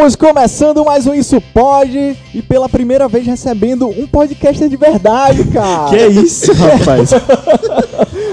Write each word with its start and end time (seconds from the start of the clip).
Estamos 0.00 0.16
começando 0.16 0.82
mais 0.82 1.06
um 1.06 1.12
Isso 1.12 1.38
Pode 1.52 2.16
e 2.34 2.40
pela 2.40 2.70
primeira 2.70 3.06
vez 3.06 3.26
recebendo 3.26 3.86
um 3.86 4.06
podcaster 4.06 4.66
de 4.66 4.74
verdade, 4.74 5.44
cara. 5.52 5.90
Que 5.90 6.06
isso, 6.06 6.50
rapaz? 6.56 7.10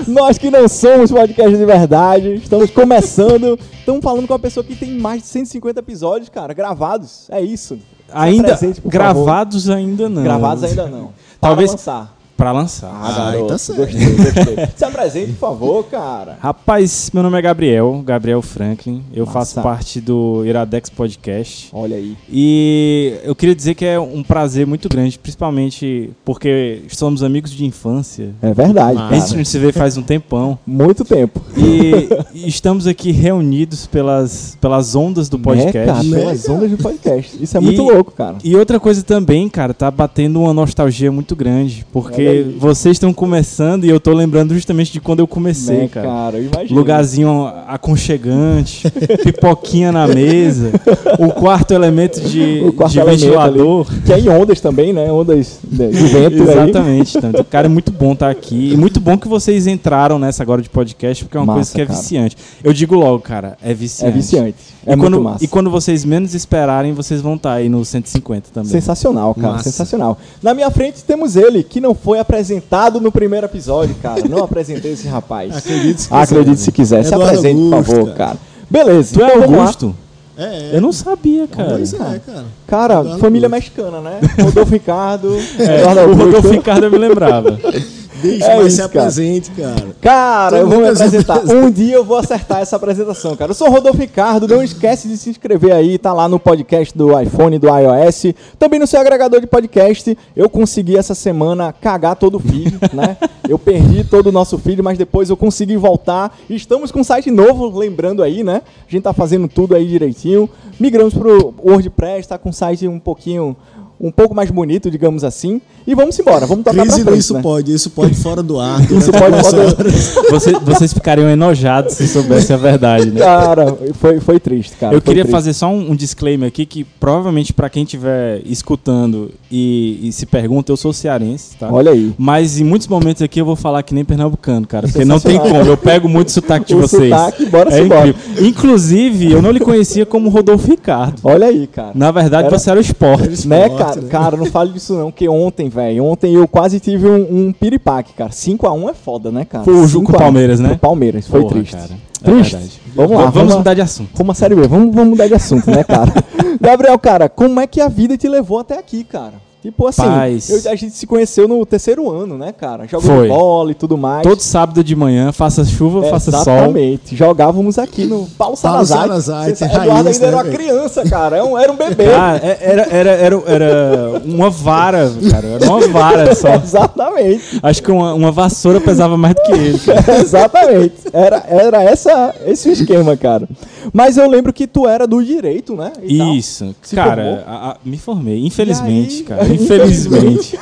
Nós 0.08 0.38
que 0.38 0.50
não 0.50 0.70
somos 0.70 1.12
podcast 1.12 1.58
de 1.58 1.66
verdade, 1.66 2.36
estamos 2.36 2.72
começando, 2.72 3.60
estamos 3.80 4.02
falando 4.02 4.26
com 4.26 4.32
uma 4.34 4.40
pessoa 4.40 4.64
que 4.64 4.78
tem 4.78 4.98
mais 4.98 5.24
de 5.24 5.28
150 5.28 5.82
episódios, 5.82 6.30
cara, 6.30 6.54
gravados. 6.54 7.28
É 7.30 7.42
isso. 7.42 7.78
ainda 8.14 8.54
apresente, 8.54 8.80
por 8.80 8.90
gravados 8.90 9.70
ainda 9.70 10.08
não. 10.08 10.24
Gravados 10.24 10.64
ainda 10.64 10.88
não. 10.88 11.10
Talvez- 11.42 11.72
Para 11.72 11.80
lançar. 11.80 12.17
Pra 12.38 12.52
lançar. 12.52 12.92
Ah, 12.94 13.08
Ah, 13.10 13.32
garoto, 13.32 13.48
tá 13.48 13.58
certo. 13.58 13.80
gostei, 13.80 14.16
gostei. 14.16 14.68
Se 14.78 14.86
apresente, 14.86 15.32
por 15.34 15.40
favor, 15.40 15.84
cara. 15.86 16.38
Rapaz, 16.40 17.10
meu 17.12 17.24
nome 17.24 17.36
é 17.38 17.42
Gabriel, 17.42 18.04
Gabriel 18.06 18.42
Franklin. 18.44 19.04
Eu 19.12 19.26
Massa. 19.26 19.40
faço 19.40 19.62
parte 19.64 20.00
do 20.00 20.44
Iradex 20.46 20.88
Podcast. 20.92 21.70
Olha 21.74 21.96
aí. 21.98 22.16
E 22.32 23.16
eu 23.24 23.34
queria 23.34 23.56
dizer 23.56 23.74
que 23.74 23.84
é 23.84 24.00
um 24.00 24.22
prazer 24.22 24.68
muito 24.68 24.88
grande, 24.88 25.18
principalmente 25.18 26.12
porque 26.24 26.84
somos 26.90 27.24
amigos 27.24 27.50
de 27.50 27.66
infância. 27.66 28.30
É 28.42 28.54
verdade, 28.54 29.00
Ah, 29.00 29.08
A 29.10 29.16
gente 29.20 29.36
não 29.36 29.44
se 29.46 29.58
vê 29.58 29.72
faz 29.72 29.98
um 29.98 30.04
tempão. 30.04 30.60
Muito 30.66 31.04
tempo. 31.04 31.42
E, 31.58 32.08
e 32.36 32.48
estamos 32.48 32.86
aqui 32.86 33.12
reunidos 33.12 33.88
pelas, 33.88 34.56
pelas 34.62 34.94
ondas 34.94 35.28
do 35.28 35.38
É, 35.38 35.42
podcast. 35.42 35.86
cara, 35.88 36.04
Né, 36.04 36.20
pelas 36.20 36.48
ondas 36.48 36.70
do 36.70 36.78
podcast. 36.78 37.36
Isso 37.42 37.58
é 37.58 37.60
E- 37.60 37.64
muito 37.64 37.82
louco, 37.82 38.12
cara. 38.12 38.36
E 38.44 38.56
outra 38.56 38.80
coisa 38.80 39.02
também, 39.02 39.50
cara, 39.50 39.74
tá 39.74 39.90
batendo 39.90 40.40
uma 40.42 40.54
nostalgia 40.54 41.12
muito 41.12 41.36
grande. 41.36 41.84
Porque 41.92 42.27
vocês 42.58 42.96
estão 42.96 43.14
começando 43.14 43.84
e 43.86 43.90
eu 43.90 44.00
tô 44.00 44.14
lembrando 44.14 44.54
justamente 44.54 44.92
de 44.92 45.00
quando 45.00 45.20
eu 45.20 45.28
comecei, 45.28 45.78
Né, 45.78 45.88
cara. 45.88 46.38
eu 46.38 46.46
imagino. 46.52 46.80
Lugarzinho 46.80 47.48
aconchegante, 47.68 48.90
pipoquinha 49.24 49.92
na 49.92 50.08
mesa, 50.08 50.72
o 51.20 51.30
quarto 51.32 51.74
elemento 51.74 52.20
de, 52.22 52.62
O 52.66 52.74
quarto 52.74 52.94
de 52.94 53.00
elemento 53.00 53.20
ventilador. 53.22 53.88
Que 54.06 54.14
é 54.14 54.20
em 54.20 54.30
ondas 54.30 54.60
também, 54.62 54.94
né? 54.94 55.12
Ondas 55.12 55.60
de, 55.64 55.88
de 55.90 56.04
vento. 56.08 56.44
Exatamente. 56.44 57.18
Então, 57.18 57.32
cara, 57.50 57.66
é 57.68 57.70
muito 57.70 57.92
bom 57.92 58.14
estar 58.14 58.30
aqui. 58.30 58.72
E 58.74 58.78
muito 58.78 59.00
bom 59.00 59.18
que 59.18 59.28
vocês 59.28 59.68
entraram 59.68 60.20
nessa 60.20 60.44
agora 60.44 60.62
de 60.62 60.70
podcast, 60.70 61.24
porque 61.24 61.38
é 61.38 61.40
uma 61.40 61.46
Massa, 61.46 61.58
coisa 61.60 61.74
que 61.74 61.82
é 61.82 61.86
cara. 61.86 62.00
viciante. 62.00 62.38
Eu 62.64 62.74
digo 62.74 62.96
logo, 62.96 63.20
cara, 63.20 63.58
é 63.64 63.72
É 63.72 63.74
viciante. 63.74 64.56
E, 64.88 64.94
É 64.94 64.96
muito 64.96 65.12
quando, 65.12 65.24
massa. 65.24 65.44
e 65.44 65.48
quando 65.48 65.70
vocês 65.70 66.06
menos 66.06 66.34
esperarem, 66.34 66.94
vocês 66.94 67.20
vão 67.22 67.36
estar 67.36 67.54
aí 67.54 67.68
no 67.68 67.84
150 67.84 68.50
também. 68.54 68.72
Sensacional, 68.72 69.36
cara. 69.36 69.54
Massa. 69.54 69.64
Sensacional. 69.66 70.18
Na 70.42 70.54
minha 70.54 70.72
frente 70.72 71.04
temos 71.04 71.36
ele, 71.36 71.62
que 71.64 71.82
não 71.82 71.94
foi 71.94 72.20
apresentado 72.20 73.02
no 73.02 73.12
primeiro 73.12 73.46
episódio, 73.48 73.94
cara. 74.02 74.28
Não 74.30 74.44
apresentei 74.44 74.94
esse 74.94 75.08
rapaz. 75.08 75.56
Acredite 75.58 76.02
se 76.04 76.08
Acredite 76.14 76.52
quiser. 76.52 76.64
se 76.64 76.72
quiser. 76.72 77.04
Se 77.04 77.14
Eduardo 77.14 77.26
apresente, 77.38 77.62
por 77.62 77.74
Augusto, 77.74 77.92
favor, 77.96 78.06
cara. 78.14 78.16
cara. 78.30 78.40
Beleza. 78.70 79.14
Tu 79.14 79.22
é 79.24 79.36
então. 79.38 79.44
Augusto? 79.44 79.96
É, 80.38 80.44
é. 80.44 80.70
Eu 80.74 80.82
não 80.82 80.94
sabia, 80.94 81.48
cara. 81.48 81.70
Pois 81.72 81.94
é, 81.94 81.98
cara. 81.98 82.46
Cara, 82.68 82.94
Eduardo 83.00 83.20
família 83.20 83.48
Augusto. 83.48 83.56
mexicana, 83.74 84.00
né? 84.02 84.20
Rodolfo 84.40 84.72
Ricardo, 84.72 85.36
É, 85.60 85.80
Eduardo 85.82 86.12
o. 86.12 86.16
Rodolfo 86.16 86.50
Ricardo 86.50 86.84
eu 86.86 86.92
me 86.92 86.98
lembrava. 86.98 87.60
Deixa, 88.22 88.46
É 88.46 88.56
mas 88.58 88.68
isso, 88.68 88.76
se 88.76 88.90
cara. 88.90 89.00
apresente, 89.02 89.52
cara. 89.52 89.96
Cara, 90.02 90.58
eu 90.58 90.68
vou 90.68 90.80
me 90.80 90.88
apresentar. 90.88 91.42
Um 91.48 91.70
dia 91.72 91.96
eu 91.96 92.04
vou 92.04 92.18
acertar 92.18 92.60
essa 92.60 92.76
apresentação, 92.76 93.36
cara. 93.36 93.52
Eu 93.52 93.56
sou 93.56 93.68
o 93.68 93.72
Rodolfo 93.72 94.00
Ricardo. 94.00 94.48
Não 94.48 94.64
esquece 94.64 95.08
de 95.08 95.18
se 95.18 95.30
inscrever 95.30 95.72
aí. 95.72 95.98
Tá 95.98 96.14
lá 96.14 96.28
no 96.28 96.40
podcast 96.40 96.98
do 96.98 97.20
iPhone, 97.20 97.58
do 97.60 97.68
iOS. 97.68 98.34
Também 98.58 98.80
no 98.80 98.88
seu 98.88 99.00
agregador 99.00 99.40
de 99.40 99.48
podcast. 99.48 100.18
Eu 100.36 100.50
consegui 100.50 100.98
essa 100.98 101.16
semana 101.16 101.74
cagar 101.74 102.16
todo 102.16 102.36
o 102.36 102.40
feed, 102.40 102.78
né? 102.94 103.18
Eu 103.48 103.58
perdi 103.58 104.04
todo 104.04 104.28
o 104.28 104.32
nosso 104.32 104.58
feed, 104.58 104.82
mas 104.82 104.98
depois 104.98 105.30
eu 105.30 105.38
consegui 105.38 105.78
voltar. 105.78 106.38
Estamos 106.50 106.92
com 106.92 107.02
um 107.02 107.04
site 107.04 107.30
novo, 107.32 107.78
lembrando 107.78 108.24
aí, 108.24 108.44
né? 108.44 108.62
A 108.88 108.92
gente 108.92 109.04
tá 109.04 109.14
fazendo 109.14 109.48
tudo 109.48 109.76
aí 109.76 109.88
direitinho. 109.88 110.50
Migramos 110.80 111.14
pro 111.14 111.54
WordPress, 111.64 112.28
tá 112.28 112.38
com 112.38 112.50
um 112.50 112.54
site 112.54 112.88
um 112.88 113.00
pouquinho... 113.00 113.56
Um 114.00 114.12
pouco 114.12 114.36
mais 114.36 114.52
bonito, 114.52 114.92
digamos 114.92 115.24
assim. 115.24 115.60
E 115.88 115.96
vamos 115.96 116.18
embora, 116.20 116.46
vamos 116.46 116.64
tocar 116.64 116.82
Crise 116.82 116.98
pra 117.02 117.06
frente, 117.12 117.20
Isso 117.20 117.34
né? 117.34 117.42
Pode, 117.42 117.74
Isso 117.74 117.90
Pode 117.90 118.14
fora 118.16 118.44
do 118.44 118.60
ar. 118.60 118.80
Isso 118.92 119.12
pode 119.12 119.42
poder- 119.42 119.60
horas. 119.60 120.16
Você- 120.30 120.52
vocês 120.60 120.94
ficariam 120.94 121.30
enojados 121.30 121.94
se 121.96 122.08
soubessem 122.08 122.56
a 122.56 122.60
verdade, 122.60 123.10
né? 123.10 123.22
Cara, 123.22 123.76
foi, 123.94 124.20
foi 124.20 124.40
triste, 124.40 124.76
cara. 124.78 124.94
Eu 124.94 125.02
foi 125.02 125.06
queria 125.08 125.24
triste. 125.24 125.32
fazer 125.32 125.54
só 125.54 125.68
um, 125.70 125.92
um 125.92 125.96
disclaimer 125.96 126.48
aqui 126.48 126.66
que 126.66 126.84
provavelmente 126.84 127.54
pra 127.54 127.70
quem 127.70 127.84
estiver 127.84 128.42
escutando 128.46 129.32
e, 129.52 130.00
e 130.04 130.12
se 130.12 130.26
pergunta, 130.26 130.72
eu 130.72 130.78
sou 130.78 130.92
cearense, 130.94 131.56
tá? 131.58 131.72
Olha 131.72 131.92
aí. 131.92 132.14
Mas 132.18 132.60
em 132.60 132.64
muitos 132.64 132.88
momentos 132.88 133.22
aqui 133.22 133.40
eu 133.42 133.46
vou 133.46 133.56
falar 133.56 133.82
que 133.84 133.96
nem 133.96 134.04
pernambucano, 134.06 134.68
cara, 134.68 134.88
porque 134.88 135.06
não 135.06 135.20
tem 135.20 135.40
como. 135.40 135.56
Eu 135.56 135.78
pego 135.78 136.08
muito 136.10 136.32
sotaque 136.32 136.66
de 136.68 136.76
O 136.76 136.80
vocês. 136.82 137.10
sotaque, 137.10 137.46
bora 137.46 137.74
é 137.74 137.80
embora. 137.82 138.08
incrível. 138.10 138.46
Inclusive, 138.48 139.32
eu 139.32 139.42
não 139.42 139.52
lhe 139.52 139.60
conhecia 139.60 140.06
como 140.06 140.30
Rodolfo 140.30 140.70
Ricardo. 140.70 141.20
Olha 141.24 141.48
aí, 141.48 141.66
cara. 141.68 141.92
Na 141.96 142.12
verdade, 142.12 142.48
Era- 142.48 142.60
você 142.60 142.70
era 142.70 142.78
o 142.80 142.82
esporte. 142.82 143.48
Né, 143.48 143.64
esporte, 143.68 143.78
cara? 143.90 144.02
né? 144.02 144.10
Cara, 144.10 144.38
não 144.38 144.46
fale 144.46 144.72
disso 144.74 144.94
não, 144.96 145.12
que 145.12 145.28
ontem, 145.28 145.70
velho, 145.70 146.04
ontem 146.06 146.34
eu 146.34 146.48
quase 146.48 146.80
tive 146.80 147.08
um, 147.08 147.48
um 147.48 147.54
piripaque, 147.54 148.14
cara. 148.14 148.30
5x1 148.30 148.90
é 148.90 148.94
foda, 148.94 149.32
né, 149.32 149.46
cara? 149.46 149.64
Foi 149.64 149.74
o 149.74 149.88
jogo 149.88 150.06
com 150.08 150.14
o 150.14 150.16
5 150.16 150.24
a 150.24 150.30
1 150.30 150.38
é 150.38 150.58
né? 150.58 150.70
Pro 150.70 150.78
Palmeiras, 150.78 151.28
foi 151.28 151.42
Porra, 151.42 151.54
triste. 151.54 151.76
cara. 151.76 151.90
É 152.24 152.32
Triste. 152.32 152.52
verdade. 152.56 152.82
Vamos 152.96 153.12
lá, 153.12 153.18
Vamos, 153.18 153.34
vamos 153.34 153.56
mudar 153.56 153.74
de 153.74 153.82
assunto. 153.82 154.10
Como 154.16 154.32
a 154.32 154.36
série 154.36 154.56
B, 154.56 154.68
vamos, 154.68 154.94
vamos 154.94 155.10
mudar 155.12 155.28
de 155.28 155.34
assunto, 155.36 155.70
né, 155.70 155.84
cara? 155.84 156.12
Gabriel, 156.60 156.98
cara, 156.98 157.30
como 157.30 157.60
é 157.60 157.68
que 157.68 157.80
a 157.80 157.88
vida 157.88 158.18
te 158.18 158.28
levou 158.28 158.60
até 158.60 158.78
aqui, 158.78 159.04
cara? 159.04 159.34
Tipo 159.62 159.88
assim, 159.88 160.04
eu- 160.50 160.72
a 160.72 160.76
gente 160.76 160.92
se 160.96 161.06
conheceu 161.08 161.48
no 161.48 161.66
terceiro 161.66 162.10
ano, 162.10 162.38
né, 162.38 162.52
cara? 162.54 162.88
Jogando 162.88 163.28
bola 163.28 163.72
e 163.72 163.74
tudo 163.74 163.98
mais. 163.98 164.22
Todo 164.24 164.40
sábado 164.40 164.84
de 164.84 164.96
manhã, 164.96 165.32
faça 165.32 165.66
chuva, 165.66 166.04
faça 166.04 166.32
sol. 166.32 166.42
Exatamente. 166.54 167.16
Jogávamos 167.16 167.78
aqui 167.80 168.06
no 168.06 168.28
Paulo 168.38 168.56
Salazar. 168.56 169.00
Salazar, 169.08 169.44
Você- 169.50 169.68
que 169.68 169.76
Eduardo 169.76 169.90
raiz, 170.04 170.06
ainda 170.16 170.28
era 170.28 170.32
né, 170.32 170.38
uma 170.38 170.44
velho? 170.44 170.56
criança, 170.58 171.04
cara. 171.10 171.36
Era 171.38 171.46
um, 171.46 171.58
era 171.58 171.72
um 171.72 171.76
bebê. 171.76 172.06
Cara, 172.06 172.38
é- 172.38 172.58
era, 172.62 172.82
era, 172.84 173.10
era, 173.12 173.42
era 173.48 174.22
uma 174.24 174.50
vara, 174.50 175.12
cara. 175.30 175.48
Era 175.48 175.66
uma 175.70 175.88
vara 175.88 176.34
só. 176.36 176.54
Exatamente. 176.56 177.60
Acho 177.62 177.84
que 177.84 177.92
uma, 177.92 178.14
uma 178.14 178.32
vassoura 178.32 178.80
pesava 178.80 179.18
mais 179.18 179.34
do 179.36 179.42
que 179.42 179.52
ele. 179.52 179.80
cara. 179.80 180.22
Exatamente. 180.22 180.94
Era, 181.12 181.44
era 181.48 181.84
essa, 181.84 182.34
esse 182.46 182.70
o 182.70 182.72
esquema, 182.72 183.18
cara. 183.18 183.48
Mas 183.92 184.18
eu 184.18 184.30
lembro 184.30 184.54
que 184.54 184.68
tu 184.68 184.88
era 184.88 185.08
do 185.08 185.24
direito, 185.24 185.76
né? 185.76 185.92
E. 186.04 186.38
Isso. 186.38 186.76
Cara, 186.94 187.44
a- 187.48 187.72
a- 187.72 187.78
me 187.84 187.98
formei. 187.98 188.46
Infelizmente, 188.46 189.18
aí? 189.18 189.24
cara. 189.24 189.57
Infelizmente. 189.64 190.58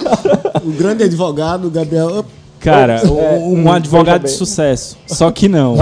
O 0.64 0.72
grande 0.72 1.04
advogado, 1.04 1.70
Gabriel. 1.70 2.26
Cara, 2.60 3.02
um, 3.06 3.64
um 3.64 3.72
advogado 3.72 4.24
de 4.24 4.32
sucesso. 4.32 4.98
Só 5.08 5.30
que 5.32 5.48
não. 5.48 5.76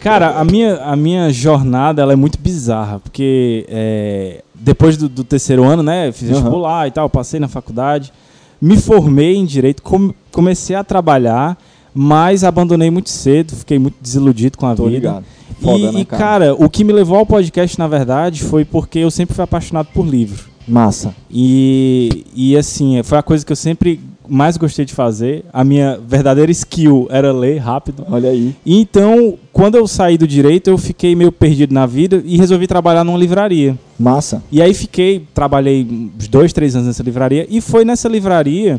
Cara, 0.00 0.38
a 0.38 0.44
minha, 0.44 0.76
a 0.76 0.94
minha 0.94 1.30
jornada 1.30 2.02
ela 2.02 2.12
é 2.12 2.16
muito 2.16 2.38
bizarra, 2.38 3.00
porque 3.00 3.64
é, 3.68 4.42
depois 4.54 4.96
do, 4.96 5.08
do 5.08 5.24
terceiro 5.24 5.64
ano, 5.64 5.82
né, 5.82 6.08
eu 6.08 6.12
fiz 6.12 6.28
vestibular 6.28 6.86
e 6.86 6.90
tal, 6.90 7.08
passei 7.10 7.40
na 7.40 7.48
faculdade, 7.48 8.12
me 8.60 8.76
formei 8.76 9.34
em 9.34 9.44
direito, 9.44 9.82
com- 9.82 10.12
comecei 10.30 10.76
a 10.76 10.84
trabalhar, 10.84 11.56
mas 11.92 12.44
abandonei 12.44 12.90
muito 12.90 13.08
cedo, 13.10 13.56
fiquei 13.56 13.78
muito 13.78 13.96
desiludido 14.00 14.56
com 14.56 14.66
a 14.66 14.74
Tô 14.76 14.84
vida. 14.84 14.94
ligado. 14.96 15.24
Foda, 15.60 15.78
e, 15.78 15.92
né, 15.92 16.00
e, 16.00 16.04
cara, 16.04 16.54
o 16.54 16.68
que 16.70 16.84
me 16.84 16.92
levou 16.92 17.18
ao 17.18 17.26
podcast, 17.26 17.76
na 17.78 17.88
verdade, 17.88 18.44
foi 18.44 18.64
porque 18.64 19.00
eu 19.00 19.10
sempre 19.10 19.34
fui 19.34 19.42
apaixonado 19.42 19.88
por 19.92 20.06
livro. 20.06 20.44
Massa. 20.68 21.14
E, 21.30 22.24
e 22.34 22.56
assim, 22.56 23.02
foi 23.02 23.18
a 23.18 23.22
coisa 23.22 23.44
que 23.44 23.52
eu 23.52 23.56
sempre 23.56 23.98
mais 24.28 24.56
gostei 24.58 24.84
de 24.84 24.92
fazer. 24.92 25.44
A 25.52 25.64
minha 25.64 25.98
verdadeira 26.06 26.52
skill 26.52 27.06
era 27.10 27.32
ler 27.32 27.56
rápido. 27.58 28.04
Olha 28.10 28.28
aí. 28.30 28.54
E 28.64 28.78
então, 28.78 29.38
quando 29.52 29.76
eu 29.76 29.86
saí 29.88 30.18
do 30.18 30.26
direito, 30.26 30.68
eu 30.68 30.76
fiquei 30.76 31.14
meio 31.14 31.32
perdido 31.32 31.72
na 31.72 31.86
vida 31.86 32.22
e 32.24 32.36
resolvi 32.36 32.66
trabalhar 32.66 33.04
numa 33.04 33.18
livraria. 33.18 33.76
Massa. 33.98 34.42
E 34.52 34.60
aí 34.60 34.74
fiquei, 34.74 35.26
trabalhei 35.32 35.86
uns 36.16 36.28
dois, 36.28 36.52
três 36.52 36.74
anos 36.76 36.88
nessa 36.88 37.02
livraria. 37.02 37.46
E 37.48 37.60
foi 37.62 37.84
nessa 37.86 38.08
livraria 38.08 38.78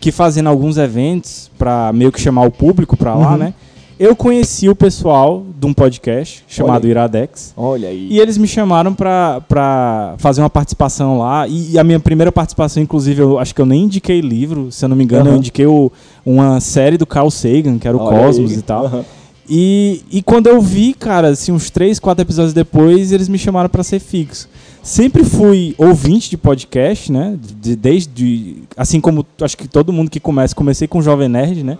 que 0.00 0.10
fazendo 0.12 0.48
alguns 0.48 0.76
eventos 0.76 1.50
para 1.58 1.92
meio 1.92 2.10
que 2.12 2.20
chamar 2.20 2.42
o 2.42 2.50
público 2.50 2.96
para 2.96 3.14
lá, 3.14 3.32
Uhum. 3.32 3.36
né? 3.38 3.54
Eu 3.98 4.14
conheci 4.14 4.68
o 4.68 4.76
pessoal 4.76 5.44
de 5.58 5.66
um 5.66 5.74
podcast 5.74 6.44
chamado 6.46 6.84
Olha. 6.84 6.90
Iradex. 6.92 7.52
Olha 7.56 7.88
aí. 7.88 8.06
E 8.10 8.20
eles 8.20 8.38
me 8.38 8.46
chamaram 8.46 8.94
pra, 8.94 9.40
pra 9.48 10.14
fazer 10.18 10.40
uma 10.40 10.48
participação 10.50 11.18
lá. 11.18 11.48
E, 11.48 11.72
e 11.72 11.78
a 11.78 11.82
minha 11.82 11.98
primeira 11.98 12.30
participação, 12.30 12.80
inclusive, 12.80 13.20
eu 13.20 13.38
acho 13.40 13.52
que 13.52 13.60
eu 13.60 13.66
nem 13.66 13.82
indiquei 13.84 14.20
livro, 14.20 14.70
se 14.70 14.84
eu 14.84 14.88
não 14.88 14.96
me 14.96 15.02
engano, 15.02 15.26
eu 15.26 15.30
Aham. 15.30 15.38
indiquei 15.38 15.66
o- 15.66 15.90
uma 16.24 16.60
série 16.60 16.96
do 16.96 17.04
Carl 17.06 17.28
Sagan, 17.30 17.76
que 17.78 17.88
era 17.88 17.96
o 17.96 18.00
Olha 18.00 18.18
Cosmos 18.26 18.52
aí. 18.52 18.58
e 18.58 18.62
tal. 18.62 18.84
Aham. 18.86 19.04
E, 19.50 20.02
e 20.12 20.22
quando 20.22 20.46
eu 20.46 20.60
vi, 20.60 20.92
cara, 20.94 21.28
assim, 21.30 21.50
uns 21.50 21.68
três, 21.70 21.98
quatro 21.98 22.22
episódios 22.22 22.52
depois, 22.52 23.10
eles 23.12 23.28
me 23.28 23.38
chamaram 23.38 23.68
pra 23.70 23.82
ser 23.82 23.98
fixo. 23.98 24.46
Sempre 24.82 25.24
fui 25.24 25.74
ouvinte 25.78 26.30
de 26.30 26.36
podcast, 26.36 27.10
né? 27.10 27.36
De- 27.60 27.74
desde. 27.74 28.56
Assim 28.76 29.00
como 29.00 29.26
acho 29.40 29.56
que 29.56 29.66
todo 29.66 29.92
mundo 29.92 30.08
que 30.10 30.20
começa, 30.20 30.54
comecei 30.54 30.86
com 30.86 30.98
o 30.98 31.02
Jovem 31.02 31.28
Nerd, 31.28 31.64
né? 31.64 31.78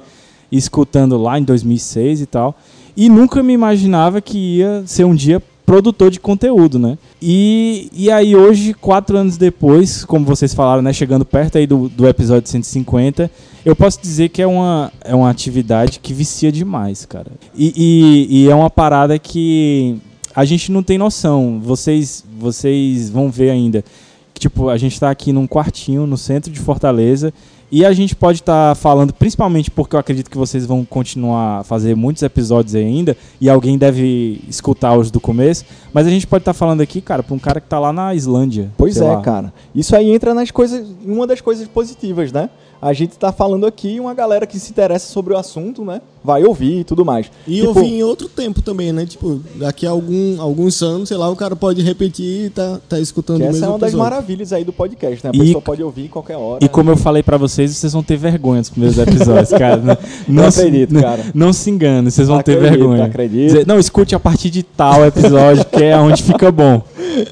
Escutando 0.50 1.16
lá 1.18 1.38
em 1.38 1.42
2006 1.42 2.20
e 2.20 2.26
tal. 2.26 2.56
E 2.96 3.08
nunca 3.08 3.42
me 3.42 3.52
imaginava 3.52 4.20
que 4.20 4.58
ia 4.58 4.82
ser 4.86 5.04
um 5.04 5.14
dia 5.14 5.42
produtor 5.68 6.10
de 6.10 6.18
conteúdo, 6.18 6.78
né? 6.78 6.96
E, 7.20 7.90
e 7.92 8.10
aí 8.10 8.34
hoje, 8.34 8.72
quatro 8.72 9.18
anos 9.18 9.36
depois, 9.36 10.02
como 10.02 10.24
vocês 10.24 10.54
falaram, 10.54 10.80
né? 10.80 10.94
Chegando 10.94 11.26
perto 11.26 11.58
aí 11.58 11.66
do, 11.66 11.90
do 11.90 12.08
episódio 12.08 12.48
150, 12.48 13.30
eu 13.66 13.76
posso 13.76 14.00
dizer 14.00 14.30
que 14.30 14.40
é 14.40 14.46
uma, 14.46 14.90
é 15.04 15.14
uma 15.14 15.28
atividade 15.28 16.00
que 16.00 16.14
vicia 16.14 16.50
demais, 16.50 17.04
cara. 17.04 17.30
E, 17.54 17.74
e, 17.76 18.44
e 18.44 18.50
é 18.50 18.54
uma 18.54 18.70
parada 18.70 19.18
que 19.18 19.98
a 20.34 20.46
gente 20.46 20.72
não 20.72 20.82
tem 20.82 20.96
noção. 20.96 21.60
Vocês, 21.62 22.24
vocês 22.38 23.10
vão 23.10 23.30
ver 23.30 23.50
ainda. 23.50 23.84
Que, 24.32 24.40
tipo, 24.40 24.70
a 24.70 24.78
gente 24.78 24.98
tá 24.98 25.10
aqui 25.10 25.34
num 25.34 25.46
quartinho 25.46 26.06
no 26.06 26.16
centro 26.16 26.50
de 26.50 26.60
Fortaleza. 26.60 27.30
E 27.70 27.84
a 27.84 27.92
gente 27.92 28.16
pode 28.16 28.40
estar 28.40 28.74
falando, 28.76 29.12
principalmente 29.12 29.70
porque 29.70 29.94
eu 29.94 30.00
acredito 30.00 30.30
que 30.30 30.38
vocês 30.38 30.64
vão 30.64 30.84
continuar 30.84 31.58
a 31.58 31.64
fazer 31.64 31.94
muitos 31.94 32.22
episódios 32.22 32.74
ainda, 32.74 33.16
e 33.38 33.50
alguém 33.50 33.76
deve 33.76 34.40
escutar 34.48 34.96
os 34.96 35.10
do 35.10 35.20
começo, 35.20 35.66
mas 35.92 36.06
a 36.06 36.10
gente 36.10 36.26
pode 36.26 36.42
estar 36.42 36.54
falando 36.54 36.80
aqui, 36.80 37.02
cara, 37.02 37.22
pra 37.22 37.34
um 37.34 37.38
cara 37.38 37.60
que 37.60 37.68
tá 37.68 37.78
lá 37.78 37.92
na 37.92 38.14
Islândia. 38.14 38.70
Pois 38.76 38.96
é, 38.96 39.04
lá. 39.04 39.20
cara. 39.20 39.52
Isso 39.74 39.94
aí 39.94 40.10
entra 40.10 40.32
nas 40.32 40.50
coisas, 40.50 40.86
em 41.04 41.12
uma 41.12 41.26
das 41.26 41.42
coisas 41.42 41.68
positivas, 41.68 42.32
né? 42.32 42.48
A 42.80 42.92
gente 42.92 43.18
tá 43.18 43.32
falando 43.32 43.66
aqui 43.66 43.98
uma 43.98 44.14
galera 44.14 44.46
que 44.46 44.58
se 44.58 44.70
interessa 44.70 45.12
sobre 45.12 45.34
o 45.34 45.36
assunto, 45.36 45.84
né? 45.84 46.00
Vai 46.28 46.44
ouvir 46.44 46.80
e 46.80 46.84
tudo 46.84 47.06
mais. 47.06 47.30
E 47.46 47.56
Tipo, 47.60 47.66
eu 47.68 47.74
vi 47.74 47.86
em 47.94 48.02
outro 48.02 48.28
tempo 48.28 48.60
também, 48.60 48.92
né? 48.92 49.06
Tipo, 49.06 49.40
daqui 49.54 49.86
a 49.86 49.90
algum, 49.90 50.38
alguns 50.42 50.82
anos, 50.82 51.08
sei 51.08 51.16
lá, 51.16 51.30
o 51.30 51.34
cara 51.34 51.56
pode 51.56 51.80
repetir 51.80 52.46
e 52.46 52.50
tá, 52.50 52.78
tá 52.86 53.00
escutando 53.00 53.38
que 53.38 53.44
o 53.44 53.46
essa 53.46 53.52
mesmo 53.52 53.64
é 53.64 53.68
uma 53.70 53.78
das 53.78 53.88
episódio. 53.94 54.10
maravilhas 54.10 54.52
aí 54.52 54.62
do 54.62 54.72
podcast, 54.74 55.24
né? 55.24 55.30
A 55.32 55.36
E- 55.36 55.38
pessoa 55.38 55.62
pode 55.62 55.82
ouvir 55.82 56.04
em 56.04 56.08
qualquer 56.08 56.36
hora. 56.36 56.62
E 56.62 56.68
como 56.68 56.90
eu 56.90 56.96
falei 56.98 57.22
pra 57.22 57.38
vocês, 57.38 57.74
vocês 57.74 57.94
vão 57.94 58.02
ter 58.02 58.18
vergonha 58.18 58.60
dos 58.60 58.68
primeiros 58.68 58.98
episódios, 58.98 59.48
cara. 59.58 59.78
Não, 59.78 59.96
Não 60.44 60.50
se- 60.50 60.60
acredito, 60.60 60.92
não- 60.92 61.00
cara. 61.00 61.24
Não 61.34 61.52
se 61.54 61.70
engane, 61.70 62.10
vocês 62.10 62.28
vão 62.28 62.42
ter 62.42 62.58
Acredito, 62.58 62.78
vergonha. 62.78 63.04
acredito. 63.06 63.46
Dizer, 63.46 63.66
não, 63.66 63.78
escute 63.78 64.14
a 64.14 64.20
partir 64.20 64.50
de 64.50 64.62
tal 64.62 65.06
episódio, 65.06 65.64
que 65.64 65.82
é 65.82 65.96
onde 65.96 66.22
fica 66.22 66.52
bom. 66.52 66.82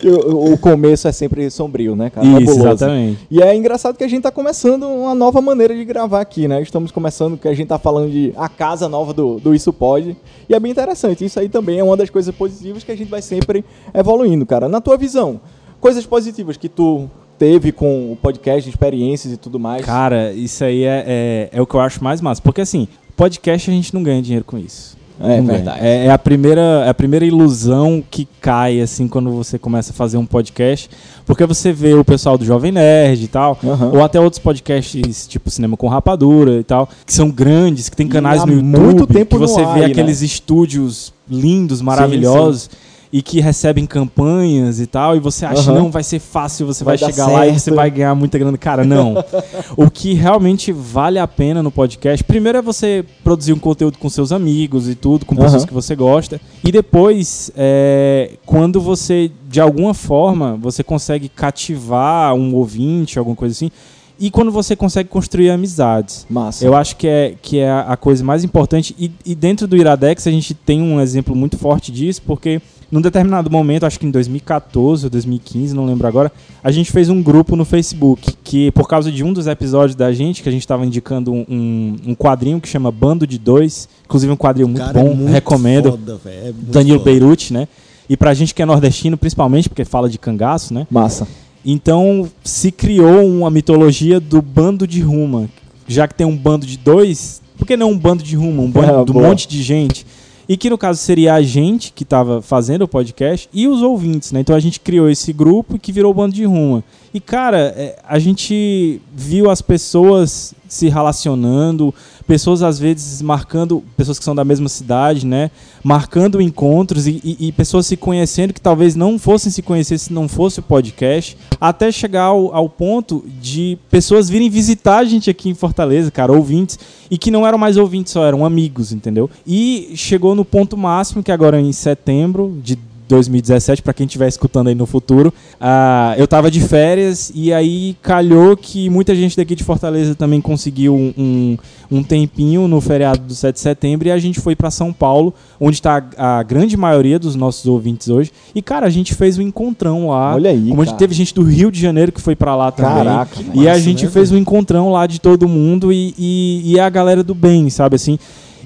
O, 0.05 0.53
o 0.53 0.59
começo 0.59 1.07
é 1.07 1.13
sempre 1.13 1.49
sombrio, 1.51 1.95
né, 1.95 2.09
cara? 2.11 2.27
Isso, 2.41 2.59
exatamente. 2.59 3.19
E 3.31 3.43
é 3.43 3.55
engraçado 3.55 3.97
que 3.97 4.05
a 4.05 4.09
gente 4.09 4.23
tá 4.23 4.31
começando 4.31 4.85
uma 4.85 5.15
nova 5.15 5.41
maneira 5.41 5.75
de 5.75 5.85
gravar 5.85 6.21
aqui, 6.21 6.49
né? 6.49 6.61
Estamos 6.63 6.91
começando 6.91 7.37
que 7.37 7.47
a 7.47 7.55
gente 7.55 7.69
tá 7.69 7.79
falando 7.79 8.11
de 8.11 8.33
a 8.37 8.49
casa 8.49 8.86
nova 8.89 9.13
do, 9.13 9.39
do 9.39 9.55
Isso 9.55 9.73
Pode. 9.73 10.17
E 10.49 10.55
é 10.55 10.61
bem 10.61 10.73
interessante. 10.73 11.25
Isso 11.25 11.39
aí 11.39 11.49
também 11.49 11.79
é 11.79 11.85
uma 11.85 11.97
das 11.97 12.11
coisas 12.11 12.35
positivas 12.35 12.85
que 12.85 12.93
a 12.93 12.97
gente 12.97 13.09
vai 13.09 13.23
sempre 13.23 13.65
evoluindo, 13.95 14.45
cara. 14.47 14.69
Na 14.69 14.81
tua 14.81 14.97
visão, 14.97 15.41
coisas 15.81 16.05
positivas 16.07 16.57
que 16.57 16.69
tu 16.69 17.09
teve 17.39 17.73
com 17.73 18.13
o 18.13 18.17
podcast, 18.17 18.69
experiências 18.69 19.33
e 19.33 19.37
tudo 19.37 19.59
mais. 19.59 19.85
Cara, 19.85 20.33
isso 20.33 20.65
aí 20.65 20.85
é, 20.85 21.05
é, 21.07 21.49
é 21.53 21.61
o 21.61 21.67
que 21.67 21.75
eu 21.75 21.81
acho 21.81 22.03
mais 22.03 22.21
massa. 22.21 22.41
Porque 22.43 22.61
assim, 22.61 22.89
podcast 23.17 23.71
a 23.71 23.75
gente 23.75 23.95
não 23.95 24.03
ganha 24.03 24.23
dinheiro 24.23 24.45
com 24.45 24.59
isso. 24.59 24.97
É 25.21 25.41
verdade. 25.41 25.79
É, 25.81 26.07
é 26.07 26.11
a 26.11 26.19
primeira, 26.19 26.85
é 26.85 26.89
a 26.89 26.95
primeira 26.95 27.25
ilusão 27.25 28.03
que 28.11 28.29
cai, 28.41 28.81
assim, 28.81 29.09
quando 29.09 29.31
você 29.31 29.59
começa 29.59 29.93
a 29.93 29.95
fazer 29.95 30.17
um 30.19 30.27
podcast. 30.27 30.91
Porque 31.25 31.45
você 31.45 31.73
vê 31.73 31.95
o 31.95 32.05
pessoal 32.05 32.39
do 32.39 32.45
Jovem 32.45 32.71
Nerd 32.71 33.25
e 33.25 33.29
tal, 33.29 33.59
Aham. 33.65 33.91
ou 33.95 34.05
até 34.05 34.21
outros 34.21 34.39
podcasts, 34.39 35.27
tipo 35.27 35.51
Cinema 35.51 35.77
com 35.77 35.89
Rapadura 35.89 36.61
e 36.61 36.65
tal, 36.65 36.89
que 37.05 37.13
são 37.13 37.31
grandes, 37.31 37.89
que 37.89 37.97
tem 37.97 38.07
canais 38.07 38.45
no 38.45 38.53
YouTube, 38.53 38.79
muito 38.79 39.07
tempo 39.07 39.37
que 39.37 39.41
você 39.41 39.61
ar 39.61 39.75
vê 39.75 39.85
aqueles 39.87 40.23
estúdios 40.23 41.13
lindos, 41.29 41.79
Sim, 41.79 41.85
maravilhosos. 41.85 42.71
E 43.13 43.23
que 43.23 43.41
recebem 43.41 43.87
campanhas 43.87 44.81
e 44.81 44.87
tal, 44.87 45.17
e 45.17 45.21
você 45.21 45.47
acha, 45.47 45.71
Aham. 45.71 45.79
não, 45.79 45.91
vai 45.91 46.03
ser 46.03 46.19
fácil, 46.19 46.67
você 46.67 46.83
Vai 46.83 46.97
vai, 46.97 47.11
chegar 47.11 47.27
lá 47.29 47.47
e 47.47 47.51
certo. 47.51 47.61
você 47.61 47.71
vai 47.71 47.91
ganhar 47.91 48.15
muita 48.15 48.39
grana. 48.39 48.59
Cara, 48.59 48.85
não. 48.85 49.15
o 49.77 49.91
que 49.91 50.13
realmente 50.15 50.73
vale 50.73 51.19
a 51.19 51.27
pena 51.27 51.63
no 51.63 51.71
podcast, 51.71 52.25
primeiro 52.25 52.59
é 52.59 52.63
você 52.63 53.05
produzir 53.23 53.53
um 53.53 53.59
conteúdo 53.59 53.99
com 53.99 54.09
seus 54.09 54.33
amigos 54.33 54.89
e 54.89 54.95
tudo, 54.95 55.25
com 55.25 55.35
pessoas 55.37 55.63
Aham. 55.63 55.67
que 55.67 55.75
você 55.75 55.95
gosta. 55.95 56.41
E 56.65 56.73
depois, 56.73 57.51
é, 57.57 58.33
quando 58.45 58.81
você, 58.81 59.31
de 59.49 59.61
alguma 59.61 59.95
forma, 59.95 60.59
você 60.61 60.83
consegue 60.83 61.29
cativar 61.29 62.35
um 62.35 62.55
ouvinte, 62.55 63.19
alguma 63.19 63.37
coisa 63.37 63.53
assim. 63.53 63.71
E 64.19 64.31
quando 64.31 64.51
você 64.51 64.75
consegue 64.75 65.09
construir 65.11 65.51
amizades. 65.51 66.27
Massa. 66.29 66.65
Eu 66.65 66.75
acho 66.75 66.97
que 66.97 67.07
é, 67.07 67.35
que 67.41 67.59
é 67.59 67.71
a 67.71 67.97
coisa 67.97 68.25
mais 68.25 68.43
importante. 68.45 68.97
E, 68.99 69.11
e 69.25 69.35
dentro 69.35 69.67
do 69.67 69.77
Iradex 69.77 70.27
a 70.27 70.31
gente 70.31 70.55
tem 70.55 70.81
um 70.81 71.01
exemplo 71.01 71.37
muito 71.37 71.59
forte 71.59 71.93
disso, 71.93 72.23
porque 72.27 72.61
num 72.91 73.01
determinado 73.01 73.51
momento, 73.51 73.85
acho 73.85 73.99
que 73.99 74.07
em 74.07 74.11
2014 74.11 75.07
ou 75.07 75.11
2015, 75.11 75.75
não 75.75 75.85
lembro 75.87 76.07
agora, 76.07 76.31
a 76.63 76.71
gente 76.71 76.93
fez 76.93 77.09
um 77.09 77.21
grupo 77.23 77.57
no 77.57 77.65
Facebook 77.65 78.35
que, 78.45 78.71
por 78.71 78.89
causa 78.89 79.11
de 79.11 79.25
um 79.25 79.33
dos 79.33 79.47
episódios 79.47 79.97
da 79.97 80.13
gente, 80.13 80.43
que 80.43 80.49
a 80.49 80.53
gente 80.53 80.63
estava 80.63 80.87
indicando 80.87 81.33
um, 81.33 81.97
um, 82.07 82.15
quadrinho 82.15 82.61
que 82.61 82.69
chama 82.69 82.91
Bando 82.93 83.27
de 83.27 83.39
Dois, 83.39 83.89
inclusive 84.05 84.33
um 84.33 84.37
quadrinho 84.37 84.69
muito 84.69 84.85
Cara, 84.85 85.01
é 85.01 85.03
bom, 85.03 85.15
muito 85.15 85.33
recomendo. 85.33 85.91
foda, 85.91 86.21
é 86.27 86.45
muito 86.53 86.71
Danilo 86.71 86.99
foda. 86.99 87.11
Beirute, 87.11 87.53
né? 87.53 87.67
E 88.09 88.17
pra 88.17 88.33
gente 88.35 88.55
que 88.55 88.63
é 88.63 88.65
nordestino, 88.65 89.17
principalmente, 89.17 89.69
porque 89.69 89.85
fala 89.85 90.09
de 90.09 90.17
cangaço, 90.19 90.73
né? 90.73 90.87
Massa. 90.89 91.27
Então 91.65 92.29
se 92.45 92.71
criou 92.71 93.27
uma 93.27 93.51
mitologia 93.51 94.21
do 94.21 94.41
bando 94.41 94.87
de 94.87 95.01
Ruma. 95.01 95.49
Já 95.89 96.07
que 96.07 96.15
tem 96.15 96.27
um 96.27 96.37
bando 96.37 96.65
de 96.65 96.77
dois, 96.79 97.43
por 97.59 97.67
que 97.67 97.77
não 97.77 97.91
um 97.91 97.99
bando 97.99 98.23
de 98.23 98.37
Ruma? 98.37 98.63
Um 98.63 98.71
bando 98.71 99.01
É, 99.01 99.05
de 99.05 99.11
um 99.11 99.15
boa. 99.15 99.29
monte 99.29 99.49
de 99.49 99.61
gente. 99.63 100.07
E 100.49 100.57
que 100.57 100.71
no 100.71 100.79
caso 100.79 101.01
seria 101.01 101.35
a 101.35 101.43
gente 101.43 101.93
que 101.93 102.05
estava 102.05 102.41
fazendo 102.41 102.83
o 102.83 102.89
podcast 102.89 103.49
e 103.53 103.67
os 103.67 103.83
ouvintes, 103.83 104.31
né? 104.31 104.41
Então 104.41 104.55
a 104.55 104.61
gente 104.61 104.79
criou 104.79 105.11
esse 105.11 105.33
grupo 105.33 105.79
que 105.79 105.91
virou 105.91 106.13
o 106.13 106.15
bando 106.15 106.35
de 106.35 106.45
Ruma. 106.45 106.85
E 107.13 107.21
cara, 107.21 107.75
é, 107.77 107.99
a 108.07 108.19
gente 108.19 109.01
viu 109.13 109.51
as 109.51 109.61
pessoas 109.61 110.55
se 110.69 110.89
relacionando, 110.89 111.93
pessoas 112.27 112.63
às 112.63 112.79
vezes 112.79 113.23
marcando, 113.23 113.83
pessoas 113.97 114.19
que 114.19 114.25
são 114.25 114.35
da 114.35 114.45
mesma 114.45 114.69
cidade, 114.69 115.25
né? 115.25 115.51
Marcando 115.85 116.41
encontros 116.41 117.07
e, 117.07 117.21
e- 117.23 117.49
e 117.49 117.53
pessoas 117.53 117.87
se 117.87 117.97
conhecendo 117.97 118.53
que 118.53 118.61
talvez 118.61 118.97
não 118.97 119.19
fossem 119.19 119.51
se 119.53 119.63
conhecer 119.63 119.99
se 119.99 120.13
não 120.13 120.27
fosse 120.29 120.59
o 120.59 120.63
podcast, 120.63 121.37
até 121.61 121.93
chegar 121.93 122.25
ao, 122.25 122.55
ao 122.55 122.69
ponto 122.69 123.25
de 123.41 123.79
pessoas 123.91 124.29
virem 124.29 124.51
visitar 124.51 124.99
a 124.99 125.05
gente 125.05 125.31
aqui 125.31 125.49
em 125.49 125.55
Fortaleza, 125.55 126.11
cara, 126.11 126.33
ouvintes, 126.33 126.79
e 127.11 127.17
que 127.17 127.31
não 127.31 127.47
eram 127.47 127.59
mais 127.59 127.77
ouvintes 127.77 128.13
só, 128.13 128.25
eram 128.27 128.45
amigos, 128.45 128.93
entendeu? 128.93 129.31
E 129.47 129.93
chegou 129.95 130.35
no 130.35 130.45
ponto 130.45 130.77
máximo 130.77 131.23
que 131.23 131.31
agora 131.31 131.61
em 131.61 131.73
setembro 131.73 132.59
de 132.63 132.77
2017, 133.09 133.83
para 133.83 133.93
quem 133.93 134.07
estiver 134.07 134.29
escutando 134.29 134.69
aí 134.69 134.75
no 134.75 134.87
futuro. 134.87 135.33
Ah, 135.61 136.15
eu 136.19 136.27
tava 136.27 136.51
de 136.51 136.61
férias 136.61 137.31
e 137.35 137.53
aí 137.53 137.97
calhou 138.03 138.57
que 138.57 138.91
muita 138.91 139.15
gente 139.15 139.37
daqui 139.37 139.55
de 139.55 139.65
Fortaleza 139.65 140.15
também 140.15 140.41
conseguiu 140.41 140.95
um, 140.95 141.13
um, 141.17 141.59
um 141.91 142.03
tempinho 142.03 142.67
no 142.67 142.81
feriado 142.81 143.21
do 143.21 143.35
7 143.35 143.55
de 143.55 143.61
setembro 143.61 144.09
e 144.09 144.11
a 144.11 144.19
gente 144.19 144.41
foi 144.41 144.57
para 144.57 144.71
São 144.71 144.93
Paulo, 144.93 145.33
onde 145.61 145.77
está 145.77 146.03
a, 146.17 146.39
a 146.39 146.43
grande 146.43 146.77
maioria 146.77 147.19
dos 147.19 147.35
nossos 147.35 147.67
ouvintes 147.67 148.09
hoje. 148.09 148.33
E, 148.55 148.61
cara, 148.61 148.87
a 148.87 148.91
gente 148.91 149.15
fez 149.15 149.39
um 149.39 149.43
encontrão 149.43 150.09
lá. 150.09 150.35
Olha 150.35 150.51
aí, 150.51 150.69
Como 150.69 150.83
a 150.83 150.85
gente 150.85 150.99
teve 150.99 151.15
gente 151.15 151.35
do 151.35 151.43
Rio 151.43 151.71
de 151.71 151.81
Janeiro 151.81 152.13
que 152.13 152.21
foi 152.21 152.35
para 152.35 152.57
lá 152.57 152.71
também. 152.73 153.05
Caraca, 153.05 153.37
E 153.55 153.69
a 153.69 153.73
massa, 153.73 153.81
gente 153.81 154.05
né, 154.05 154.11
fez 154.11 154.33
um 154.33 154.37
encontrão 154.37 154.91
lá 154.91 155.07
de 155.07 155.21
todo 155.21 155.49
mundo 155.49 155.93
e, 155.93 156.15
e, 156.19 156.73
e 156.73 156.81
a 156.81 156.89
galera 156.89 157.23
do 157.23 157.35
bem, 157.35 157.71
sabe 157.71 157.97
assim? 157.97 158.19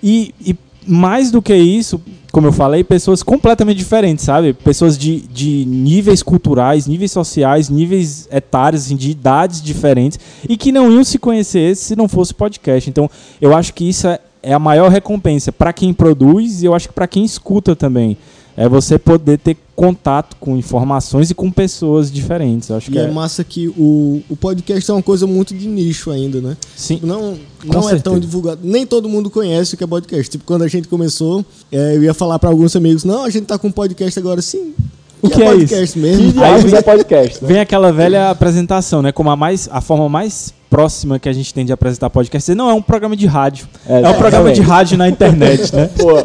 E, 0.02 0.34
e 0.44 0.56
mais 0.86 1.30
do 1.30 1.42
que 1.42 1.54
isso, 1.54 2.00
como 2.30 2.46
eu 2.46 2.52
falei, 2.52 2.84
pessoas 2.84 3.22
completamente 3.22 3.78
diferentes, 3.78 4.24
sabe? 4.24 4.52
Pessoas 4.52 4.96
de, 4.96 5.20
de 5.20 5.64
níveis 5.66 6.22
culturais, 6.22 6.86
níveis 6.86 7.12
sociais, 7.12 7.68
níveis 7.68 8.28
etários, 8.30 8.84
assim, 8.84 8.96
de 8.96 9.10
idades 9.10 9.60
diferentes 9.60 10.18
e 10.48 10.56
que 10.56 10.70
não 10.70 10.90
iam 10.90 11.04
se 11.04 11.18
conhecer 11.18 11.76
se 11.76 11.96
não 11.96 12.08
fosse 12.08 12.32
podcast. 12.32 12.88
Então, 12.88 13.10
eu 13.40 13.54
acho 13.54 13.74
que 13.74 13.88
isso 13.88 14.06
é, 14.06 14.18
é 14.42 14.52
a 14.52 14.58
maior 14.58 14.90
recompensa 14.90 15.50
para 15.50 15.72
quem 15.72 15.92
produz 15.92 16.62
e 16.62 16.66
eu 16.66 16.74
acho 16.74 16.88
que 16.88 16.94
para 16.94 17.08
quem 17.08 17.24
escuta 17.24 17.74
também. 17.74 18.16
É 18.56 18.68
você 18.68 18.98
poder 18.98 19.38
ter 19.38 19.56
contato 19.80 20.36
com 20.38 20.58
informações 20.58 21.30
e 21.30 21.34
com 21.34 21.50
pessoas 21.50 22.12
diferentes. 22.12 22.68
Eu 22.68 22.76
acho 22.76 22.90
E 22.90 22.92
que 22.92 22.98
é, 22.98 23.04
é, 23.04 23.10
massa 23.10 23.42
que 23.42 23.66
o, 23.68 24.20
o 24.28 24.36
podcast 24.36 24.90
é 24.90 24.92
uma 24.92 25.02
coisa 25.02 25.26
muito 25.26 25.54
de 25.54 25.66
nicho 25.66 26.10
ainda, 26.10 26.38
né? 26.38 26.54
sim, 26.76 27.00
Não, 27.02 27.38
não 27.64 27.88
é 27.88 27.98
tão 27.98 28.18
divulgado. 28.18 28.60
Nem 28.62 28.84
todo 28.84 29.08
mundo 29.08 29.30
conhece 29.30 29.74
o 29.74 29.78
que 29.78 29.84
é 29.84 29.86
podcast. 29.86 30.30
Tipo, 30.30 30.44
quando 30.44 30.64
a 30.64 30.68
gente 30.68 30.86
começou, 30.86 31.42
é, 31.72 31.96
eu 31.96 32.02
ia 32.02 32.12
falar 32.12 32.38
pra 32.38 32.50
alguns 32.50 32.76
amigos: 32.76 33.04
não, 33.04 33.24
a 33.24 33.30
gente 33.30 33.46
tá 33.46 33.58
com 33.58 33.70
podcast 33.72 34.18
agora 34.18 34.42
sim. 34.42 34.74
O 35.22 35.30
que 35.30 35.42
é 35.42 35.46
podcast 35.46 35.92
Que 35.94 35.98
mesmo? 35.98 36.32
diabos 36.32 36.72
é 36.74 36.82
podcast, 36.82 37.42
né? 37.42 37.48
Vem 37.48 37.60
aquela 37.60 37.90
velha 37.90 38.28
apresentação, 38.28 39.00
né? 39.00 39.12
Como 39.12 39.30
a 39.30 39.36
mais 39.36 39.66
a 39.72 39.80
forma 39.80 40.10
mais 40.10 40.52
próxima 40.70 41.18
que 41.18 41.28
a 41.28 41.32
gente 41.32 41.52
tem 41.52 41.66
de 41.66 41.72
apresentar 41.72 42.08
podcast. 42.08 42.54
Não, 42.54 42.70
é 42.70 42.72
um 42.72 42.80
programa 42.80 43.16
de 43.16 43.26
rádio. 43.26 43.66
É, 43.86 44.00
É, 44.02 44.08
um 44.08 44.14
programa 44.14 44.52
de 44.52 44.60
rádio 44.60 44.96
na 44.96 45.08
internet, 45.08 45.74
né? 45.74 45.90
Pô, 45.98 46.16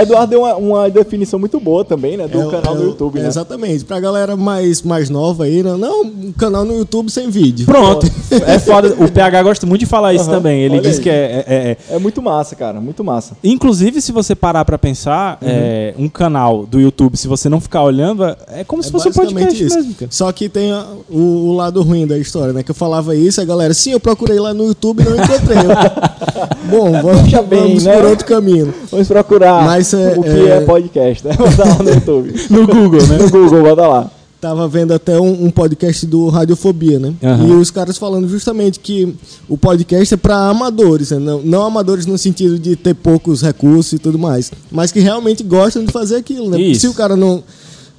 Eduardo 0.00 0.30
deu 0.30 0.40
uma, 0.40 0.56
uma 0.56 0.90
definição 0.90 1.38
muito 1.38 1.60
boa 1.60 1.84
também, 1.84 2.16
né? 2.16 2.26
Do 2.26 2.40
É 2.40 2.50
canal 2.50 2.74
é 2.74 2.78
do 2.78 2.82
o- 2.84 2.86
YouTube, 2.88 3.18
é, 3.18 3.22
né? 3.22 3.28
Exatamente. 3.28 3.84
Pra 3.84 4.00
galera 4.00 4.36
mais, 4.36 4.82
mais 4.82 5.10
nova 5.10 5.44
aí, 5.44 5.62
não, 5.62 5.76
não, 5.76 6.02
um 6.02 6.32
canal 6.32 6.64
no 6.64 6.74
YouTube 6.78 7.10
sem 7.10 7.28
vídeo. 7.28 7.66
Pronto. 7.66 8.06
É 8.46 8.58
foda. 8.58 8.94
O 8.98 9.10
PH 9.10 9.42
gosta 9.42 9.66
muito 9.66 9.80
de 9.80 9.86
falar 9.86 10.14
isso 10.14 10.24
Aham, 10.24 10.36
também. 10.36 10.60
Ele 10.62 10.74
olha 10.74 10.82
diz 10.82 10.96
aí. 10.96 11.02
que 11.02 11.10
é- 11.10 11.44
é- 11.46 11.76
é, 11.90 11.96
É 11.96 11.98
muito 11.98 12.22
massa, 12.22 12.56
cara, 12.56 12.80
muito 12.80 13.04
massa. 13.04 13.36
Inclusive, 13.44 14.00
se 14.00 14.12
você 14.12 14.34
parar 14.34 14.64
pra 14.64 14.78
pensar, 14.78 15.38
Uhum. 15.42 15.48
é, 15.50 15.94
um 15.98 16.08
canal 16.08 16.64
do 16.64 16.80
YouTube, 16.80 17.16
se 17.16 17.28
você 17.28 17.48
não 17.48 17.60
ficar 17.60 17.82
olhando, 17.82 18.24
é 18.48 18.64
como 18.64 18.82
se 18.82 18.88
É 18.88 18.92
fosse 18.92 19.08
um 19.08 19.12
podcast 19.12 19.64
isso. 19.64 19.76
mesmo, 19.76 19.94
cara. 19.94 20.10
Só 20.10 20.30
que 20.32 20.48
tem 20.48 20.70
a- 20.72 20.86
o, 21.10 21.18
o 21.48 21.52
lado 21.56 21.82
ruim 21.82 22.06
da 22.06 22.16
história, 22.16 22.52
né? 22.52 22.62
Que 22.62 22.70
eu 22.70 22.74
falava 22.74 23.14
isso, 23.16 23.40
a 23.40 23.44
galera, 23.44 23.74
sim, 23.74 23.89
eu 23.92 24.00
procurei 24.00 24.38
lá 24.38 24.52
no 24.54 24.66
YouTube 24.66 25.02
e 25.02 25.04
não 25.04 25.16
encontrei. 25.16 25.58
Bom, 26.70 26.92
vamos, 27.02 27.30
bem, 27.48 27.60
vamos 27.62 27.84
né? 27.84 27.96
por 27.96 28.04
outro 28.06 28.26
caminho. 28.26 28.72
Vamos 28.90 29.08
procurar 29.08 29.64
Mas, 29.64 29.92
é, 29.92 30.14
o 30.16 30.22
que 30.22 30.28
é- 30.28 30.56
é... 30.56 30.60
podcast, 30.62 31.26
né? 31.26 31.34
Bota 31.36 31.64
lá 31.64 31.82
no 31.82 31.90
YouTube. 31.90 32.34
No 32.50 32.66
Google, 32.66 33.06
né? 33.06 33.18
No 33.18 33.30
Google, 33.30 33.62
bota 33.62 33.86
lá. 33.86 34.10
tava 34.40 34.66
vendo 34.68 34.92
até 34.92 35.20
um, 35.20 35.46
um 35.46 35.50
podcast 35.50 36.06
do 36.06 36.28
Radiofobia, 36.28 36.98
né? 36.98 37.12
Aham. 37.22 37.48
E 37.48 37.52
os 37.52 37.70
caras 37.70 37.98
falando 37.98 38.28
justamente 38.28 38.80
que 38.80 39.14
o 39.48 39.56
podcast 39.58 40.14
é 40.14 40.16
para 40.16 40.48
amadores, 40.48 41.10
né? 41.10 41.18
não, 41.18 41.40
não 41.42 41.62
amadores 41.62 42.06
no 42.06 42.16
sentido 42.16 42.58
de 42.58 42.76
ter 42.76 42.94
poucos 42.94 43.42
recursos 43.42 43.92
e 43.92 43.98
tudo 43.98 44.18
mais, 44.18 44.50
mas 44.70 44.90
que 44.92 45.00
realmente 45.00 45.42
gostam 45.42 45.84
de 45.84 45.92
fazer 45.92 46.16
aquilo, 46.16 46.48
né? 46.48 46.60
Isso. 46.60 46.82
Se 46.82 46.88
o 46.88 46.94
cara 46.94 47.16
não 47.16 47.42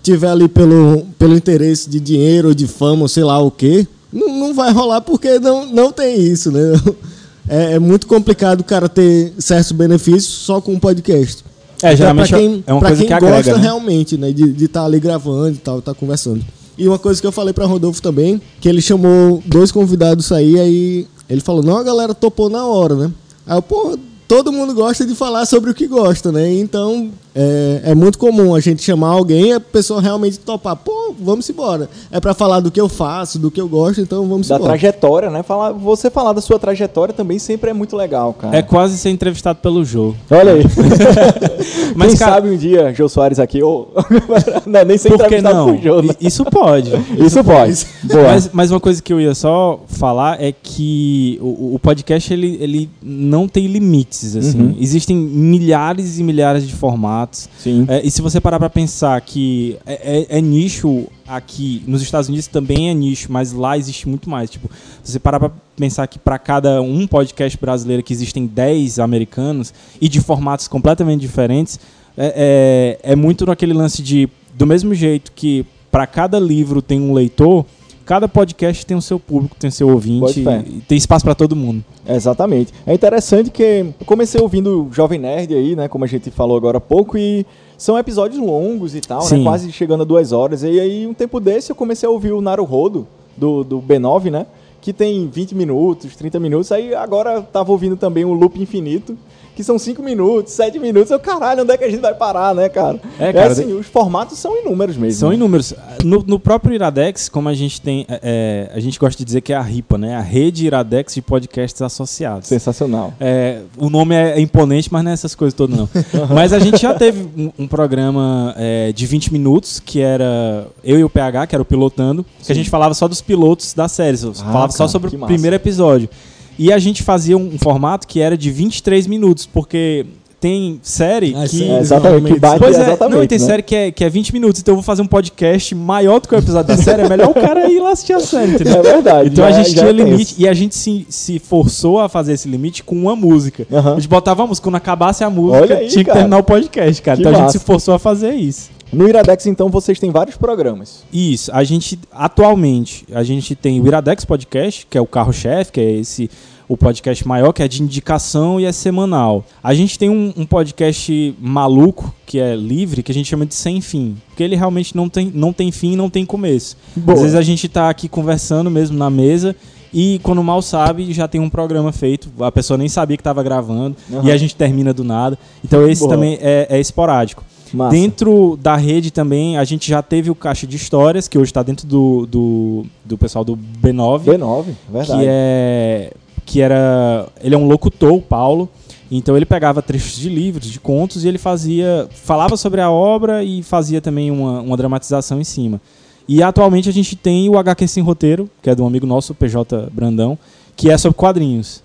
tiver 0.01 0.29
ali 0.29 0.47
pelo, 0.47 1.03
pelo 1.19 1.35
interesse 1.35 1.89
de 1.89 1.99
dinheiro 1.99 2.47
ou 2.49 2.53
de 2.53 2.67
fama 2.67 3.03
ou 3.03 3.07
sei 3.07 3.23
lá 3.23 3.39
o 3.39 3.51
quê, 3.51 3.85
não, 4.11 4.39
não 4.39 4.53
vai 4.53 4.71
rolar 4.71 5.01
porque 5.01 5.39
não, 5.39 5.65
não 5.65 5.91
tem 5.91 6.19
isso, 6.19 6.51
né? 6.51 6.61
É, 7.49 7.73
é 7.73 7.79
muito 7.79 8.05
complicado 8.05 8.61
o 8.61 8.63
cara 8.63 8.87
ter 8.87 9.33
certos 9.39 9.71
benefícios 9.71 10.31
só 10.31 10.61
com 10.61 10.73
um 10.73 10.79
podcast. 10.79 11.43
É, 11.81 11.95
geralmente 11.95 12.29
pra 12.29 12.37
quem, 12.37 12.63
é 12.65 12.71
uma 12.71 12.79
pra 12.79 12.89
coisa 12.89 13.01
quem 13.01 13.07
que 13.07 13.13
agrega, 13.13 13.35
gosta 13.37 13.57
né? 13.57 13.61
realmente, 13.63 14.17
né? 14.17 14.31
De 14.31 14.63
estar 14.63 14.85
ali 14.85 14.99
gravando 14.99 15.55
e 15.55 15.59
tal, 15.59 15.79
estar 15.79 15.93
conversando. 15.95 16.45
E 16.77 16.87
uma 16.87 16.99
coisa 16.99 17.19
que 17.19 17.27
eu 17.27 17.31
falei 17.31 17.51
pra 17.53 17.65
Rodolfo 17.65 18.01
também, 18.01 18.39
que 18.61 18.69
ele 18.69 18.81
chamou 18.81 19.41
dois 19.45 19.71
convidados 19.71 20.31
aí, 20.31 20.59
aí 20.59 21.07
ele 21.29 21.41
falou, 21.41 21.63
não, 21.63 21.77
a 21.77 21.83
galera 21.83 22.13
topou 22.13 22.49
na 22.49 22.65
hora, 22.65 22.95
né? 22.95 23.11
Aí 23.45 23.57
eu, 23.57 23.61
pô, 23.61 23.97
todo 24.27 24.51
mundo 24.51 24.73
gosta 24.73 25.05
de 25.05 25.15
falar 25.15 25.45
sobre 25.45 25.71
o 25.71 25.73
que 25.73 25.87
gosta, 25.87 26.31
né? 26.31 26.53
Então 26.53 27.11
é, 27.33 27.81
é 27.85 27.95
muito 27.95 28.17
comum 28.17 28.53
a 28.55 28.59
gente 28.59 28.81
chamar 28.83 29.09
alguém 29.09 29.49
e 29.49 29.53
a 29.53 29.59
pessoa 29.59 30.01
realmente 30.01 30.37
topar, 30.39 30.75
pô, 30.75 31.13
vamos 31.19 31.49
embora. 31.49 31.89
É 32.11 32.19
pra 32.19 32.33
falar 32.33 32.59
do 32.59 32.69
que 32.71 32.79
eu 32.81 32.89
faço, 32.89 33.39
do 33.39 33.49
que 33.49 33.59
eu 33.61 33.67
gosto, 33.69 34.01
então 34.01 34.27
vamos 34.27 34.47
Da 34.47 34.55
embora. 34.55 34.71
trajetória, 34.71 35.29
né? 35.29 35.41
Falar, 35.43 35.71
você 35.71 36.09
falar 36.09 36.33
da 36.33 36.41
sua 36.41 36.59
trajetória 36.59 37.13
também 37.13 37.39
sempre 37.39 37.69
é 37.69 37.73
muito 37.73 37.95
legal, 37.95 38.33
cara. 38.33 38.55
É 38.57 38.61
quase 38.61 38.97
ser 38.97 39.09
entrevistado 39.09 39.59
pelo 39.59 39.83
Jô. 39.85 40.13
Olha 40.29 40.53
aí. 40.53 40.63
Mas, 41.95 42.09
Quem 42.11 42.17
cara- 42.19 42.33
sabe 42.35 42.49
um 42.49 42.57
dia, 42.57 42.93
Jô 42.93 43.07
Soares 43.09 43.39
aqui, 43.39 43.61
ou... 43.61 43.93
não, 44.65 44.83
nem 44.85 44.97
ser 44.97 45.09
Por 45.09 45.17
que 45.19 45.25
entrevistado 45.25 45.67
não? 45.67 45.81
Jô, 45.81 46.01
né? 46.01 46.13
Isso 46.19 46.43
pode. 46.45 46.91
Isso 47.17 47.43
pode. 47.43 47.85
Boa. 48.03 48.23
Mas, 48.23 48.49
mas 48.53 48.71
uma 48.71 48.79
coisa 48.79 49.01
que 49.01 49.11
eu 49.11 49.19
ia 49.19 49.33
só 49.35 49.79
falar 49.87 50.41
é 50.41 50.51
que 50.51 51.37
o, 51.41 51.75
o 51.75 51.79
podcast 51.79 52.31
ele, 52.33 52.57
ele 52.61 52.89
não 53.01 53.47
tem 53.47 53.67
limites. 53.67 54.35
Assim. 54.35 54.59
Uhum. 54.61 54.75
Existem 54.79 55.15
milhares 55.15 56.17
e 56.19 56.23
milhares 56.23 56.67
de 56.67 56.73
formatos. 56.73 57.20
Sim. 57.57 57.85
É, 57.87 58.05
e 58.05 58.09
se 58.11 58.21
você 58.21 58.39
parar 58.41 58.59
pra 58.59 58.69
pensar 58.69 59.19
que 59.21 59.77
é, 59.85 60.27
é- 60.31 60.37
é 60.37 60.41
nicho 60.41 61.07
aqui, 61.27 61.83
nos 61.87 62.01
Estados 62.01 62.27
Unidos 62.29 62.47
também 62.47 62.89
é 62.89 62.93
nicho, 62.93 63.31
mas 63.31 63.53
lá 63.53 63.77
existe 63.77 64.07
muito 64.07 64.29
mais. 64.29 64.49
Tipo, 64.49 64.69
se 65.03 65.11
você 65.13 65.19
parar 65.19 65.39
pra 65.39 65.51
pensar 65.77 66.05
que 66.07 66.19
pra 66.19 66.37
cada 66.37 66.81
um 66.81 67.07
podcast 67.07 67.57
brasileiro 67.59 68.03
que 68.03 68.13
existem 68.13 68.45
10 68.45 68.99
americanos 68.99 69.73
e 69.99 70.07
de 70.09 70.19
formatos 70.21 70.67
completamente 70.67 71.21
diferentes, 71.21 71.79
é, 72.17 72.97
é, 73.03 73.11
é 73.13 73.15
muito 73.15 73.45
naquele 73.45 73.73
lance 73.73 74.01
de, 74.01 74.27
do 74.53 74.67
mesmo 74.67 74.93
jeito 74.93 75.31
que 75.33 75.65
pra 75.89 76.05
cada 76.07 76.39
livro 76.39 76.81
tem 76.81 76.99
um 77.01 77.13
leitor, 77.13 77.65
cada 78.11 78.27
podcast 78.27 78.85
tem 78.85 78.97
o 78.97 79.01
seu 79.01 79.17
público, 79.17 79.55
tem 79.57 79.69
o 79.69 79.71
seu 79.71 79.87
ouvinte, 79.87 80.41
e 80.41 80.81
tem 80.81 80.97
espaço 80.97 81.23
pra 81.23 81.33
todo 81.33 81.55
mundo. 81.55 81.81
Exatamente. 82.05 82.73
É 82.85 82.93
interessante 82.93 83.49
que 83.49 83.63
eu 83.97 84.05
comecei 84.05 84.41
ouvindo 84.41 84.83
o 84.83 84.93
Jovem 84.93 85.17
Nerd 85.17 85.53
aí, 85.53 85.77
né? 85.77 85.87
Como 85.87 86.03
a 86.03 86.07
gente 86.09 86.29
falou 86.29 86.57
agora 86.57 86.77
há 86.77 86.81
pouco, 86.81 87.17
e 87.17 87.45
são 87.77 87.97
episódios 87.97 88.37
longos 88.37 88.95
e 88.95 88.99
tal, 88.99 89.21
né? 89.21 89.27
Sim. 89.27 89.43
Quase 89.45 89.71
chegando 89.71 90.01
a 90.01 90.03
duas 90.03 90.33
horas. 90.33 90.61
E 90.61 90.77
aí, 90.77 91.07
um 91.07 91.13
tempo 91.13 91.39
desse, 91.39 91.71
eu 91.71 91.75
comecei 91.75 92.05
a 92.05 92.09
ouvir 92.09 92.33
o 92.33 92.41
Naruhodo, 92.41 93.07
do, 93.37 93.63
do 93.63 93.81
B9, 93.81 94.29
né? 94.29 94.45
Que 94.81 94.91
tem 94.91 95.29
20 95.29 95.55
minutos, 95.55 96.13
30 96.13 96.37
minutos. 96.37 96.69
Aí 96.73 96.93
agora 96.93 97.41
tava 97.41 97.71
ouvindo 97.71 97.95
também 97.95 98.25
o 98.25 98.33
Loop 98.33 98.61
Infinito, 98.61 99.17
que 99.55 99.63
são 99.63 99.77
5 99.77 100.01
minutos, 100.01 100.53
7 100.53 100.79
minutos. 100.79 101.11
Eu, 101.11 101.19
caralho, 101.19 101.63
onde 101.63 101.71
é 101.71 101.77
que 101.77 101.83
a 101.83 101.89
gente 101.89 102.01
vai 102.01 102.13
parar, 102.13 102.55
né, 102.55 102.69
cara? 102.69 102.99
É, 103.19 103.31
cara, 103.33 103.51
assim, 103.51 103.73
os 103.73 103.87
formatos 103.87 104.37
são 104.37 104.57
inúmeros 104.57 104.97
mesmo. 104.97 105.19
São 105.19 105.33
inúmeros. 105.33 105.73
No, 106.03 106.23
no 106.25 106.39
próprio 106.39 106.73
Iradex, 106.73 107.29
como 107.29 107.49
a 107.49 107.53
gente 107.53 107.81
tem. 107.81 108.05
é, 108.09 108.19
é, 108.23 108.77
a 108.77 108.79
gente 108.79 108.99
gosta 108.99 109.17
de 109.17 109.25
dizer 109.25 109.41
que 109.41 109.53
é 109.53 109.55
a 109.55 109.61
RIPA, 109.61 109.97
né? 109.97 110.15
A 110.15 110.21
Rede 110.21 110.65
Iradex 110.65 111.13
de 111.13 111.21
Podcasts 111.21 111.81
Associados. 111.81 112.47
Sensacional. 112.47 113.13
É, 113.19 113.61
o 113.77 113.89
nome 113.89 114.15
é 114.15 114.39
imponente, 114.39 114.91
mas 114.91 115.03
não 115.03 115.11
é 115.11 115.13
essas 115.13 115.35
coisas 115.35 115.53
todas, 115.53 115.77
não. 115.77 115.89
mas 116.33 116.53
a 116.53 116.59
gente 116.59 116.81
já 116.81 116.93
teve 116.93 117.27
um, 117.37 117.51
um 117.59 117.67
programa 117.67 118.53
é, 118.57 118.91
de 118.91 119.05
20 119.05 119.31
minutos, 119.31 119.79
que 119.79 119.99
era 119.99 120.67
eu 120.83 120.99
e 120.99 121.03
o 121.03 121.09
PH, 121.09 121.47
que 121.47 121.55
era 121.55 121.61
o 121.61 121.65
Pilotando, 121.65 122.25
que 122.43 122.51
a 122.51 122.55
gente 122.55 122.69
falava 122.69 122.93
só 122.93 123.07
dos 123.07 123.21
pilotos 123.21 123.73
das 123.73 123.91
séries, 123.91 124.21
falava 124.21 124.71
só 124.71 124.79
cara, 124.79 124.89
sobre 124.89 125.09
que 125.09 125.15
o 125.15 125.25
primeiro 125.25 125.55
episódio. 125.55 126.09
E 126.57 126.71
a 126.71 126.77
gente 126.79 127.03
fazia 127.03 127.37
um, 127.37 127.51
um 127.53 127.57
formato 127.57 128.07
que 128.07 128.19
era 128.19 128.37
de 128.37 128.51
23 128.51 129.07
minutos, 129.07 129.45
porque 129.45 130.05
tem 130.39 130.79
série 130.81 131.35
Ah, 131.37 131.47
que. 131.47 131.69
É, 131.69 131.79
exatamente, 131.79 132.33
que 132.33 132.39
bate 132.39 132.57
Pois 132.59 132.75
é, 132.75 132.81
exatamente. 132.81 133.15
não, 133.15 133.23
e 133.23 133.27
tem 133.27 133.37
né? 133.37 133.45
série 133.45 133.61
que 133.61 133.75
é, 133.75 133.91
que 133.91 134.03
é 134.03 134.09
20 134.09 134.33
minutos, 134.33 134.59
então 134.59 134.71
eu 134.71 134.75
vou 134.77 134.83
fazer 134.83 135.03
um 135.03 135.07
podcast 135.07 135.75
maior 135.75 136.19
do 136.19 136.27
que 136.27 136.33
o 136.33 136.37
episódio 136.39 136.75
da 136.75 136.81
série, 136.81 137.03
é 137.03 137.09
melhor 137.09 137.29
o 137.29 137.33
cara 137.35 137.69
ir 137.69 137.79
lá 137.79 137.91
assistir 137.91 138.13
a 138.13 138.19
série, 138.19 138.53
entendeu? 138.53 138.79
É 138.79 138.81
verdade. 138.81 139.29
Então 139.29 139.45
a 139.45 139.51
já- 139.51 139.57
gente 139.63 139.75
já 139.75 139.81
tinha 139.81 139.89
é 139.89 139.91
limite 139.93 140.35
e 140.39 140.47
a 140.47 140.53
gente 140.55 140.75
se, 140.75 141.05
se 141.09 141.37
forçou 141.37 141.99
a 141.99 142.09
fazer 142.09 142.33
esse 142.33 142.47
limite 142.49 142.83
com 142.83 142.95
uma 142.95 143.15
música. 143.15 143.67
A 143.71 143.93
gente 143.95 144.07
botava 144.07 144.41
a 144.43 144.47
música, 144.47 144.63
quando 144.65 144.75
acabasse 144.77 145.23
a 145.23 145.29
música, 145.29 145.75
aí, 145.75 145.87
tinha 145.87 146.03
que 146.03 146.05
cara. 146.05 146.19
terminar 146.21 146.37
o 146.39 146.43
podcast, 146.43 147.01
cara. 147.03 147.17
Que 147.17 147.21
então 147.21 147.31
a 147.31 147.35
gente 147.35 147.45
massa. 147.45 147.59
se 147.59 147.63
forçou 147.65 147.93
a 147.93 147.99
fazer 147.99 148.33
isso. 148.33 148.71
No 148.91 149.07
Iradex, 149.07 149.45
então, 149.45 149.69
vocês 149.69 149.99
têm 149.99 150.11
vários 150.11 150.35
programas. 150.35 151.03
Isso, 151.13 151.49
a 151.53 151.63
gente, 151.63 151.97
atualmente, 152.11 153.05
a 153.13 153.23
gente 153.23 153.55
tem 153.55 153.79
o 153.79 153.87
Iradex 153.87 154.25
Podcast, 154.25 154.85
que 154.89 154.97
é 154.97 155.01
o 155.01 155.05
carro-chefe, 155.07 155.71
que 155.71 155.79
é 155.79 155.91
esse, 155.93 156.29
o 156.67 156.75
podcast 156.75 157.25
maior, 157.27 157.53
que 157.53 157.63
é 157.63 157.67
de 157.67 157.81
indicação 157.81 158.59
e 158.59 158.65
é 158.65 158.71
semanal. 158.71 159.45
A 159.63 159.73
gente 159.73 159.97
tem 159.97 160.09
um, 160.09 160.33
um 160.35 160.45
podcast 160.45 161.35
maluco, 161.39 162.13
que 162.25 162.39
é 162.39 162.55
livre, 162.55 163.01
que 163.03 163.11
a 163.11 163.15
gente 163.15 163.29
chama 163.29 163.45
de 163.45 163.53
Sem 163.55 163.79
Fim, 163.79 164.17
porque 164.27 164.43
ele 164.43 164.55
realmente 164.55 164.95
não 164.95 165.07
tem, 165.07 165.31
não 165.33 165.53
tem 165.53 165.71
fim 165.71 165.93
e 165.93 165.95
não 165.95 166.09
tem 166.09 166.25
começo. 166.25 166.75
Boa. 166.95 167.15
Às 167.15 167.21
vezes 167.21 167.35
a 167.37 167.41
gente 167.41 167.69
tá 167.69 167.89
aqui 167.89 168.09
conversando 168.09 168.69
mesmo 168.69 168.97
na 168.97 169.09
mesa, 169.09 169.55
e 169.93 170.19
quando 170.23 170.41
mal 170.41 170.61
sabe, 170.61 171.11
já 171.11 171.27
tem 171.27 171.39
um 171.41 171.49
programa 171.49 171.91
feito, 171.91 172.29
a 172.41 172.51
pessoa 172.51 172.77
nem 172.77 172.87
sabia 172.87 173.17
que 173.17 173.21
estava 173.21 173.43
gravando, 173.43 173.95
Aham. 174.11 174.27
e 174.27 174.31
a 174.31 174.37
gente 174.37 174.55
termina 174.55 174.93
do 174.93 175.03
nada. 175.03 175.37
Então 175.63 175.87
esse 175.89 176.01
Boa. 176.01 176.13
também 176.13 176.37
é- 176.41 176.67
é 176.69 176.79
esporádico. 176.79 177.43
Massa. 177.73 177.95
Dentro 177.95 178.57
da 178.61 178.75
rede 178.75 179.11
também, 179.11 179.57
a 179.57 179.63
gente 179.63 179.89
já 179.89 180.01
teve 180.01 180.29
o 180.29 180.35
Caixa 180.35 180.67
de 180.67 180.75
Histórias, 180.75 181.27
que 181.27 181.37
hoje 181.37 181.51
está 181.51 181.63
dentro 181.63 181.87
do, 181.87 182.25
do, 182.25 182.85
do 183.05 183.17
pessoal 183.17 183.43
do 183.43 183.55
B9, 183.55 184.23
B9, 184.23 184.65
verdade. 184.89 185.19
que 185.19 185.27
é 185.27 186.13
que 186.45 186.59
era 186.59 187.27
ele 187.41 187.55
é 187.55 187.57
um 187.57 187.67
locutor, 187.67 188.13
o 188.13 188.21
Paulo. 188.21 188.67
Então 189.09 189.35
ele 189.35 189.45
pegava 189.45 189.81
trechos 189.81 190.17
de 190.17 190.29
livros, 190.29 190.67
de 190.67 190.79
contos 190.79 191.23
e 191.23 191.27
ele 191.27 191.37
fazia, 191.37 192.07
falava 192.11 192.55
sobre 192.55 192.79
a 192.81 192.89
obra 192.89 193.43
e 193.43 193.61
fazia 193.61 194.01
também 194.01 194.31
uma, 194.31 194.61
uma 194.61 194.77
dramatização 194.77 195.39
em 195.39 195.43
cima. 195.43 195.81
E 196.27 196.41
atualmente 196.41 196.87
a 196.87 196.93
gente 196.93 197.15
tem 197.15 197.49
o 197.49 197.57
HQ 197.57 197.87
Sem 197.87 198.03
Roteiro, 198.03 198.49
que 198.61 198.69
é 198.69 198.75
de 198.75 198.81
um 198.81 198.87
amigo 198.87 199.05
nosso, 199.05 199.33
o 199.33 199.35
PJ 199.35 199.89
Brandão, 199.91 200.37
que 200.77 200.89
é 200.89 200.97
sobre 200.97 201.17
quadrinhos. 201.17 201.83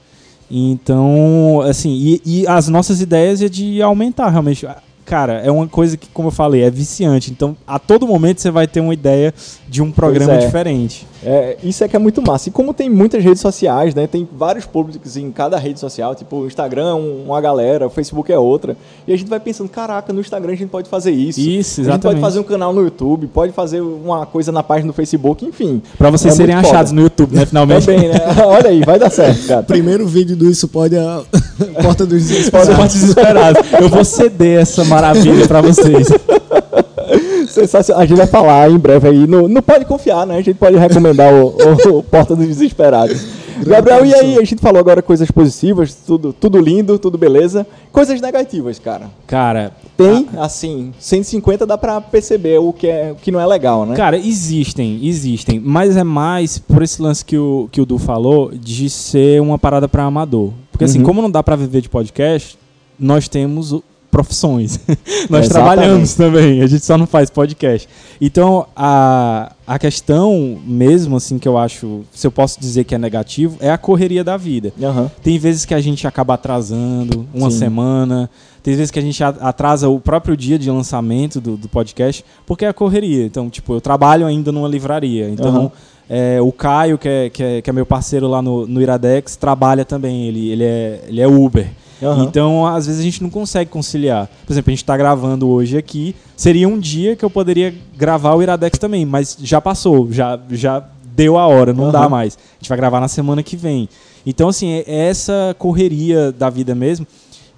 Então, 0.48 1.60
assim, 1.62 1.90
e, 1.90 2.22
e 2.24 2.46
as 2.46 2.68
nossas 2.68 3.00
ideias 3.00 3.42
é 3.42 3.48
de 3.48 3.82
aumentar 3.82 4.28
realmente. 4.28 4.66
Cara, 5.06 5.34
é 5.34 5.50
uma 5.50 5.68
coisa 5.68 5.96
que, 5.96 6.08
como 6.12 6.28
eu 6.28 6.32
falei, 6.32 6.62
é 6.64 6.70
viciante. 6.70 7.30
Então, 7.30 7.56
a 7.66 7.78
todo 7.78 8.06
momento 8.06 8.40
você 8.40 8.50
vai 8.50 8.66
ter 8.66 8.80
uma 8.80 8.92
ideia 8.92 9.32
de 9.68 9.80
um 9.80 9.90
programa 9.90 10.34
é. 10.34 10.38
diferente. 10.38 11.06
É, 11.24 11.56
isso 11.62 11.82
é 11.82 11.88
que 11.88 11.96
é 11.96 11.98
muito 11.98 12.20
massa. 12.20 12.48
E 12.48 12.52
como 12.52 12.74
tem 12.74 12.90
muitas 12.90 13.22
redes 13.24 13.40
sociais, 13.40 13.94
né? 13.94 14.06
Tem 14.06 14.28
vários 14.36 14.66
públicos 14.66 15.16
em 15.16 15.30
cada 15.30 15.56
rede 15.58 15.80
social. 15.80 16.14
Tipo, 16.14 16.38
o 16.40 16.46
Instagram 16.46 16.88
é 16.90 16.94
um- 16.94 17.24
uma 17.26 17.40
galera, 17.40 17.86
o 17.86 17.90
Facebook 17.90 18.30
é 18.32 18.38
outra. 18.38 18.76
E 19.06 19.12
a 19.12 19.16
gente 19.16 19.28
vai 19.28 19.40
pensando, 19.40 19.68
caraca, 19.68 20.12
no 20.12 20.20
Instagram 20.20 20.52
a 20.52 20.56
gente 20.56 20.68
pode 20.70 20.88
fazer 20.88 21.10
isso. 21.12 21.40
Isso, 21.40 21.80
A 21.80 21.84
gente 21.84 21.86
pode 21.86 21.88
exatamente. 21.88 22.20
fazer 22.20 22.38
um 22.40 22.44
canal 22.44 22.72
no 22.72 22.82
YouTube, 22.82 23.26
pode 23.28 23.52
fazer 23.52 23.80
uma 23.80 24.26
coisa 24.26 24.52
na 24.52 24.62
página 24.62 24.88
do 24.88 24.92
Facebook, 24.92 25.44
enfim. 25.44 25.80
Pra 25.96 26.10
vocês 26.10 26.34
É 26.34 26.36
serem 26.36 26.54
achados 26.54 26.90
foda. 26.90 27.00
no 27.00 27.06
YouTube, 27.06 27.34
né? 27.34 27.46
Finalmente. 27.46 27.86
Também, 27.86 28.08
né? 28.08 28.18
Olha 28.44 28.70
aí, 28.70 28.80
vai 28.84 28.98
dar 28.98 29.10
certo, 29.10 29.46
cara. 29.46 29.62
Primeiro 29.62 30.06
vídeo 30.06 30.36
do 30.36 30.50
Isso 30.50 30.66
Pode 30.68 30.94
é 30.96 31.00
a 31.00 31.22
Porta 31.82 32.04
dos 32.04 32.22
Desesperados. 32.26 32.92
desesperado. 32.92 33.58
Eu 33.80 33.88
vou 33.88 34.04
ceder 34.04 34.60
essa 34.60 34.84
maravilha 35.00 35.46
pra 35.46 35.60
vocês. 35.60 36.08
Sensacional. 37.48 38.02
A 38.02 38.06
gente 38.06 38.16
vai 38.16 38.26
falar 38.26 38.70
em 38.70 38.78
breve 38.78 39.08
aí. 39.08 39.26
No, 39.26 39.48
no 39.48 39.62
Pode 39.62 39.84
Confiar, 39.84 40.26
né? 40.26 40.34
A 40.38 40.42
gente 40.42 40.56
pode 40.58 40.76
recomendar 40.76 41.32
o, 41.32 41.54
o- 41.56 41.98
o 41.98 42.02
Porta 42.02 42.34
dos 42.34 42.46
Desesperados. 42.46 43.24
Gabriel, 43.66 44.04
e 44.04 44.14
aí? 44.14 44.34
A 44.38 44.44
gente 44.44 44.56
falou 44.56 44.78
agora 44.78 45.00
coisas 45.00 45.30
positivas, 45.30 45.94
tudo, 45.94 46.30
tudo 46.32 46.58
lindo, 46.58 46.98
tudo 46.98 47.16
beleza. 47.16 47.66
Coisas 47.90 48.20
negativas, 48.20 48.78
cara. 48.78 49.06
Cara, 49.26 49.72
Tem, 49.96 50.28
assim, 50.38 50.92
150 50.98 51.64
dá 51.64 51.78
pra 51.78 51.98
perceber 52.00 52.58
o 52.58 52.70
que, 52.70 52.86
é, 52.86 53.12
o 53.12 53.14
que 53.14 53.30
não 53.30 53.40
é 53.40 53.46
legal, 53.46 53.86
né? 53.86 53.96
Cara, 53.96 54.18
existem, 54.18 55.00
existem. 55.02 55.58
Mas 55.58 55.96
é 55.96 56.04
mais 56.04 56.58
por 56.58 56.82
esse 56.82 57.00
lance 57.00 57.24
que 57.24 57.38
o, 57.38 57.66
que 57.72 57.80
o 57.80 57.86
Du 57.86 57.96
falou 57.98 58.50
de 58.52 58.90
ser 58.90 59.40
uma 59.40 59.58
parada 59.58 59.88
pra 59.88 60.04
amador. 60.04 60.50
Porque 60.70 60.84
assim, 60.84 60.98
Uhum. 60.98 61.04
como 61.04 61.22
não 61.22 61.30
dá 61.30 61.42
pra 61.42 61.56
viver 61.56 61.80
de 61.80 61.88
podcast, 61.88 62.58
nós 63.00 63.26
temos 63.26 63.74
profissões. 64.16 64.80
Nós 65.28 65.44
Exatamente. 65.44 65.48
trabalhamos 65.50 66.14
também, 66.14 66.62
a 66.62 66.66
gente 66.66 66.82
só 66.82 66.96
não 66.96 67.06
faz 67.06 67.28
podcast. 67.28 67.86
Então, 68.18 68.66
a, 68.74 69.52
a 69.66 69.78
questão 69.78 70.58
mesmo, 70.64 71.16
assim, 71.16 71.38
que 71.38 71.46
eu 71.46 71.58
acho, 71.58 72.00
se 72.14 72.26
eu 72.26 72.30
posso 72.30 72.58
dizer 72.58 72.84
que 72.84 72.94
é 72.94 72.98
negativo, 72.98 73.58
é 73.60 73.70
a 73.70 73.76
correria 73.76 74.24
da 74.24 74.38
vida. 74.38 74.72
Aham. 74.82 75.10
Tem 75.22 75.38
vezes 75.38 75.66
que 75.66 75.74
a 75.74 75.80
gente 75.82 76.06
acaba 76.06 76.32
atrasando 76.32 77.26
uma 77.34 77.50
Sim. 77.50 77.58
semana, 77.58 78.30
tem 78.62 78.74
vezes 78.74 78.90
que 78.90 78.98
a 78.98 79.02
gente 79.02 79.22
atrasa 79.22 79.86
o 79.90 80.00
próprio 80.00 80.34
dia 80.34 80.58
de 80.58 80.70
lançamento 80.70 81.38
do, 81.38 81.58
do 81.58 81.68
podcast, 81.68 82.24
porque 82.46 82.64
é 82.64 82.68
a 82.68 82.72
correria. 82.72 83.26
Então, 83.26 83.50
tipo, 83.50 83.74
eu 83.74 83.82
trabalho 83.82 84.24
ainda 84.24 84.50
numa 84.50 84.66
livraria. 84.66 85.28
Então, 85.28 85.48
Aham. 85.48 85.70
é, 86.08 86.40
o 86.40 86.50
Caio, 86.50 86.96
que 86.96 87.08
é, 87.08 87.28
que, 87.28 87.42
é, 87.42 87.60
que 87.60 87.68
é 87.68 87.72
meu 87.72 87.84
parceiro 87.84 88.26
lá 88.28 88.40
no, 88.40 88.66
no 88.66 88.80
Iradex, 88.80 89.36
trabalha 89.36 89.84
também. 89.84 90.26
Ele, 90.26 90.48
ele, 90.48 90.64
é, 90.64 91.04
ele 91.06 91.20
é 91.20 91.28
Uber. 91.28 91.68
Aham. 92.02 92.24
Então, 92.24 92.66
às 92.66 92.86
vezes 92.86 93.00
a 93.00 93.04
gente 93.04 93.22
não 93.22 93.30
consegue 93.30 93.70
conciliar. 93.70 94.28
Por 94.46 94.52
exemplo, 94.52 94.70
a 94.70 94.72
gente 94.72 94.82
está 94.82 94.96
gravando 94.96 95.48
hoje 95.48 95.76
aqui. 95.78 96.14
Seria 96.36 96.68
um 96.68 96.78
dia 96.78 97.16
que 97.16 97.24
eu 97.24 97.30
poderia 97.30 97.74
gravar 97.96 98.34
o 98.34 98.42
Iradex 98.42 98.78
também, 98.78 99.04
mas 99.06 99.36
já 99.40 99.60
passou, 99.60 100.10
já, 100.12 100.38
já 100.50 100.84
deu 101.14 101.38
a 101.38 101.46
hora, 101.46 101.72
não 101.72 101.90
dá 101.90 102.00
Aham. 102.00 102.08
mais. 102.10 102.36
A 102.36 102.58
gente 102.60 102.68
vai 102.68 102.76
gravar 102.76 103.00
na 103.00 103.08
semana 103.08 103.42
que 103.42 103.56
vem. 103.56 103.88
Então, 104.26 104.48
assim, 104.48 104.70
é 104.72 104.84
é 104.86 105.08
essa 105.08 105.54
correria 105.58 106.32
da 106.32 106.50
vida 106.50 106.74
mesmo. 106.74 107.06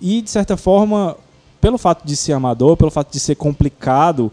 E, 0.00 0.22
de 0.22 0.30
certa 0.30 0.56
forma, 0.56 1.16
pelo 1.60 1.76
fato 1.78 2.06
de 2.06 2.14
ser 2.14 2.32
amador, 2.32 2.76
pelo 2.76 2.90
fato 2.90 3.10
de 3.12 3.18
ser 3.18 3.34
complicado 3.34 4.30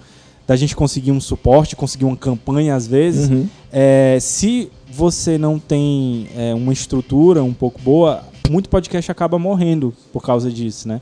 da 0.47 0.55
gente 0.55 0.75
conseguir 0.75 1.12
um 1.12 1.19
suporte, 1.19 1.75
conseguir 1.75 2.05
uma 2.05 2.15
campanha 2.15 2.75
às 2.75 2.85
vezes, 2.85 3.29
Uhum. 3.31 3.47
é, 3.74 4.19
se 4.21 4.69
você 4.91 5.38
não 5.39 5.57
tem 5.57 6.27
é, 6.38 6.53
uma 6.53 6.71
estrutura 6.71 7.41
um 7.43 7.51
pouco 7.53 7.81
boa, 7.81 8.21
muito 8.50 8.70
podcast 8.70 9.12
acaba 9.12 9.38
morrendo 9.40 9.94
por 10.14 10.22
causa 10.24 10.50
disso, 10.52 10.88
né? 10.88 11.02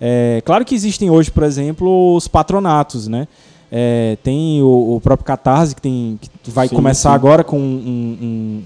É, 0.00 0.42
claro 0.44 0.64
que 0.64 0.74
existem 0.74 1.08
hoje, 1.10 1.30
por 1.30 1.42
exemplo, 1.44 2.14
os 2.16 2.26
patronatos, 2.28 3.06
né? 3.08 3.28
É, 3.70 4.16
tem 4.22 4.62
o, 4.62 4.96
o 4.96 5.00
próprio 5.00 5.24
Catarse, 5.26 5.74
que, 5.74 5.82
tem, 5.82 6.18
que 6.42 6.50
vai 6.50 6.68
Sim, 6.68 6.74
começar 6.76 7.10
sim. 7.10 7.14
agora 7.14 7.42
com 7.42 7.58
um, 7.58 8.62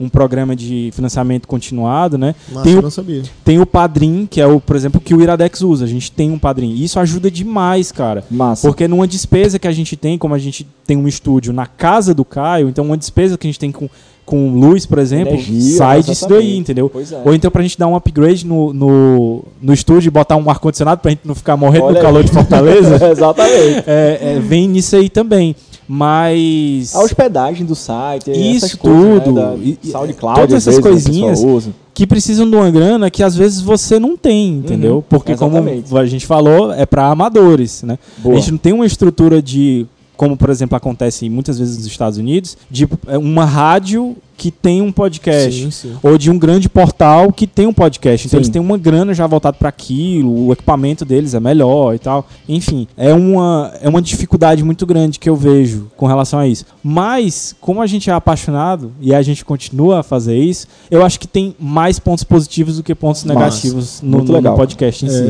um, 0.00 0.04
um 0.04 0.08
programa 0.08 0.54
de 0.54 0.90
financiamento 0.92 1.48
continuado, 1.48 2.16
né? 2.18 2.34
Mas 2.52 2.62
Tem 2.64 2.76
o- 2.78 2.82
não 2.82 2.90
sabia. 2.90 3.22
Tem 3.44 3.60
o 3.60 3.66
Padrim, 3.66 4.26
que 4.30 4.40
é 4.40 4.46
o, 4.46 4.60
por 4.60 4.76
exemplo, 4.76 5.00
que 5.00 5.14
o 5.14 5.20
Iradex 5.22 5.62
usa. 5.62 5.84
A 5.84 5.88
gente 5.88 6.12
tem 6.12 6.30
um 6.30 6.38
Padrim. 6.38 6.70
E 6.70 6.84
isso 6.84 6.98
ajuda 7.00 7.30
demais, 7.30 7.90
cara. 7.90 8.24
Massa. 8.30 8.68
Porque 8.68 8.86
numa 8.86 9.06
despesa 9.06 9.58
que 9.58 9.66
a 9.66 9.72
gente 9.72 9.96
tem, 9.96 10.16
como 10.18 10.34
a 10.34 10.38
gente 10.38 10.66
tem 10.86 10.96
um 10.96 11.08
estúdio 11.08 11.52
na 11.52 11.66
casa 11.66 12.12
do 12.14 12.24
Caio, 12.24 12.68
então 12.68 12.84
uma 12.84 12.96
despesa 12.96 13.36
que 13.38 13.46
a 13.46 13.50
gente 13.50 13.58
tem 13.58 13.72
com, 13.72 13.88
com 14.24 14.52
luz, 14.58 14.86
por 14.86 14.98
exemplo, 14.98 15.34
Energia, 15.34 15.76
sai 15.76 16.02
disso 16.02 16.28
daí, 16.28 16.56
entendeu? 16.56 16.90
É. 16.94 17.22
Ou 17.28 17.34
então 17.34 17.50
pra 17.50 17.62
gente 17.62 17.78
dar 17.78 17.86
um 17.88 17.96
upgrade 17.96 18.46
no, 18.46 18.72
no, 18.72 19.44
no 19.60 19.72
estúdio 19.72 20.08
e 20.08 20.10
botar 20.10 20.36
um 20.36 20.48
ar-condicionado 20.48 21.00
pra 21.00 21.10
gente 21.10 21.22
não 21.24 21.34
ficar 21.34 21.56
morrendo 21.56 21.86
Olha 21.86 21.98
aí. 21.98 22.02
calor 22.02 22.22
de 22.24 22.30
Fortaleza, 22.30 22.98
Exatamente. 23.10 23.84
é, 23.86 24.18
é, 24.36 24.40
vem 24.40 24.68
nisso 24.68 24.96
aí 24.96 25.08
também. 25.08 25.54
Mas. 25.88 26.94
A 26.94 27.02
hospedagem 27.02 27.66
do 27.66 27.74
site, 27.74 28.30
Isso 28.30 28.78
coisas, 28.78 29.24
tudo. 29.24 29.32
Né, 29.32 29.76
da 29.82 29.90
SoundCloud, 29.90 30.40
todas 30.40 30.54
essas 30.66 30.82
vezes, 30.82 31.06
né, 31.06 31.22
coisinhas. 31.22 31.68
que 31.92 32.06
precisam 32.06 32.48
de 32.48 32.56
uma 32.56 32.70
grana 32.70 33.10
que 33.10 33.22
às 33.22 33.34
vezes 33.36 33.60
você 33.60 33.98
não 33.98 34.16
tem, 34.16 34.54
entendeu? 34.54 34.96
Uhum, 34.96 35.02
Porque 35.08 35.32
exatamente. 35.32 35.88
como 35.88 36.00
a 36.00 36.06
gente 36.06 36.24
falou, 36.26 36.72
é 36.72 36.86
para 36.86 37.06
amadores, 37.08 37.82
né? 37.82 37.98
Boa. 38.18 38.36
A 38.36 38.38
gente 38.38 38.52
não 38.52 38.58
tem 38.58 38.72
uma 38.72 38.86
estrutura 38.86 39.42
de 39.42 39.86
como 40.16 40.36
por 40.36 40.50
exemplo 40.50 40.76
acontece 40.76 41.28
muitas 41.28 41.58
vezes 41.58 41.78
nos 41.78 41.86
Estados 41.86 42.18
Unidos, 42.18 42.56
de 42.70 42.88
é, 43.06 43.18
uma 43.18 43.44
rádio 43.44 44.16
que 44.42 44.50
tem 44.50 44.82
um 44.82 44.90
podcast 44.90 45.52
Sim, 45.62 45.70
sim. 45.70 45.92
ou 46.02 46.18
de 46.18 46.28
um 46.28 46.36
grande 46.36 46.68
portal 46.68 47.32
que 47.32 47.46
tem 47.46 47.64
um 47.64 47.72
podcast. 47.72 48.26
Então 48.26 48.38
Sim. 48.38 48.42
eles 48.42 48.48
têm 48.48 48.60
uma 48.60 48.76
grana 48.76 49.14
já 49.14 49.24
voltada 49.24 49.56
para 49.56 49.68
aquilo, 49.68 50.48
o 50.48 50.52
equipamento 50.52 51.04
deles 51.04 51.32
é 51.32 51.38
melhor 51.38 51.94
e 51.94 52.00
tal. 52.00 52.26
Enfim, 52.48 52.88
é 52.96 53.14
uma, 53.14 53.72
é 53.80 53.88
uma 53.88 54.02
dificuldade 54.02 54.64
muito 54.64 54.84
grande 54.84 55.20
que 55.20 55.30
eu 55.30 55.36
vejo 55.36 55.86
com 55.96 56.06
relação 56.08 56.40
a 56.40 56.48
isso. 56.48 56.64
Mas, 56.82 57.54
como 57.60 57.80
a 57.80 57.86
gente 57.86 58.10
é 58.10 58.12
apaixonado 58.12 58.90
e 59.00 59.14
a 59.14 59.22
gente 59.22 59.44
continua 59.44 60.00
a 60.00 60.02
fazer 60.02 60.36
isso, 60.36 60.66
eu 60.90 61.04
acho 61.04 61.20
que 61.20 61.28
tem 61.28 61.54
mais 61.60 62.00
pontos 62.00 62.24
positivos 62.24 62.78
do 62.78 62.82
que 62.82 62.96
pontos 62.96 63.22
negativos 63.22 64.00
no, 64.02 64.24
no- 64.24 64.40
no 64.40 64.54
podcast 64.56 65.06
em 65.06 65.08
si. 65.08 65.22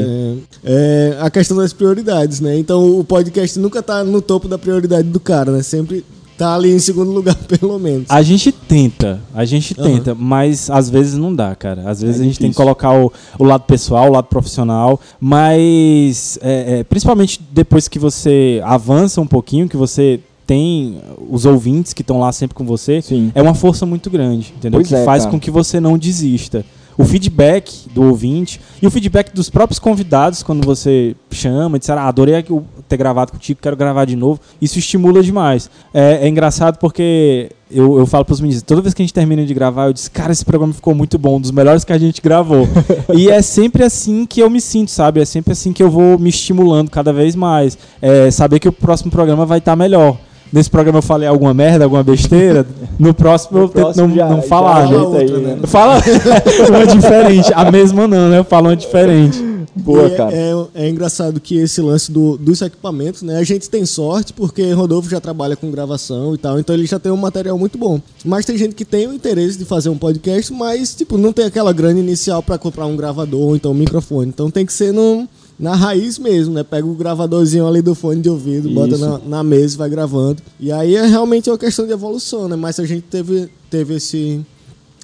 É, 0.64 1.16
é 1.18 1.18
a 1.20 1.28
questão 1.28 1.54
das 1.58 1.74
prioridades, 1.74 2.40
né? 2.40 2.56
Então 2.58 2.98
o 2.98 3.04
podcast 3.04 3.58
nunca 3.58 3.82
tá 3.82 4.02
no 4.02 4.22
topo 4.22 4.48
da 4.48 4.56
prioridade 4.56 5.06
do 5.08 5.20
cara, 5.20 5.52
né? 5.52 5.62
Sempre 5.62 6.02
tá 6.42 6.54
ali 6.54 6.72
em 6.72 6.78
segundo 6.78 7.10
lugar, 7.10 7.34
pelo 7.46 7.78
menos. 7.78 8.06
A 8.08 8.22
gente 8.22 8.50
tenta, 8.50 9.20
a 9.34 9.44
gente 9.44 9.74
tenta, 9.74 10.14
mas 10.14 10.70
às 10.70 10.90
vezes 10.90 11.16
não 11.16 11.34
dá, 11.34 11.54
cara. 11.54 11.88
Às 11.88 12.02
vezes 12.02 12.20
É 12.20 12.22
a 12.22 12.24
gente 12.26 12.38
tem 12.38 12.50
que 12.50 12.56
difícil. 12.56 12.64
colocar 12.64 12.92
o, 12.92 13.12
o 13.38 13.44
lado 13.44 13.64
pessoal, 13.64 14.08
o 14.08 14.12
lado 14.12 14.26
profissional, 14.26 15.00
mas 15.20 16.38
é, 16.42 16.80
é, 16.80 16.84
principalmente 16.84 17.40
depois 17.50 17.88
que 17.88 17.98
você 17.98 18.60
avança 18.64 19.20
um 19.20 19.26
pouquinho, 19.26 19.68
que 19.68 19.76
você 19.76 20.20
tem 20.46 20.98
os 21.30 21.46
ouvintes 21.46 21.92
que 21.92 22.02
estão 22.02 22.18
lá 22.18 22.32
sempre 22.32 22.54
com 22.54 22.64
você, 22.64 23.00
Sim. 23.00 23.30
é 23.34 23.40
uma 23.40 23.54
força 23.54 23.86
muito 23.86 24.10
grande, 24.10 24.52
entendeu? 24.56 24.80
Pois 24.80 24.88
que 24.88 24.94
é, 24.94 25.04
faz 25.04 25.22
cara. 25.22 25.30
com 25.30 25.40
que 25.40 25.50
você 25.50 25.80
não 25.80 25.96
desista. 25.96 26.64
O 26.96 27.04
feedback 27.04 27.88
do 27.94 28.02
ouvinte 28.02 28.60
e 28.80 28.86
o 28.86 28.90
feedback 28.90 29.32
dos 29.32 29.48
próprios 29.48 29.78
convidados 29.78 30.42
quando 30.42 30.64
você 30.64 31.16
chama 31.30 31.76
e 31.76 31.78
disser, 31.80 31.96
ah, 31.96 32.08
adorei 32.08 32.44
ter 32.88 32.96
gravado 32.96 33.32
contigo, 33.32 33.60
quero 33.62 33.76
gravar 33.76 34.04
de 34.04 34.16
novo. 34.16 34.40
Isso 34.60 34.78
estimula 34.78 35.22
demais. 35.22 35.70
É, 35.94 36.20
é 36.22 36.28
engraçado 36.28 36.78
porque 36.78 37.50
eu, 37.70 37.98
eu 37.98 38.06
falo 38.06 38.24
pros 38.24 38.40
meninos, 38.40 38.62
toda 38.62 38.82
vez 38.82 38.92
que 38.92 39.02
a 39.02 39.04
gente 39.04 39.14
termina 39.14 39.44
de 39.44 39.54
gravar, 39.54 39.86
eu 39.86 39.92
disse, 39.92 40.10
cara, 40.10 40.32
esse 40.32 40.44
programa 40.44 40.72
ficou 40.72 40.94
muito 40.94 41.18
bom, 41.18 41.36
um 41.36 41.40
dos 41.40 41.50
melhores 41.50 41.84
que 41.84 41.92
a 41.92 41.98
gente 41.98 42.20
gravou. 42.20 42.68
e 43.14 43.30
é 43.30 43.40
sempre 43.40 43.82
assim 43.82 44.26
que 44.26 44.40
eu 44.40 44.50
me 44.50 44.60
sinto, 44.60 44.90
sabe? 44.90 45.20
É 45.20 45.24
sempre 45.24 45.52
assim 45.52 45.72
que 45.72 45.82
eu 45.82 45.90
vou 45.90 46.18
me 46.18 46.28
estimulando 46.28 46.90
cada 46.90 47.12
vez 47.12 47.34
mais. 47.34 47.78
É, 48.00 48.30
saber 48.30 48.58
que 48.58 48.68
o 48.68 48.72
próximo 48.72 49.10
programa 49.10 49.46
vai 49.46 49.58
estar 49.58 49.74
melhor. 49.74 50.18
Nesse 50.52 50.68
programa 50.70 50.98
eu 50.98 51.02
falei 51.02 51.26
alguma 51.28 51.54
merda, 51.54 51.84
alguma 51.84 52.02
besteira. 52.02 52.66
No 52.98 53.14
próximo 53.14 53.58
No 53.58 53.64
eu 53.64 53.68
tento 53.68 53.82
próximo 53.82 54.08
não, 54.08 54.14
já- 54.14 54.28
não 54.28 54.36
já 54.36 54.42
falar, 54.42 54.88
né? 54.90 54.96
outra, 54.98 55.38
né? 55.38 55.58
Fala 55.64 55.94
uma 56.68 56.86
diferente. 56.86 57.50
A 57.54 57.70
mesma 57.70 58.06
não, 58.06 58.28
né? 58.28 58.38
Eu 58.38 58.44
falo 58.44 58.68
uma 58.68 58.76
diferente. 58.76 59.42
Boa, 59.74 60.02
E 60.02 60.12
é- 60.12 60.16
cara. 60.16 60.32
É, 60.34 60.52
é 60.74 60.88
engraçado 60.90 61.40
que 61.40 61.56
esse 61.56 61.80
lance 61.80 62.12
do- 62.12 62.36
dos 62.36 62.60
equipamentos, 62.60 63.22
né? 63.22 63.38
A 63.38 63.42
gente 63.44 63.70
tem 63.70 63.86
sorte 63.86 64.34
porque 64.34 64.70
Rodolfo 64.72 65.08
já 65.08 65.18
trabalha 65.18 65.56
com 65.56 65.70
gravação 65.70 66.34
e 66.34 66.38
tal, 66.38 66.60
então 66.60 66.74
ele 66.74 66.84
já 66.84 66.98
tem 66.98 67.10
um 67.10 67.16
material 67.16 67.58
muito 67.58 67.78
bom. 67.78 67.98
Mas 68.22 68.44
tem 68.44 68.58
gente 68.58 68.74
que 68.74 68.84
tem 68.84 69.06
o 69.06 69.14
interesse 69.14 69.56
de 69.56 69.64
fazer 69.64 69.88
um 69.88 69.96
podcast, 69.96 70.52
mas, 70.52 70.94
tipo, 70.94 71.16
não 71.16 71.32
tem 71.32 71.46
aquela 71.46 71.72
grana 71.72 71.98
inicial 71.98 72.42
pra 72.42 72.58
comprar 72.58 72.84
um 72.84 72.94
gravador 72.96 73.40
ou 73.40 73.56
então 73.56 73.70
um 73.70 73.74
microfone. 73.74 74.28
Então 74.28 74.50
tem 74.50 74.66
que 74.66 74.72
ser 74.74 74.92
no, 74.92 75.26
na 75.58 75.74
raiz 75.74 76.18
mesmo, 76.18 76.54
né? 76.54 76.62
Pega 76.62 76.86
o 76.86 76.94
gravadorzinho 76.94 77.66
ali 77.66 77.82
do 77.82 77.94
fone 77.94 78.20
de 78.20 78.28
ouvido, 78.28 78.70
bota 78.70 78.94
Isso. 78.94 79.06
na, 79.06 79.18
na 79.18 79.44
mesa 79.44 79.74
e 79.74 79.78
vai 79.78 79.90
gravando. 79.90 80.42
E 80.58 80.72
aí 80.72 80.96
é 80.96 81.06
realmente 81.06 81.50
uma 81.50 81.58
questão 81.58 81.86
de 81.86 81.92
evolução, 81.92 82.48
né? 82.48 82.56
Mas 82.56 82.80
a 82.80 82.86
gente 82.86 83.02
teve, 83.02 83.48
teve 83.70 83.94
esse, 83.94 84.40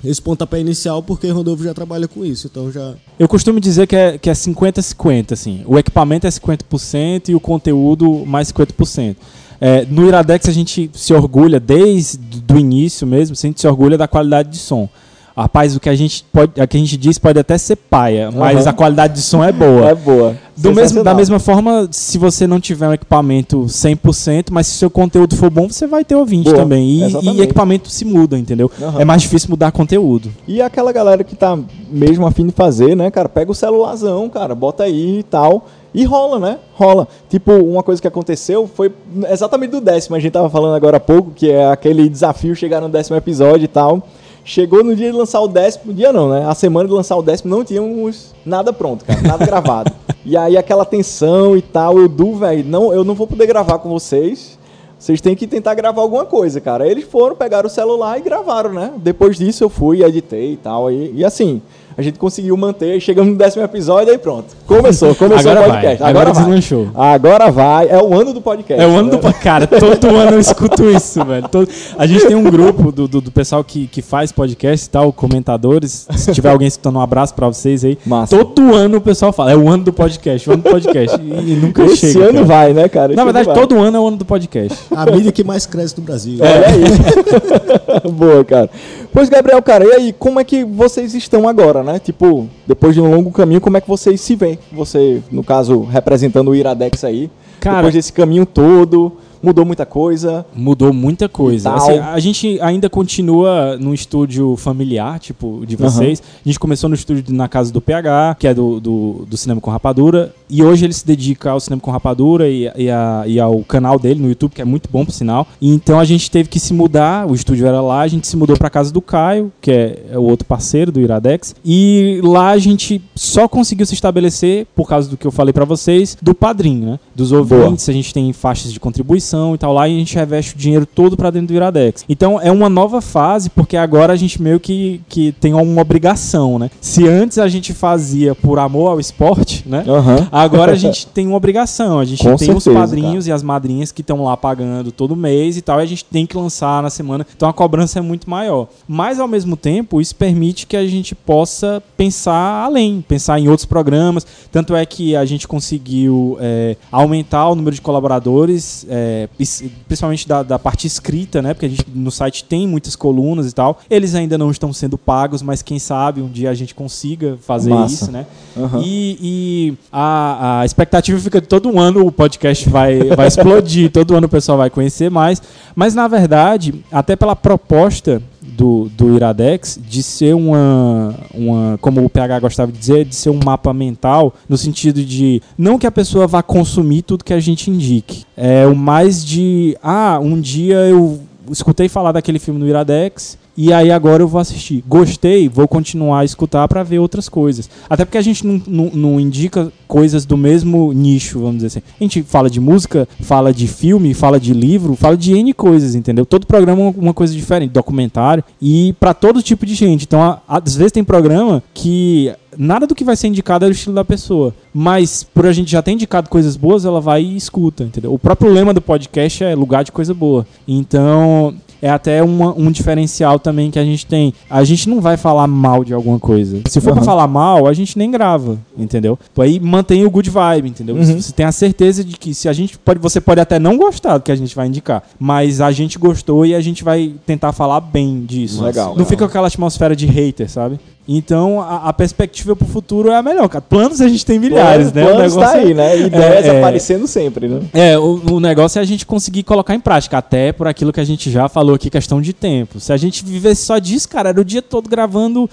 esse 0.04 0.20
pontapé 0.20 0.60
inicial 0.60 1.02
porque 1.02 1.28
Rodolfo 1.28 1.62
já 1.62 1.74
trabalha 1.74 2.08
com 2.08 2.24
isso, 2.24 2.48
então 2.50 2.72
já. 2.72 2.94
Eu 3.18 3.28
costumo 3.28 3.60
dizer 3.60 3.86
que 3.86 3.96
é, 3.96 4.18
que 4.18 4.30
é 4.30 4.32
50-50, 4.32 5.32
assim. 5.32 5.62
O 5.66 5.78
equipamento 5.78 6.26
é 6.26 6.30
50% 6.30 7.28
e 7.28 7.34
o 7.34 7.40
conteúdo 7.40 8.24
mais 8.26 8.52
50%. 8.52 9.16
É, 9.60 9.84
no 9.86 10.06
Iradex 10.06 10.48
a 10.48 10.52
gente 10.52 10.88
se 10.94 11.12
orgulha, 11.12 11.58
desde 11.58 12.20
o 12.52 12.56
início 12.56 13.06
mesmo, 13.06 13.34
a 13.36 13.40
gente 13.46 13.60
se 13.60 13.66
orgulha 13.66 13.98
da 13.98 14.06
qualidade 14.06 14.50
de 14.50 14.58
som. 14.58 14.88
Rapaz, 15.38 15.76
o 15.76 15.78
que 15.78 15.88
a 15.88 15.94
gente, 15.94 16.24
pode, 16.32 16.60
a 16.60 16.66
que 16.66 16.76
a 16.76 16.80
gente 16.80 16.96
diz 16.96 17.16
pode 17.16 17.38
até 17.38 17.56
ser 17.56 17.76
paia, 17.76 18.28
mas 18.32 18.62
Aham. 18.62 18.70
a 18.70 18.72
qualidade 18.72 19.14
de 19.14 19.20
som 19.20 19.44
é 19.44 19.52
boa. 19.52 19.88
É 19.88 19.94
boa. 19.94 20.36
Do 20.56 20.74
mesmo, 20.74 21.04
da 21.04 21.14
mesma 21.14 21.38
forma, 21.38 21.88
se 21.92 22.18
você 22.18 22.44
não 22.44 22.58
tiver 22.58 22.88
um 22.88 22.92
equipamento 22.92 23.58
100%, 23.66 24.46
mas 24.50 24.66
se 24.66 24.74
o 24.74 24.78
seu 24.78 24.90
conteúdo 24.90 25.36
for 25.36 25.48
bom, 25.48 25.68
você 25.68 25.86
vai 25.86 26.04
ter 26.04 26.16
ouvinte 26.16 26.50
Boa, 26.50 26.56
também. 26.56 27.08
E, 27.08 27.36
e 27.36 27.40
equipamento 27.40 27.88
se 27.88 28.04
muda, 28.04 28.36
entendeu? 28.36 28.68
Aham. 28.82 29.00
É 29.00 29.04
mais 29.04 29.22
difícil 29.22 29.48
mudar 29.50 29.70
conteúdo. 29.70 30.28
E 30.48 30.60
aquela 30.60 30.90
galera 30.90 31.22
que 31.22 31.36
tá 31.36 31.56
mesmo 31.88 32.26
afim 32.26 32.44
de 32.44 32.52
fazer, 32.52 32.96
né, 32.96 33.08
cara? 33.08 33.28
Pega 33.28 33.52
o 33.52 33.54
celularzão, 33.54 34.28
cara, 34.28 34.56
bota 34.56 34.82
aí 34.82 35.20
e 35.20 35.22
tal. 35.22 35.68
E 35.94 36.04
rola, 36.04 36.40
né? 36.40 36.58
Rola. 36.74 37.06
Tipo, 37.30 37.52
uma 37.52 37.84
coisa 37.84 38.02
que 38.02 38.08
aconteceu 38.08 38.68
foi 38.74 38.92
exatamente 39.30 39.70
do 39.70 39.80
décimo. 39.80 40.16
A 40.16 40.18
gente 40.18 40.32
tava 40.32 40.50
falando 40.50 40.74
agora 40.74 40.96
há 40.96 41.00
pouco, 41.00 41.30
que 41.30 41.48
é 41.48 41.70
aquele 41.70 42.08
desafio 42.08 42.56
chegar 42.56 42.80
no 42.80 42.88
décimo 42.88 43.16
episódio 43.16 43.64
e 43.64 43.68
tal. 43.68 44.02
Chegou 44.48 44.82
no 44.82 44.96
dia 44.96 45.12
de 45.12 45.16
lançar 45.18 45.42
o 45.42 45.46
décimo, 45.46 45.92
dia 45.92 46.10
não, 46.10 46.30
né? 46.30 46.46
A 46.48 46.54
semana 46.54 46.88
de 46.88 46.94
lançar 46.94 47.14
o 47.18 47.22
décimo 47.22 47.54
não 47.54 47.62
tínhamos 47.62 48.34
nada 48.46 48.72
pronto, 48.72 49.04
cara, 49.04 49.20
nada 49.20 49.44
gravado. 49.44 49.92
E 50.24 50.38
aí 50.38 50.56
aquela 50.56 50.86
tensão 50.86 51.54
e 51.54 51.60
tal, 51.60 51.98
eu 51.98 52.08
du, 52.08 52.34
velho, 52.34 52.64
não, 52.64 52.90
eu 52.90 53.04
não 53.04 53.14
vou 53.14 53.26
poder 53.26 53.46
gravar 53.46 53.78
com 53.78 53.90
vocês. 53.90 54.58
Vocês 54.98 55.20
têm 55.20 55.36
que 55.36 55.46
tentar 55.46 55.74
gravar 55.74 56.00
alguma 56.00 56.24
coisa, 56.24 56.62
cara. 56.62 56.88
Eles 56.88 57.04
foram, 57.04 57.36
pegaram 57.36 57.66
o 57.66 57.70
celular 57.70 58.16
e 58.16 58.22
gravaram, 58.22 58.72
né? 58.72 58.90
Depois 58.96 59.36
disso 59.36 59.64
eu 59.64 59.68
fui, 59.68 60.02
editei 60.02 60.54
e 60.54 60.56
tal. 60.56 60.90
E, 60.90 61.16
e 61.16 61.24
assim, 61.26 61.60
a 61.98 62.02
gente 62.02 62.16
conseguiu 62.16 62.56
manter, 62.56 63.00
chegamos 63.00 63.32
no 63.32 63.36
décimo 63.36 63.64
episódio 63.64 64.14
e 64.14 64.18
pronto. 64.18 64.54
Começou, 64.68 65.16
começou 65.16 65.50
Agora 65.50 65.66
o 65.66 65.72
podcast. 65.72 65.98
vai, 65.98 66.10
agora 66.10 66.32
vai. 66.32 66.42
deslanchou. 66.44 66.88
Agora 66.94 67.50
vai, 67.50 67.88
é 67.88 68.00
o 68.00 68.14
ano 68.16 68.32
do 68.32 68.40
podcast. 68.40 68.80
É 68.80 68.86
o 68.86 68.90
ano 68.92 69.04
né? 69.04 69.10
do. 69.10 69.18
po- 69.18 69.34
Cara, 69.34 69.66
todo 69.66 70.06
ano 70.16 70.32
eu 70.32 70.38
escuto 70.38 70.88
isso, 70.88 71.24
velho. 71.24 71.48
Todo- 71.48 71.68
A 71.98 72.06
gente 72.06 72.24
tem 72.24 72.36
um 72.36 72.44
grupo 72.44 72.92
do, 72.92 73.08
do, 73.08 73.20
do 73.20 73.32
pessoal 73.32 73.64
que, 73.64 73.88
que 73.88 74.00
faz 74.00 74.30
podcast 74.30 74.86
e 74.86 74.90
tal, 74.90 75.12
comentadores. 75.12 76.06
Se 76.16 76.30
tiver 76.32 76.50
alguém 76.50 76.68
escutando, 76.68 76.96
um 76.96 77.00
abraço 77.00 77.34
pra 77.34 77.48
vocês 77.48 77.84
aí. 77.84 77.98
Massa. 78.06 78.36
Todo 78.38 78.72
ano 78.74 78.98
o 78.98 79.00
pessoal 79.00 79.32
fala, 79.32 79.50
é 79.50 79.56
o 79.56 79.68
ano 79.68 79.82
do 79.82 79.92
podcast, 79.92 80.48
o 80.48 80.52
ano 80.52 80.62
do 80.62 80.70
podcast. 80.70 81.18
E, 81.20 81.52
e 81.52 81.56
nunca 81.56 81.82
Esse 81.84 82.12
chega. 82.12 82.26
ano 82.26 82.32
cara. 82.34 82.44
vai, 82.44 82.72
né, 82.74 82.88
cara? 82.88 83.06
Esse 83.12 83.16
Na 83.16 83.24
verdade, 83.24 83.46
vai. 83.46 83.56
todo 83.56 83.76
ano 83.76 83.96
é 83.96 84.00
o 84.00 84.06
ano 84.06 84.16
do 84.18 84.24
podcast. 84.24 84.78
A 84.94 85.04
mídia 85.06 85.32
que 85.32 85.42
mais 85.42 85.66
cresce 85.66 85.98
no 85.98 86.04
Brasil. 86.04 86.38
Olha 86.40 86.66
aí. 86.68 88.10
Boa, 88.12 88.44
cara. 88.44 88.70
Pois, 89.12 89.28
Gabriel, 89.28 89.60
cara, 89.62 89.84
e 89.84 89.92
aí, 89.92 90.12
como 90.16 90.38
é 90.38 90.44
que 90.44 90.64
vocês 90.64 91.14
estão 91.14 91.48
agora, 91.48 91.82
né? 91.82 91.98
Tipo, 91.98 92.48
depois 92.66 92.94
de 92.94 93.00
um 93.00 93.10
longo 93.10 93.30
caminho, 93.32 93.60
como 93.60 93.76
é 93.76 93.80
que 93.80 93.88
vocês 93.88 94.20
se 94.20 94.36
veem? 94.36 94.58
Você, 94.72 95.22
no 95.32 95.42
caso, 95.42 95.80
representando 95.82 96.48
o 96.48 96.54
Iradex 96.54 97.02
aí. 97.04 97.30
Cara- 97.60 97.76
depois 97.78 97.94
desse 97.94 98.12
caminho 98.12 98.46
todo, 98.46 99.12
mudou 99.42 99.64
muita 99.64 99.84
coisa. 99.86 100.44
Mudou 100.54 100.92
muita 100.92 101.28
coisa. 101.28 101.70
Assim, 101.76 101.98
a 101.98 102.18
gente 102.18 102.58
ainda 102.60 102.88
continua 102.90 103.76
num 103.78 103.94
estúdio 103.94 104.56
familiar, 104.56 105.18
tipo, 105.18 105.64
de 105.66 105.76
vocês. 105.90 106.22
A 106.44 106.48
gente 106.48 106.58
começou 106.58 106.88
no 106.88 106.94
estúdio 106.94 107.24
na 107.34 107.48
casa 107.48 107.72
do 107.72 107.80
PH, 107.80 108.36
que 108.38 108.46
é 108.46 108.54
do, 108.54 108.80
do, 108.80 109.26
do 109.28 109.36
Cinema 109.36 109.60
com 109.60 109.70
Rapadura. 109.70 110.32
E 110.50 110.62
hoje 110.62 110.84
ele 110.86 110.92
se 110.94 111.06
dedica 111.06 111.50
ao 111.50 111.60
Cinema 111.60 111.80
com 111.80 111.90
Rapadura 111.90 112.48
e, 112.48 112.70
e, 112.76 112.90
a- 112.90 113.24
e 113.26 113.38
ao 113.38 113.58
canal 113.64 113.98
dele 113.98 114.20
no 114.20 114.28
YouTube, 114.28 114.52
que 114.54 114.62
é 114.62 114.64
muito 114.64 114.88
bom, 114.90 115.04
por 115.04 115.12
sinal. 115.12 115.46
E 115.60 115.72
então 115.72 115.98
a 115.98 116.04
gente 116.04 116.30
teve 116.30 116.48
que 116.48 116.58
se 116.58 116.72
mudar, 116.72 117.26
o 117.28 117.34
estúdio 117.34 117.66
era 117.66 117.80
lá, 117.80 118.00
a 118.00 118.08
gente 118.08 118.26
se 118.26 118.36
mudou 118.36 118.56
pra 118.56 118.70
casa 118.70 118.92
do 118.92 119.02
Caio, 119.02 119.52
que 119.60 119.70
é, 119.70 120.02
é 120.12 120.18
o 120.18 120.22
outro 120.22 120.46
parceiro 120.46 120.90
do 120.90 121.00
Iradex. 121.00 121.54
E 121.64 122.20
lá 122.24 122.50
a 122.50 122.58
gente 122.58 123.02
só 123.14 123.46
conseguiu 123.46 123.84
se 123.86 123.94
estabelecer, 123.94 124.66
por 124.74 124.88
causa 124.88 125.08
do 125.08 125.16
que 125.16 125.26
eu 125.26 125.30
falei 125.30 125.52
pra 125.52 125.64
vocês, 125.64 126.16
do 126.22 126.34
padrinho, 126.34 126.92
né? 126.92 127.00
Dos 127.14 127.30
ouvintes, 127.32 127.88
a 127.88 127.92
gente 127.92 128.14
tem 128.14 128.32
faixas 128.32 128.72
de 128.72 128.80
contribuição 128.80 129.27
e 129.54 129.58
tal 129.58 129.72
lá, 129.72 129.88
e 129.88 129.94
a 129.94 129.98
gente 129.98 130.14
reveste 130.14 130.54
o 130.54 130.58
dinheiro 130.58 130.86
todo 130.86 131.16
pra 131.16 131.30
dentro 131.30 131.48
do 131.48 131.54
Iradex. 131.54 132.04
Então 132.08 132.40
é 132.40 132.50
uma 132.50 132.68
nova 132.68 133.00
fase, 133.00 133.50
porque 133.50 133.76
agora 133.76 134.12
a 134.12 134.16
gente 134.16 134.40
meio 134.40 134.60
que, 134.60 135.00
que 135.08 135.32
tem 135.32 135.54
uma 135.54 135.82
obrigação, 135.82 136.58
né? 136.58 136.70
Se 136.80 137.06
antes 137.06 137.38
a 137.38 137.48
gente 137.48 137.72
fazia 137.72 138.34
por 138.34 138.58
amor 138.58 138.92
ao 138.92 139.00
esporte, 139.00 139.64
né? 139.66 139.84
Aham. 139.86 140.28
Agora 140.30 140.72
a 140.72 140.76
gente 140.76 141.06
tem 141.06 141.26
uma 141.26 141.36
obrigação. 141.36 141.98
A 141.98 142.04
gente 142.04 142.22
Com 142.22 142.36
tem 142.36 142.54
os 142.54 142.64
certeza, 142.64 142.86
padrinhos 142.86 143.26
e 143.26 143.32
as 143.32 143.42
madrinhas 143.42 143.92
que 143.92 144.00
estão 144.00 144.22
lá 144.24 144.36
pagando 144.36 144.92
todo 144.92 145.16
mês 145.16 145.56
e 145.56 145.62
tal, 145.62 145.80
e 145.80 145.82
a 145.82 145.86
gente 145.86 146.04
tem 146.04 146.26
que 146.26 146.36
lançar 146.36 146.82
na 146.82 146.90
semana. 146.90 147.26
Então 147.36 147.48
a 147.48 147.52
cobrança 147.52 147.98
é 147.98 148.02
muito 148.02 148.28
maior. 148.28 148.68
Mas 148.86 149.18
ao 149.20 149.28
mesmo 149.28 149.56
tempo, 149.56 150.00
isso 150.00 150.14
permite 150.14 150.66
que 150.66 150.76
a 150.76 150.86
gente 150.86 151.14
possa 151.14 151.82
pensar 151.96 152.64
além, 152.64 153.04
pensar 153.06 153.38
em 153.38 153.48
outros 153.48 153.66
programas. 153.66 154.26
Tanto 154.50 154.74
é 154.74 154.84
que 154.86 155.16
a 155.16 155.24
gente 155.24 155.48
conseguiu 155.48 156.36
é, 156.40 156.76
aumentar 156.90 157.48
o 157.48 157.54
número 157.54 157.74
de 157.74 157.80
colaboradores, 157.80 158.86
é, 158.88 159.17
pris- 159.26 159.64
principalmente 159.86 160.28
da, 160.28 160.42
da 160.42 160.58
parte 160.58 160.86
escrita, 160.86 161.42
né? 161.42 161.54
Porque 161.54 161.66
a 161.66 161.68
gente 161.68 161.84
no 161.94 162.10
site 162.10 162.44
tem 162.44 162.66
muitas 162.66 162.94
colunas 162.94 163.50
e 163.50 163.54
tal. 163.54 163.80
Eles 163.90 164.14
ainda 164.14 164.38
não 164.38 164.50
estão 164.50 164.72
sendo 164.72 164.96
pagos, 164.96 165.42
mas 165.42 165.62
quem 165.62 165.78
sabe 165.78 166.20
um 166.20 166.28
dia 166.28 166.50
a 166.50 166.54
gente 166.54 166.74
consiga 166.74 167.36
fazer 167.42 167.70
Massa. 167.70 167.94
isso, 167.94 168.12
né? 168.12 168.26
Aham. 168.56 168.82
E, 168.84 169.18
e 169.20 169.74
a, 169.92 170.60
a 170.60 170.64
expectativa 170.64 171.18
fica 171.18 171.40
de 171.40 171.46
todo 171.46 171.78
ano 171.78 172.06
o 172.06 172.12
podcast 172.12 172.68
vai, 172.68 172.98
vai 173.16 173.26
explodir, 173.26 173.90
todo 173.92 174.14
ano 174.16 174.26
o 174.26 174.30
pessoal 174.30 174.58
vai 174.58 174.70
conhecer 174.70 175.10
mais. 175.10 175.42
Mas, 175.74 175.94
na 175.94 176.06
verdade, 176.08 176.84
até 176.92 177.16
pela 177.16 177.34
proposta 177.36 178.22
do, 178.58 178.90
do 178.96 179.14
Iradex 179.14 179.78
de 179.88 180.02
ser 180.02 180.34
uma, 180.34 181.14
uma, 181.32 181.78
como 181.80 182.04
o 182.04 182.10
PH 182.10 182.40
gostava 182.40 182.72
de 182.72 182.76
dizer, 182.76 183.04
de 183.04 183.14
ser 183.14 183.30
um 183.30 183.38
mapa 183.42 183.72
mental, 183.72 184.34
no 184.48 184.58
sentido 184.58 185.04
de 185.04 185.40
não 185.56 185.78
que 185.78 185.86
a 185.86 185.92
pessoa 185.92 186.26
vá 186.26 186.42
consumir 186.42 187.02
tudo 187.02 187.22
que 187.22 187.32
a 187.32 187.38
gente 187.38 187.70
indique. 187.70 188.24
É 188.36 188.66
o 188.66 188.74
mais 188.74 189.24
de, 189.24 189.78
ah, 189.80 190.18
um 190.20 190.40
dia 190.40 190.74
eu 190.88 191.20
escutei 191.48 191.88
falar 191.88 192.10
daquele 192.10 192.40
filme 192.40 192.58
no 192.58 192.66
Iradex 192.66 193.38
e 193.60 193.72
aí 193.72 193.90
agora 193.90 194.22
eu 194.22 194.28
vou 194.28 194.40
assistir. 194.40 194.84
Gostei, 194.86 195.48
vou 195.48 195.66
continuar 195.66 196.20
a 196.20 196.24
escutar 196.24 196.68
para 196.68 196.84
ver 196.84 197.00
outras 197.00 197.28
coisas. 197.28 197.68
Até 197.90 198.04
porque 198.04 198.16
a 198.16 198.22
gente 198.22 198.46
não, 198.46 198.62
não- 198.68 198.90
não 198.94 199.20
indica 199.20 199.72
coisas 199.88 200.24
do 200.24 200.36
mesmo 200.36 200.92
nicho, 200.92 201.40
vamos 201.40 201.56
dizer 201.56 201.66
assim. 201.66 201.80
A 202.00 202.04
gente 202.04 202.22
fala 202.22 202.48
de 202.48 202.60
música, 202.60 203.08
fala 203.20 203.52
de 203.52 203.66
filme, 203.66 204.14
fala 204.14 204.38
de 204.38 204.54
livro, 204.54 204.94
fala 204.94 205.16
de 205.16 205.32
N 205.36 205.52
coisas, 205.52 205.96
entendeu? 205.96 206.24
Todo 206.24 206.46
programa 206.46 206.82
é 206.82 206.94
uma 206.96 207.12
coisa 207.12 207.34
diferente, 207.34 207.72
documentário 207.72 208.44
e 208.62 208.94
para 209.00 209.12
todo 209.12 209.42
tipo 209.42 209.66
de 209.66 209.74
gente. 209.74 210.04
Então, 210.04 210.38
às 210.46 210.76
vezes 210.76 210.92
tem 210.92 211.02
programa 211.02 211.60
que 211.74 212.32
nada 212.56 212.86
do 212.86 212.94
que 212.94 213.02
vai 213.04 213.16
ser 213.16 213.26
indicado 213.26 213.64
é 213.64 213.68
o 213.68 213.72
estilo 213.72 213.94
da 213.96 214.04
pessoa. 214.04 214.54
Mas 214.72 215.24
por 215.24 215.46
a 215.46 215.52
gente 215.52 215.70
já 215.70 215.82
ter 215.82 215.90
indicado 215.92 216.28
coisas 216.30 216.56
boas, 216.56 216.84
ela 216.84 217.00
vai 217.00 217.22
e 217.24 217.36
escuta, 217.36 217.82
entendeu? 217.82 218.14
O 218.14 218.18
próprio 218.20 218.52
lema 218.52 218.72
do 218.72 218.80
podcast 218.80 219.42
é 219.42 219.54
lugar 219.54 219.82
de 219.82 219.90
coisa 219.90 220.14
boa. 220.14 220.46
Então, 220.66 221.54
é 221.80 221.88
até 221.90 222.22
uma- 222.22 222.54
um 222.56 222.70
diferencial 222.70 223.38
também 223.38 223.70
que 223.70 223.78
a 223.78 223.84
gente 223.84 224.04
tem. 224.06 224.32
A 224.50 224.64
gente 224.64 224.88
não 224.88 225.00
vai 225.00 225.16
falar 225.16 225.46
mal 225.46 225.84
de 225.84 225.94
alguma 225.94 226.18
coisa. 226.18 226.60
Se 226.68 226.80
for 226.80 226.90
pra 226.92 226.98
Aham. 227.00 227.04
falar 227.04 227.26
mal, 227.28 227.66
a 227.66 227.72
gente 227.72 227.96
nem 227.98 228.10
grava, 228.10 228.58
entendeu? 228.76 229.18
Aí 229.38 229.60
mantém 229.60 230.04
o 230.04 230.10
good 230.10 230.28
vibe, 230.30 230.68
entendeu? 230.68 230.96
Uhum. 230.96 231.20
Você 231.20 231.32
tem 231.32 231.46
a 231.46 231.52
certeza 231.52 232.02
de 232.04 232.16
que 232.16 232.34
se 232.34 232.48
a 232.48 232.52
gente 232.52 232.78
pode, 232.78 232.98
você 233.00 233.20
pode 233.20 233.40
até 233.40 233.58
não 233.58 233.76
gostar 233.76 234.18
do 234.18 234.24
que 234.24 234.32
a 234.32 234.36
gente 234.36 234.54
vai 234.54 234.66
indicar, 234.66 235.02
mas 235.18 235.60
a 235.60 235.70
gente 235.70 235.98
gostou 235.98 236.44
e 236.44 236.54
a 236.54 236.60
gente 236.60 236.82
vai 236.84 237.12
tentar 237.26 237.52
falar 237.52 237.80
bem 237.80 238.24
disso. 238.24 238.62
Legal. 238.62 238.94
Não 238.96 239.04
fica 239.04 239.18
com 239.24 239.30
aquela 239.30 239.46
atmosfera 239.48 239.94
de 239.94 240.06
hater, 240.06 240.48
sabe? 240.50 240.78
Então, 241.10 241.58
a, 241.62 241.88
a 241.88 241.92
perspectiva 241.94 242.54
pro 242.54 242.66
futuro 242.66 243.08
é 243.08 243.16
a 243.16 243.22
melhor, 243.22 243.48
cara. 243.48 243.62
Planos 243.62 243.98
a 244.02 244.08
gente 244.08 244.26
tem 244.26 244.38
milhares, 244.38 244.92
né? 244.92 245.02
O 245.04 245.06
Planos 245.06 245.34
tá 245.34 245.40
negócio 245.40 245.58
é- 245.58 245.64
aí, 245.64 245.74
né? 245.74 245.98
Ideias 246.00 246.44
é- 246.44 246.58
aparecendo 246.58 247.06
sempre, 247.06 247.48
né? 247.48 247.60
é, 247.72 247.98
o, 247.98 248.34
o 248.34 248.40
negócio 248.40 248.78
é 248.78 248.82
a 248.82 248.84
gente 248.84 249.06
conseguir 249.06 249.42
colocar 249.42 249.74
em 249.74 249.80
prática, 249.80 250.18
até 250.18 250.52
por 250.52 250.68
aquilo 250.68 250.92
que 250.92 251.00
a 251.00 251.04
gente 251.04 251.30
já 251.30 251.48
falou 251.48 251.74
aqui, 251.74 251.88
questão 251.88 252.20
de 252.20 252.34
tempo. 252.34 252.78
Se 252.78 252.92
a 252.92 252.96
gente 252.98 253.24
vivesse 253.24 253.62
só 253.62 253.78
disso, 253.78 254.06
cara, 254.06 254.28
era 254.28 254.40
o 254.40 254.44
dia 254.44 254.60
todo 254.60 254.86
gravando 254.86 255.48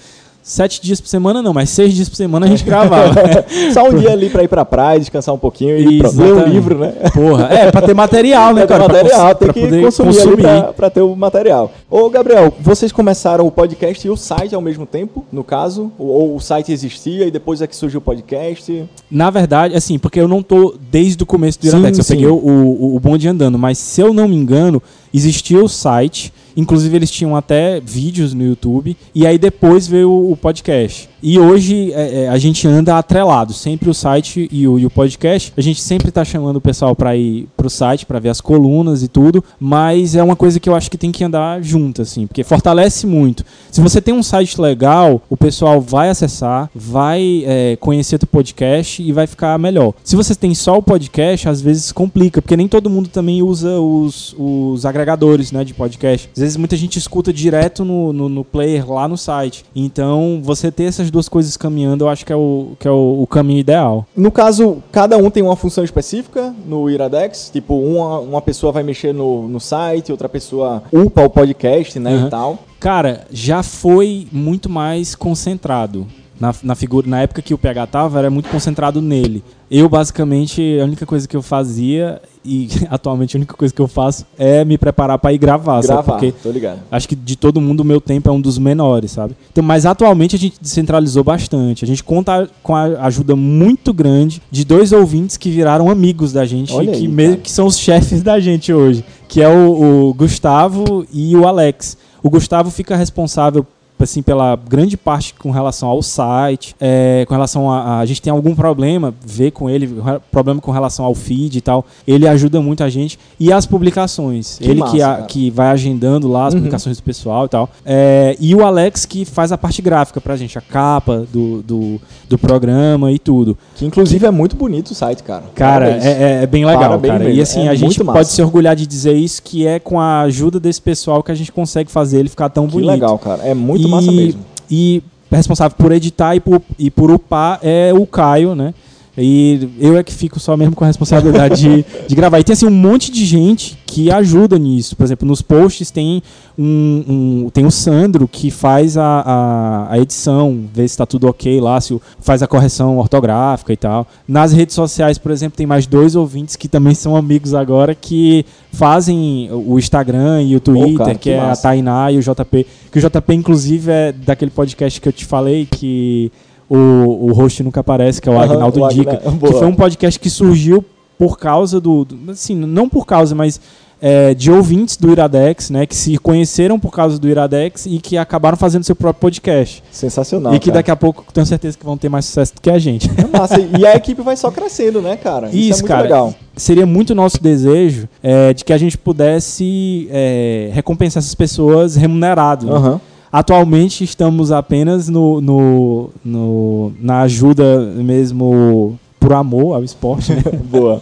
sete 0.46 0.80
dias 0.80 1.00
por 1.00 1.08
semana, 1.08 1.42
não, 1.42 1.52
mas 1.52 1.70
seis 1.70 1.92
dias 1.92 2.08
por 2.08 2.14
semana 2.14 2.46
a 2.46 2.48
gente 2.48 2.62
gravava. 2.62 3.12
Só 3.74 3.88
um 3.88 3.94
dia 3.98 4.12
ali 4.12 4.30
pra 4.30 4.44
ir 4.44 4.48
pra 4.48 4.64
praia, 4.64 5.00
descansar 5.00 5.34
um 5.34 5.38
pouquinho 5.38 5.76
e 5.76 5.84
ler 5.84 6.04
um 6.04 6.06
Exatamente. 6.06 6.50
livro, 6.50 6.78
né? 6.78 6.92
Porra, 7.12 7.48
é, 7.50 7.72
pra 7.72 7.82
ter 7.82 7.94
material, 7.94 8.54
né, 8.54 8.64
cara? 8.64 8.84
pra 8.84 8.94
Pra 8.94 9.02
material, 9.02 9.34
tem 9.34 9.48
pra 9.48 9.54
que 9.54 9.80
consumir, 9.82 10.36
pra, 10.36 10.72
pra 10.72 10.88
ter 10.88 11.00
o 11.00 11.16
material. 11.16 11.72
Ô, 11.90 12.08
Gabriel, 12.08 12.54
vocês 12.60 12.92
começaram 12.92 13.44
o 13.44 13.50
podcast 13.50 14.06
e 14.06 14.10
o 14.10 14.16
site 14.16 14.54
ao 14.54 14.60
mesmo 14.60 14.86
tempo, 14.86 15.24
no 15.32 15.42
caso? 15.42 15.90
Ou, 15.98 16.36
o 16.36 16.40
site 16.40 16.70
existia 16.70 17.26
e 17.26 17.30
depois 17.32 17.60
é 17.60 17.66
que 17.66 17.74
surgiu 17.74 17.98
o 17.98 18.02
podcast? 18.02 18.88
Na 19.10 19.30
verdade, 19.30 19.74
assim, 19.74 19.98
porque 19.98 20.20
eu 20.20 20.28
não 20.28 20.44
tô 20.44 20.76
desde 20.92 21.20
o 21.24 21.26
começo 21.26 21.60
do 21.60 21.66
Iradex, 21.66 21.98
eu 21.98 22.04
sim. 22.04 22.14
peguei 22.14 22.28
o, 22.28 22.36
o, 22.36 22.94
o 22.94 23.00
bonde 23.00 23.26
andando, 23.26 23.58
mas 23.58 23.78
se 23.78 24.00
eu 24.00 24.14
não 24.14 24.28
me 24.28 24.36
engano, 24.36 24.80
existia 25.16 25.62
o 25.62 25.68
site, 25.68 26.32
inclusive 26.56 26.94
eles 26.94 27.10
tinham 27.10 27.34
até 27.34 27.80
vídeos 27.80 28.34
no 28.34 28.44
YouTube, 28.44 28.96
e 29.14 29.26
aí 29.26 29.38
depois 29.38 29.86
veio 29.86 30.10
o, 30.10 30.36
podcast. 30.36 31.08
E 31.22 31.38
hoje 31.38 31.92
é, 31.92 32.24
é, 32.24 32.28
a 32.28 32.36
gente 32.36 32.68
anda 32.68 32.98
atrelado, 32.98 33.52
sempre 33.52 33.88
o 33.88 33.94
site 33.94 34.48
e 34.52 34.68
o, 34.68 34.78
e 34.78 34.86
o 34.86 34.90
podcast. 34.90 35.52
A 35.56 35.60
gente 35.60 35.80
sempre 35.80 36.10
tá 36.10 36.24
chamando 36.24 36.56
o 36.56 36.60
pessoal 36.60 36.94
para 36.94 37.16
ir 37.16 37.48
pro 37.56 37.70
site, 37.70 38.04
para 38.04 38.18
ver 38.18 38.28
as 38.28 38.40
colunas 38.40 39.02
e 39.02 39.08
tudo, 39.08 39.42
mas 39.58 40.14
é 40.14 40.22
uma 40.22 40.36
coisa 40.36 40.60
que 40.60 40.68
eu 40.68 40.74
acho 40.74 40.90
que 40.90 40.98
tem 40.98 41.10
que 41.10 41.24
andar 41.24 41.62
junto, 41.62 42.02
assim, 42.02 42.26
porque 42.26 42.44
fortalece 42.44 43.06
muito. 43.06 43.44
Se 43.70 43.80
você 43.80 44.00
tem 44.00 44.12
um 44.12 44.22
site 44.22 44.60
legal, 44.60 45.22
o 45.30 45.36
pessoal 45.36 45.80
vai 45.80 46.10
acessar, 46.10 46.70
vai 46.74 47.42
é, 47.46 47.76
conhecer 47.76 48.18
teu 48.18 48.28
podcast 48.28 49.02
e 49.02 49.12
vai 49.12 49.26
ficar 49.26 49.58
melhor. 49.58 49.94
Se 50.04 50.16
você 50.16 50.34
tem 50.34 50.54
só 50.54 50.76
o 50.76 50.82
podcast, 50.82 51.48
às 51.48 51.60
vezes 51.60 51.92
complica, 51.92 52.42
porque 52.42 52.56
nem 52.56 52.68
todo 52.68 52.90
mundo 52.90 53.08
também 53.08 53.42
usa 53.42 53.80
os, 53.80 54.34
os 54.38 54.84
agregadores 54.84 55.50
né, 55.50 55.64
de 55.64 55.72
podcast. 55.72 56.28
Às 56.34 56.40
vezes 56.40 56.56
muita 56.56 56.76
gente 56.76 56.98
escuta 56.98 57.32
direto 57.32 57.84
no, 57.84 58.12
no, 58.12 58.28
no 58.28 58.44
player 58.44 58.90
lá 58.90 59.08
no 59.08 59.16
site. 59.16 59.64
Então, 59.74 60.40
você 60.42 60.70
ter 60.70 60.84
essas 60.84 61.05
duas 61.10 61.28
coisas 61.28 61.56
caminhando, 61.56 62.04
eu 62.04 62.08
acho 62.08 62.24
que 62.24 62.32
é 62.32 62.36
o, 62.36 62.72
que 62.78 62.86
é 62.86 62.90
o, 62.90 63.22
o 63.22 63.26
caminho 63.26 63.60
ideal. 63.60 64.06
No 64.16 64.30
caso, 64.30 64.82
cada 64.92 65.16
um 65.16 65.30
tem 65.30 65.42
uma 65.42 65.56
função 65.56 65.84
específica 65.84 66.54
no 66.66 66.88
Iradex? 66.90 67.50
Tipo, 67.52 67.78
uma, 67.78 68.18
uma 68.20 68.42
pessoa 68.42 68.72
vai 68.72 68.82
mexer 68.82 69.12
no, 69.14 69.48
no 69.48 69.60
site, 69.60 70.12
outra 70.12 70.28
pessoa 70.28 70.82
upa 70.92 71.22
o 71.22 71.30
podcast, 71.30 71.98
né, 71.98 72.10
Uhum. 72.16 72.26
e 72.26 72.30
tal. 72.30 72.58
Cara, 72.80 73.26
já 73.30 73.62
foi 73.62 74.28
muito 74.30 74.68
mais 74.68 75.14
concentrado. 75.14 76.06
Na, 76.38 76.54
na 76.62 76.74
figura, 76.74 77.08
na 77.08 77.22
época 77.22 77.40
que 77.40 77.54
o 77.54 77.58
PH 77.58 77.86
tava, 77.86 78.18
era 78.18 78.28
muito 78.28 78.50
concentrado 78.50 79.00
nele. 79.00 79.42
Eu, 79.70 79.88
basicamente, 79.88 80.78
a 80.78 80.84
única 80.84 81.06
coisa 81.06 81.26
que 81.26 81.34
eu 81.34 81.40
fazia, 81.40 82.20
e 82.46 82.68
atualmente 82.88 83.36
a 83.36 83.38
única 83.38 83.54
coisa 83.54 83.74
que 83.74 83.80
eu 83.80 83.88
faço, 83.88 84.24
é 84.38 84.64
me 84.64 84.78
preparar 84.78 85.18
para 85.18 85.32
ir 85.32 85.38
gravar. 85.38 85.82
sabe? 85.82 86.04
Gravar, 86.04 86.12
Porque 86.12 86.32
tô 86.42 86.50
ligado. 86.50 86.80
acho 86.90 87.08
que 87.08 87.16
de 87.16 87.36
todo 87.36 87.60
mundo 87.60 87.80
o 87.80 87.84
meu 87.84 88.00
tempo 88.00 88.28
é 88.28 88.32
um 88.32 88.40
dos 88.40 88.58
menores, 88.58 89.10
sabe? 89.10 89.34
Então, 89.50 89.62
mas 89.64 89.84
atualmente 89.84 90.36
a 90.36 90.38
gente 90.38 90.56
descentralizou 90.60 91.24
bastante. 91.24 91.84
A 91.84 91.88
gente 91.88 92.02
conta 92.04 92.48
com 92.62 92.74
a 92.74 92.84
ajuda 93.06 93.34
muito 93.34 93.92
grande 93.92 94.40
de 94.50 94.64
dois 94.64 94.92
ouvintes 94.92 95.36
que 95.36 95.50
viraram 95.50 95.90
amigos 95.90 96.32
da 96.32 96.44
gente 96.46 96.72
Olha 96.72 96.90
e 96.90 96.92
que 96.92 96.96
aí, 96.98 97.08
meio 97.08 97.36
que 97.38 97.50
são 97.50 97.66
os 97.66 97.78
chefes 97.78 98.22
da 98.22 98.38
gente 98.38 98.72
hoje, 98.72 99.04
que 99.28 99.42
é 99.42 99.48
o, 99.48 100.08
o 100.08 100.14
Gustavo 100.14 101.06
e 101.12 101.36
o 101.36 101.46
Alex. 101.46 101.96
O 102.22 102.30
Gustavo 102.30 102.70
fica 102.70 102.96
responsável 102.96 103.64
assim, 104.04 104.22
pela 104.22 104.56
grande 104.68 104.96
parte 104.96 105.34
com 105.34 105.50
relação 105.50 105.88
ao 105.88 106.02
site, 106.02 106.74
é, 106.80 107.24
com 107.26 107.34
relação 107.34 107.70
a, 107.70 107.98
a, 108.00 108.06
gente 108.06 108.20
tem 108.22 108.30
algum 108.32 108.54
problema, 108.54 109.14
vê 109.24 109.50
com 109.50 109.68
ele, 109.70 109.88
problema 110.30 110.60
com 110.60 110.70
relação 110.70 111.04
ao 111.04 111.14
feed 111.14 111.56
e 111.58 111.60
tal, 111.60 111.84
ele 112.06 112.26
ajuda 112.28 112.60
muito 112.60 112.82
a 112.84 112.88
gente. 112.88 113.18
E 113.40 113.52
as 113.52 113.66
publicações, 113.66 114.58
Que 114.58 114.68
ele 114.70 114.80
massa, 114.80 114.92
que, 114.96 115.02
a- 115.02 115.22
que 115.22 115.50
vai 115.50 115.68
agendando 115.68 116.28
lá 116.28 116.46
as 116.46 116.54
Uhum. 116.54 116.60
publicações 116.60 116.96
do 116.98 117.02
pessoal 117.02 117.46
e 117.46 117.48
tal. 117.48 117.68
É, 117.84 118.36
e 118.38 118.54
o 118.54 118.64
Alex 118.64 119.04
que 119.06 119.24
faz 119.24 119.52
a 119.52 119.58
parte 119.58 119.80
gráfica 119.80 120.20
pra 120.20 120.36
gente, 120.36 120.58
a 120.58 120.60
capa 120.60 121.24
do, 121.32 121.62
do, 121.62 122.00
do 122.28 122.38
programa 122.38 123.10
e 123.12 123.18
tudo. 123.18 123.56
Que 123.76 123.84
inclusive 123.86 124.26
é 124.26 124.30
muito 124.30 124.56
bonito 124.56 124.90
o 124.90 124.94
site, 124.94 125.22
cara. 125.22 125.44
Cara, 125.54 125.88
é, 125.90 126.06
é- 126.06 126.42
é 126.42 126.46
bem 126.46 126.64
legal, 126.64 126.82
Parabéns 126.82 127.12
cara. 127.12 127.24
mesmo, 127.24 127.38
E 127.38 127.42
assim, 127.42 127.66
é 127.66 127.68
a 127.70 127.74
gente 127.74 128.02
massa. 128.02 128.18
pode 128.18 128.28
se 128.28 128.42
orgulhar 128.42 128.76
de 128.76 128.86
dizer 128.86 129.14
isso, 129.14 129.42
que 129.42 129.66
é 129.66 129.78
com 129.78 129.98
a 130.00 130.20
ajuda 130.22 130.58
desse 130.60 130.80
pessoal 130.80 131.22
que 131.22 131.32
a 131.32 131.34
gente 131.34 131.50
consegue 131.52 131.90
fazer 131.90 132.18
ele 132.18 132.28
ficar 132.28 132.48
tão 132.48 132.66
Que 132.66 132.72
bonito. 132.72 132.90
legal, 132.90 133.18
cara. 133.18 133.42
É 133.42 133.54
muito 133.54 133.85
e, 133.86 133.90
massa 133.90 134.12
mesmo. 134.12 134.40
E 134.70 135.02
responsável 135.30 135.76
por 135.76 135.92
editar 135.92 136.34
e 136.34 136.40
por, 136.40 136.62
e 136.78 136.90
por 136.90 137.10
upar 137.10 137.58
é 137.62 137.92
o 137.92 138.06
Caio, 138.06 138.54
né? 138.54 138.74
E 139.18 139.68
eu 139.78 139.96
é 139.96 140.02
que 140.02 140.12
fico 140.12 140.38
só 140.38 140.56
mesmo 140.56 140.74
com 140.76 140.84
a 140.84 140.88
responsabilidade 140.88 141.56
de, 141.62 141.84
de 142.06 142.14
gravar. 142.14 142.38
E 142.38 142.44
tem 142.44 142.52
assim 142.52 142.66
um 142.66 142.70
monte 142.70 143.10
de 143.10 143.24
gente 143.24 143.78
que 143.86 144.10
ajuda 144.10 144.58
nisso. 144.58 144.94
Por 144.94 145.04
exemplo, 145.04 145.26
nos 145.26 145.40
posts 145.40 145.90
tem 145.90 146.22
um, 146.58 147.04
um- 147.46 147.50
tem 147.50 147.64
o 147.64 147.70
Sandro 147.70 148.28
que 148.28 148.50
faz 148.50 148.96
a, 148.98 149.04
a, 149.04 149.92
a 149.92 149.98
edição, 149.98 150.64
vê 150.72 150.82
se 150.82 150.92
está 150.94 151.06
tudo 151.06 151.28
ok 151.28 151.60
lá, 151.60 151.80
se 151.80 151.98
faz 152.20 152.42
a 152.42 152.46
correção 152.46 152.98
ortográfica 152.98 153.72
e 153.72 153.76
tal. 153.76 154.06
Nas 154.28 154.52
redes 154.52 154.74
sociais, 154.74 155.16
por 155.16 155.30
exemplo, 155.32 155.56
tem 155.56 155.66
mais 155.66 155.86
dois 155.86 156.14
ouvintes 156.14 156.54
que 156.56 156.68
também 156.68 156.94
são 156.94 157.16
amigos 157.16 157.54
agora 157.54 157.94
que 157.94 158.44
fazem 158.72 159.48
o 159.50 159.78
Instagram 159.78 160.42
e 160.42 160.54
o 160.56 160.60
Twitter, 160.60 160.98
cara, 160.98 161.12
que, 161.14 161.18
que 161.20 161.30
é 161.30 161.40
a 161.40 161.46
massa. 161.48 161.62
Tainá 161.62 162.12
e 162.12 162.18
o 162.18 162.20
JP. 162.22 162.66
Que 162.92 162.98
o 162.98 163.02
JP, 163.02 163.32
inclusive, 163.34 163.90
é 163.90 164.12
daquele 164.12 164.50
podcast 164.50 165.00
que 165.00 165.08
eu 165.08 165.12
te 165.12 165.24
falei 165.24 165.66
que 165.70 166.30
o, 166.68 167.28
o 167.28 167.32
host 167.32 167.62
nunca 167.62 167.80
aparece, 167.80 168.20
que 168.20 168.28
é 168.28 168.32
o 168.32 168.38
Agnaldo 168.40 168.82
o 168.82 168.88
Dica. 168.88 169.20
Agna- 169.24 169.38
Que 169.46 169.52
foi 169.52 169.66
um 169.66 169.74
podcast 169.74 170.18
que 170.20 170.30
surgiu 170.30 170.84
por 171.18 171.38
causa 171.38 171.80
do. 171.80 172.04
do- 172.04 172.30
assim, 172.30 172.54
não 172.54 172.88
por 172.88 173.06
causa, 173.06 173.34
mas. 173.34 173.60
é, 173.98 174.34
de 174.34 174.50
ouvintes 174.52 174.98
do 174.98 175.10
Iradex, 175.10 175.70
né, 175.70 175.86
que 175.86 175.96
se 175.96 176.18
conheceram 176.18 176.78
por 176.78 176.92
causa 176.92 177.18
do 177.18 177.26
Iradex 177.26 177.86
e 177.86 177.98
que 177.98 178.18
acabaram 178.18 178.54
fazendo 178.54 178.84
seu 178.84 178.94
próprio 178.94 179.22
podcast. 179.22 179.82
Sensacional. 179.90 180.54
e 180.54 180.58
que 180.58 180.66
cara. 180.66 180.80
daqui 180.80 180.90
a 180.90 180.96
pouco 180.96 181.24
tenho 181.32 181.46
certeza 181.46 181.78
que 181.78 181.84
vão 181.84 181.96
ter 181.96 182.10
mais 182.10 182.26
sucesso 182.26 182.54
do 182.56 182.60
que 182.60 182.68
a 182.68 182.78
gente. 182.78 183.08
É 183.16 183.26
massa. 183.38 183.58
E 183.58 183.86
a 183.86 183.94
equipe 183.96 184.20
vai 184.20 184.36
só 184.36 184.50
crescendo, 184.50 185.00
né, 185.00 185.16
cara? 185.16 185.46
Isso, 185.48 185.56
Isso, 185.78 185.84
é 185.86 185.88
cara. 185.88 186.02
legal. 186.02 186.34
Seria 186.54 186.84
muito 186.84 187.14
nosso 187.14 187.42
desejo 187.42 188.06
é, 188.22 188.52
de 188.52 188.66
que 188.66 188.72
a 188.74 188.78
gente 188.78 188.98
pudesse 188.98 190.08
é, 190.10 190.68
recompensar 190.74 191.22
essas 191.22 191.34
pessoas 191.34 191.96
remunerado. 191.96 192.66
né? 192.66 193.00
Atualmente 193.38 194.02
estamos 194.02 194.50
apenas 194.50 195.10
no, 195.10 195.42
no, 195.42 196.08
no- 196.24 196.92
na 196.98 197.20
ajuda 197.20 197.80
mesmo 197.80 198.98
por 199.18 199.32
amor 199.32 199.74
ao 199.74 199.82
esporte. 199.82 200.32
né? 200.32 200.42
Boa. 200.70 201.00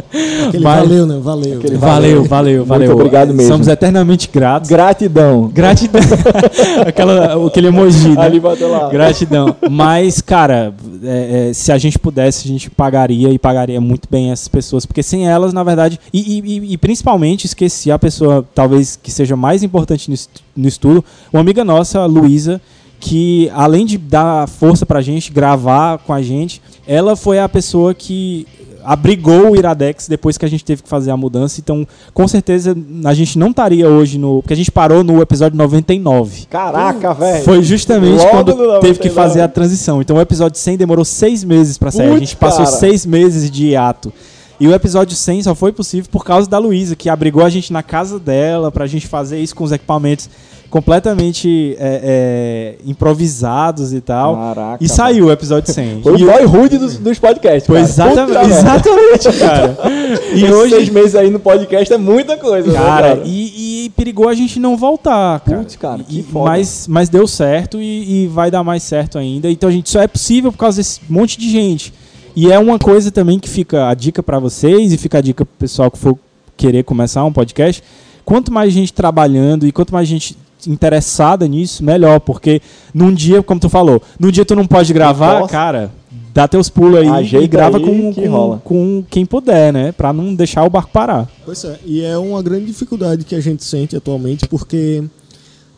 Aquele 0.49 0.63
Mas- 0.65 0.81
valeu, 0.89 1.07
né? 1.07 1.19
Valeu. 1.23 1.59
Aquele 1.59 1.77
valeu, 1.77 2.25
valeu, 2.25 2.57
Muito 2.59 2.69
valeu. 2.69 2.93
obrigado 2.93 3.35
mesmo. 3.35 3.53
Somos 3.53 3.69
eternamente 3.69 4.31
gratos. 4.33 4.71
Gratidão. 4.71 5.49
Gratidão. 5.53 6.01
Aquela, 6.87 7.47
aquele 7.47 7.67
emoji, 7.69 8.09
né? 8.11 8.23
Ali 8.23 8.41
bateu 8.41 8.71
lá. 8.71 8.89
Gratidão. 8.89 9.55
Mas, 9.71 10.21
cara, 10.21 10.73
é, 11.03 11.49
é, 11.51 11.53
se 11.53 11.71
a 11.73 11.79
gente 11.79 11.99
pudesse, 11.99 12.47
a 12.47 12.49
gente 12.49 12.71
pagaria 12.71 13.29
e 13.31 13.39
pagaria 13.39 13.81
muito 13.81 14.09
bem 14.11 14.31
essas 14.31 14.49
pessoas. 14.49 14.87
Porque 14.87 15.03
sem 15.03 15.27
elas, 15.29 15.53
na 15.53 15.63
verdade. 15.63 15.99
E, 16.13 16.39
e- 16.39 16.57
e- 16.59 16.73
e 16.75 16.79
principalmente, 16.79 17.45
esqueci 17.47 17.91
a 17.91 17.99
pessoa, 17.99 18.45
talvez 18.55 18.97
que 19.01 19.11
seja 19.11 19.37
mais 19.37 19.63
importante 19.63 20.11
no, 20.11 20.17
no 20.57 20.69
estudo, 20.69 21.05
uma 21.33 21.41
amiga 21.41 21.65
nossa, 21.65 22.01
a 22.01 22.07
Luísa, 22.07 22.61
que 23.01 23.51
além 23.55 23.85
de 23.85 23.99
dar 23.99 24.49
força 24.49 24.87
pra 24.87 25.03
gente, 25.03 25.31
gravar 25.33 25.99
com 25.99 26.13
a 26.13 26.23
gente, 26.23 26.63
ela 26.87 27.17
foi 27.17 27.39
a 27.39 27.49
pessoa 27.49 27.95
que 27.95 28.47
abrigou 28.85 29.53
o 29.53 29.57
Iradex 29.57 30.07
depois 30.07 30.37
que 30.37 30.45
a 30.45 30.49
gente 30.49 30.65
teve 30.65 30.83
que 30.83 30.89
fazer 30.89 31.11
a 31.11 31.17
mudança. 31.17 31.61
Então, 31.61 31.87
com 32.13 32.29
certeza, 32.29 32.77
a 33.05 33.15
gente 33.15 33.39
não 33.39 33.51
estaria 33.51 33.89
hoje 33.89 34.19
no. 34.19 34.43
Porque 34.43 34.53
a 34.53 34.57
gente 34.57 34.71
parou 34.71 35.03
no 35.03 35.21
episódio 35.21 35.57
99. 35.57 36.47
Caraca, 36.47 37.15
velho. 37.15 37.45
Foi 37.45 37.63
justamente 37.63 38.19
Logo 38.19 38.31
quando 38.31 38.81
teve 38.81 38.99
que 38.99 39.09
99. 39.09 39.15
fazer 39.15 39.41
a 39.41 39.49
transição. 39.49 40.01
Então 40.01 40.17
o 40.17 40.21
episódio 40.21 40.59
100 40.59 40.77
demorou 40.77 41.05
seis 41.05 41.43
meses 41.43 41.79
pra 41.79 41.91
sair. 41.91 42.13
a 42.13 42.19
gente 42.19 42.37
passou 42.37 42.65
cara. 42.65 42.77
seis 42.77 43.07
meses 43.07 43.51
de 43.51 43.69
hiato. 43.69 44.13
E 44.61 44.69
o 44.69 44.75
episódio 44.75 45.17
100 45.17 45.43
só 45.43 45.55
foi 45.55 45.73
possível 45.73 46.09
por 46.13 46.25
causa 46.25 46.49
da 46.49 46.59
Luísa, 46.59 46.95
que 46.95 47.09
abrigou 47.09 47.45
a 47.45 47.49
gente 47.49 47.73
na 47.73 47.83
casa 47.83 48.21
dela 48.21 48.71
pra 48.71 48.87
gente 48.87 49.07
fazer 49.09 49.41
isso 49.41 49.55
com 49.55 49.65
os 49.65 49.73
equipamentos 49.73 50.31
completamente 50.75 51.77
é, 51.79 52.01
é, 52.03 52.85
improvisados 52.85 53.93
e 53.93 54.01
tal. 54.01 54.35
Caraca. 54.35 54.83
e 54.83 54.89
saiu 54.89 55.27
o 55.27 55.31
episódio 55.31 55.73
100. 55.73 56.03
Foi 56.03 56.15
o 56.15 56.27
boy 56.27 56.45
rude 56.47 56.79
dos, 56.79 56.99
dos 56.99 57.17
podcasts. 57.17 57.65
foi 57.65 57.77
cara. 57.77 57.89
exatamente, 57.89 58.51
exatamente, 58.51 59.39
cara. 59.39 59.79
E 60.35 60.43
Esses 60.43 60.51
hoje, 60.51 60.75
seis 60.75 60.89
meses 60.89 61.15
aí 61.15 61.31
no 61.31 61.39
podcast 61.39 61.95
é 61.95 61.97
muita 61.97 62.37
coisa, 62.37 62.73
né, 62.73 62.79
Cara, 62.79 63.23
e, 63.25 63.85
e 63.87 63.91
perigou 63.91 64.29
a 64.29 64.35
gente 64.35 64.59
não 64.59 64.77
voltar, 64.77 65.39
cara. 65.41 65.59
Putz, 65.59 65.77
cara, 65.77 66.03
que 66.03 66.19
E- 66.19 66.23
foda. 66.25 66.51
mas, 66.51 66.89
mas 66.89 67.09
deu 67.09 67.27
certo 67.29 67.81
e, 67.81 68.25
e 68.25 68.27
vai 68.27 68.51
dar 68.51 68.65
mais 68.65 68.83
certo 68.83 69.17
ainda. 69.17 69.49
Então, 69.49 69.69
a 69.69 69.73
gente, 69.73 69.89
só 69.89 70.03
é 70.03 70.09
possível 70.09 70.51
por 70.51 70.59
causa 70.59 70.79
desse 70.79 71.01
monte 71.09 71.39
de 71.39 71.49
gente. 71.51 71.95
E 72.35 72.51
é 72.51 72.59
uma 72.59 72.81
coisa 72.81 73.13
também 73.13 73.39
que 73.39 73.49
fica 73.49 73.89
a 73.89 73.95
dica 73.95 74.25
pra 74.25 74.41
vocês 74.41 74.93
e 74.93 74.99
fica 74.99 75.19
a 75.19 75.21
dica 75.21 75.45
pro 75.45 75.55
pessoal 75.57 75.89
que 75.89 75.99
for 75.99 76.19
querer 76.57 76.83
começar 76.83 77.25
um 77.25 77.33
podcast. 77.33 77.81
Quanto 78.25 78.53
mais 78.53 78.73
gente 78.73 78.93
trabalhando 78.93 79.67
e 79.67 79.73
quanto 79.73 79.93
mais 79.93 80.09
gente 80.09 80.37
interessada 80.67 81.47
nisso, 81.47 81.85
melhor. 81.85 82.21
Porque 82.21 82.61
num 82.93 83.13
dia, 83.13 83.43
como 83.43 83.61
tu 83.61 83.69
falou, 83.69 84.03
num 84.19 84.31
dia 84.31 84.45
tu 84.45 84.55
não 84.55 84.67
pode 84.67 84.93
gravar, 84.93 85.47
cara, 85.49 85.91
dá 86.33 86.49
teus 86.49 86.69
pulos 86.69 86.99
aí 86.99 87.09
Ajeita 87.09 87.45
e 87.45 87.49
grava 87.49 87.79
aí 87.79 87.85
com, 87.85 88.13
que 88.13 88.23
com, 88.23 88.29
rola. 88.29 88.63
com 88.65 89.05
quem 89.09 89.25
puder, 89.25 89.73
né? 89.73 89.93
Pra 89.93 90.13
não 90.13 90.35
deixar 90.35 90.65
o 90.65 90.71
barco 90.71 90.91
parar. 90.91 91.29
Pois 91.45 91.65
é, 91.65 91.79
e 91.85 92.03
é 92.03 92.19
uma 92.19 92.43
grande 92.43 92.67
dificuldade 92.67 93.25
que 93.25 93.35
a 93.35 93.41
gente 93.41 93.63
sente 93.63 93.97
atualmente, 93.97 94.47
porque 94.49 95.05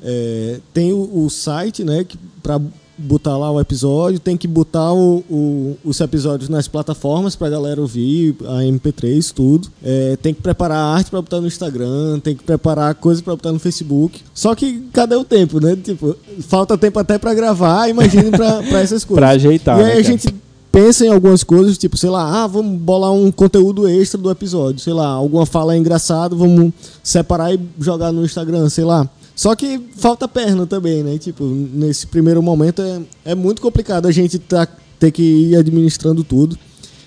é, 0.03 0.61
tem 0.73 0.93
o, 0.93 1.25
o 1.25 1.29
site, 1.29 1.85
né, 1.85 2.05
que 2.05 2.19
para 2.43 2.61
botar 2.99 3.37
lá 3.37 3.51
o 3.51 3.61
episódio, 3.61 4.19
tem 4.19 4.37
que 4.37 4.49
botar 4.49 4.93
o- 4.93 5.23
o- 5.31 5.77
os 5.85 6.01
episódios 6.01 6.49
nas 6.49 6.67
plataformas 6.67 7.37
pra 7.37 7.49
galera 7.51 7.81
ouvir, 7.81 8.35
a 8.47 8.65
MP3, 8.65 9.31
tudo. 9.33 9.69
É, 9.83 10.17
tem 10.23 10.33
que 10.33 10.41
preparar 10.41 10.79
arte 10.97 11.11
pra 11.11 11.21
botar 11.21 11.41
no 11.41 11.47
Instagram, 11.47 12.19
tem 12.21 12.35
que 12.35 12.43
preparar 12.43 12.95
coisa 12.95 13.23
pra 13.23 13.35
botar 13.37 13.53
no 13.53 13.59
Facebook. 13.59 14.21
Só 14.35 14.55
que 14.55 14.81
cadê 14.93 15.15
o 15.15 15.25
tempo, 15.25 15.61
né? 15.61 15.77
Tipo, 15.77 16.17
falta 16.41 16.77
tempo 16.79 16.99
até 16.99 17.19
pra 17.19 17.35
gravar, 17.35 17.89
imagine 17.89 18.31
pra, 18.31 18.63
pra 18.69 18.81
essas 18.81 19.05
coisas. 19.05 19.21
Pra 19.21 19.29
ajeitar, 19.31 19.79
E 19.79 19.83
né, 19.83 19.87
aí 19.87 19.91
a 20.01 20.03
cara? 20.03 20.05
gente 20.05 20.35
pensa 20.73 21.07
em 21.07 21.09
algumas 21.09 21.43
coisas, 21.43 21.79
tipo, 21.79 21.97
sei 21.97 22.11
lá, 22.11 22.43
ah, 22.45 22.47
vamos 22.47 22.79
bolar 22.79 23.11
um 23.13 23.31
conteúdo 23.33 23.89
extra 23.89 24.21
do 24.21 24.31
episódio, 24.31 24.79
sei 24.81 24.93
lá, 24.93 25.07
alguma 25.07 25.47
fala 25.47 25.77
engraçada, 25.77 26.37
vamos 26.37 26.71
separar 27.03 27.55
e 27.55 27.59
jogar 27.81 28.13
no 28.13 28.25
Instagram, 28.25 28.69
sei 28.69 28.85
lá. 28.85 29.09
Só 29.37 29.55
que 29.55 29.79
falta 29.95 30.27
perna 30.27 30.67
também, 30.67 31.03
né? 31.03 31.19
Tipo, 31.19 31.45
nesse 31.45 32.07
primeiro 32.07 32.43
momento 32.43 32.81
é, 32.81 33.33
é 33.33 33.35
muito 33.35 33.61
complicado 33.61 34.09
a 34.09 34.11
gente 34.11 34.39
tá, 34.39 34.67
ter 34.99 35.11
que 35.11 35.23
ir 35.23 35.57
administrando 35.57 36.25
tudo. 36.25 36.59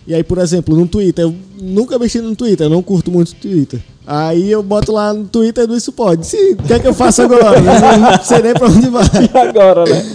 E 0.05 0.13
aí, 0.13 0.23
por 0.23 0.37
exemplo, 0.37 0.75
no 0.75 0.87
Twitter, 0.87 1.25
eu 1.25 1.35
nunca 1.59 1.97
mexi 1.97 2.21
no 2.21 2.35
Twitter, 2.35 2.67
eu 2.67 2.69
não 2.69 2.83
curto 2.83 3.09
muito 3.09 3.33
Twitter. 3.35 3.79
Aí 4.05 4.49
eu 4.49 4.61
boto 4.61 4.91
lá 4.91 5.11
no 5.11 5.25
Twitter 5.25 5.67
do 5.67 5.75
Isso 5.75 5.91
Pode. 5.91 6.25
Se, 6.25 6.53
o 6.53 6.57
que 6.57 6.73
é 6.73 6.79
que 6.79 6.87
eu 6.87 6.93
faço 6.93 7.23
agora? 7.23 7.57
Eu 7.57 7.63
não 7.99 8.23
sei 8.23 8.41
nem 8.41 8.53
pra 8.53 8.67
onde 8.67 8.89
vai. 8.89 9.05
E 9.33 9.37
agora, 9.37 9.83
né? 9.85 10.05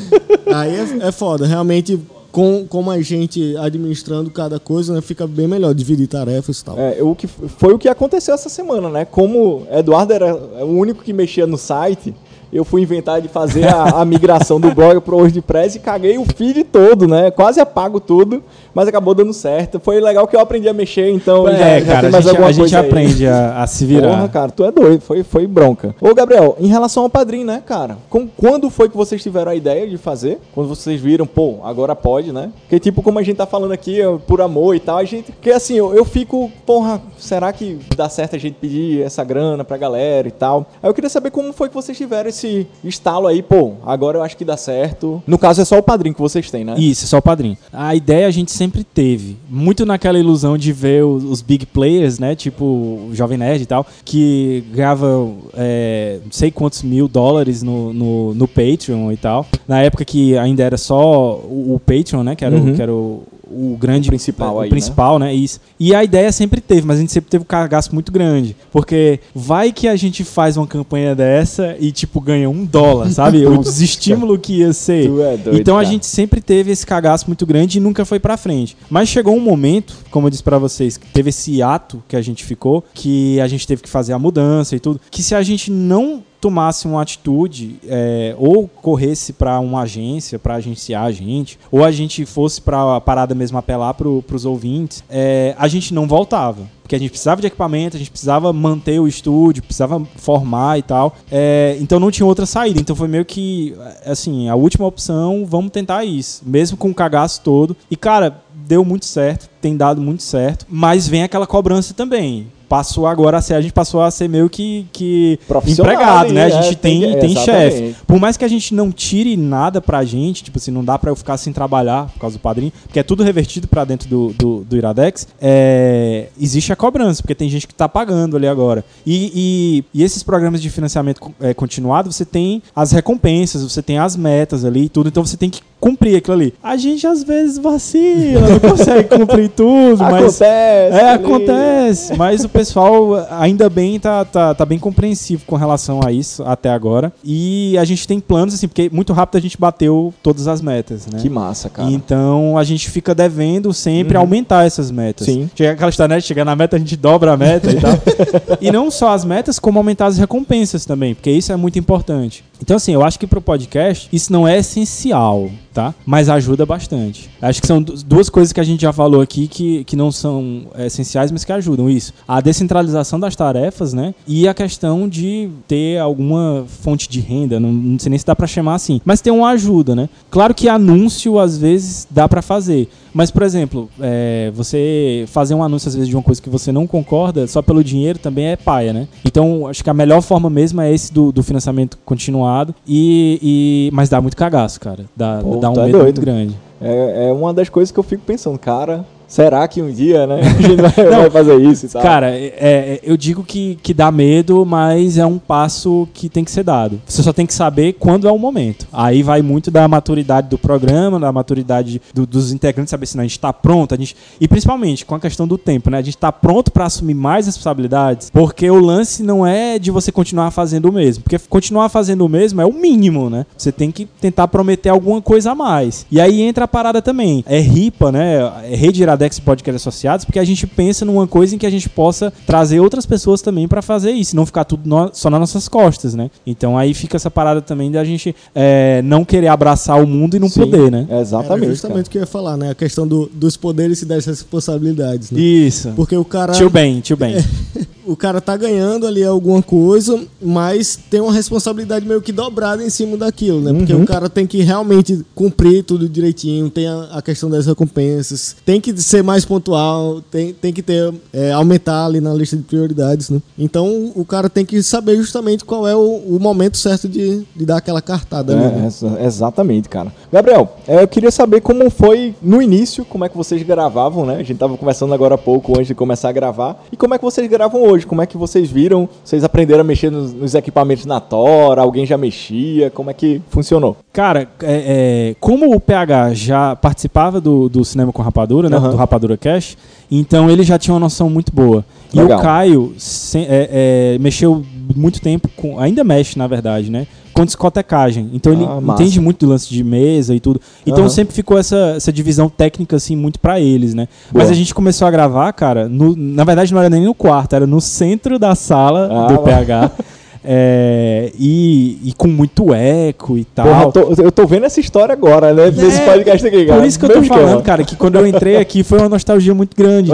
Aí 0.54 0.74
é, 0.74 1.08
é 1.08 1.12
foda, 1.12 1.46
realmente 1.46 2.00
com, 2.34 2.66
com 2.66 2.82
mais 2.82 3.06
gente 3.06 3.56
administrando 3.58 4.28
cada 4.28 4.58
coisa, 4.58 4.92
né, 4.92 5.00
fica 5.00 5.24
bem 5.24 5.46
melhor 5.46 5.72
dividir 5.72 6.08
tarefas 6.08 6.58
e 6.58 6.64
tal. 6.64 6.76
É, 6.76 7.00
o 7.00 7.14
que 7.14 7.28
foi 7.28 7.72
o 7.72 7.78
que 7.78 7.88
aconteceu 7.88 8.34
essa 8.34 8.48
semana, 8.48 8.88
né? 8.88 9.04
Como 9.04 9.64
Eduardo 9.70 10.12
era 10.12 10.34
o 10.34 10.76
único 10.76 11.04
que 11.04 11.12
mexia 11.12 11.46
no 11.46 11.56
site, 11.56 12.12
eu 12.52 12.64
fui 12.64 12.82
inventar 12.82 13.22
de 13.22 13.28
fazer 13.28 13.68
a, 13.68 14.00
a 14.00 14.04
migração 14.04 14.58
do 14.58 14.74
blog 14.74 15.00
pro 15.00 15.16
WordPress 15.16 15.76
e 15.76 15.80
caguei 15.80 16.18
o 16.18 16.24
feed 16.24 16.64
todo, 16.64 17.06
né? 17.06 17.30
Quase 17.30 17.60
apago 17.60 18.00
tudo, 18.00 18.42
mas 18.74 18.88
acabou 18.88 19.14
dando 19.14 19.32
certo. 19.32 19.80
Foi 19.80 20.00
legal 20.00 20.26
que 20.26 20.36
eu 20.36 20.40
aprendi 20.40 20.68
a 20.68 20.72
mexer, 20.72 21.10
então 21.10 21.46
já, 21.46 21.52
é, 21.52 21.80
já 21.80 21.86
cara, 21.86 22.10
tem 22.10 22.18
a 22.18 22.20
gente, 22.20 22.30
alguma 22.30 22.50
a 22.50 22.54
coisa 22.54 22.80
aprende 22.80 23.26
a, 23.26 23.62
a 23.62 23.66
se 23.66 23.84
virar. 23.84 24.08
Porra, 24.08 24.28
cara, 24.28 24.52
tu 24.52 24.64
é 24.64 24.70
doido, 24.70 25.00
foi, 25.00 25.22
foi 25.22 25.46
bronca. 25.46 25.94
Ô, 26.00 26.14
Gabriel, 26.14 26.56
em 26.58 26.68
relação 26.68 27.02
ao 27.02 27.10
padrinho, 27.10 27.46
né, 27.46 27.62
cara? 27.64 27.98
Com, 28.08 28.26
quando 28.28 28.70
foi 28.70 28.88
que 28.88 28.96
vocês 28.96 29.22
tiveram 29.22 29.50
a 29.50 29.54
ideia 29.54 29.88
de 29.88 29.98
fazer? 29.98 30.38
Quando 30.54 30.68
vocês 30.68 31.00
viram, 31.00 31.26
pô, 31.26 31.56
agora 31.64 31.96
pode, 31.96 32.32
né? 32.32 32.50
Porque, 32.62 32.78
tipo, 32.78 33.02
como 33.02 33.18
a 33.18 33.22
gente 33.22 33.36
tá 33.36 33.46
falando 33.46 33.72
aqui, 33.72 34.02
ó, 34.02 34.18
por 34.18 34.40
amor 34.40 34.74
e 34.76 34.80
tal, 34.80 34.98
a 34.98 35.04
gente. 35.04 35.32
Porque 35.32 35.50
assim, 35.50 35.74
eu, 35.74 35.94
eu 35.94 36.04
fico, 36.04 36.50
porra, 36.64 37.00
será 37.18 37.52
que 37.52 37.78
dá 37.96 38.08
certo 38.08 38.36
a 38.36 38.38
gente 38.38 38.54
pedir 38.54 39.02
essa 39.02 39.24
grana 39.24 39.64
pra 39.64 39.76
galera 39.76 40.28
e 40.28 40.30
tal? 40.30 40.66
Aí 40.82 40.88
eu 40.88 40.94
queria 40.94 41.10
saber 41.10 41.30
como 41.30 41.52
foi 41.52 41.68
que 41.68 41.74
vocês 41.74 41.96
tiveram 41.96 42.28
esse 42.28 42.44
esse 42.44 42.66
estalo 42.84 43.26
aí, 43.26 43.42
pô, 43.42 43.72
agora 43.84 44.18
eu 44.18 44.22
acho 44.22 44.36
que 44.36 44.44
dá 44.44 44.56
certo. 44.56 45.22
No 45.26 45.38
caso 45.38 45.62
é 45.62 45.64
só 45.64 45.78
o 45.78 45.82
padrinho 45.82 46.14
que 46.14 46.20
vocês 46.20 46.50
têm, 46.50 46.64
né? 46.64 46.74
Isso, 46.78 47.04
é 47.04 47.08
só 47.08 47.18
o 47.18 47.22
padrinho. 47.22 47.56
A 47.72 47.94
ideia 47.94 48.26
a 48.26 48.30
gente 48.30 48.52
sempre 48.52 48.63
teve. 48.70 49.36
Muito 49.50 49.84
naquela 49.84 50.18
ilusão 50.18 50.56
de 50.56 50.72
ver 50.72 51.04
os, 51.04 51.24
os 51.24 51.42
big 51.42 51.66
players, 51.66 52.18
né? 52.18 52.34
Tipo 52.34 52.64
o 52.64 53.10
Jovem 53.12 53.36
Nerd 53.38 53.62
e 53.62 53.66
tal, 53.66 53.86
que 54.04 54.64
ganhavam 54.72 55.36
é, 55.54 56.18
não 56.24 56.32
sei 56.32 56.50
quantos 56.50 56.82
mil 56.82 57.06
dólares 57.08 57.62
no, 57.62 57.92
no, 57.92 58.34
no 58.34 58.48
Patreon 58.48 59.10
e 59.12 59.16
tal. 59.16 59.46
Na 59.68 59.80
época 59.82 60.04
que 60.04 60.36
ainda 60.38 60.62
era 60.62 60.76
só 60.76 61.36
o, 61.36 61.74
o 61.74 61.80
Patreon, 61.80 62.22
né? 62.22 62.34
Que 62.36 62.44
era, 62.44 62.54
Uhum. 62.56 62.72
o, 62.72 62.74
que 62.74 62.82
era 62.82 62.92
o, 62.92 63.22
o 63.54 63.76
grande 63.76 64.08
O 64.08 64.10
principal 64.10 64.56
o 64.56 64.60
aí, 64.60 64.68
né? 64.68 64.70
principal, 64.70 65.18
né? 65.18 65.34
Isso. 65.34 65.60
E 65.78 65.94
a 65.94 66.02
ideia 66.02 66.30
sempre 66.32 66.60
teve, 66.60 66.86
mas 66.86 66.98
a 66.98 67.00
gente 67.00 67.12
sempre 67.12 67.30
teve 67.30 67.42
um 67.42 67.46
cagaço 67.46 67.94
muito 67.94 68.10
grande. 68.10 68.56
Porque 68.72 69.20
vai 69.34 69.72
que 69.72 69.88
a 69.88 69.96
gente 69.96 70.24
faz 70.24 70.56
uma 70.56 70.66
campanha 70.66 71.14
dessa 71.14 71.76
e, 71.78 71.92
tipo, 71.92 72.20
ganha 72.20 72.48
um 72.48 72.64
dólar, 72.64 73.10
sabe? 73.10 73.44
o 73.46 73.58
desestímulo 73.58 74.38
que 74.38 74.58
ia 74.58 74.72
ser. 74.72 75.04
É 75.04 75.36
doido, 75.36 75.60
então 75.60 75.76
a 75.76 75.82
cara. 75.82 75.92
gente 75.92 76.06
sempre 76.06 76.40
teve 76.40 76.70
esse 76.70 76.86
cagaço 76.86 77.26
muito 77.26 77.46
grande 77.46 77.78
e 77.78 77.80
nunca 77.80 78.04
foi 78.04 78.18
pra 78.18 78.36
frente. 78.36 78.76
Mas 78.90 79.08
chegou 79.08 79.34
um 79.36 79.40
momento, 79.40 79.96
como 80.10 80.26
eu 80.26 80.30
disse 80.30 80.42
pra 80.42 80.58
vocês, 80.58 80.96
que 80.96 81.06
teve 81.06 81.30
esse 81.30 81.62
ato 81.62 82.02
que 82.08 82.16
a 82.16 82.22
gente 82.22 82.44
ficou, 82.44 82.84
que 82.92 83.40
a 83.40 83.46
gente 83.46 83.66
teve 83.66 83.82
que 83.82 83.88
fazer 83.88 84.12
a 84.12 84.18
mudança 84.18 84.74
e 84.76 84.80
tudo, 84.80 85.00
que 85.10 85.22
se 85.22 85.34
a 85.34 85.42
gente 85.42 85.70
não 85.70 86.22
tomasse 86.44 86.86
uma 86.86 87.00
atitude 87.00 87.76
é, 87.88 88.34
ou 88.36 88.68
corresse 88.68 89.32
pra 89.32 89.58
uma 89.60 89.80
agência 89.80 90.38
pra 90.38 90.56
agenciar 90.56 91.04
a 91.04 91.10
gente 91.10 91.58
ou 91.72 91.82
a 91.82 91.90
gente 91.90 92.26
fosse 92.26 92.60
pra 92.60 93.00
parada 93.00 93.34
mesmo 93.34 93.56
apelar 93.56 93.94
pro, 93.94 94.22
pros 94.26 94.44
ouvintes 94.44 95.02
é, 95.08 95.54
a 95.58 95.66
gente 95.68 95.94
não 95.94 96.06
voltava. 96.06 96.68
Porque 96.82 96.94
a 96.94 96.98
gente 96.98 97.08
precisava 97.08 97.40
de 97.40 97.46
equipamento 97.46 97.96
a 97.96 97.98
gente 97.98 98.10
precisava 98.10 98.52
manter 98.52 99.00
o 99.00 99.08
estúdio 99.08 99.62
precisava 99.62 100.06
formar 100.16 100.78
e 100.78 100.82
tal. 100.82 101.16
É, 101.32 101.78
então 101.80 101.98
não 101.98 102.10
tinha 102.10 102.26
outra 102.26 102.44
saída. 102.44 102.78
Então 102.78 102.94
foi 102.94 103.08
meio 103.08 103.24
que 103.24 103.74
assim 104.04 104.50
a 104.50 104.54
última 104.54 104.86
opção 104.86 105.46
vamos 105.46 105.72
tentar 105.72 106.04
isso. 106.04 106.42
Mesmo 106.44 106.76
com 106.76 106.90
o 106.90 106.94
cagaço 106.94 107.40
todo. 107.40 107.74
E 107.90 107.96
cara 107.96 108.42
deu 108.54 108.84
muito 108.84 109.06
certo 109.06 109.48
tem 109.62 109.78
dado 109.78 109.98
muito 110.02 110.22
certo. 110.22 110.66
Mas 110.68 111.08
vem 111.08 111.22
aquela 111.22 111.46
cobrança 111.46 111.94
também 111.94 112.48
passou 112.68 113.06
agora 113.06 113.38
a 113.38 113.42
ser 113.42 113.54
a 113.54 113.60
gente 113.60 113.72
passou 113.72 114.02
a 114.02 114.10
ser 114.10 114.28
meio 114.28 114.48
que, 114.48 114.86
que 114.92 115.38
empregado, 115.66 116.32
né? 116.32 116.44
A 116.44 116.48
é, 116.48 116.62
gente 116.62 116.76
tem 116.76 117.00
tem, 117.00 117.18
tem 117.18 117.30
exatamente. 117.32 117.44
chefe. 117.44 117.96
Por 118.06 118.18
mais 118.18 118.36
que 118.36 118.44
a 118.44 118.48
gente 118.48 118.74
não 118.74 118.90
tire 118.90 119.36
nada 119.36 119.80
pra 119.80 120.04
gente, 120.04 120.42
tipo 120.42 120.58
assim, 120.58 120.70
não 120.70 120.84
dá 120.84 120.98
pra 120.98 121.10
eu 121.10 121.16
ficar 121.16 121.36
sem 121.36 121.52
trabalhar 121.52 122.08
por 122.08 122.20
causa 122.20 122.36
do 122.38 122.40
padrinho, 122.40 122.72
porque 122.84 122.98
é 122.98 123.02
tudo 123.02 123.22
revertido 123.22 123.68
pra 123.68 123.84
dentro 123.84 124.08
do, 124.08 124.32
do, 124.32 124.64
do 124.64 124.76
Iradex, 124.76 125.28
é, 125.40 126.28
existe 126.40 126.72
a 126.72 126.76
cobrança, 126.76 127.22
porque 127.22 127.34
tem 127.34 127.48
gente 127.48 127.66
que 127.66 127.74
tá 127.74 127.88
pagando 127.88 128.36
ali 128.36 128.46
agora. 128.46 128.84
E, 129.06 129.84
e, 129.94 130.00
e 130.00 130.02
esses 130.02 130.22
programas 130.22 130.60
de 130.60 130.70
financiamento 130.70 131.32
é, 131.40 131.54
continuado, 131.54 132.12
você 132.12 132.24
tem 132.24 132.62
as 132.74 132.92
recompensas, 132.92 133.62
você 133.62 133.82
tem 133.82 133.98
as 133.98 134.16
metas 134.16 134.64
ali 134.64 134.84
e 134.84 134.88
tudo, 134.88 135.08
então 135.08 135.24
você 135.24 135.36
tem 135.36 135.50
que 135.50 135.60
cumprir 135.80 136.16
aquilo 136.16 136.36
ali. 136.36 136.54
A 136.62 136.76
gente 136.76 137.06
às 137.06 137.22
vezes 137.22 137.58
vacila, 137.58 138.48
não 138.48 138.58
consegue 138.60 139.08
cumprir 139.08 139.48
tudo, 139.50 139.98
mas. 140.02 140.40
Acontece. 140.40 140.44
É, 140.44 141.10
ali. 141.10 141.24
acontece. 141.24 142.16
Mas 142.16 142.44
o 142.44 142.48
pessoal 142.48 143.26
ainda 143.30 143.68
bem 143.68 143.98
tá, 144.00 144.24
tá, 144.24 144.54
tá 144.54 144.64
bem 144.64 144.78
compreensivo 144.78 145.44
com 145.46 145.56
relação 145.56 146.00
a 146.04 146.10
isso 146.12 146.42
até 146.44 146.70
agora. 146.70 147.12
E 147.22 147.76
a 147.78 147.84
gente 147.84 148.06
tem 148.08 148.18
planos, 148.20 148.54
assim, 148.54 148.66
porque 148.68 148.88
muito 148.92 149.12
rápido 149.12 149.36
a 149.36 149.40
gente 149.40 149.58
bateu 149.58 150.12
todas 150.22 150.48
as 150.48 150.60
metas, 150.60 151.06
né? 151.06 151.18
Que 151.20 151.28
massa, 151.28 151.68
cara. 151.68 151.90
Então 151.90 152.56
a 152.56 152.64
gente 152.64 152.90
fica 152.90 153.14
devendo 153.14 153.72
sempre 153.72 154.16
Uhum. 154.16 154.22
aumentar 154.22 154.66
essas 154.66 154.90
metas. 154.90 155.26
Sim. 155.26 155.50
Chega 155.54 155.72
aquela 155.72 155.90
história, 155.90 156.14
né? 156.14 156.20
Chegar 156.20 156.44
na 156.44 156.56
meta, 156.56 156.76
a 156.76 156.78
gente 156.78 156.96
dobra 156.96 157.32
a 157.32 157.36
meta 157.36 157.70
e 157.70 157.80
tal. 157.80 157.92
e 158.60 158.70
não 158.70 158.90
só 158.90 159.12
as 159.12 159.24
metas, 159.24 159.58
como 159.58 159.78
aumentar 159.78 160.06
as 160.06 160.18
recompensas 160.18 160.84
também, 160.86 161.14
porque 161.14 161.30
isso 161.30 161.52
é 161.52 161.56
muito 161.56 161.78
importante. 161.78 162.44
Então, 162.62 162.76
assim, 162.76 162.92
eu 162.94 163.04
acho 163.04 163.18
que 163.18 163.26
pro 163.26 163.40
podcast 163.40 164.08
isso 164.12 164.32
não 164.32 164.46
é 164.48 164.58
essencial, 164.58 165.50
tá? 165.74 165.94
Mas 166.06 166.28
ajuda 166.28 166.64
bastante. 166.64 167.28
Acho 167.42 167.60
que 167.60 167.66
são 167.66 167.82
du- 167.82 167.94
duas 168.04 168.30
coisas 168.30 168.52
que 168.52 168.60
a 168.60 168.64
gente 168.64 168.80
já 168.82 168.92
falou 168.92 169.20
aqui 169.20 169.48
que, 169.48 169.84
que 169.84 169.96
não 169.96 170.10
são 170.12 170.68
é, 170.74 170.86
essenciais, 170.86 171.30
mas 171.32 171.44
que 171.44 171.52
ajudam. 171.52 171.90
Isso. 171.90 172.14
A 172.26 172.40
descentralização 172.40 173.18
das 173.20 173.34
tarefas, 173.36 173.92
né? 173.92 174.14
E 174.26 174.46
a 174.48 174.54
questão 174.54 175.08
de 175.08 175.50
ter 175.68 175.98
alguma 175.98 176.64
fonte 176.82 177.08
de 177.08 177.20
renda. 177.20 177.58
Não, 177.58 177.72
não 177.72 177.98
sei 177.98 178.08
nem 178.10 178.18
se 178.18 178.24
dá 178.24 178.34
pra 178.36 178.46
chamar 178.46 178.74
assim. 178.76 179.00
Mas 179.04 179.20
ter 179.20 179.32
uma 179.32 179.48
ajuda, 179.50 179.94
né? 179.96 180.08
Claro 180.30 180.54
que 180.54 180.68
anúncio, 180.68 181.38
às 181.38 181.58
vezes, 181.58 182.06
dá 182.10 182.28
pra 182.28 182.40
fazer. 182.40 182.88
Mas, 183.14 183.30
por 183.30 183.42
exemplo, 183.44 183.88
é, 184.00 184.50
você 184.54 185.24
fazer 185.28 185.54
um 185.54 185.62
anúncio, 185.62 185.88
às 185.88 185.94
vezes, 185.94 186.08
de 186.08 186.16
uma 186.16 186.22
coisa 186.22 186.42
que 186.42 186.50
você 186.50 186.72
não 186.72 186.84
concorda, 186.86 187.46
só 187.46 187.62
pelo 187.62 187.82
dinheiro 187.84 188.18
também 188.18 188.46
é 188.46 188.56
paia, 188.56 188.92
né? 188.92 189.06
Então, 189.24 189.68
acho 189.68 189.84
que 189.84 189.88
a 189.88 189.94
melhor 189.94 190.20
forma 190.20 190.50
mesmo 190.50 190.80
é 190.80 190.92
esse 190.92 191.12
do, 191.12 191.30
do 191.30 191.42
financiamento 191.42 191.96
continuado. 192.04 192.74
E, 192.86 193.38
e- 193.40 193.90
Mas 193.94 194.08
dá 194.08 194.20
muito 194.20 194.36
cagaço, 194.36 194.80
cara. 194.80 195.04
Dá, 195.16 195.38
Pô, 195.40 195.56
dá 195.56 195.70
um 195.70 195.74
é 195.74 195.76
medo 195.86 195.92
doido. 195.92 196.02
muito 196.04 196.20
grande. 196.20 196.54
É, 196.80 197.28
é 197.28 197.32
uma 197.32 197.54
das 197.54 197.68
coisas 197.68 197.92
que 197.92 197.98
eu 197.98 198.02
fico 198.02 198.24
pensando, 198.26 198.58
cara. 198.58 199.04
Será 199.26 199.66
que 199.66 199.80
um 199.82 199.90
dia, 199.90 200.26
né? 200.26 200.40
A 200.58 200.62
gente 200.62 200.76
vai, 200.80 200.90
vai 201.20 201.30
fazer 201.30 201.56
isso 201.60 201.86
e 201.86 201.88
tal. 201.88 202.02
Cara, 202.02 202.30
é- 202.30 202.54
é- 202.58 203.00
eu 203.02 203.16
digo 203.16 203.42
que, 203.42 203.76
que 203.82 203.92
dá 203.94 204.10
medo, 204.10 204.64
mas 204.64 205.18
é 205.18 205.26
um 205.26 205.38
passo 205.38 206.08
que 206.14 206.28
tem 206.28 206.44
que 206.44 206.50
ser 206.50 206.62
dado. 206.64 207.00
Você 207.06 207.22
só 207.22 207.32
tem 207.32 207.46
que 207.46 207.54
saber 207.54 207.94
quando 207.94 208.28
é 208.28 208.32
o 208.32 208.38
momento. 208.38 208.86
Aí 208.92 209.22
vai 209.22 209.42
muito 209.42 209.70
da 209.70 209.86
maturidade 209.88 210.48
do 210.48 210.58
programa, 210.58 211.18
da 211.18 211.32
maturidade 211.32 212.00
do- 212.12 212.26
dos 212.26 212.52
integrantes, 212.52 212.90
saber 212.90 213.06
se 213.06 213.16
não, 213.16 213.22
a 213.22 213.26
gente 213.26 213.38
tá 213.40 213.52
pronto, 213.52 213.94
a 213.94 213.96
gente 213.98 214.16
e 214.40 214.46
principalmente 214.48 215.04
com 215.04 215.14
a 215.14 215.20
questão 215.20 215.46
do 215.46 215.56
tempo, 215.58 215.90
né? 215.90 215.98
A 215.98 216.02
gente 216.02 216.16
tá 216.16 216.30
pronto 216.32 216.70
para 216.72 216.84
assumir 216.86 217.14
mais 217.14 217.46
responsabilidades, 217.46 218.30
porque 218.30 218.70
o 218.70 218.78
lance 218.80 219.22
não 219.22 219.46
é 219.46 219.78
de 219.78 219.90
você 219.90 220.12
continuar 220.12 220.50
fazendo 220.50 220.86
o 220.88 220.92
mesmo, 220.92 221.22
porque 221.24 221.38
continuar 221.48 221.88
fazendo 221.88 222.24
o 222.24 222.28
mesmo 222.28 222.60
é 222.60 222.66
o 222.66 222.72
mínimo, 222.72 223.28
né? 223.30 223.46
Você 223.56 223.72
tem 223.72 223.90
que 223.90 224.04
tentar 224.20 224.48
prometer 224.48 224.88
alguma 224.90 225.20
coisa 225.20 225.52
a 225.52 225.54
mais. 225.54 226.06
E 226.10 226.20
aí 226.20 226.40
entra 226.42 226.64
a 226.64 226.68
parada 226.68 227.00
também. 227.02 227.42
É 227.46 227.58
RIPA, 227.58 228.12
né? 228.12 228.52
É 228.70 228.74
Rede 228.76 229.02
Iradex 229.14 229.38
Podcast 229.38 229.76
Associados, 229.76 230.24
porque 230.24 230.38
a 230.38 230.44
gente 230.44 230.66
pensa 230.66 231.04
numa 231.04 231.26
coisa 231.26 231.54
em 231.54 231.58
que 231.58 231.66
a 231.66 231.70
gente 231.70 231.88
possa 231.88 232.32
trazer 232.46 232.80
outras 232.80 233.06
pessoas 233.06 233.40
também 233.40 233.66
para 233.68 233.80
fazer 233.80 234.10
isso, 234.10 234.34
não 234.36 234.44
ficar 234.44 234.64
tudo 234.64 234.88
no- 234.88 235.10
só 235.12 235.30
nas 235.30 235.40
nossas 235.40 235.68
costas, 235.68 236.14
né? 236.14 236.30
Então 236.46 236.76
aí 236.76 236.92
fica 236.92 237.16
essa 237.16 237.30
parada 237.30 237.62
também 237.62 237.90
da 237.90 238.04
gente 238.04 238.34
é, 238.54 239.00
não 239.02 239.24
querer 239.24 239.48
abraçar 239.48 240.02
o 240.02 240.06
mundo 240.06 240.36
e 240.36 240.38
não 240.40 240.48
Sim, 240.48 240.60
poder, 240.60 240.90
né? 240.90 241.06
Era 241.08 241.20
Exatamente. 241.20 241.70
justamente 241.70 242.06
o 242.06 242.10
que 242.10 242.18
eu 242.18 242.22
ia 242.22 242.26
falar, 242.26 242.56
né? 242.56 242.70
A 242.70 242.74
questão 242.74 243.06
do- 243.06 243.30
dos 243.32 243.56
poderes 243.56 244.02
e 244.02 244.04
das 244.06 244.24
responsabilidades, 244.26 245.30
né? 245.30 245.40
Isso. 245.40 245.92
Porque 245.94 246.16
o 246.16 246.24
cara, 246.24 246.52
Tio 246.52 246.68
bem, 246.68 247.00
tio 247.00 247.16
bem. 247.16 247.36
o 248.06 248.16
cara 248.16 248.40
tá 248.40 248.56
ganhando 248.56 249.06
ali 249.06 249.24
alguma 249.24 249.62
coisa, 249.62 250.20
mas 250.40 250.98
tem 251.10 251.20
uma 251.20 251.32
responsabilidade 251.32 252.06
meio 252.06 252.20
que 252.22 252.32
dobrada 252.32 252.82
em 252.84 252.90
cima 252.90 253.16
daquilo, 253.16 253.60
né? 253.60 253.72
Porque 253.72 253.92
Uhum. 253.94 254.02
o 254.02 254.06
cara 254.06 254.28
tem 254.28 254.46
que 254.46 254.62
realmente 254.62 255.24
cumprir 255.34 255.82
tudo 255.84 256.08
direitinho, 256.08 256.68
tem 256.70 256.86
a, 256.86 257.08
a 257.12 257.22
questão 257.22 257.48
das 257.50 257.66
recompensas, 257.66 258.56
tem 258.64 258.80
que 258.80 258.96
ser 259.00 259.22
mais 259.22 259.44
pontual, 259.44 260.20
tem, 260.30 260.52
tem 260.52 260.72
que 260.72 260.82
ter 260.82 261.12
é, 261.32 261.52
aumentar 261.52 262.06
ali 262.06 262.20
na 262.20 262.32
lista 262.34 262.56
de 262.56 262.62
prioridades, 262.62 263.30
né? 263.30 263.40
Então 263.58 264.12
o 264.14 264.24
cara 264.24 264.48
tem 264.50 264.64
que 264.64 264.82
saber 264.82 265.16
justamente 265.16 265.64
qual 265.64 265.86
é 265.86 265.94
o, 265.94 266.00
o 266.28 266.38
momento 266.40 266.76
certo 266.76 267.08
de, 267.08 267.42
de 267.54 267.64
dar 267.64 267.78
aquela 267.78 268.02
cartada 268.02 268.52
ali, 268.52 268.62
né? 268.62 268.82
É, 268.84 268.86
exa- 268.86 269.18
exatamente, 269.24 269.88
cara. 269.88 270.12
Gabriel, 270.32 270.76
é, 270.86 271.02
eu 271.02 271.08
queria 271.08 271.30
saber 271.30 271.60
como 271.60 271.88
foi 271.90 272.34
no 272.42 272.60
início, 272.60 273.04
como 273.04 273.24
é 273.24 273.28
que 273.28 273.36
vocês 273.36 273.62
gravavam, 273.62 274.26
né? 274.26 274.36
A 274.36 274.42
gente 274.42 274.58
tava 274.58 274.76
conversando 274.76 275.14
agora 275.14 275.34
há 275.36 275.38
pouco 275.38 275.72
antes 275.72 275.86
de 275.88 275.94
começar 275.94 276.28
a 276.28 276.32
gravar. 276.32 276.82
E 276.92 276.96
como 276.96 277.14
é 277.14 277.18
que 277.18 277.24
vocês 277.24 277.48
gravam 277.48 277.82
hoje? 277.82 277.93
Como 278.02 278.20
é 278.22 278.26
que 278.26 278.36
vocês 278.36 278.68
viram? 278.70 279.08
Vocês 279.22 279.44
aprenderam 279.44 279.82
a 279.82 279.84
mexer 279.84 280.10
nos, 280.10 280.32
nos 280.32 280.54
equipamentos 280.54 281.06
na 281.06 281.20
Tora? 281.20 281.82
Alguém 281.82 282.04
já 282.04 282.18
mexia? 282.18 282.90
Como 282.90 283.10
é 283.10 283.14
que 283.14 283.40
funcionou? 283.50 283.96
Cara, 284.12 284.48
é, 284.62 285.28
é, 285.30 285.36
como 285.38 285.72
o 285.72 285.78
PH 285.78 286.34
já 286.34 286.74
participava 286.74 287.40
do, 287.40 287.68
do 287.68 287.84
Cinema 287.84 288.12
com 288.12 288.22
Rapadura, 288.22 288.68
né? 288.68 288.76
Aham. 288.76 288.90
Do 288.90 288.96
Rapadura 288.96 289.36
Cash, 289.36 289.76
então 290.10 290.50
ele 290.50 290.62
já 290.64 290.78
tinha 290.78 290.94
uma 290.94 291.00
noção 291.00 291.30
muito 291.30 291.52
boa. 291.54 291.84
E 292.12 292.18
Legal. 292.20 292.38
o 292.38 292.42
Caio 292.42 292.94
se- 292.98 293.38
é, 293.38 294.14
é, 294.16 294.18
mexeu 294.18 294.64
muito 294.96 295.20
tempo 295.20 295.48
com. 295.56 295.78
Ainda 295.78 296.02
mexe, 296.02 296.38
na 296.38 296.46
verdade, 296.46 296.90
né? 296.90 297.06
Com 297.34 297.44
discotecagem. 297.44 298.30
Então 298.32 298.52
ele 298.52 298.64
Ah, 298.64 298.78
entende 298.92 299.20
muito 299.20 299.44
do 299.44 299.50
lance 299.50 299.68
de 299.68 299.82
mesa 299.82 300.34
e 300.34 300.40
tudo. 300.40 300.60
Então 300.86 301.00
Aham. 301.00 301.08
sempre 301.08 301.34
ficou 301.34 301.58
essa, 301.58 301.94
essa 301.96 302.12
divisão 302.12 302.48
técnica, 302.48 302.94
assim, 302.96 303.16
muito 303.16 303.40
pra 303.40 303.58
eles, 303.60 303.92
né? 303.92 304.06
Boa. 304.30 304.42
Mas 304.44 304.50
a 304.50 304.54
gente 304.54 304.72
começou 304.74 305.06
a 305.08 305.10
gravar, 305.10 305.52
cara, 305.52 305.88
no- 305.88 306.14
na 306.16 306.44
verdade 306.44 306.72
não 306.72 306.80
era 306.80 306.88
nem 306.88 307.04
no 307.04 307.14
quarto, 307.14 307.54
era 307.56 307.66
no 307.66 307.80
centro 307.80 308.38
da 308.38 308.54
sala 308.54 309.08
Ah, 309.10 309.26
do 309.26 309.34
lá. 309.34 309.38
PH. 309.40 309.90
é, 310.44 311.32
e, 311.38 311.98
e 312.04 312.12
com 312.12 312.28
muito 312.28 312.72
eco 312.74 313.38
e 313.38 313.44
tal. 313.44 313.66
Porra, 313.90 313.92
tô- 314.14 314.22
eu 314.22 314.30
tô 314.30 314.46
vendo 314.46 314.64
essa 314.66 314.78
história 314.80 315.12
agora, 315.12 315.52
né? 315.54 315.70
Nesse 315.70 316.00
É, 316.00 316.04
podcast 316.12 316.46
aqui, 316.46 316.66
cara. 316.66 316.80
Por 316.80 316.86
isso 316.86 316.98
que 316.98 317.04
eu 317.04 317.08
tô 317.08 317.14
Meu 317.14 317.22
esquema. 317.24 317.42
falando, 317.48 317.62
cara, 317.62 317.84
que 317.84 317.96
quando 317.96 318.16
eu 318.16 318.26
entrei 318.26 318.56
aqui 318.56 318.82
foi 318.82 318.98
uma 318.98 319.08
nostalgia 319.08 319.54
muito 319.54 319.76
grande. 319.76 320.10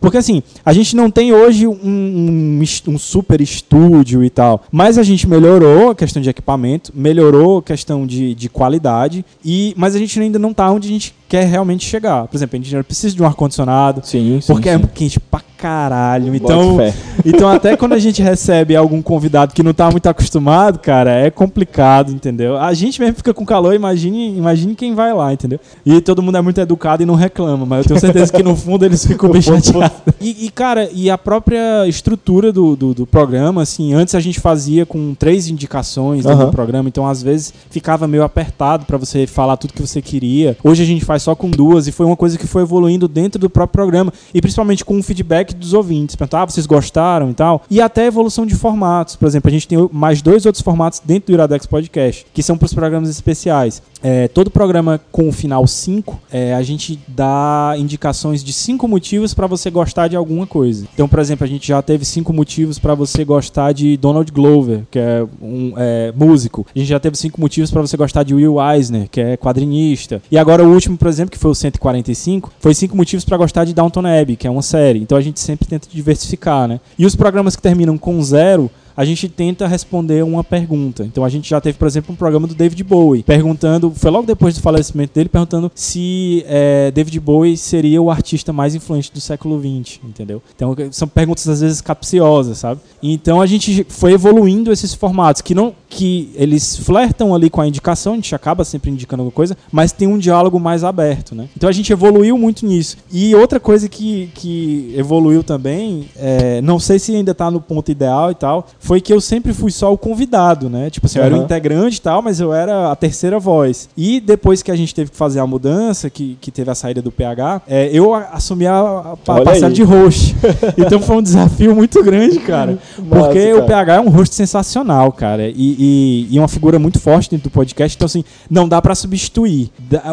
Porque 0.00 0.18
assim, 0.18 0.42
a 0.64 0.72
gente 0.72 0.94
não 0.94 1.10
tem 1.10 1.32
hoje 1.32 1.66
um, 1.66 1.72
um, 1.82 2.62
um 2.88 2.98
super 2.98 3.40
estúdio 3.40 4.22
e 4.22 4.30
tal, 4.30 4.62
mas 4.70 4.98
a 4.98 5.02
gente 5.02 5.28
melhorou 5.28 5.90
a 5.90 5.94
questão 5.94 6.20
de 6.22 6.28
equipamento, 6.30 6.92
melhorou 6.94 7.58
a 7.58 7.62
questão 7.62 8.06
de, 8.06 8.34
de 8.34 8.48
qualidade, 8.48 9.24
e 9.44 9.72
mas 9.76 9.94
a 9.94 9.98
gente 9.98 10.18
ainda 10.20 10.38
não 10.38 10.52
tá 10.52 10.70
onde 10.70 10.88
a 10.88 10.90
gente 10.92 11.14
quer 11.28 11.46
realmente 11.46 11.84
chegar. 11.84 12.26
Por 12.26 12.36
exemplo, 12.36 12.56
a 12.56 12.62
gente 12.62 12.74
ainda 12.74 12.84
precisa 12.84 13.14
de 13.14 13.22
um 13.22 13.26
ar-condicionado, 13.26 14.00
Sim, 14.04 14.40
sim. 14.40 14.52
porque 14.52 14.68
sim. 14.68 14.82
é 14.82 14.86
quente 14.86 15.20
pra 15.20 15.40
caralho. 15.64 16.34
Então, 16.34 16.76
então 17.24 17.48
até 17.48 17.74
quando 17.76 17.94
a 17.94 17.98
gente 17.98 18.22
recebe 18.22 18.76
algum 18.76 19.00
convidado 19.00 19.54
que 19.54 19.62
não 19.62 19.72
tá 19.72 19.90
muito 19.90 20.06
acostumado, 20.06 20.78
cara, 20.78 21.10
é 21.12 21.30
complicado, 21.30 22.12
entendeu? 22.12 22.58
A 22.58 22.74
gente 22.74 23.00
mesmo 23.00 23.16
fica 23.16 23.32
com 23.32 23.46
calor, 23.46 23.74
imagine, 23.74 24.36
imagine 24.36 24.74
quem 24.74 24.94
vai 24.94 25.14
lá, 25.14 25.32
entendeu? 25.32 25.58
E 25.86 26.00
todo 26.02 26.22
mundo 26.22 26.36
é 26.36 26.42
muito 26.42 26.60
educado 26.60 27.02
e 27.02 27.06
não 27.06 27.14
reclama, 27.14 27.64
mas 27.64 27.78
eu 27.80 27.88
tenho 27.88 28.00
certeza 28.00 28.30
que 28.30 28.42
no 28.42 28.54
fundo 28.56 28.84
eles 28.84 29.06
ficam 29.06 29.30
bem 29.30 29.40
chateados. 29.42 29.96
E, 30.20 30.44
e, 30.46 30.50
cara, 30.50 30.90
e 30.92 31.08
a 31.08 31.16
própria 31.16 31.88
estrutura 31.88 32.52
do, 32.52 32.76
do, 32.76 32.92
do 32.92 33.06
programa, 33.06 33.62
assim, 33.62 33.94
antes 33.94 34.14
a 34.14 34.20
gente 34.20 34.40
fazia 34.40 34.84
com 34.84 35.14
três 35.14 35.48
indicações 35.48 36.24
dentro 36.24 36.40
Aham. 36.40 36.50
do 36.50 36.52
programa, 36.52 36.88
então 36.88 37.06
às 37.06 37.22
vezes 37.22 37.54
ficava 37.70 38.06
meio 38.06 38.22
apertado 38.22 38.84
pra 38.84 38.98
você 38.98 39.26
falar 39.26 39.56
tudo 39.56 39.72
que 39.72 39.80
você 39.80 40.02
queria. 40.02 40.56
Hoje 40.62 40.82
a 40.82 40.86
gente 40.86 41.04
faz 41.04 41.13
só 41.18 41.34
com 41.34 41.50
duas 41.50 41.86
e 41.86 41.92
foi 41.92 42.06
uma 42.06 42.16
coisa 42.16 42.38
que 42.38 42.46
foi 42.46 42.62
evoluindo 42.62 43.08
dentro 43.08 43.38
do 43.38 43.50
próprio 43.50 43.72
programa 43.72 44.12
e 44.32 44.40
principalmente 44.40 44.84
com 44.84 44.98
o 44.98 45.02
feedback 45.02 45.54
dos 45.54 45.72
ouvintes, 45.72 46.16
perguntar, 46.16 46.42
ah, 46.42 46.46
vocês 46.46 46.66
gostaram 46.66 47.30
e 47.30 47.34
tal. 47.34 47.62
E 47.70 47.80
até 47.80 48.06
evolução 48.06 48.46
de 48.46 48.54
formatos, 48.54 49.16
por 49.16 49.26
exemplo, 49.26 49.48
a 49.48 49.52
gente 49.52 49.68
tem 49.68 49.88
mais 49.92 50.22
dois 50.22 50.46
outros 50.46 50.62
formatos 50.62 51.00
dentro 51.04 51.28
do 51.28 51.32
Iradex 51.34 51.66
Podcast, 51.66 52.26
que 52.32 52.42
são 52.42 52.56
para 52.56 52.66
os 52.66 52.74
programas 52.74 53.08
especiais. 53.08 53.82
É, 54.02 54.28
todo 54.28 54.50
programa 54.50 55.00
com 55.10 55.28
o 55.28 55.32
final 55.32 55.66
5, 55.66 56.20
a 56.54 56.62
gente 56.62 56.98
dá 57.08 57.74
indicações 57.78 58.44
de 58.44 58.52
cinco 58.52 58.86
motivos 58.86 59.32
para 59.32 59.46
você 59.46 59.70
gostar 59.70 60.08
de 60.08 60.16
alguma 60.16 60.46
coisa. 60.46 60.86
Então, 60.92 61.08
por 61.08 61.18
exemplo, 61.18 61.44
a 61.44 61.48
gente 61.48 61.66
já 61.66 61.80
teve 61.80 62.04
cinco 62.04 62.32
motivos 62.32 62.78
para 62.78 62.94
você 62.94 63.24
gostar 63.24 63.72
de 63.72 63.96
Donald 63.96 64.30
Glover, 64.30 64.82
que 64.90 64.98
é 64.98 65.26
um 65.40 65.72
é, 65.76 66.12
músico. 66.14 66.66
A 66.74 66.78
gente 66.78 66.88
já 66.88 67.00
teve 67.00 67.16
cinco 67.16 67.40
motivos 67.40 67.70
para 67.70 67.80
você 67.80 67.96
gostar 67.96 68.22
de 68.22 68.34
Will 68.34 68.56
Eisner, 68.60 69.08
que 69.10 69.20
é 69.20 69.36
quadrinista. 69.36 70.22
E 70.30 70.36
agora 70.36 70.62
o 70.64 70.72
último, 70.72 70.96
por 71.04 71.10
exemplo, 71.10 71.32
que 71.32 71.38
foi 71.38 71.50
o 71.50 71.54
145, 71.54 72.50
foi 72.58 72.72
cinco 72.72 72.96
motivos 72.96 73.26
para 73.26 73.36
gostar 73.36 73.66
de 73.66 73.74
Downton 73.74 74.06
Abbey, 74.06 74.36
que 74.36 74.46
é 74.46 74.50
uma 74.50 74.62
série. 74.62 75.00
Então 75.00 75.18
a 75.18 75.20
gente 75.20 75.38
sempre 75.38 75.68
tenta 75.68 75.86
diversificar, 75.86 76.66
né? 76.66 76.80
E 76.98 77.04
os 77.04 77.14
programas 77.14 77.54
que 77.54 77.60
terminam 77.60 77.98
com 77.98 78.22
zero, 78.22 78.70
a 78.96 79.04
gente 79.04 79.28
tenta 79.28 79.66
responder 79.66 80.22
uma 80.24 80.44
pergunta. 80.44 81.04
Então 81.04 81.24
a 81.24 81.28
gente 81.28 81.48
já 81.48 81.60
teve, 81.60 81.78
por 81.78 81.86
exemplo, 81.86 82.12
um 82.12 82.16
programa 82.16 82.46
do 82.46 82.54
David 82.54 82.82
Bowie, 82.84 83.22
perguntando, 83.22 83.90
foi 83.90 84.10
logo 84.10 84.26
depois 84.26 84.54
do 84.54 84.60
falecimento 84.60 85.14
dele, 85.14 85.28
perguntando 85.28 85.70
se 85.74 86.44
é, 86.46 86.90
David 86.90 87.18
Bowie 87.20 87.56
seria 87.56 88.00
o 88.00 88.10
artista 88.10 88.52
mais 88.52 88.74
influente 88.74 89.12
do 89.12 89.20
século 89.20 89.58
XX, 89.58 90.00
entendeu? 90.04 90.42
Então 90.54 90.74
são 90.90 91.08
perguntas 91.08 91.48
às 91.48 91.60
vezes 91.60 91.80
capciosas, 91.80 92.58
sabe? 92.58 92.80
Então 93.02 93.40
a 93.40 93.46
gente 93.46 93.84
foi 93.88 94.12
evoluindo 94.12 94.72
esses 94.72 94.94
formatos 94.94 95.42
que 95.42 95.54
não 95.54 95.74
que 95.94 96.32
eles 96.34 96.76
flertam 96.76 97.34
ali 97.34 97.48
com 97.48 97.60
a 97.60 97.68
indicação, 97.68 98.14
a 98.14 98.16
gente 98.16 98.34
acaba 98.34 98.64
sempre 98.64 98.90
indicando 98.90 99.22
alguma 99.22 99.34
coisa, 99.34 99.56
mas 99.70 99.92
tem 99.92 100.08
um 100.08 100.18
diálogo 100.18 100.58
mais 100.58 100.82
aberto, 100.82 101.36
né? 101.36 101.48
Então 101.56 101.68
a 101.68 101.72
gente 101.72 101.92
evoluiu 101.92 102.36
muito 102.36 102.66
nisso. 102.66 102.96
E 103.12 103.32
outra 103.34 103.60
coisa 103.60 103.88
que, 103.88 104.28
que 104.34 104.92
evoluiu 104.96 105.44
também, 105.44 106.08
é, 106.16 106.60
não 106.62 106.80
sei 106.80 106.98
se 106.98 107.14
ainda 107.14 107.32
tá 107.32 107.48
no 107.48 107.60
ponto 107.60 107.92
ideal 107.92 108.32
e 108.32 108.34
tal, 108.34 108.66
foi 108.84 109.00
que 109.00 109.12
eu 109.12 109.20
sempre 109.20 109.54
fui 109.54 109.70
só 109.70 109.90
o 109.90 109.96
convidado, 109.96 110.68
né? 110.68 110.90
Tipo 110.90 111.06
assim, 111.06 111.18
eu 111.18 111.24
era 111.24 111.34
o 111.34 111.42
integrante 111.42 111.96
e 111.96 112.00
tal, 112.02 112.20
mas 112.20 112.38
eu 112.38 112.52
era 112.52 112.92
a 112.92 112.96
terceira 112.96 113.38
voz. 113.38 113.88
E 113.96 114.20
depois 114.20 114.62
que 114.62 114.70
a 114.70 114.76
gente 114.76 114.94
teve 114.94 115.10
que 115.10 115.16
fazer 115.16 115.40
a 115.40 115.46
mudança, 115.46 116.10
que, 116.10 116.36
que 116.38 116.50
teve 116.50 116.70
a 116.70 116.74
saída 116.74 117.00
do 117.00 117.10
PH, 117.10 117.62
é, 117.66 117.88
eu 117.90 118.12
assumi 118.12 118.66
a, 118.66 118.74
a, 118.74 119.12
a 119.12 119.16
parcela 119.16 119.72
de 119.72 119.82
host. 119.82 120.36
então 120.76 121.00
foi 121.00 121.16
um 121.16 121.22
desafio 121.22 121.74
muito 121.74 122.02
grande, 122.04 122.38
cara. 122.40 122.78
Massa, 122.98 123.24
Porque 123.24 123.52
cara. 123.52 123.64
o 123.64 123.66
PH 123.66 123.94
é 123.94 124.00
um 124.00 124.10
host 124.10 124.34
sensacional, 124.34 125.10
cara. 125.12 125.48
E, 125.48 125.54
e, 125.56 126.28
e 126.30 126.38
uma 126.38 126.46
figura 126.46 126.78
muito 126.78 127.00
forte 127.00 127.30
dentro 127.30 127.48
do 127.48 127.52
podcast. 127.52 127.96
Então, 127.96 128.04
assim, 128.04 128.22
não 128.50 128.68
dá 128.68 128.82
pra 128.82 128.94
substituir. 128.94 129.70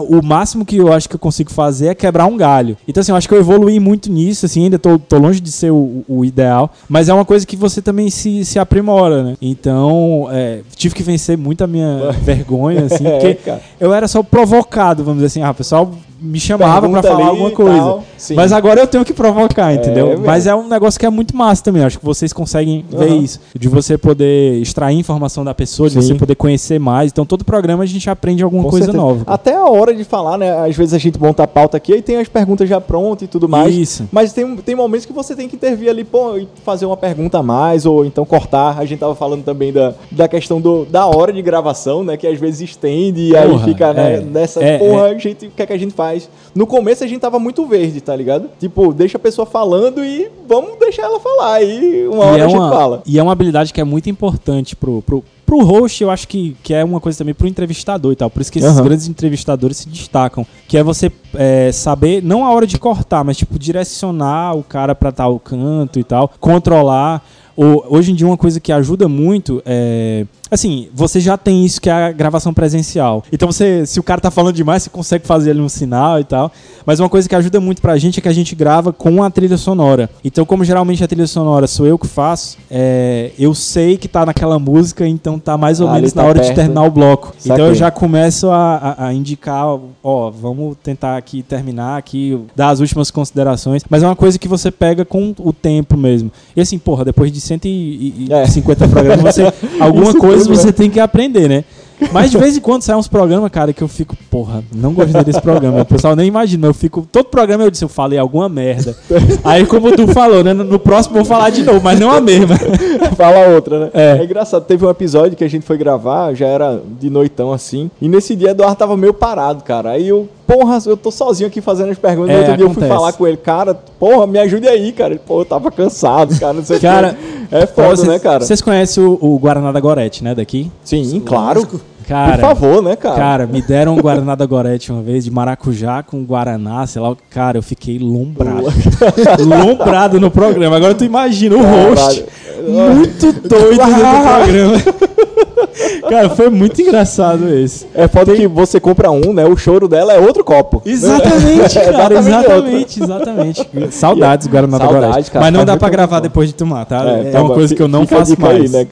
O 0.08 0.22
máximo 0.22 0.64
que 0.66 0.78
eu 0.78 0.94
acho 0.94 1.10
que 1.10 1.16
eu 1.16 1.20
consigo 1.20 1.52
fazer 1.52 1.88
é 1.88 1.96
quebrar 1.96 2.26
um 2.26 2.38
galho. 2.38 2.78
Então, 2.88 3.02
assim, 3.02 3.12
eu 3.12 3.18
acho 3.18 3.28
que 3.28 3.34
eu 3.34 3.40
evoluí 3.40 3.82
muito 3.82 4.10
nisso, 4.10 4.46
assim, 4.46 4.64
ainda 4.64 4.80
tô, 4.80 4.98
tô 4.98 5.18
longe 5.18 5.42
de 5.42 5.52
ser 5.52 5.72
o, 5.72 6.06
o 6.08 6.24
ideal. 6.24 6.72
Mas 6.88 7.10
é 7.10 7.14
uma 7.14 7.26
coisa 7.26 7.46
que 7.46 7.58
você 7.58 7.82
também 7.82 8.10
se, 8.10 8.46
se 8.46 8.61
aprimora, 8.62 9.24
né? 9.24 9.36
Então, 9.42 10.28
é, 10.32 10.62
tive 10.76 10.96
que 10.96 11.04
vencer 11.04 11.38
muito 11.38 11.64
a 11.64 11.68
minha 11.68 12.12
vergonha, 12.22 12.86
assim, 12.86 13.06
É, 13.08 13.12
porque 13.12 13.34
cara. 13.36 13.62
eu 13.80 13.94
era 13.94 14.08
só 14.08 14.24
provocado, 14.24 15.04
vamos 15.04 15.22
dizer 15.22 15.28
assim. 15.28 15.42
Ah, 15.48 15.54
pessoal 15.54 15.92
me 16.22 16.40
chamava 16.40 16.88
pra 16.88 17.02
Pergunta 17.02 17.08
falar 17.08 17.26
alguma 17.30 17.52
coisa. 17.52 17.78
tal. 17.80 18.04
Mas 18.36 18.52
agora 18.52 18.80
eu 18.80 18.86
tenho 18.88 19.04
que 19.04 19.14
provocar, 19.14 19.74
entendeu? 19.74 20.10
mesmo. 20.10 20.26
Mas 20.26 20.46
é 20.46 20.54
um 20.54 20.68
negócio 20.68 21.00
que 21.00 21.06
é 21.06 21.10
muito 21.10 21.36
massa 21.36 21.64
também. 21.64 21.84
Acho 21.84 21.98
que 21.98 22.06
vocês 22.06 22.32
conseguem 22.32 22.86
ver 22.90 23.08
Aham. 23.08 23.18
isso. 23.18 23.40
De 23.58 23.68
você 23.68 23.98
poder 23.98 24.62
extrair 24.62 24.98
informação 24.98 25.44
da 25.44 25.54
pessoa, 25.54 25.90
de 25.90 25.96
Sim. 25.96 26.02
você 26.02 26.14
poder 26.16 26.36
conhecer 26.36 26.80
mais. 26.80 27.12
Então, 27.12 27.26
todo 27.26 27.44
programa 27.44 27.84
a 27.84 27.88
gente 27.88 28.08
aprende 28.10 28.44
alguma 28.44 28.64
Com 28.64 28.70
coisa 28.70 28.86
certeza. 28.86 29.04
nova. 29.04 29.24
Até 29.26 29.56
a 29.56 29.66
hora 29.66 29.94
de 29.96 30.04
falar, 30.04 30.38
né? 30.38 30.52
Às 30.68 30.76
vezes 30.76 30.94
a 30.94 30.98
gente 31.00 31.20
monta 31.20 31.44
a 31.44 31.48
pauta 31.48 31.78
aqui 31.78 31.94
e 31.94 32.02
tem 32.02 32.18
as 32.18 32.28
perguntas 32.28 32.70
já 32.70 32.80
prontas 32.80 33.24
e 33.24 33.28
tudo 33.28 33.50
mais. 33.50 33.74
Isso. 33.76 34.08
Mas 34.12 34.32
tem, 34.32 34.56
tem 34.58 34.76
momentos 34.76 35.06
que 35.08 35.14
você 35.14 35.36
tem 35.36 35.50
que 35.50 35.56
intervir 35.56 35.90
ali, 35.90 36.04
pô, 36.04 36.38
e 36.38 36.48
fazer 36.64 36.86
uma 36.86 36.98
pergunta 36.98 37.40
a 37.40 37.44
mais, 37.44 37.86
ou 37.86 38.06
então 38.06 38.24
cortar. 38.26 38.78
A 38.78 38.86
gente 38.86 39.00
tava 39.00 39.16
falando 39.16 39.44
também 39.44 39.74
da, 39.74 39.94
da 40.12 40.28
questão 40.28 40.62
do, 40.62 40.86
da 40.86 41.08
hora 41.08 41.34
de 41.34 41.42
gravação, 41.42 42.04
né? 42.04 42.16
Que 42.16 42.28
às 42.28 42.40
vezes 42.40 42.62
estende 42.62 43.22
e 43.30 43.36
aí 43.36 43.50
Porra, 43.50 43.66
fica 43.66 43.94
né, 43.94 44.16
é. 44.16 44.22
nessa, 44.22 44.64
É, 44.64 44.78
porra, 44.78 45.06
a 45.06 45.18
gente, 45.18 45.48
o 45.48 45.52
que 45.52 45.62
é 45.64 45.66
que 45.66 45.74
a 45.74 45.78
gente 45.78 45.94
faz? 45.94 46.11
No 46.54 46.66
começo 46.68 47.04
a 47.04 47.08
gente 47.08 47.20
tava 47.22 47.40
muito 47.40 47.66
verde, 47.66 48.02
tá 48.02 48.16
ligado? 48.16 48.50
Tipo, 48.60 48.94
deixa 48.94 49.18
a 49.18 49.20
pessoa 49.22 49.46
falando 49.46 50.04
e 50.04 50.30
vamos 50.48 50.78
deixar 50.80 51.04
ela 51.04 51.20
falar. 51.20 51.54
Aí 51.56 52.08
uma 52.08 52.26
hora 52.26 52.38
e, 52.38 52.42
é 52.42 52.44
a 52.44 52.48
gente 52.48 52.58
uma, 52.60 52.70
fala. 52.72 53.04
e 53.06 53.20
é 53.20 53.24
uma 53.24 53.32
habilidade 53.32 53.74
que 53.74 53.80
é 53.82 53.84
muito 53.84 54.10
importante 54.10 54.76
pro, 54.76 55.02
pro, 55.02 55.24
pro 55.46 55.64
host, 55.64 56.02
eu 56.04 56.10
acho 56.10 56.28
que, 56.28 56.56
que 56.64 56.74
é 56.74 56.84
uma 56.84 57.00
coisa 57.00 57.18
também 57.18 57.34
pro 57.34 57.48
entrevistador 57.48 58.12
e 58.12 58.16
tal. 58.16 58.30
Por 58.30 58.42
isso 58.42 58.52
que 58.52 58.60
esses 58.60 58.72
Aham. 58.72 58.84
grandes 58.84 59.08
entrevistadores 59.08 59.78
se 59.78 59.90
destacam. 59.90 60.46
Que 60.68 60.78
é 60.78 60.84
você 60.84 61.12
é, 61.36 61.72
saber, 61.72 62.22
não 62.24 62.46
a 62.46 62.52
hora 62.54 62.66
de 62.68 62.78
cortar, 62.78 63.24
mas 63.24 63.38
tipo, 63.38 63.58
direcionar 63.60 64.56
o 64.58 64.64
cara 64.64 64.94
pra 64.96 65.12
tal 65.12 65.40
canto 65.40 66.00
e 66.00 66.04
tal, 66.04 66.32
controlar. 66.40 67.24
O- 67.56 67.84
hoje 67.98 68.12
em 68.12 68.16
dia, 68.16 68.26
uma 68.26 68.38
coisa 68.38 68.60
que 68.60 68.72
ajuda 68.72 69.08
muito 69.08 69.62
é. 69.66 70.26
Assim, 70.52 70.90
você 70.94 71.20
já 71.22 71.38
tem 71.38 71.64
isso 71.66 71.80
que 71.80 71.90
é 71.90 71.94
a 71.94 72.12
gravação 72.12 72.54
presencial. 72.54 73.24
Então, 73.32 73.50
você, 73.50 73.86
se 73.86 74.00
o 74.00 74.04
cara 74.04 74.20
tá 74.20 74.30
falando 74.30 74.54
demais, 74.54 74.84
você 74.84 74.90
consegue 74.90 75.26
fazer 75.26 75.52
ali 75.52 75.62
um 75.62 75.70
sinal 75.70 76.20
e 76.20 76.26
tal. 76.26 76.52
Mas 76.86 77.00
uma 77.00 77.08
coisa 77.08 77.30
que 77.30 77.34
ajuda 77.36 77.62
muito 77.62 77.82
pra 77.82 77.98
gente 77.98 78.20
é 78.20 78.22
que 78.22 78.28
a 78.28 78.34
gente 78.34 78.54
grava 78.54 78.92
com 78.92 79.24
a 79.24 79.30
trilha 79.30 79.56
sonora. 79.58 80.10
Então, 80.26 80.46
como 80.46 80.66
geralmente 80.66 81.02
a 81.04 81.08
trilha 81.08 81.26
sonora 81.28 81.68
sou 81.68 81.88
eu 81.88 81.98
que 81.98 82.06
faço, 82.08 82.58
é, 82.70 83.32
eu 83.40 83.54
sei 83.56 83.96
que 83.98 84.08
tá 84.10 84.26
naquela 84.26 84.60
música, 84.60 85.08
então 85.08 85.40
tá 85.40 85.58
mais 85.58 85.80
ou 85.80 85.88
Ah, 85.88 85.94
menos 85.94 86.12
tá 86.12 86.22
na 86.22 86.28
hora 86.28 86.40
de 86.40 86.48
perto. 86.48 86.56
terminar 86.58 86.84
o 86.84 86.92
bloco. 86.92 87.34
Então 87.44 87.56
Saquei. 87.56 87.72
eu 87.72 87.76
já 87.76 87.90
começo 87.90 88.50
a, 88.50 88.76
a- 88.98 89.06
a 89.08 89.14
indicar, 89.14 89.66
ó, 90.04 90.30
vamos 90.32 90.76
tentar 90.84 91.16
aqui 91.16 91.44
terminar 91.44 91.98
aqui, 91.98 92.38
dar 92.56 92.70
as 92.72 92.80
últimas 92.82 93.10
considerações. 93.10 93.84
Mas 93.90 94.04
é 94.04 94.06
uma 94.08 94.16
coisa 94.18 94.38
que 94.38 94.48
você 94.50 94.70
pega 94.70 95.06
com 95.06 95.34
o 95.40 95.54
tempo 95.54 95.96
mesmo. 95.96 96.30
E 96.56 96.60
assim, 96.60 96.78
porra, 96.78 97.06
depois 97.06 97.32
de 97.32 97.40
150 97.40 98.88
programas, 98.90 99.22
você, 99.36 99.54
alguma 99.80 100.14
coisa 100.14 100.41
você 100.48 100.68
né? 100.68 100.72
tem 100.72 100.90
que 100.90 101.00
aprender, 101.00 101.48
né? 101.48 101.64
Mas 102.12 102.32
de 102.32 102.38
vez 102.38 102.58
em 102.58 102.62
quando 102.62 102.82
sai 102.82 102.96
uns 102.96 103.08
programas, 103.08 103.52
cara, 103.52 103.74
que 103.74 103.82
eu 103.82 103.88
fico, 103.88 104.16
porra, 104.30 104.64
não 104.74 104.94
gostei 104.94 105.24
desse 105.24 105.42
programa. 105.42 105.82
O 105.82 105.86
pessoal 105.86 106.16
nem 106.16 106.28
imagina, 106.28 106.68
eu 106.68 106.74
fico. 106.74 107.08
Todo 107.12 107.26
programa 107.26 107.64
eu 107.64 107.70
disse, 107.70 107.84
eu 107.84 107.90
falei 107.90 108.18
alguma 108.18 108.50
merda. 108.50 108.96
Aí, 109.44 109.66
como 109.66 109.92
tu 109.96 110.08
falou, 110.08 110.44
né? 110.44 110.54
No 110.54 110.80
próximo 110.80 111.18
eu 111.18 111.24
vou 111.24 111.26
falar 111.26 111.50
de 111.52 111.64
novo, 111.64 111.82
mas 111.84 112.00
não 112.00 112.10
a 112.10 112.20
mesma. 112.20 112.56
Fala 113.16 113.50
outra, 113.54 113.80
né? 113.80 113.92
É. 113.94 114.24
engraçado. 114.24 114.66
Teve 114.66 114.86
um 114.86 114.90
episódio 114.90 115.38
que 115.38 115.44
a 115.44 115.50
gente 115.50 115.66
foi 115.66 115.78
gravar, 115.78 116.34
já 116.34 116.48
era 116.48 116.82
de 117.00 117.10
noitão 117.10 117.54
assim. 117.54 117.92
E 118.02 118.10
nesse 118.10 118.36
dia 118.36 118.52
Eduardo 118.52 118.76
tava 118.76 118.98
meio 118.98 119.14
parado, 119.14 119.64
cara. 119.64 119.92
Aí 119.92 120.08
eu, 120.08 120.28
porra, 120.54 120.80
eu 120.86 120.98
tô 120.98 121.12
sozinho 121.12 121.48
aqui 121.48 121.62
fazendo 121.62 121.92
as 121.92 121.98
perguntas. 121.98 122.32
É, 122.32 122.34
no 122.34 122.40
outro 122.42 122.58
dia 122.58 122.66
eu 122.66 122.70
fui 122.70 122.84
acontece. 122.84 122.94
falar 123.00 123.14
com 123.14 123.28
ele, 123.28 123.38
cara, 123.38 123.74
porra, 124.00 124.28
me 124.28 124.40
ajude 124.40 124.68
aí, 124.68 124.92
cara. 124.92 125.14
Ele, 125.14 125.22
Pô, 125.26 125.42
eu 125.42 125.46
tava 125.46 125.72
cansado, 125.72 126.38
cara. 126.40 126.54
Não 126.54 126.64
sei 126.64 126.78
o. 126.78 126.82
Cara, 126.82 127.18
É 127.52 127.66
foda, 127.66 127.96
Vocês- 127.96 128.08
né, 128.08 128.20
cara? 128.20 128.44
Vocês 128.46 128.62
conhecem 128.62 129.04
o, 129.04 129.18
o 129.22 129.38
Guaraná 129.40 129.72
da 129.72 129.80
Gorete, 129.80 130.24
né? 130.24 130.34
Daqui? 130.36 130.72
Sim, 130.84 131.20
claro. 131.26 131.68
Cara, 132.08 132.34
Por 132.34 132.42
favor, 132.42 132.82
né, 132.82 132.96
cara? 132.98 133.16
Cara, 133.16 133.48
me 133.48 133.62
deram 133.62 133.94
um 133.96 134.02
Guaraná 134.02 134.36
da 134.36 134.46
Gorete 134.46 134.92
uma 134.92 135.02
vez, 135.02 135.24
de 135.24 135.32
maracujá 135.32 136.04
com 136.04 136.22
Guaraná, 136.26 136.86
sei 136.86 137.02
lá. 137.02 137.16
Cara, 137.30 137.58
eu 137.58 137.62
fiquei 137.64 137.98
lombrado. 138.00 138.66
lombrado 139.40 140.20
no 140.20 140.30
programa. 140.30 140.76
Agora 140.76 140.94
tu 140.94 141.06
imagina 141.06 141.56
o 141.56 141.60
host 141.62 142.22
Caralho. 142.26 142.96
muito 142.96 143.32
doido 143.48 143.78
do 143.78 143.88
programa. 144.28 145.22
Cara, 146.10 146.30
foi 146.30 146.50
muito 146.50 146.82
engraçado 146.82 147.48
esse. 147.54 147.86
É 147.94 148.08
foda 148.08 148.34
que 148.36 148.48
você 148.48 148.80
compra 148.80 149.10
um, 149.12 149.34
né? 149.34 149.46
O 149.46 149.56
choro 149.58 149.88
dela 149.88 150.14
é 150.14 150.20
outro 150.20 150.44
copo. 150.44 150.82
Exatamente, 150.86 151.78
É 151.80 151.92
cara. 151.92 152.14
exatamente 152.20 153.04
Exatamente. 153.04 153.68
Saudades 153.92 154.48
do 154.48 154.52
Guaraná 154.52 154.78
Gorete. 154.78 155.32
cara, 155.32 155.46
Mas 155.46 155.54
não 155.54 155.60
faz 155.60 155.66
dá 155.68 155.78
pra 155.78 155.90
gravar 155.90 156.16
tempo. 156.18 156.30
depois 156.30 156.50
de 156.50 156.56
tomar, 156.56 156.86
tá? 156.86 157.04
É, 157.08 157.32
tá 157.32 157.40
uma 157.40 157.50
bom. 157.50 157.54
coisa 157.56 157.76
que 157.76 157.82
eu 157.82 157.88
não 157.88 158.06
faço 158.06 158.40
mais. 158.40 158.74
Aí, 158.76 158.86
né. 158.86 158.88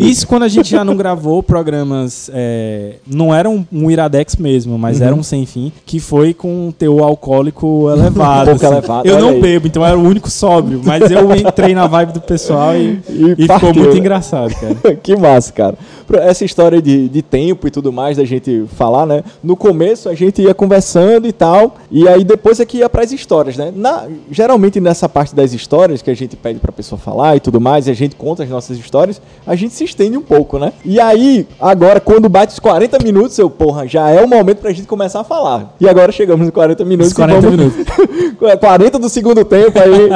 Isso 0.00 0.26
quando 0.26 0.42
a 0.44 0.48
gente 0.48 0.70
já 0.70 0.84
não 0.84 0.96
gravou 0.96 1.42
programas. 1.42 2.30
é, 2.32 2.94
não 3.06 3.34
era 3.34 3.48
um, 3.48 3.64
um 3.72 3.90
Iradex 3.90 4.36
mesmo, 4.36 4.78
mas 4.78 5.00
Uhum. 5.00 5.06
era 5.06 5.14
um 5.14 5.22
sem 5.22 5.44
fim, 5.46 5.72
que 5.84 5.98
foi 6.00 6.32
com 6.34 6.68
um 6.68 6.72
teor 6.72 7.02
alcoólico 7.02 7.90
elevado. 7.90 8.50
Um 8.54 8.58
pouco 8.58 8.66
elevado, 8.74 9.08
Eu 9.08 9.14
olha 9.16 9.22
não 9.24 9.30
aí. 9.30 9.40
bebo, 9.40 9.66
então 9.66 9.84
era 9.84 9.98
o 9.98 10.02
único 10.02 10.30
sóbrio. 10.30 10.80
Mas 10.84 11.10
eu 11.10 11.34
entrei 11.34 11.74
na 11.74 11.86
vibe 11.86 12.12
do 12.12 12.20
pessoal 12.20 12.74
e, 12.76 13.00
E 13.08 13.34
e 13.38 13.48
ficou 13.48 13.74
muito 13.74 13.96
engraçado, 13.96 14.54
cara. 14.54 14.94
que 14.96 15.16
massa, 15.16 15.52
cara. 15.52 15.74
Essa 16.16 16.44
história 16.44 16.80
de, 16.80 17.08
de 17.08 17.22
tempo 17.22 17.66
e 17.66 17.70
tudo 17.70 17.92
mais, 17.92 18.16
da 18.16 18.24
gente 18.24 18.64
falar, 18.76 19.06
né? 19.06 19.24
No 19.42 19.56
começo 19.56 20.08
a 20.08 20.14
gente 20.14 20.42
ia 20.42 20.54
conversando 20.54 21.26
e 21.26 21.32
tal, 21.32 21.76
e 21.96 22.08
aí 22.08 22.24
depois 22.24 22.58
é 22.58 22.66
que 22.66 22.78
ia 22.78 22.88
pras 22.88 23.12
histórias, 23.12 23.56
né? 23.56 23.72
Na, 23.72 24.08
geralmente 24.28 24.80
nessa 24.80 25.08
parte 25.08 25.32
das 25.32 25.52
histórias 25.52 26.02
que 26.02 26.10
a 26.10 26.14
gente 26.14 26.34
pede 26.34 26.58
pra 26.58 26.72
pessoa 26.72 26.98
falar 26.98 27.36
e 27.36 27.40
tudo 27.40 27.60
mais, 27.60 27.86
e 27.86 27.90
a 27.92 27.94
gente 27.94 28.16
conta 28.16 28.42
as 28.42 28.48
nossas 28.48 28.76
histórias, 28.76 29.22
a 29.46 29.54
gente 29.54 29.74
se 29.74 29.84
estende 29.84 30.18
um 30.18 30.22
pouco, 30.22 30.58
né? 30.58 30.72
E 30.84 30.98
aí, 30.98 31.46
agora, 31.60 32.00
quando 32.00 32.28
bate 32.28 32.52
os 32.52 32.58
40 32.58 32.98
minutos, 32.98 33.38
eu, 33.38 33.48
porra, 33.48 33.86
já 33.86 34.10
é 34.10 34.20
o 34.20 34.26
momento 34.26 34.58
pra 34.58 34.72
gente 34.72 34.88
começar 34.88 35.20
a 35.20 35.24
falar. 35.24 35.76
E 35.80 35.88
agora 35.88 36.10
chegamos 36.10 36.44
nos 36.44 36.52
40 36.52 36.84
minutos. 36.84 37.12
Os 37.12 37.16
40 37.16 37.38
e 37.38 37.42
vamos... 37.42 37.58
minutos. 37.58 37.94
40 38.60 38.98
do 38.98 39.08
segundo 39.08 39.44
tempo 39.44 39.78
aí. 39.78 40.10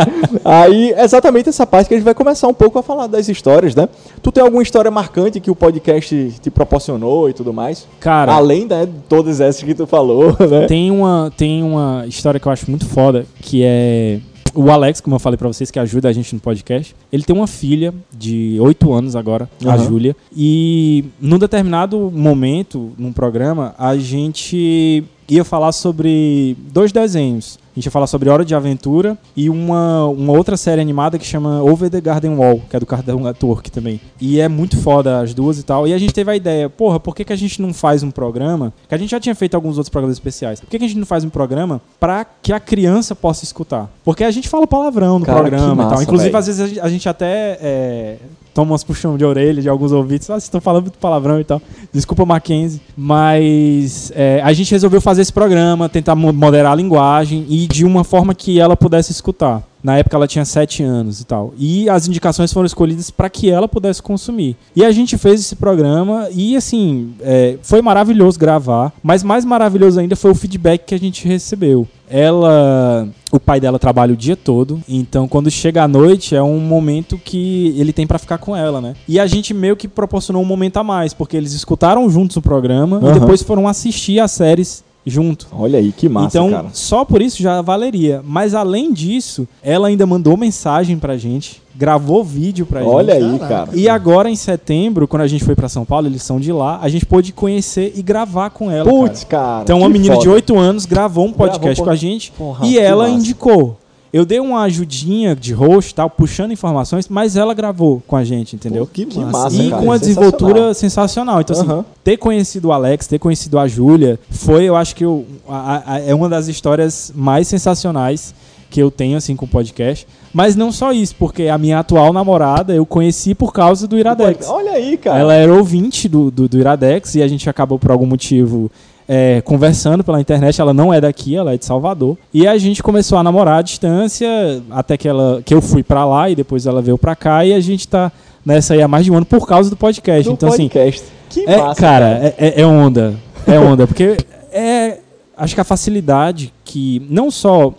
aí, 0.44 0.94
exatamente 0.98 1.48
essa 1.48 1.64
parte 1.64 1.86
que 1.86 1.94
a 1.94 1.96
gente 1.96 2.04
vai 2.04 2.14
começar 2.14 2.48
um 2.48 2.54
pouco 2.54 2.78
a 2.80 2.82
falar 2.82 3.06
das 3.06 3.28
histórias, 3.28 3.76
né? 3.76 3.88
Tu 4.20 4.32
tem 4.32 4.42
alguma 4.42 4.64
história 4.64 4.90
marcante 4.90 5.38
que 5.38 5.50
o 5.50 5.54
podcast 5.54 6.34
te 6.40 6.50
proporcionou 6.50 7.28
e 7.30 7.32
tudo 7.32 7.52
mais? 7.52 7.86
Cara, 8.00 8.32
Além 8.32 8.66
né, 8.66 8.84
de 8.84 8.92
todas 9.08 9.40
essas 9.40 9.62
que 9.62 9.74
tu 9.74 9.86
falou, 9.86 10.36
né? 10.40 10.66
tem 10.66 10.90
uma, 10.90 11.32
tem 11.36 11.67
uma 11.68 12.06
história 12.06 12.40
que 12.40 12.46
eu 12.46 12.52
acho 12.52 12.70
muito 12.70 12.86
foda, 12.86 13.26
que 13.40 13.62
é 13.64 14.20
o 14.54 14.70
Alex, 14.70 15.00
como 15.00 15.14
eu 15.14 15.20
falei 15.20 15.36
pra 15.36 15.46
vocês, 15.48 15.70
que 15.70 15.78
ajuda 15.78 16.08
a 16.08 16.12
gente 16.12 16.34
no 16.34 16.40
podcast. 16.40 16.94
Ele 17.12 17.22
tem 17.22 17.34
uma 17.34 17.46
filha 17.46 17.94
de 18.16 18.56
8 18.60 18.92
anos 18.92 19.14
agora, 19.14 19.48
a 19.64 19.74
Aham. 19.74 19.84
Júlia. 19.84 20.16
E 20.36 21.04
num 21.20 21.38
determinado 21.38 22.10
momento, 22.12 22.92
num 22.98 23.12
programa, 23.12 23.74
a 23.78 23.96
gente 23.96 25.04
ia 25.28 25.44
falar 25.44 25.72
sobre 25.72 26.56
dois 26.72 26.90
desenhos. 26.90 27.58
A 27.78 27.80
gente 27.80 27.84
ia 27.86 27.92
falar 27.92 28.08
sobre 28.08 28.28
Hora 28.28 28.44
de 28.44 28.56
Aventura 28.56 29.16
e 29.36 29.48
uma, 29.48 30.04
uma 30.06 30.32
outra 30.32 30.56
série 30.56 30.80
animada 30.80 31.16
que 31.16 31.24
chama 31.24 31.62
Over 31.62 31.88
the 31.88 32.00
Garden 32.00 32.32
Wall, 32.34 32.60
que 32.68 32.74
é 32.74 32.80
do 32.80 32.84
Cartoon 32.84 33.20
Network 33.20 33.70
também. 33.70 34.00
E 34.20 34.40
é 34.40 34.48
muito 34.48 34.76
foda 34.76 35.20
as 35.20 35.32
duas 35.32 35.60
e 35.60 35.62
tal. 35.62 35.86
E 35.86 35.94
a 35.94 35.98
gente 35.98 36.12
teve 36.12 36.28
a 36.28 36.34
ideia, 36.34 36.68
porra, 36.68 36.98
por 36.98 37.14
que, 37.14 37.24
que 37.24 37.32
a 37.32 37.36
gente 37.36 37.62
não 37.62 37.72
faz 37.72 38.02
um 38.02 38.10
programa? 38.10 38.72
Que 38.88 38.96
a 38.96 38.98
gente 38.98 39.10
já 39.10 39.20
tinha 39.20 39.32
feito 39.32 39.54
alguns 39.54 39.76
outros 39.78 39.90
programas 39.90 40.16
especiais. 40.16 40.58
Por 40.58 40.68
que, 40.68 40.76
que 40.76 40.84
a 40.86 40.88
gente 40.88 40.98
não 40.98 41.06
faz 41.06 41.22
um 41.22 41.28
programa 41.30 41.80
pra 42.00 42.24
que 42.24 42.52
a 42.52 42.58
criança 42.58 43.14
possa 43.14 43.44
escutar? 43.44 43.88
Porque 44.04 44.24
a 44.24 44.30
gente 44.32 44.48
fala 44.48 44.66
palavrão 44.66 45.20
no 45.20 45.24
Cara, 45.24 45.38
programa 45.38 45.72
e 45.74 45.76
tal. 45.76 45.90
massa, 45.90 46.02
Inclusive, 46.02 46.30
velho. 46.30 46.36
às 46.38 46.46
vezes 46.48 46.60
a 46.60 46.66
gente, 46.66 46.80
a 46.80 46.88
gente 46.88 47.08
até 47.08 47.58
é, 47.62 48.16
toma 48.52 48.72
umas 48.72 48.82
puxão 48.82 49.16
de 49.16 49.24
orelha 49.24 49.62
de 49.62 49.68
alguns 49.68 49.92
ouvintes. 49.92 50.28
Ah, 50.30 50.32
vocês 50.32 50.44
estão 50.44 50.60
falando 50.60 50.82
muito 50.86 50.98
palavrão 50.98 51.38
e 51.38 51.44
tal. 51.44 51.62
Desculpa, 51.92 52.26
Mackenzie. 52.26 52.80
Mas 52.96 54.10
é, 54.16 54.40
a 54.42 54.52
gente 54.52 54.72
resolveu 54.72 55.00
fazer 55.00 55.22
esse 55.22 55.32
programa, 55.32 55.88
tentar 55.88 56.16
mo- 56.16 56.32
moderar 56.32 56.72
a 56.72 56.74
linguagem 56.74 57.46
e 57.48 57.67
de 57.68 57.84
uma 57.84 58.04
forma 58.04 58.34
que 58.34 58.58
ela 58.58 58.76
pudesse 58.76 59.12
escutar. 59.12 59.62
Na 59.82 59.96
época 59.96 60.16
ela 60.16 60.26
tinha 60.26 60.44
7 60.44 60.82
anos 60.82 61.20
e 61.20 61.24
tal. 61.24 61.54
E 61.56 61.88
as 61.88 62.08
indicações 62.08 62.52
foram 62.52 62.66
escolhidas 62.66 63.10
para 63.10 63.30
que 63.30 63.48
ela 63.48 63.68
pudesse 63.68 64.02
consumir. 64.02 64.56
E 64.74 64.84
a 64.84 64.90
gente 64.90 65.16
fez 65.16 65.40
esse 65.40 65.54
programa 65.54 66.28
e, 66.32 66.56
assim, 66.56 67.14
é, 67.20 67.56
foi 67.62 67.80
maravilhoso 67.80 68.38
gravar. 68.38 68.92
Mas 69.02 69.22
mais 69.22 69.44
maravilhoso 69.44 70.00
ainda 70.00 70.16
foi 70.16 70.30
o 70.30 70.34
feedback 70.34 70.84
que 70.84 70.94
a 70.94 70.98
gente 70.98 71.26
recebeu. 71.28 71.86
Ela. 72.10 73.08
O 73.30 73.38
pai 73.38 73.60
dela 73.60 73.78
trabalha 73.78 74.14
o 74.14 74.16
dia 74.16 74.34
todo, 74.34 74.82
então 74.88 75.28
quando 75.28 75.50
chega 75.50 75.82
à 75.82 75.88
noite 75.88 76.34
é 76.34 76.42
um 76.42 76.58
momento 76.58 77.20
que 77.22 77.74
ele 77.76 77.92
tem 77.92 78.06
pra 78.06 78.18
ficar 78.18 78.38
com 78.38 78.56
ela, 78.56 78.80
né? 78.80 78.94
E 79.06 79.20
a 79.20 79.26
gente 79.26 79.52
meio 79.52 79.76
que 79.76 79.86
proporcionou 79.86 80.40
um 80.40 80.46
momento 80.46 80.78
a 80.78 80.82
mais, 80.82 81.12
porque 81.12 81.36
eles 81.36 81.52
escutaram 81.52 82.08
juntos 82.08 82.38
o 82.38 82.40
programa 82.40 82.96
Aham. 82.96 83.10
e 83.10 83.20
depois 83.20 83.42
foram 83.42 83.68
assistir 83.68 84.18
as 84.18 84.30
séries 84.30 84.82
junto. 85.08 85.46
Olha 85.52 85.78
aí, 85.78 85.92
que 85.92 86.08
massa, 86.08 86.38
então, 86.38 86.50
cara. 86.50 86.68
só 86.72 87.04
por 87.04 87.20
isso 87.22 87.42
já 87.42 87.60
valeria. 87.62 88.22
Mas 88.24 88.54
além 88.54 88.92
disso, 88.92 89.46
ela 89.62 89.88
ainda 89.88 90.06
mandou 90.06 90.36
mensagem 90.36 90.98
pra 90.98 91.16
gente, 91.16 91.62
gravou 91.74 92.24
vídeo 92.24 92.66
pra 92.66 92.84
Olha 92.84 93.14
gente. 93.14 93.24
aí, 93.24 93.38
Caraca. 93.38 93.66
cara. 93.66 93.78
E 93.78 93.88
agora 93.88 94.28
em 94.30 94.36
setembro, 94.36 95.06
quando 95.08 95.22
a 95.22 95.26
gente 95.28 95.44
foi 95.44 95.54
pra 95.54 95.68
São 95.68 95.84
Paulo, 95.84 96.06
eles 96.08 96.22
são 96.22 96.40
de 96.40 96.52
lá, 96.52 96.78
a 96.82 96.88
gente 96.88 97.06
pôde 97.06 97.32
conhecer 97.32 97.92
e 97.96 98.02
gravar 98.02 98.50
com 98.50 98.70
ela. 98.70 98.88
Putz, 98.90 99.24
cara. 99.24 99.42
cara. 99.44 99.62
Então, 99.62 99.78
uma 99.80 99.88
menina 99.88 100.16
de 100.16 100.24
foda. 100.24 100.34
8 100.34 100.58
anos 100.58 100.86
gravou 100.86 101.26
um 101.26 101.32
podcast 101.32 101.76
Gravou, 101.76 101.84
com 101.84 101.90
a 101.90 101.96
gente 101.96 102.32
Porra, 102.32 102.66
e 102.66 102.78
ela 102.78 103.04
massa. 103.04 103.16
indicou. 103.18 103.78
Eu 104.12 104.24
dei 104.24 104.40
uma 104.40 104.62
ajudinha 104.62 105.36
de 105.36 105.52
host, 105.52 105.94
tal, 105.94 106.08
puxando 106.08 106.50
informações, 106.52 107.06
mas 107.08 107.36
ela 107.36 107.52
gravou 107.52 108.02
com 108.06 108.16
a 108.16 108.24
gente, 108.24 108.56
entendeu? 108.56 108.86
Pô, 108.86 108.90
que, 108.92 109.04
Que 109.04 109.18
massa, 109.20 109.30
massa, 109.44 109.56
e 109.62 109.68
cara. 109.70 109.82
com 109.82 109.92
a 109.92 109.98
Sensacional. 109.98 110.30
desenvoltura 110.30 110.74
sensacional. 110.74 111.40
Então, 111.42 111.56
assim, 111.60 111.66
Aham. 111.70 111.84
ter 112.02 112.16
conhecido 112.16 112.68
o 112.68 112.72
Alex, 112.72 113.06
ter 113.06 113.18
conhecido 113.18 113.58
a 113.58 113.68
Júlia, 113.68 114.18
foi, 114.30 114.64
eu 114.64 114.74
acho 114.76 114.96
que 114.96 115.04
eu, 115.04 115.26
a- 115.48 115.82
a- 115.94 116.00
é 116.00 116.14
uma 116.14 116.28
das 116.28 116.48
histórias 116.48 117.12
mais 117.14 117.48
sensacionais 117.48 118.34
que 118.70 118.80
eu 118.82 118.90
tenho, 118.90 119.16
assim, 119.16 119.34
com 119.36 119.44
o 119.44 119.48
podcast. 119.48 120.06
Mas 120.32 120.54
não 120.56 120.70
só 120.72 120.92
isso, 120.92 121.14
porque 121.18 121.48
a 121.48 121.56
minha 121.58 121.78
atual 121.78 122.12
namorada 122.12 122.74
eu 122.74 122.84
conheci 122.86 123.34
por 123.34 123.52
causa 123.52 123.86
do 123.86 123.98
Iradex. 123.98 124.46
Olha 124.48 124.72
aí, 124.72 124.96
cara. 124.96 125.18
Ela 125.18 125.34
era 125.34 125.54
ouvinte 125.54 126.06
do, 126.08 126.30
do, 126.30 126.48
do 126.48 126.58
Iradex 126.58 127.14
e 127.14 127.22
a 127.22 127.28
gente 127.28 127.48
acabou, 127.48 127.78
por 127.78 127.90
algum 127.90 128.04
motivo, 128.06 128.70
é, 129.08 129.40
conversando 129.40 130.04
pela 130.04 130.20
internet. 130.20 130.60
Ela 130.60 130.74
não 130.74 130.92
é 130.92 131.00
daqui, 131.00 131.34
ela 131.34 131.54
é 131.54 131.56
de 131.56 131.64
Salvador. 131.64 132.16
E 132.32 132.46
a 132.46 132.58
gente 132.58 132.82
começou 132.82 133.16
a 133.16 133.22
namorar 133.22 133.60
à 133.60 133.62
distância, 133.62 134.28
até 134.70 134.96
que, 134.98 135.08
ela, 135.08 135.40
que 135.44 135.54
eu 135.54 135.62
fui 135.62 135.82
pra 135.82 136.04
lá 136.04 136.28
e 136.28 136.36
depois 136.36 136.66
ela 136.66 136.82
veio 136.82 136.98
pra 136.98 137.16
cá. 137.16 137.44
E 137.44 137.54
a 137.54 137.60
gente 137.60 137.88
tá 137.88 138.12
nessa 138.44 138.74
aí 138.74 138.82
há 138.82 138.88
mais 138.88 139.04
de 139.04 139.10
um 139.10 139.16
ano 139.16 139.26
por 139.26 139.46
causa 139.46 139.70
do 139.70 139.76
podcast. 139.76 140.24
do 140.28 140.34
então, 140.34 140.50
assim, 140.50 140.68
podcast. 140.68 141.04
Que 141.30 141.48
é, 141.48 141.56
massa, 141.56 141.80
cara, 141.80 142.06
é, 142.22 142.34
é- 142.38 142.60
é 142.60 142.66
onda. 142.66 143.14
É 143.46 143.58
onda. 143.58 143.86
Porque 143.86 144.16
é. 144.52 144.98
Acho 145.36 145.54
que 145.54 145.60
a 145.60 145.64
facilidade 145.64 146.52
que 146.64 147.00
não 147.08 147.30
só 147.30 147.72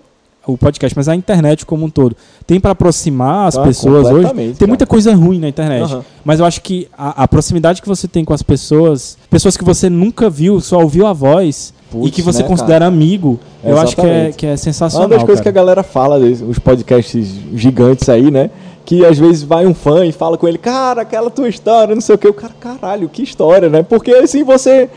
o 0.54 0.58
podcast, 0.58 0.96
mas 0.96 1.08
a 1.08 1.16
internet 1.16 1.66
como 1.66 1.86
um 1.86 1.90
todo 1.90 2.16
tem 2.46 2.60
pra 2.60 2.72
aproximar 2.72 3.48
as 3.48 3.58
Ah, 3.58 3.64
pessoas 3.64 4.08
hoje. 4.08 4.28
Tem 4.58 4.68
muita 4.68 4.86
cara. 4.86 4.88
coisa 4.88 5.14
ruim 5.16 5.40
na 5.40 5.48
internet. 5.48 5.84
Aham. 5.92 6.04
Mas 6.24 6.40
eu 6.40 6.46
acho 6.46 6.62
que 6.62 6.88
a, 6.98 7.24
a 7.24 7.28
proximidade 7.28 7.82
que 7.82 7.88
você 7.88 8.08
tem 8.08 8.24
com 8.26 8.34
as 8.34 8.42
pessoas, 8.44 9.18
pessoas 9.30 9.56
que 9.56 9.64
você 9.64 9.90
nunca 9.90 10.30
viu, 10.30 10.60
só 10.60 10.80
ouviu 10.82 11.06
a 11.08 11.14
voz 11.14 11.74
e 11.90 11.92
Putz, 11.92 12.12
que 12.16 12.22
você 12.22 12.44
né, 12.44 12.48
considera 12.48 12.86
amigo, 12.86 13.40
eu 13.64 13.80
acho 13.80 13.96
que 13.96 14.02
é, 14.02 14.06
Exatamente. 14.06 14.38
que 14.38 14.46
é 14.46 14.50
Uma 14.52 14.58
sensacional. 14.58 15.08
das 15.10 15.24
coisas 15.24 15.42
que 15.42 15.50
a 15.50 15.52
cara. 15.52 15.66
galera 15.66 15.84
fala, 15.84 16.18
os 16.20 16.60
podcasts 16.60 17.28
gigantes 17.54 18.08
aí, 18.10 18.30
né? 18.30 18.50
Que 18.86 19.06
às 19.06 19.18
vezes 19.20 19.44
vai 19.44 19.66
um 19.68 19.74
fã 19.74 20.06
e 20.06 20.12
fala 20.12 20.38
com 20.38 20.48
ele, 20.48 20.58
cara, 20.58 21.02
aquela 21.04 21.30
tua 21.30 21.48
história, 21.48 21.94
não 21.94 22.02
sei 22.02 22.16
o 22.16 22.18
que. 22.18 22.28
O 22.28 22.34
cara, 22.34 22.54
caralho, 22.60 23.08
que 23.10 23.22
história, 23.22 23.70
né? 23.70 23.84
Porque 23.84 24.12
assim 24.12 24.44
você 24.44 24.90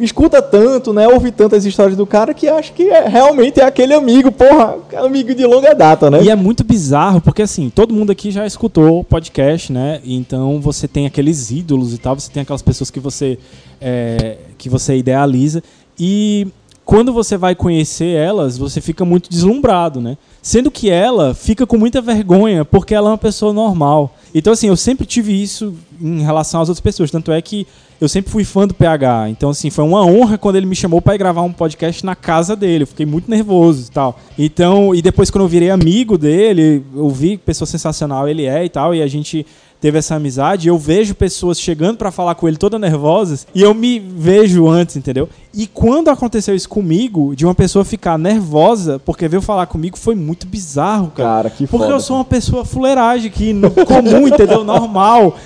escuta 0.00 0.40
tanto, 0.40 0.92
né? 0.92 1.06
Ouve 1.08 1.30
tantas 1.30 1.64
histórias 1.64 1.96
do 1.96 2.06
cara 2.06 2.32
que 2.34 2.48
acha 2.48 2.72
que 2.72 2.84
é, 2.84 3.08
realmente 3.08 3.60
é 3.60 3.64
aquele 3.64 3.94
amigo, 3.94 4.30
porra, 4.32 4.76
amigo 4.96 5.34
de 5.34 5.44
longa 5.44 5.74
data, 5.74 6.10
né? 6.10 6.22
E 6.22 6.30
é 6.30 6.36
muito 6.36 6.64
bizarro, 6.64 7.20
porque 7.20 7.42
assim, 7.42 7.70
todo 7.70 7.94
mundo 7.94 8.10
aqui 8.10 8.30
já 8.30 8.46
escutou 8.46 9.04
podcast, 9.04 9.72
né? 9.72 10.00
Então 10.04 10.60
você 10.60 10.88
tem 10.88 11.06
aqueles 11.06 11.50
ídolos 11.50 11.94
e 11.94 11.98
tal, 11.98 12.18
você 12.18 12.30
tem 12.30 12.42
aquelas 12.42 12.62
pessoas 12.62 12.90
que 12.90 13.00
você, 13.00 13.38
é, 13.80 14.38
que 14.58 14.68
você 14.68 14.96
idealiza. 14.96 15.62
E 15.98 16.48
quando 16.84 17.12
você 17.12 17.36
vai 17.36 17.54
conhecer 17.54 18.14
elas, 18.14 18.58
você 18.58 18.80
fica 18.80 19.04
muito 19.04 19.30
deslumbrado, 19.30 20.00
né? 20.00 20.18
Sendo 20.42 20.70
que 20.70 20.90
ela 20.90 21.34
fica 21.34 21.66
com 21.66 21.78
muita 21.78 22.00
vergonha, 22.02 22.64
porque 22.64 22.94
ela 22.94 23.08
é 23.08 23.12
uma 23.12 23.18
pessoa 23.18 23.52
normal. 23.52 24.14
Então, 24.34 24.52
assim, 24.52 24.68
eu 24.68 24.76
sempre 24.76 25.06
tive 25.06 25.42
isso 25.42 25.74
em 26.00 26.22
relação 26.22 26.60
às 26.60 26.68
outras 26.68 26.82
pessoas. 26.82 27.10
Tanto 27.10 27.32
é 27.32 27.40
que 27.40 27.66
eu 28.04 28.08
sempre 28.08 28.30
fui 28.30 28.44
fã 28.44 28.66
do 28.66 28.74
PH. 28.74 29.28
Então, 29.30 29.50
assim, 29.50 29.70
foi 29.70 29.84
uma 29.84 30.04
honra 30.04 30.38
quando 30.38 30.56
ele 30.56 30.66
me 30.66 30.76
chamou 30.76 31.00
para 31.02 31.14
ir 31.14 31.18
gravar 31.18 31.42
um 31.42 31.52
podcast 31.52 32.04
na 32.04 32.14
casa 32.14 32.54
dele. 32.54 32.84
Eu 32.84 32.86
fiquei 32.88 33.06
muito 33.06 33.30
nervoso 33.30 33.88
e 33.88 33.90
tal. 33.90 34.18
Então, 34.38 34.94
e 34.94 35.02
depois 35.02 35.30
quando 35.30 35.42
eu 35.44 35.48
virei 35.48 35.70
amigo 35.70 36.16
dele, 36.18 36.84
eu 36.94 37.08
vi 37.08 37.36
que 37.36 37.44
pessoa 37.44 37.66
sensacional 37.66 38.28
ele 38.28 38.44
é 38.44 38.64
e 38.64 38.68
tal, 38.68 38.94
e 38.94 39.02
a 39.02 39.06
gente 39.06 39.46
teve 39.80 39.98
essa 39.98 40.14
amizade, 40.14 40.66
eu 40.66 40.78
vejo 40.78 41.14
pessoas 41.14 41.60
chegando 41.60 41.98
para 41.98 42.10
falar 42.10 42.34
com 42.36 42.48
ele 42.48 42.56
toda 42.56 42.78
nervosas, 42.78 43.46
e 43.54 43.60
eu 43.60 43.74
me 43.74 43.98
vejo 43.98 44.66
antes, 44.66 44.96
entendeu? 44.96 45.28
E 45.52 45.66
quando 45.66 46.08
aconteceu 46.08 46.54
isso 46.54 46.70
comigo, 46.70 47.36
de 47.36 47.44
uma 47.44 47.54
pessoa 47.54 47.84
ficar 47.84 48.16
nervosa 48.18 48.98
porque 48.98 49.28
veio 49.28 49.42
falar 49.42 49.66
comigo, 49.66 49.98
foi 49.98 50.14
muito 50.14 50.46
bizarro, 50.46 51.08
cara. 51.14 51.28
Cara, 51.28 51.50
que 51.50 51.66
Porque 51.66 51.84
foda. 51.84 51.96
eu 51.96 52.00
sou 52.00 52.16
uma 52.16 52.24
pessoa 52.24 52.64
fuleiragem 52.64 53.26
aqui, 53.28 53.52
no- 53.52 53.70
comum, 53.70 54.26
entendeu? 54.26 54.64
Normal. 54.64 55.36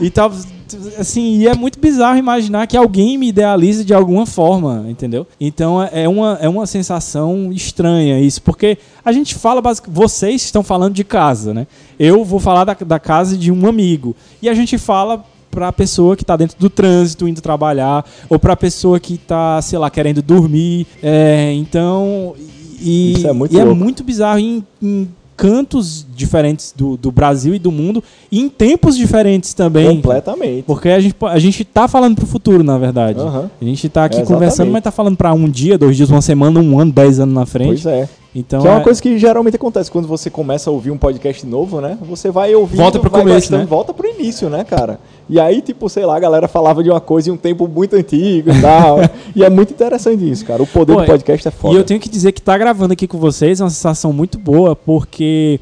E 0.00 0.10
tal. 0.10 0.32
Assim, 0.98 1.38
e 1.38 1.48
é 1.48 1.54
muito 1.54 1.78
bizarro 1.78 2.18
imaginar 2.18 2.66
que 2.66 2.76
alguém 2.76 3.18
me 3.18 3.28
idealize 3.28 3.84
de 3.84 3.94
alguma 3.94 4.26
forma, 4.26 4.86
entendeu? 4.88 5.26
Então 5.40 5.82
é 5.82 6.04
é 6.04 6.08
uma, 6.08 6.38
é 6.40 6.48
uma 6.48 6.66
sensação 6.66 7.50
estranha 7.52 8.20
isso, 8.20 8.42
porque 8.42 8.78
a 9.04 9.12
gente 9.12 9.34
fala, 9.34 9.62
vocês 9.88 10.42
estão 10.42 10.62
falando 10.62 10.94
de 10.94 11.04
casa, 11.04 11.54
né? 11.54 11.66
Eu 11.98 12.24
vou 12.24 12.40
falar 12.40 12.64
da, 12.64 12.74
da 12.74 12.98
casa 12.98 13.36
de 13.36 13.50
um 13.50 13.66
amigo. 13.66 14.14
E 14.42 14.48
a 14.48 14.54
gente 14.54 14.76
fala 14.76 15.24
pra 15.50 15.72
pessoa 15.72 16.16
que 16.16 16.24
tá 16.24 16.36
dentro 16.36 16.58
do 16.58 16.68
trânsito 16.68 17.28
indo 17.28 17.40
trabalhar, 17.40 18.04
ou 18.28 18.38
pra 18.38 18.56
pessoa 18.56 18.98
que 18.98 19.16
tá, 19.16 19.62
sei 19.62 19.78
lá, 19.78 19.88
querendo 19.88 20.20
dormir. 20.20 20.86
É, 21.02 21.52
então. 21.54 22.34
E, 22.80 23.12
Isso 23.12 23.28
é 23.28 23.32
muito 23.32 23.54
e 23.54 23.58
é 23.58 23.64
muito 23.64 24.04
bizarro 24.04 24.38
em, 24.38 24.64
em 24.82 25.08
cantos 25.36 26.06
diferentes 26.14 26.72
do, 26.76 26.96
do 26.96 27.10
Brasil 27.10 27.54
e 27.54 27.58
do 27.58 27.70
mundo, 27.72 28.02
e 28.30 28.40
em 28.40 28.48
tempos 28.48 28.96
diferentes 28.96 29.54
também. 29.54 29.96
Completamente. 29.96 30.62
Porque 30.64 30.88
a 30.88 31.00
gente, 31.00 31.14
a 31.22 31.38
gente 31.38 31.64
tá 31.64 31.88
falando 31.88 32.16
pro 32.16 32.26
futuro, 32.26 32.62
na 32.62 32.78
verdade. 32.78 33.18
Aham. 33.20 33.50
A 33.60 33.64
gente 33.64 33.88
tá 33.88 34.04
aqui 34.04 34.20
É, 34.20 34.24
conversando, 34.24 34.70
mas 34.70 34.82
tá 34.82 34.90
falando 34.90 35.16
pra 35.16 35.32
um 35.32 35.48
dia, 35.48 35.76
dois 35.78 35.96
dias, 35.96 36.10
uma 36.10 36.22
semana, 36.22 36.60
um 36.60 36.78
ano, 36.78 36.92
dez 36.92 37.18
anos 37.20 37.34
na 37.34 37.46
frente. 37.46 37.82
Pois 37.82 37.86
é. 37.86 38.08
Então 38.36 38.62
que 38.62 38.66
é 38.66 38.70
uma 38.70 38.80
coisa 38.80 39.00
que 39.00 39.16
geralmente 39.16 39.54
acontece 39.54 39.88
quando 39.88 40.08
você 40.08 40.28
começa 40.28 40.68
a 40.68 40.72
ouvir 40.72 40.90
um 40.90 40.98
podcast 40.98 41.46
novo, 41.46 41.80
né? 41.80 41.96
Você 42.02 42.32
vai 42.32 42.52
ouvir, 42.52 42.76
Volta 42.76 42.98
pro 42.98 43.08
vai 43.08 43.20
começo, 43.22 43.52
né? 43.52 43.64
volta 43.64 43.94
pro 43.94 44.08
início, 44.08 44.50
né, 44.50 44.64
cara? 44.64 44.98
E 45.28 45.40
aí, 45.40 45.62
tipo, 45.62 45.88
sei 45.88 46.04
lá, 46.04 46.16
a 46.16 46.20
galera 46.20 46.46
falava 46.46 46.82
de 46.82 46.90
uma 46.90 47.00
coisa 47.00 47.30
em 47.30 47.32
um 47.32 47.36
tempo 47.36 47.66
muito 47.66 47.96
antigo 47.96 48.50
e 48.50 48.60
tal. 48.60 48.98
e 49.34 49.42
é 49.42 49.50
muito 49.50 49.72
interessante 49.72 50.28
isso, 50.30 50.44
cara. 50.44 50.62
O 50.62 50.66
poder 50.66 50.94
Pô, 50.94 51.00
do 51.00 51.06
podcast 51.06 51.48
é 51.48 51.50
foda. 51.50 51.74
E 51.74 51.78
eu 51.78 51.84
tenho 51.84 51.98
que 51.98 52.08
dizer 52.08 52.32
que 52.32 52.42
tá 52.42 52.56
gravando 52.58 52.92
aqui 52.92 53.06
com 53.06 53.18
vocês 53.18 53.60
é 53.60 53.64
uma 53.64 53.70
sensação 53.70 54.12
muito 54.12 54.38
boa, 54.38 54.76
porque 54.76 55.58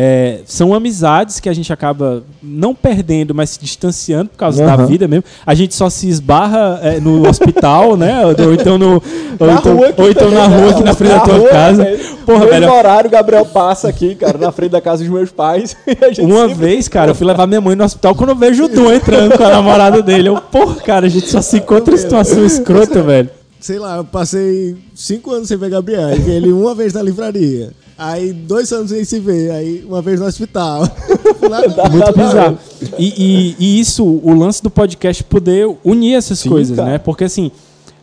é, 0.00 0.42
são 0.46 0.72
amizades 0.72 1.40
que 1.40 1.48
a 1.48 1.52
gente 1.52 1.72
acaba 1.72 2.22
não 2.40 2.72
perdendo, 2.72 3.34
mas 3.34 3.50
se 3.50 3.58
distanciando 3.60 4.30
por 4.30 4.36
causa 4.36 4.64
da 4.64 4.74
Aham. 4.74 4.86
vida 4.86 5.08
mesmo. 5.08 5.24
A 5.44 5.54
gente 5.56 5.74
só 5.74 5.90
se 5.90 6.08
esbarra 6.08 6.78
é, 6.84 7.00
no 7.00 7.26
hospital, 7.28 7.96
né? 7.96 8.24
Ou, 8.24 8.46
ou 8.46 8.54
então 8.54 8.78
no. 8.78 9.02
Ou 9.40 9.46
Na 9.48 9.54
então, 9.54 9.76
rua 9.76 9.88
aqui 9.88 10.00
ou 10.00 10.08
então 10.08 10.30
na 10.30 10.46
rua 10.46 10.60
né? 10.66 10.70
aqui 10.70 10.82
na 10.84 10.94
frente 10.94 11.10
da 11.10 11.16
Na 11.16 11.24
tua 11.24 11.38
rua, 11.38 11.48
casa. 11.48 11.82
velho. 11.84 11.98
Porra, 12.24 12.38
no 12.38 12.46
velho. 12.46 12.60
mesmo 12.60 12.76
horário, 12.76 13.08
o 13.08 13.10
Gabriel 13.10 13.44
passa 13.46 13.88
aqui, 13.88 14.14
cara, 14.14 14.38
na 14.38 14.52
frente 14.52 14.70
da 14.70 14.80
casa 14.80 15.02
dos 15.02 15.12
meus 15.12 15.32
pais. 15.32 15.76
e 15.84 16.04
a 16.04 16.08
gente 16.12 16.20
Uma 16.20 16.42
sempre- 16.48 16.54
vez, 16.54 16.86
cara, 16.86 17.10
eu 17.10 17.14
fui 17.16 17.26
levar 17.26 17.48
minha 17.48 17.60
mãe 17.60 17.74
no 17.74 17.82
hospital 17.82 18.14
quando 18.14 18.30
eu 18.30 18.36
vejo 18.36 18.66
o 18.66 18.68
Dom 18.68 18.92
entrando 18.92 19.36
com 19.36 19.42
a 19.42 19.48
namorada 19.50 20.00
dele. 20.00 20.28
Eu, 20.28 20.40
porra, 20.40 20.76
cara, 20.76 21.06
a 21.06 21.08
gente 21.10 21.28
só 21.28 21.42
se 21.42 21.56
encontra 21.56 21.92
em 21.92 21.98
situação 21.98 22.46
escrota, 22.46 23.02
velho. 23.02 23.30
Sei 23.58 23.80
lá, 23.80 23.96
eu 23.96 24.04
passei 24.04 24.76
cinco 24.94 25.32
anos 25.32 25.48
sem 25.48 25.56
ver 25.56 25.70
Gabriel. 25.70 26.10
e 26.16 26.30
ele 26.30 26.52
uma 26.52 26.72
vez 26.72 26.92
na 26.92 27.02
livraria. 27.02 27.70
Aí 27.98 28.32
dois 28.32 28.72
anos 28.72 28.90
sem 28.90 29.04
se 29.04 29.18
ver. 29.18 29.50
Aí 29.50 29.84
uma 29.86 30.00
vez 30.00 30.20
no 30.20 30.26
hospital. 30.26 30.84
Ver. 31.40 31.90
Muito 31.90 32.12
bizarro. 32.12 32.58
E, 32.98 33.06
e- 33.16 33.56
e 33.58 33.80
isso, 33.80 34.04
o 34.04 34.34
lance 34.34 34.62
do 34.62 34.68
podcast 34.70 35.24
poder 35.24 35.66
unir 35.84 36.14
essas 36.14 36.38
Sim, 36.38 36.48
coisas, 36.50 36.76
cara. 36.76 36.90
né? 36.92 36.98
Porque 36.98 37.24
assim, 37.24 37.50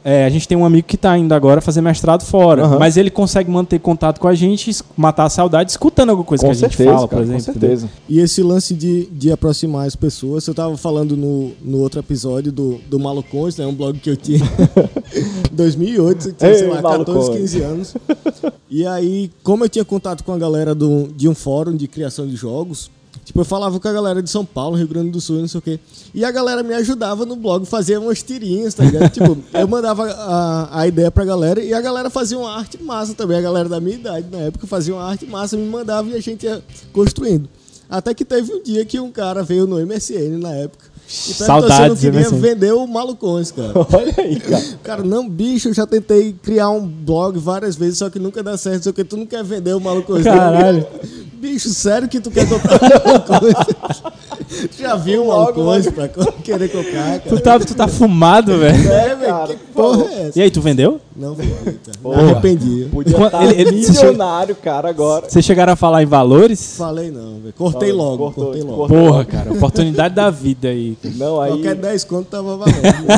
é, 0.08 0.24
a 0.24 0.30
gente 0.30 0.48
tem 0.48 0.56
um 0.56 0.64
amigo 0.64 0.88
que 0.88 0.98
tá 0.98 1.18
indo 1.18 1.34
agora 1.34 1.60
fazer 1.62 1.82
mestrado 1.82 2.24
fora, 2.24 2.64
Aham. 2.64 2.78
mas 2.78 2.96
ele 2.96 3.10
consegue 3.10 3.50
manter 3.50 3.80
contato 3.80 4.20
com 4.20 4.28
a 4.28 4.36
gente, 4.36 4.72
matar 4.96 5.24
a 5.26 5.30
saudade, 5.30 5.72
escutando 5.72 6.12
alguma 6.12 6.28
coisa 6.28 6.44
Com 6.44 6.48
que 6.50 6.52
a 6.52 6.54
gente 6.54 6.78
certeza, 6.78 6.96
fala, 6.96 7.08
cara, 7.08 7.24
por 7.24 7.28
exemplo. 7.28 7.44
com 7.46 7.52
entendeu? 7.58 7.70
certeza. 7.80 7.90
E 8.08 8.20
esse 8.20 8.44
lance 8.44 8.76
de, 8.76 9.08
de 9.08 9.32
aproximar 9.32 9.88
as 9.88 9.96
pessoas, 9.96 10.46
eu 10.46 10.54
tava 10.54 10.78
falando 10.78 11.18
no, 11.18 11.54
no 11.60 11.80
outro 11.80 12.00
episódio 12.00 12.52
do, 12.52 12.80
do 12.88 13.00
Malucões, 13.00 13.58
né? 13.58 13.66
Um 13.66 13.74
blog 13.74 13.98
que 13.98 14.12
eu 14.12 14.16
tinha 14.16 14.38
em 15.52 15.56
2008, 15.56 16.28
eu 16.28 16.34
tinha, 16.34 16.54
sei 16.56 16.68
Ei, 16.68 16.70
lá, 16.70 16.82
14, 16.84 17.12
Malucões. 17.12 17.40
15 17.40 17.62
anos. 17.64 17.96
E 18.70 18.86
aí, 18.86 19.32
como 19.42 19.66
eu 19.66 19.70
tinha 19.70 19.84
contato 19.84 20.24
com 20.24 20.32
a 20.34 20.38
galera 20.38 20.76
do, 20.76 21.08
de 21.16 21.28
um 21.28 21.34
fórum 21.34 21.76
de 21.76 21.88
criação 21.88 22.28
de 22.28 22.36
jogos, 22.36 22.92
tipo, 23.26 23.42
eu 23.42 23.46
falava 23.46 23.80
com 23.80 23.88
a 23.88 23.92
galera 23.92 24.22
de 24.22 24.30
São 24.30 24.46
Paulo, 24.46 24.78
Rio 24.78 24.88
Grande 24.88 25.10
do 25.10 25.20
Sul, 25.20 25.40
não 25.40 25.48
sei 25.48 25.58
o 25.58 25.62
quê. 25.62 25.80
E 26.14 26.24
a 26.24 26.32
galera 26.32 26.64
me 26.64 26.74
ajudava 26.76 27.26
no 27.26 27.36
blog, 27.36 27.66
fazia 27.66 28.00
umas 28.00 28.22
tirinhas, 28.22 28.74
tá 28.74 28.84
ligado? 28.84 29.10
tipo, 29.12 29.38
eu 29.52 29.68
mandava 29.68 30.06
a, 30.06 30.82
a 30.82 30.88
ideia 30.88 31.12
pra 31.12 31.26
galera 31.26 31.62
e 31.62 31.74
a 31.74 31.82
galera 31.82 32.10
fazia 32.10 32.38
uma 32.38 32.56
arte 32.56 32.82
massa 32.82 33.14
também. 33.16 33.38
A 33.38 33.42
galera 33.42 33.68
da 33.68 33.82
minha 33.82 33.96
idade, 33.96 34.28
na 34.32 34.38
época, 34.38 34.68
fazia 34.68 34.94
uma 34.94 35.04
arte 35.04 35.26
massa, 35.26 35.58
me 35.58 35.68
mandava 35.68 36.08
e 36.10 36.16
a 36.16 36.22
gente 36.22 36.46
ia 36.46 36.64
construindo. 36.94 37.50
Até 37.90 38.14
que 38.14 38.24
teve 38.24 38.54
um 38.54 38.64
dia 38.64 38.86
que 38.86 39.00
um 39.00 39.12
cara 39.12 39.44
veio 39.44 39.68
no 39.68 39.84
MSN 39.86 40.38
na 40.40 40.54
época. 40.56 40.96
E 41.08 41.34
Saudades, 41.34 41.80
eu 41.80 41.90
não 41.90 41.96
queria 41.96 42.30
MSN. 42.30 42.42
vender 42.42 42.72
o 42.74 42.88
Malucões, 42.88 43.52
cara. 43.52 43.74
Olha 43.94 44.14
aí, 44.18 44.40
cara. 44.40 44.64
Cara, 44.84 45.04
não, 45.04 45.30
bicho, 45.30 45.70
eu 45.70 45.74
já 45.74 45.86
tentei 45.86 46.34
criar 46.34 46.70
um 46.72 46.86
blog 46.86 47.38
várias 47.38 47.76
vezes, 47.76 48.00
só 48.00 48.10
que 48.10 48.18
nunca 48.18 48.42
dá 48.42 48.58
certo, 48.58 48.86
só 48.86 48.92
que 48.92 49.04
tu 49.04 49.16
não 49.16 49.26
quer 49.26 49.44
vender 49.44 49.76
o 49.76 49.80
Malucões. 49.80 50.26
não. 50.26 50.36
Bicho, 51.46 51.70
sério 51.70 52.08
que 52.10 52.20
tu 52.20 52.32
quer 52.32 52.48
comprar 52.50 52.80
Malucões? 53.06 53.54
Tu 54.76 54.82
já 54.82 54.96
viu 54.96 55.26
Logo, 55.26 55.64
Malucões 55.64 55.88
pra 55.90 56.08
querer 56.08 56.70
comprar, 56.70 57.20
Tu 57.20 57.30
cara? 57.30 57.42
tá, 57.42 57.60
tu 57.60 57.76
tá 57.76 57.88
fumado, 57.88 58.58
velho. 58.58 58.92
É, 58.92 59.16
velho, 59.16 59.48
que 59.48 59.56
por 59.74 59.74
porra 59.98 60.06
é 60.12 60.28
essa? 60.28 60.40
E 60.40 60.42
aí, 60.42 60.50
tu 60.52 60.60
vendeu? 60.62 61.00
Não 61.16 61.36
foi, 61.36 61.46
cara. 61.46 61.98
Me 62.04 62.14
arrependi. 62.32 62.88
Podia 62.92 63.16
estar 63.26 63.44
ele- 63.46 63.62
ele- 63.62 63.72
milionário, 63.88 64.56
cara, 64.56 64.90
agora. 64.90 65.30
Vocês 65.30 65.46
chegaram 65.46 65.74
a 65.74 65.76
falar 65.76 66.02
em 66.04 66.06
valores? 66.08 66.76
Falei 66.78 67.12
não, 67.12 67.40
velho. 67.40 67.54
Cortei 67.54 67.92
logo, 67.92 68.18
cortou, 68.26 68.44
cortei 68.46 68.64
logo. 68.64 68.78
cortou. 68.78 68.98
Porra, 68.98 69.26
cara, 69.26 69.52
oportunidade 69.54 70.16
da 70.16 70.30
vida 70.32 70.68
aí. 70.70 70.98
Não, 71.16 71.40
aí. 71.40 71.52
Qualquer 71.52 71.76
10 71.76 72.04
conto 72.06 72.26
tava 72.30 72.58
valendo. 72.58 72.78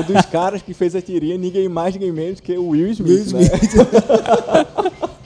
Um 0.10 0.14
dos 0.14 0.26
caras 0.26 0.62
que 0.62 0.74
fez 0.74 0.96
a 0.96 1.02
tirinha, 1.02 1.38
ninguém 1.38 1.70
mais, 1.70 1.94
ninguém 1.94 2.12
menos 2.12 2.40
que 2.42 2.58
o 2.58 2.70
Will 2.70 2.92
Smith, 2.92 3.32
Will 3.34 3.42
né? 3.42 3.50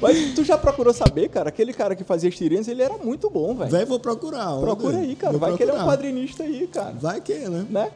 Mas 0.00 0.34
tu 0.34 0.44
já 0.44 0.58
procurou 0.58 0.92
saber, 0.92 1.28
cara? 1.28 1.48
Aquele 1.48 1.72
cara 1.72 1.94
que 1.96 2.04
fazia 2.04 2.28
as 2.28 2.34
tirinhas, 2.36 2.68
ele 2.68 2.82
era 2.82 2.96
muito 2.98 3.30
bom, 3.30 3.54
velho. 3.54 3.70
Velho, 3.70 3.86
vou 3.86 3.98
procurar. 4.00 4.54
ó, 4.56 4.60
Procura 4.60 4.98
aí, 4.98 5.14
cara. 5.16 5.32
Vou 5.32 5.40
Vai 5.40 5.56
que 5.56 5.62
ele 5.62 5.70
é 5.70 5.74
um 5.74 5.76
procurar. 5.78 5.96
quadrinista 5.96 6.42
aí, 6.42 6.66
cara. 6.72 6.94
Vai 7.00 7.20
que, 7.20 7.34
né? 7.34 7.66
Né? 7.70 7.90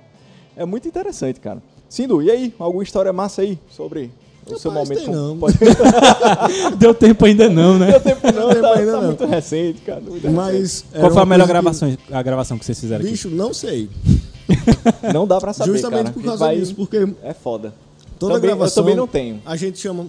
É 0.57 0.64
muito 0.64 0.86
interessante, 0.88 1.40
cara. 1.40 1.62
Sindu, 1.88 2.22
e 2.22 2.30
aí? 2.30 2.55
Alguma 2.59 2.82
história 2.82 3.12
massa 3.12 3.42
aí 3.42 3.59
sobre 3.70 4.11
o 4.51 4.57
seu 4.59 4.70
Rapaz, 4.70 4.88
momento? 4.88 5.05
tem 5.05 5.14
não. 5.14 5.38
Pode... 5.38 5.59
Deu 6.78 6.95
tempo 6.95 7.24
ainda 7.24 7.49
não, 7.49 7.78
né? 7.78 7.90
Deu 7.92 8.01
tempo 8.01 8.26
não, 8.32 8.49
tempo 8.49 8.61
tá, 8.61 8.74
ainda 8.78 8.92
tá 8.92 8.99
não. 9.01 9.07
muito 9.09 9.24
recente, 9.26 9.80
cara. 9.82 10.01
muito 10.01 10.14
recente. 10.26 10.34
Mas. 10.34 10.84
Qual 10.99 11.11
foi 11.12 11.22
a 11.22 11.26
melhor 11.26 11.47
coisa 11.47 11.47
que- 11.47 11.53
gravação, 11.53 11.97
a 12.12 12.22
gravação 12.22 12.59
que 12.59 12.64
vocês 12.64 12.78
fizeram 12.80 13.03
aqui? 13.03 13.11
Bicho, 13.12 13.28
não 13.30 13.53
sei. 13.55 13.88
Não 15.12 15.26
dá 15.26 15.40
pra 15.40 15.53
saber, 15.53 15.72
Justamente 15.72 16.05
cara. 16.05 16.14
por 16.14 16.22
causa 16.22 16.45
Vai- 16.45 16.57
disso, 16.59 16.74
porque 16.74 17.07
É 17.22 17.32
foda. 17.32 17.72
toda 18.18 18.34
Também- 18.34 18.51
eu 18.51 18.57
gravação. 18.57 18.82
também 18.82 18.97
não 18.97 19.07
tenho. 19.07 19.40
A 19.47 19.57
gente 19.57 19.78
chama. 19.78 20.07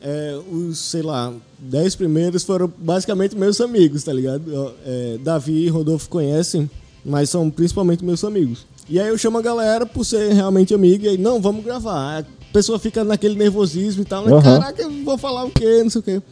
É, 0.00 0.38
os, 0.50 0.78
sei 0.78 1.02
lá, 1.02 1.32
10 1.58 1.96
primeiros 1.96 2.44
foram 2.44 2.72
basicamente 2.78 3.36
meus 3.36 3.60
amigos, 3.60 4.04
tá 4.04 4.12
ligado? 4.12 4.74
É, 4.84 5.18
Davi 5.22 5.64
e 5.64 5.68
Rodolfo 5.68 6.08
conhecem, 6.08 6.70
mas 7.04 7.30
são 7.30 7.50
principalmente 7.50 8.04
meus 8.04 8.22
amigos. 8.24 8.66
E 8.88 9.00
aí 9.00 9.08
eu 9.08 9.18
chamo 9.18 9.38
a 9.38 9.42
galera 9.42 9.84
por 9.84 10.04
ser 10.04 10.32
realmente 10.32 10.72
amigo, 10.72 11.04
e 11.04 11.08
aí, 11.08 11.18
não, 11.18 11.40
vamos 11.40 11.64
gravar. 11.64 12.20
A 12.20 12.24
pessoa 12.52 12.78
fica 12.78 13.02
naquele 13.02 13.34
nervosismo 13.34 14.02
e 14.02 14.04
tal, 14.04 14.24
né? 14.24 14.32
Aham. 14.32 14.60
Caraca, 14.60 14.82
eu 14.82 15.04
vou 15.04 15.18
falar 15.18 15.44
o 15.44 15.50
quê? 15.50 15.82
Não 15.82 15.90
sei 15.90 16.00
o 16.00 16.04
quê. 16.04 16.22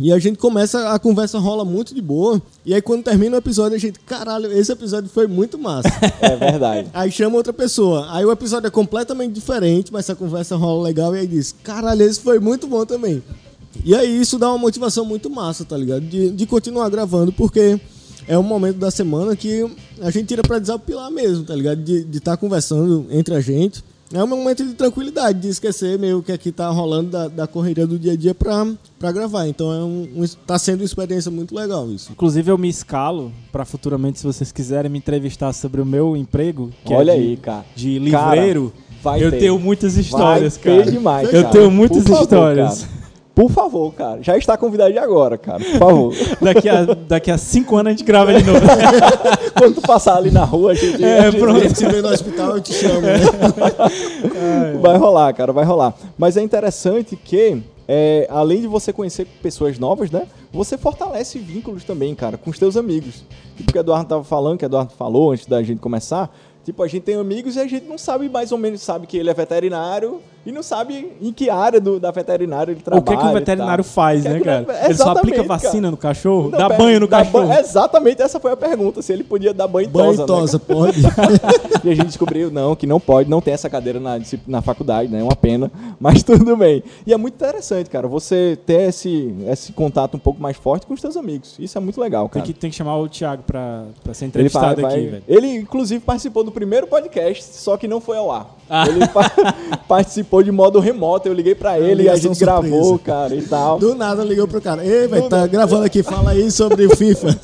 E 0.00 0.12
a 0.12 0.18
gente 0.18 0.38
começa, 0.38 0.90
a 0.90 0.98
conversa 0.98 1.38
rola 1.38 1.64
muito 1.64 1.94
de 1.94 2.00
boa. 2.00 2.40
E 2.64 2.74
aí 2.74 2.80
quando 2.80 3.04
termina 3.04 3.36
o 3.36 3.38
episódio, 3.38 3.76
a 3.76 3.78
gente, 3.78 3.98
caralho, 4.00 4.50
esse 4.52 4.72
episódio 4.72 5.10
foi 5.10 5.26
muito 5.26 5.58
massa. 5.58 5.88
É 6.20 6.36
verdade. 6.36 6.88
Aí 6.94 7.10
chama 7.10 7.36
outra 7.36 7.52
pessoa. 7.52 8.06
Aí 8.10 8.24
o 8.24 8.30
episódio 8.30 8.68
é 8.68 8.70
completamente 8.70 9.32
diferente, 9.32 9.92
mas 9.92 10.08
a 10.08 10.14
conversa 10.14 10.56
rola 10.56 10.84
legal 10.84 11.14
e 11.14 11.20
aí 11.20 11.26
diz: 11.26 11.54
Caralho, 11.62 12.02
esse 12.02 12.20
foi 12.20 12.38
muito 12.38 12.66
bom 12.66 12.86
também. 12.86 13.22
E 13.84 13.94
aí 13.94 14.20
isso 14.20 14.38
dá 14.38 14.48
uma 14.48 14.58
motivação 14.58 15.04
muito 15.04 15.28
massa, 15.28 15.64
tá 15.64 15.76
ligado? 15.76 16.02
De, 16.02 16.30
de 16.30 16.46
continuar 16.46 16.88
gravando, 16.88 17.32
porque 17.32 17.80
é 18.28 18.38
um 18.38 18.42
momento 18.42 18.76
da 18.76 18.90
semana 18.90 19.34
que 19.34 19.68
a 20.00 20.10
gente 20.10 20.26
tira 20.26 20.42
pra 20.42 20.58
desapilar 20.58 21.10
mesmo, 21.10 21.44
tá 21.44 21.54
ligado? 21.54 21.82
De 21.82 22.06
estar 22.16 22.36
conversando 22.36 23.06
entre 23.10 23.34
a 23.34 23.40
gente. 23.40 23.82
É 24.14 24.22
um 24.22 24.26
momento 24.26 24.64
de 24.64 24.74
tranquilidade, 24.74 25.40
de 25.40 25.48
esquecer 25.48 25.98
meio 25.98 26.22
que 26.22 26.30
aqui 26.32 26.52
tá 26.52 26.68
rolando 26.68 27.10
da, 27.10 27.28
da 27.28 27.46
correria 27.46 27.86
do 27.86 27.98
dia 27.98 28.12
a 28.12 28.16
dia 28.16 28.34
pra, 28.34 28.66
pra 28.98 29.10
gravar. 29.10 29.48
Então 29.48 29.72
é 29.72 29.82
um, 29.82 30.08
um, 30.22 30.26
tá 30.46 30.58
sendo 30.58 30.80
uma 30.80 30.84
experiência 30.84 31.30
muito 31.30 31.54
legal 31.54 31.90
isso. 31.90 32.12
Inclusive 32.12 32.50
eu 32.50 32.58
me 32.58 32.68
escalo 32.68 33.32
pra 33.50 33.64
futuramente, 33.64 34.18
se 34.18 34.26
vocês 34.26 34.52
quiserem 34.52 34.90
me 34.90 34.98
entrevistar 34.98 35.52
sobre 35.52 35.80
o 35.80 35.86
meu 35.86 36.16
emprego, 36.16 36.70
que 36.84 36.92
Olha 36.92 37.12
é 37.12 37.16
de, 37.16 37.20
aí, 37.22 37.36
cara. 37.38 37.64
de 37.74 37.98
livreiro, 37.98 38.70
Cara, 38.74 38.84
vai 39.02 39.24
eu 39.24 39.30
ter. 39.30 39.38
tenho 39.38 39.58
muitas 39.58 39.96
histórias, 39.96 40.56
Vai 40.58 40.62
ter 40.64 40.78
cara. 40.80 40.90
demais, 40.92 41.32
eu 41.32 41.42
cara. 41.42 41.52
tenho 41.54 41.70
muitas 41.70 42.02
Por 42.02 42.08
favor, 42.10 42.22
histórias. 42.22 42.84
cara. 42.84 43.01
Por 43.34 43.50
favor, 43.50 43.92
cara. 43.94 44.22
Já 44.22 44.36
está 44.36 44.56
convidado 44.58 44.92
de 44.92 44.98
agora, 44.98 45.38
cara. 45.38 45.58
Por 45.64 45.78
favor. 45.78 46.14
Daqui 46.40 46.68
a, 46.68 46.84
daqui 46.84 47.30
a 47.30 47.38
cinco 47.38 47.76
anos 47.76 47.88
a 47.88 47.90
gente 47.96 48.04
grava 48.04 48.34
de 48.34 48.44
novo. 48.44 48.60
Quando 49.58 49.76
tu 49.76 49.80
passar 49.80 50.16
ali 50.16 50.30
na 50.30 50.44
rua, 50.44 50.72
a 50.72 50.74
gente, 50.74 51.02
É, 51.02 51.18
a 51.20 51.30
gente- 51.30 51.40
pronto. 51.40 51.74
Se 51.74 51.86
vem 51.86 52.02
no 52.02 52.08
hospital, 52.08 52.56
eu 52.56 52.60
te 52.60 52.74
chamo, 52.74 53.00
né? 53.00 53.14
vai 54.80 54.96
rolar, 54.98 55.32
cara, 55.32 55.52
vai 55.52 55.64
rolar. 55.64 55.94
Mas 56.18 56.36
é 56.36 56.42
interessante 56.42 57.16
que, 57.16 57.62
é, 57.88 58.26
além 58.30 58.60
de 58.60 58.66
você 58.66 58.92
conhecer 58.92 59.26
pessoas 59.42 59.78
novas, 59.78 60.10
né? 60.10 60.26
Você 60.52 60.76
fortalece 60.76 61.38
vínculos 61.38 61.84
também, 61.84 62.14
cara, 62.14 62.36
com 62.36 62.50
os 62.50 62.58
teus 62.58 62.76
amigos. 62.76 63.24
Tipo 63.56 63.70
o 63.70 63.72
que 63.72 63.78
o 63.78 63.80
Eduardo 63.80 64.08
tava 64.08 64.24
falando, 64.24 64.58
que 64.58 64.64
o 64.64 64.66
Eduardo 64.66 64.92
falou 64.96 65.32
antes 65.32 65.46
da 65.46 65.62
gente 65.62 65.78
começar. 65.80 66.30
Tipo, 66.64 66.82
a 66.82 66.88
gente 66.88 67.02
tem 67.02 67.16
amigos 67.16 67.56
e 67.56 67.60
a 67.60 67.66
gente 67.66 67.86
não 67.86 67.98
sabe, 67.98 68.28
mais 68.28 68.52
ou 68.52 68.58
menos, 68.58 68.82
sabe 68.82 69.06
que 69.06 69.16
ele 69.16 69.28
é 69.30 69.34
veterinário 69.34 70.20
e 70.44 70.50
não 70.52 70.62
sabe 70.62 71.12
em 71.20 71.32
que 71.32 71.48
área 71.48 71.80
do, 71.80 72.00
da 72.00 72.10
veterinária 72.10 72.72
ele 72.72 72.80
o 72.80 72.82
trabalha. 72.82 73.16
que, 73.16 73.22
que 73.22 73.28
o 73.30 73.32
veterinário 73.32 73.84
faz, 73.84 74.24
O 74.24 74.28
é 74.28 74.30
né, 74.30 74.36
que 74.36 74.42
o 74.42 74.44
cara? 74.44 74.84
Ele 74.86 74.94
só 74.94 75.10
aplica 75.10 75.42
vacina 75.42 75.72
cara. 75.72 75.90
no 75.90 75.96
cachorro? 75.96 76.50
Não, 76.50 76.58
dá 76.58 76.68
pera, 76.68 76.78
banho 76.82 77.00
no 77.00 77.06
dá 77.06 77.18
cachorro? 77.24 77.46
banho- 77.48 77.60
exatamente, 77.60 78.22
essa 78.22 78.40
foi 78.40 78.52
a 78.52 78.56
pergunta. 78.56 79.00
Se 79.02 79.12
ele 79.12 79.22
podia 79.24 79.54
dar 79.54 79.68
banho 79.68 79.86
em 79.88 79.90
Banho 79.90 80.10
tosa, 80.16 80.22
em 80.22 80.26
tosa, 80.26 80.58
né? 80.58 80.64
pode. 80.66 81.02
E 81.84 81.90
a 81.90 81.94
gente 81.96 82.06
descobriu, 82.06 82.48
não, 82.50 82.76
que 82.76 82.86
não 82.86 83.00
pode, 83.00 83.28
não 83.28 83.40
tem 83.40 83.54
essa 83.54 83.68
cadeira 83.68 83.98
na, 83.98 84.20
na 84.46 84.62
faculdade, 84.62 85.10
né? 85.10 85.18
É 85.20 85.22
uma 85.22 85.34
pena, 85.34 85.70
mas 85.98 86.22
tudo 86.22 86.56
bem. 86.56 86.82
E 87.04 87.12
é 87.12 87.16
muito 87.16 87.34
interessante, 87.34 87.90
cara, 87.90 88.06
você 88.06 88.56
ter 88.64 88.82
esse, 88.88 89.34
esse 89.48 89.72
contato 89.72 90.14
um 90.16 90.20
pouco 90.20 90.40
mais 90.40 90.56
forte 90.56 90.86
com 90.86 90.94
os 90.94 91.00
teus 91.00 91.16
amigos. 91.16 91.56
Isso 91.58 91.76
é 91.76 91.80
muito 91.80 92.00
legal, 92.00 92.24
Tem 92.28 92.40
cara. 92.40 92.46
que, 92.46 92.52
tem 92.52 92.70
que 92.70 92.76
chamar 92.76 92.96
o 92.98 93.08
Thiago 93.08 93.42
pra, 93.44 93.84
pra 94.04 94.14
ser 94.14 94.26
Ele, 94.26 94.28
entrevistado 94.28 94.80
vai- 94.80 94.90
vai- 94.90 94.94
aqui, 95.00 95.06
velho. 95.08 95.22
ele, 95.26 95.54
inclusive, 95.56 96.00
participou 96.04 96.44
do 96.44 96.52
primeiro 96.52 96.86
podcast, 96.86 97.42
só 97.56 97.76
que 97.76 97.88
não 97.88 98.00
foi 98.00 98.16
ao 98.16 98.30
ar. 98.30 98.56
Ah. 98.74 98.88
Ele 98.88 99.06
pa- 99.08 99.30
participou 99.86 100.42
de 100.42 100.50
modo 100.50 100.80
remoto, 100.80 101.28
eu 101.28 101.34
liguei 101.34 101.54
pra 101.54 101.78
ele 101.78 102.04
e 102.04 102.08
a 102.08 102.16
gente 102.16 102.38
gravou, 102.40 102.84
surpresa. 102.96 102.98
cara, 103.04 103.34
e 103.34 103.42
tal. 103.42 103.78
Do 103.78 103.94
nada 103.94 104.24
ligou 104.24 104.48
pro 104.48 104.62
cara. 104.62 104.82
Ei, 104.84 105.06
velho, 105.06 105.28
tá 105.28 105.46
gravando 105.46 105.84
aqui, 105.84 106.02
fala 106.02 106.30
aí 106.30 106.50
sobre 106.50 106.86
o 106.86 106.90
FIFA. 106.96 107.36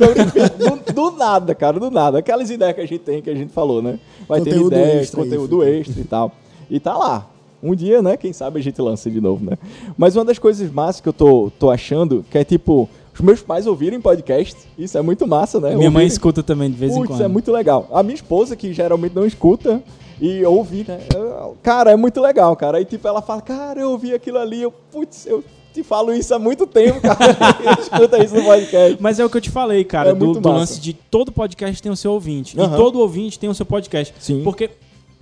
do, 0.57 0.93
do 0.95 1.11
nada, 1.18 1.55
cara, 1.55 1.79
do 1.79 1.91
nada. 1.91 2.18
Aquelas 2.18 2.51
ideias 2.51 2.74
que 2.74 2.81
a 2.81 2.87
gente 2.87 3.01
tem, 3.01 3.20
que 3.20 3.29
a 3.29 3.35
gente 3.35 3.53
falou, 3.53 3.83
né? 3.83 3.99
Vai 4.26 4.41
ter 4.41 4.51
Conteúdo 4.53 4.72
ideias, 4.74 5.03
extra 5.03 5.20
aí, 5.22 5.29
conteúdo 5.29 5.59
fica. 5.61 5.70
extra 5.70 6.01
e 6.01 6.05
tal. 6.05 6.33
E 6.70 6.81
tá 6.81 6.97
lá. 6.97 7.26
Um 7.62 7.74
dia, 7.74 8.01
né? 8.01 8.16
Quem 8.16 8.33
sabe 8.33 8.61
a 8.61 8.62
gente 8.62 8.81
lança 8.81 9.11
de 9.11 9.20
novo, 9.20 9.45
né? 9.45 9.59
Mas 9.97 10.14
uma 10.16 10.24
das 10.24 10.39
coisas 10.39 10.70
massas 10.70 11.01
que 11.01 11.09
eu 11.09 11.12
tô, 11.12 11.51
tô 11.59 11.70
achando, 11.70 12.24
que 12.31 12.39
é 12.39 12.45
tipo, 12.45 12.89
os 13.12 13.20
meus 13.20 13.43
pais 13.43 13.66
ouvirem 13.66 14.01
podcast. 14.01 14.57
Isso 14.79 14.97
é 14.97 15.03
muito 15.03 15.26
massa, 15.26 15.59
né? 15.61 15.68
Minha 15.70 15.79
mãe 15.91 16.05
Ouvirem. 16.05 16.07
escuta 16.07 16.43
também 16.43 16.70
de 16.70 16.76
vez 16.76 16.93
em 16.93 16.97
Putz, 17.01 17.09
quando. 17.09 17.22
é 17.24 17.29
muito 17.29 17.51
legal. 17.51 17.89
A 17.93 18.03
minha 18.03 18.14
esposa, 18.14 18.55
que 18.55 18.72
geralmente 18.72 19.12
não 19.14 19.26
escuta, 19.26 19.83
e 20.21 20.45
ouvi, 20.45 20.85
né? 20.87 20.99
Eu- 21.14 21.57
Cara, 21.62 21.91
é 21.93 21.97
muito 21.97 22.21
legal, 22.21 22.55
cara. 22.57 22.79
Aí, 22.79 22.85
tipo, 22.85 23.07
ela 23.07 23.23
fala, 23.23 23.41
cara, 23.43 23.81
eu 23.81 23.91
ouvi 23.93 24.12
aquilo 24.14 24.39
ali. 24.39 24.62
Eu, 24.62 24.71
putz, 24.71 25.27
eu 25.27 25.43
te 25.73 25.83
falo 25.83 26.12
isso 26.12 26.35
há 26.35 26.39
muito 26.39 26.66
tempo, 26.66 27.01
cara. 27.01 27.19
Escuta 27.81 28.23
isso 28.25 28.35
no 28.35 28.43
podcast. 28.45 28.97
Mas 29.01 29.19
é 29.21 29.25
o 29.25 29.31
que 29.31 29.37
eu 29.37 29.41
te 29.41 29.51
falei, 29.51 29.85
cara, 29.85 30.11
É 30.11 30.14
do, 30.14 30.33
do 30.35 30.49
lance 30.49 30.81
de 30.81 30.93
todo 30.93 31.31
podcast 31.31 31.83
tem 31.83 31.93
o 31.93 31.97
seu 31.97 32.12
ouvinte. 32.12 32.59
Aham. 32.59 32.75
E 32.75 32.77
todo 32.77 32.99
ouvinte 33.01 33.39
tem 33.39 33.49
o 33.49 33.55
seu 33.55 33.66
podcast. 33.66 34.14
Sim. 34.19 34.43
Porque, 34.43 34.71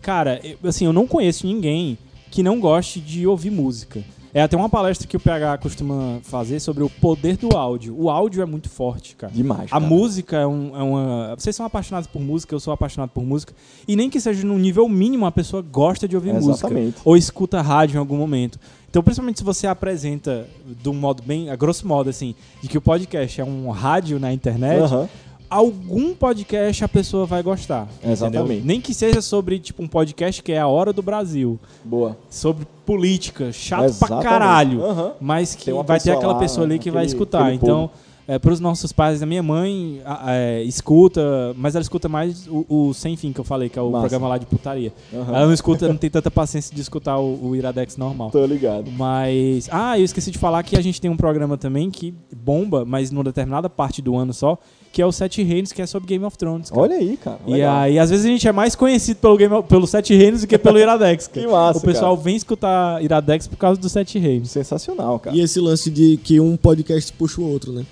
cara, 0.01 0.41
eu- 0.43 0.57
assim, 0.69 0.85
eu 0.87 0.93
não 0.93 1.07
conheço 1.07 1.47
ninguém 1.47 1.99
que 2.31 2.43
não 2.43 2.59
goste 2.61 3.01
de 3.01 3.27
ouvir 3.27 3.51
música. 3.51 4.03
É 4.37 4.43
até 4.43 4.55
uma 4.55 4.69
palestra 4.69 5.09
que 5.09 5.17
o 5.17 5.21
PH 5.21 5.57
costuma 5.57 6.19
fazer 6.23 6.61
sobre 6.61 6.83
o 6.85 6.91
poder 6.91 7.39
do 7.39 7.57
áudio. 7.57 7.97
O 7.99 8.11
áudio 8.11 8.43
é 8.43 8.45
muito 8.45 8.69
forte, 8.69 9.17
cara. 9.17 9.33
Demais. 9.33 9.65
A 9.73 9.81
cara. 9.81 9.81
música 9.81 10.37
é, 10.37 10.47
um- 10.47 10.77
é 10.77 10.83
uma. 10.83 11.35
Vocês 11.39 11.57
são 11.57 11.65
apaixonados 11.65 12.07
por 12.07 12.21
música, 12.21 12.55
eu 12.55 12.61
sou 12.61 12.71
apaixonado 12.71 13.09
por 13.15 13.25
música. 13.25 13.55
E 13.89 13.97
nem 13.97 14.11
que 14.11 14.21
seja 14.21 14.47
no 14.47 14.59
nível 14.59 14.87
mínimo, 14.91 15.25
a 15.25 15.33
pessoa 15.33 15.63
gosta 15.63 16.07
de 16.07 16.15
ouvir 16.17 16.35
música. 16.35 16.53
Exatamente. 16.67 16.97
Ou 17.03 17.17
escuta 17.17 17.63
rádio 17.63 17.97
em 17.97 17.99
algum 17.99 18.19
momento. 18.19 18.61
Então, 18.91 19.03
principalmente 19.03 19.39
se 19.39 19.45
você 19.45 19.67
apresenta 19.67 20.47
de 20.83 20.89
um 20.91 20.95
modo 20.95 21.23
bem, 21.23 21.49
a 21.49 21.57
grosso 21.57 21.89
modo, 21.89 22.11
assim, 22.11 22.35
de 22.63 22.69
que 22.69 22.77
o 22.77 22.81
podcast 22.81 23.41
é 23.41 23.45
um 23.45 23.71
rádio 23.71 24.19
na 24.21 24.35
internet, 24.35 24.83
Aham. 24.83 25.09
Algum 25.51 26.15
podcast 26.15 26.85
a 26.85 26.89
pessoa 26.89 27.27
vai 27.27 27.43
gostar. 27.43 27.89
entendeu? 27.99 28.13
Exatamente. 28.13 28.67
Nem 28.67 28.81
que 28.81 28.93
seja 28.95 29.21
sobre, 29.23 29.59
tipo, 29.59 29.83
um 29.83 29.89
podcast 29.89 30.43
que 30.43 30.53
é 30.53 30.59
a 30.61 30.67
hora 30.67 30.93
do 30.93 31.03
Brasil. 31.03 31.59
Boa. 31.85 32.17
Sobre 32.31 32.67
política, 32.85 33.53
chato 33.53 33.85
Exatamente. 33.85 34.23
pra 34.23 34.31
caralho. 34.31 34.83
Aham. 34.85 35.13
mas 35.21 35.55
que 35.55 35.73
vai 35.83 35.99
ter 36.01 36.13
aquela 36.13 36.33
lá, 36.35 36.39
pessoa 36.39 36.65
ali 36.67 36.79
que 36.79 36.91
vai 36.91 37.03
aquele- 37.05 37.15
escutar. 37.15 37.41
aquele 37.43 37.57
Então, 37.57 37.91
é, 38.29 38.39
para 38.39 38.53
os 38.53 38.59
nossos 38.61 38.93
pais, 38.93 39.23
a 39.23 39.27
minha 39.27 39.43
mãe 39.43 40.01
é, 40.27 40.63
escuta, 40.65 41.55
mas 41.57 41.75
ela 41.75 41.83
escuta 41.83 42.09
mais 42.09 42.47
o, 42.49 42.65
o 42.69 42.95
Sem 42.95 43.17
Fim 43.17 43.33
que 43.33 43.39
eu 43.41 43.45
falei, 43.45 43.69
que 43.69 43.79
é 43.79 43.83
o 43.83 43.91
Massa. 43.91 44.03
programa 44.09 44.29
lá 44.29 44.39
de 44.39 44.47
putaria. 44.47 44.93
Aham. 45.15 45.35
Ela 45.37 45.47
não 45.47 45.53
escuta, 45.53 45.87
não 45.89 45.97
tem 45.97 46.11
tanta 46.11 46.31
paciência 46.31 46.75
de 46.75 46.81
escutar 46.81 47.19
o, 47.19 47.49
o 47.51 47.57
Iradex 47.57 47.97
normal. 47.97 48.31
Tô 48.31 48.45
ligado. 48.45 48.91
Mas. 48.91 49.69
Ah, 49.71 49.99
eu 49.99 50.05
esqueci 50.05 50.31
de 50.31 50.39
falar 50.39 50.63
que 50.63 50.77
a 50.77 50.81
gente 50.83 51.01
tem 51.01 51.11
um 51.11 51.17
programa 51.17 51.57
também 51.57 51.91
que 51.91 52.15
bomba, 52.37 52.85
mas 52.85 53.11
numa 53.11 53.25
determinada 53.25 53.69
parte 53.71 54.03
do 54.03 54.17
ano 54.17 54.33
só, 54.33 54.59
que 54.93 55.01
é 55.03 55.07
o 55.07 55.13
Sete 55.13 55.43
Reinos, 55.43 55.73
que 55.73 55.81
é 55.83 55.87
sobre 55.87 56.09
Game 56.09 56.25
of 56.25 56.37
Thrones. 56.39 56.71
cara. 56.71 56.83
Olha 56.83 56.97
aí, 56.97 57.17
cara. 57.17 57.39
E 57.47 57.53
legal. 57.53 57.77
aí, 57.77 57.99
às 57.99 58.11
vezes 58.11 58.25
a 58.25 58.29
gente 58.29 58.49
é 58.49 58.53
mais 58.53 58.75
conhecido 58.75 59.19
pelo, 59.19 59.37
Game 59.37 59.55
of- 59.55 59.69
pelo 59.69 59.87
Sete 59.87 60.15
Reinos 60.15 60.41
do 60.41 60.47
que 60.47 60.57
pelo 60.59 60.79
Iradex. 60.79 61.29
cara. 61.29 61.47
Que 61.47 61.53
massa, 61.53 61.79
O 61.79 61.83
pessoal 61.83 62.17
vem 62.17 62.35
escutar 62.35 63.03
Iradex 63.05 63.47
por 63.47 63.57
causa 63.57 63.81
do 63.81 63.89
Sete 63.89 64.19
Reinos. 64.19 64.51
Sensacional, 64.51 65.19
cara. 65.21 65.37
E 65.37 65.41
esse 65.41 65.61
lance 65.61 65.91
de 65.91 66.17
que 66.17 66.41
um 66.41 66.57
podcast 66.57 67.13
puxa 67.13 67.41
o 67.41 67.49
outro, 67.49 67.73
né? 67.73 67.85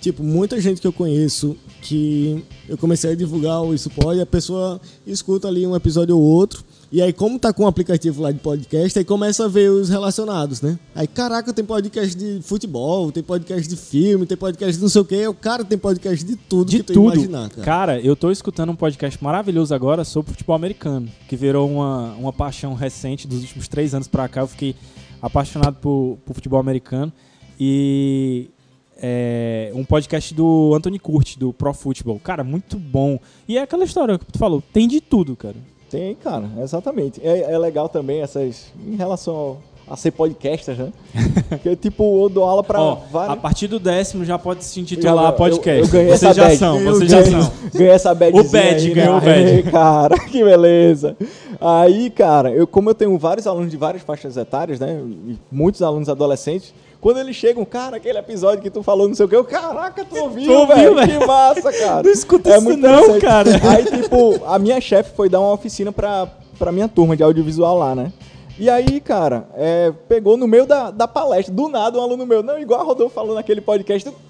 Tipo, 0.00 0.22
muita 0.22 0.60
gente 0.60 0.80
que 0.80 0.86
eu 0.86 0.92
conheço 0.92 1.56
que 1.82 2.42
eu 2.68 2.78
comecei 2.78 3.12
a 3.12 3.14
divulgar 3.14 3.62
o 3.62 3.74
Isso 3.74 3.90
Pode, 3.90 4.20
a 4.20 4.26
pessoa 4.26 4.80
escuta 5.06 5.46
ali 5.48 5.66
um 5.66 5.76
episódio 5.76 6.16
ou 6.16 6.22
outro. 6.22 6.64
E 6.92 7.00
aí, 7.00 7.12
como 7.12 7.38
tá 7.38 7.52
com 7.52 7.62
um 7.62 7.66
aplicativo 7.68 8.20
lá 8.20 8.32
de 8.32 8.40
podcast, 8.40 8.98
aí 8.98 9.04
começa 9.04 9.44
a 9.44 9.48
ver 9.48 9.70
os 9.70 9.88
relacionados, 9.88 10.60
né? 10.60 10.76
Aí, 10.92 11.06
caraca, 11.06 11.52
tem 11.52 11.64
podcast 11.64 12.16
de 12.16 12.40
futebol, 12.42 13.12
tem 13.12 13.22
podcast 13.22 13.68
de 13.68 13.76
filme, 13.76 14.26
tem 14.26 14.36
podcast 14.36 14.74
de 14.74 14.82
não 14.82 14.88
sei 14.88 15.00
o 15.00 15.04
quê. 15.04 15.26
O 15.28 15.34
cara 15.34 15.64
tem 15.64 15.78
podcast 15.78 16.24
de 16.24 16.34
tudo 16.34 16.68
De 16.68 16.78
que 16.78 16.82
tu 16.82 16.94
tudo. 16.94 17.14
imaginar, 17.14 17.48
cara. 17.50 17.62
Cara, 17.62 18.00
eu 18.00 18.16
tô 18.16 18.30
escutando 18.32 18.70
um 18.70 18.76
podcast 18.76 19.22
maravilhoso 19.22 19.72
agora 19.72 20.02
sobre 20.02 20.32
futebol 20.32 20.56
americano, 20.56 21.08
que 21.28 21.36
virou 21.36 21.70
uma, 21.70 22.14
uma 22.14 22.32
paixão 22.32 22.74
recente 22.74 23.28
dos 23.28 23.40
últimos 23.42 23.68
três 23.68 23.94
anos 23.94 24.08
pra 24.08 24.26
cá. 24.28 24.40
Eu 24.40 24.48
fiquei 24.48 24.74
apaixonado 25.22 25.76
por, 25.76 26.18
por 26.26 26.34
futebol 26.34 26.58
americano. 26.58 27.12
E 27.58 28.48
é 29.02 29.70
um 29.74 29.84
podcast 29.84 30.34
do 30.34 30.72
Anthony 30.74 30.98
Curti, 30.98 31.38
do 31.38 31.52
Pro 31.52 31.72
Football. 31.72 32.20
Cara, 32.22 32.44
muito 32.44 32.76
bom. 32.78 33.18
E 33.48 33.56
é 33.58 33.62
aquela 33.62 33.84
história 33.84 34.18
que 34.18 34.24
tu 34.26 34.38
falou, 34.38 34.62
tem 34.72 34.86
de 34.86 35.00
tudo, 35.00 35.34
cara. 35.36 35.56
Tem, 35.90 36.14
cara, 36.14 36.48
exatamente. 36.62 37.20
É, 37.24 37.52
é 37.52 37.58
legal 37.58 37.88
também 37.88 38.20
essas. 38.22 38.66
Em 38.86 38.94
relação 38.96 39.34
ao- 39.34 39.62
a 39.88 39.96
ser 39.96 40.12
podcaster, 40.12 40.76
né? 40.76 40.92
Porque, 41.48 41.74
tipo, 41.74 42.22
eu 42.24 42.28
dou 42.28 42.44
aula 42.44 42.62
pra 42.62 42.80
Ó, 42.80 42.94
vários. 43.10 43.32
a 43.36 43.36
partir 43.36 43.66
do 43.66 43.80
décimo 43.80 44.24
já 44.24 44.38
pode 44.38 44.64
se 44.64 44.78
intitular 44.78 45.32
Eu- 45.32 45.36
podcast. 45.36 45.80
eu 45.82 45.88
ganhei 45.88 46.06
vocês 46.10 46.22
essa 46.22 46.32
já 46.34 46.44
badge. 46.44 46.58
são, 46.58 46.78
Eu 46.80 46.94
vocês 46.94 47.10
já 47.10 47.20
ganhei- 47.22 47.42
são. 47.42 47.52
Ganhei 47.74 47.90
essa 47.92 48.14
badgezinha 48.14 48.48
O 48.48 48.52
badge, 48.52 48.86
aí, 48.88 48.94
ganhou 48.94 49.20
né? 49.20 49.26
o. 49.26 49.46
Aí, 49.56 49.62
Cara, 49.64 50.16
que 50.30 50.44
beleza. 50.44 51.16
Aí, 51.60 52.08
cara, 52.10 52.52
eu, 52.52 52.68
como 52.68 52.88
eu 52.90 52.94
tenho 52.94 53.18
vários 53.18 53.48
alunos 53.48 53.68
de 53.70 53.76
várias 53.76 54.02
faixas 54.04 54.36
etárias, 54.36 54.78
né? 54.78 55.02
Muitos 55.50 55.82
alunos 55.82 56.08
adolescentes, 56.08 56.72
quando 57.00 57.18
eles 57.18 57.34
chegam, 57.34 57.64
cara, 57.64 57.96
aquele 57.96 58.18
episódio 58.18 58.62
que 58.62 58.70
tu 58.70 58.82
falou, 58.82 59.08
não 59.08 59.14
sei 59.14 59.24
o 59.24 59.28
que, 59.28 59.34
eu, 59.34 59.44
caraca, 59.44 60.04
tu 60.04 60.16
ouviu, 60.16 60.44
Tu 60.44 60.52
ouviu, 60.52 60.94
velho? 60.94 61.20
Que 61.20 61.26
massa, 61.26 61.72
cara. 61.72 62.02
Não 62.04 62.10
escuta 62.10 62.50
é 62.50 62.58
isso 62.58 62.76
não, 62.76 63.18
cara. 63.18 63.50
Aí, 63.70 63.84
tipo, 63.84 64.44
a 64.44 64.58
minha 64.58 64.80
chefe 64.80 65.14
foi 65.16 65.28
dar 65.28 65.40
uma 65.40 65.52
oficina 65.52 65.90
pra, 65.90 66.28
pra 66.58 66.70
minha 66.70 66.88
turma 66.88 67.16
de 67.16 67.22
audiovisual 67.22 67.78
lá, 67.78 67.94
né? 67.94 68.12
E 68.58 68.68
aí, 68.68 69.00
cara, 69.00 69.48
é, 69.56 69.90
pegou 70.06 70.36
no 70.36 70.46
meio 70.46 70.66
da, 70.66 70.90
da 70.90 71.08
palestra, 71.08 71.54
do 71.54 71.66
nada 71.66 71.98
um 71.98 72.02
aluno 72.02 72.26
meu, 72.26 72.42
não, 72.42 72.58
igual 72.58 72.82
a 72.82 72.84
Rodolfo 72.84 73.14
falou 73.14 73.34
naquele 73.34 73.62
podcast. 73.62 74.10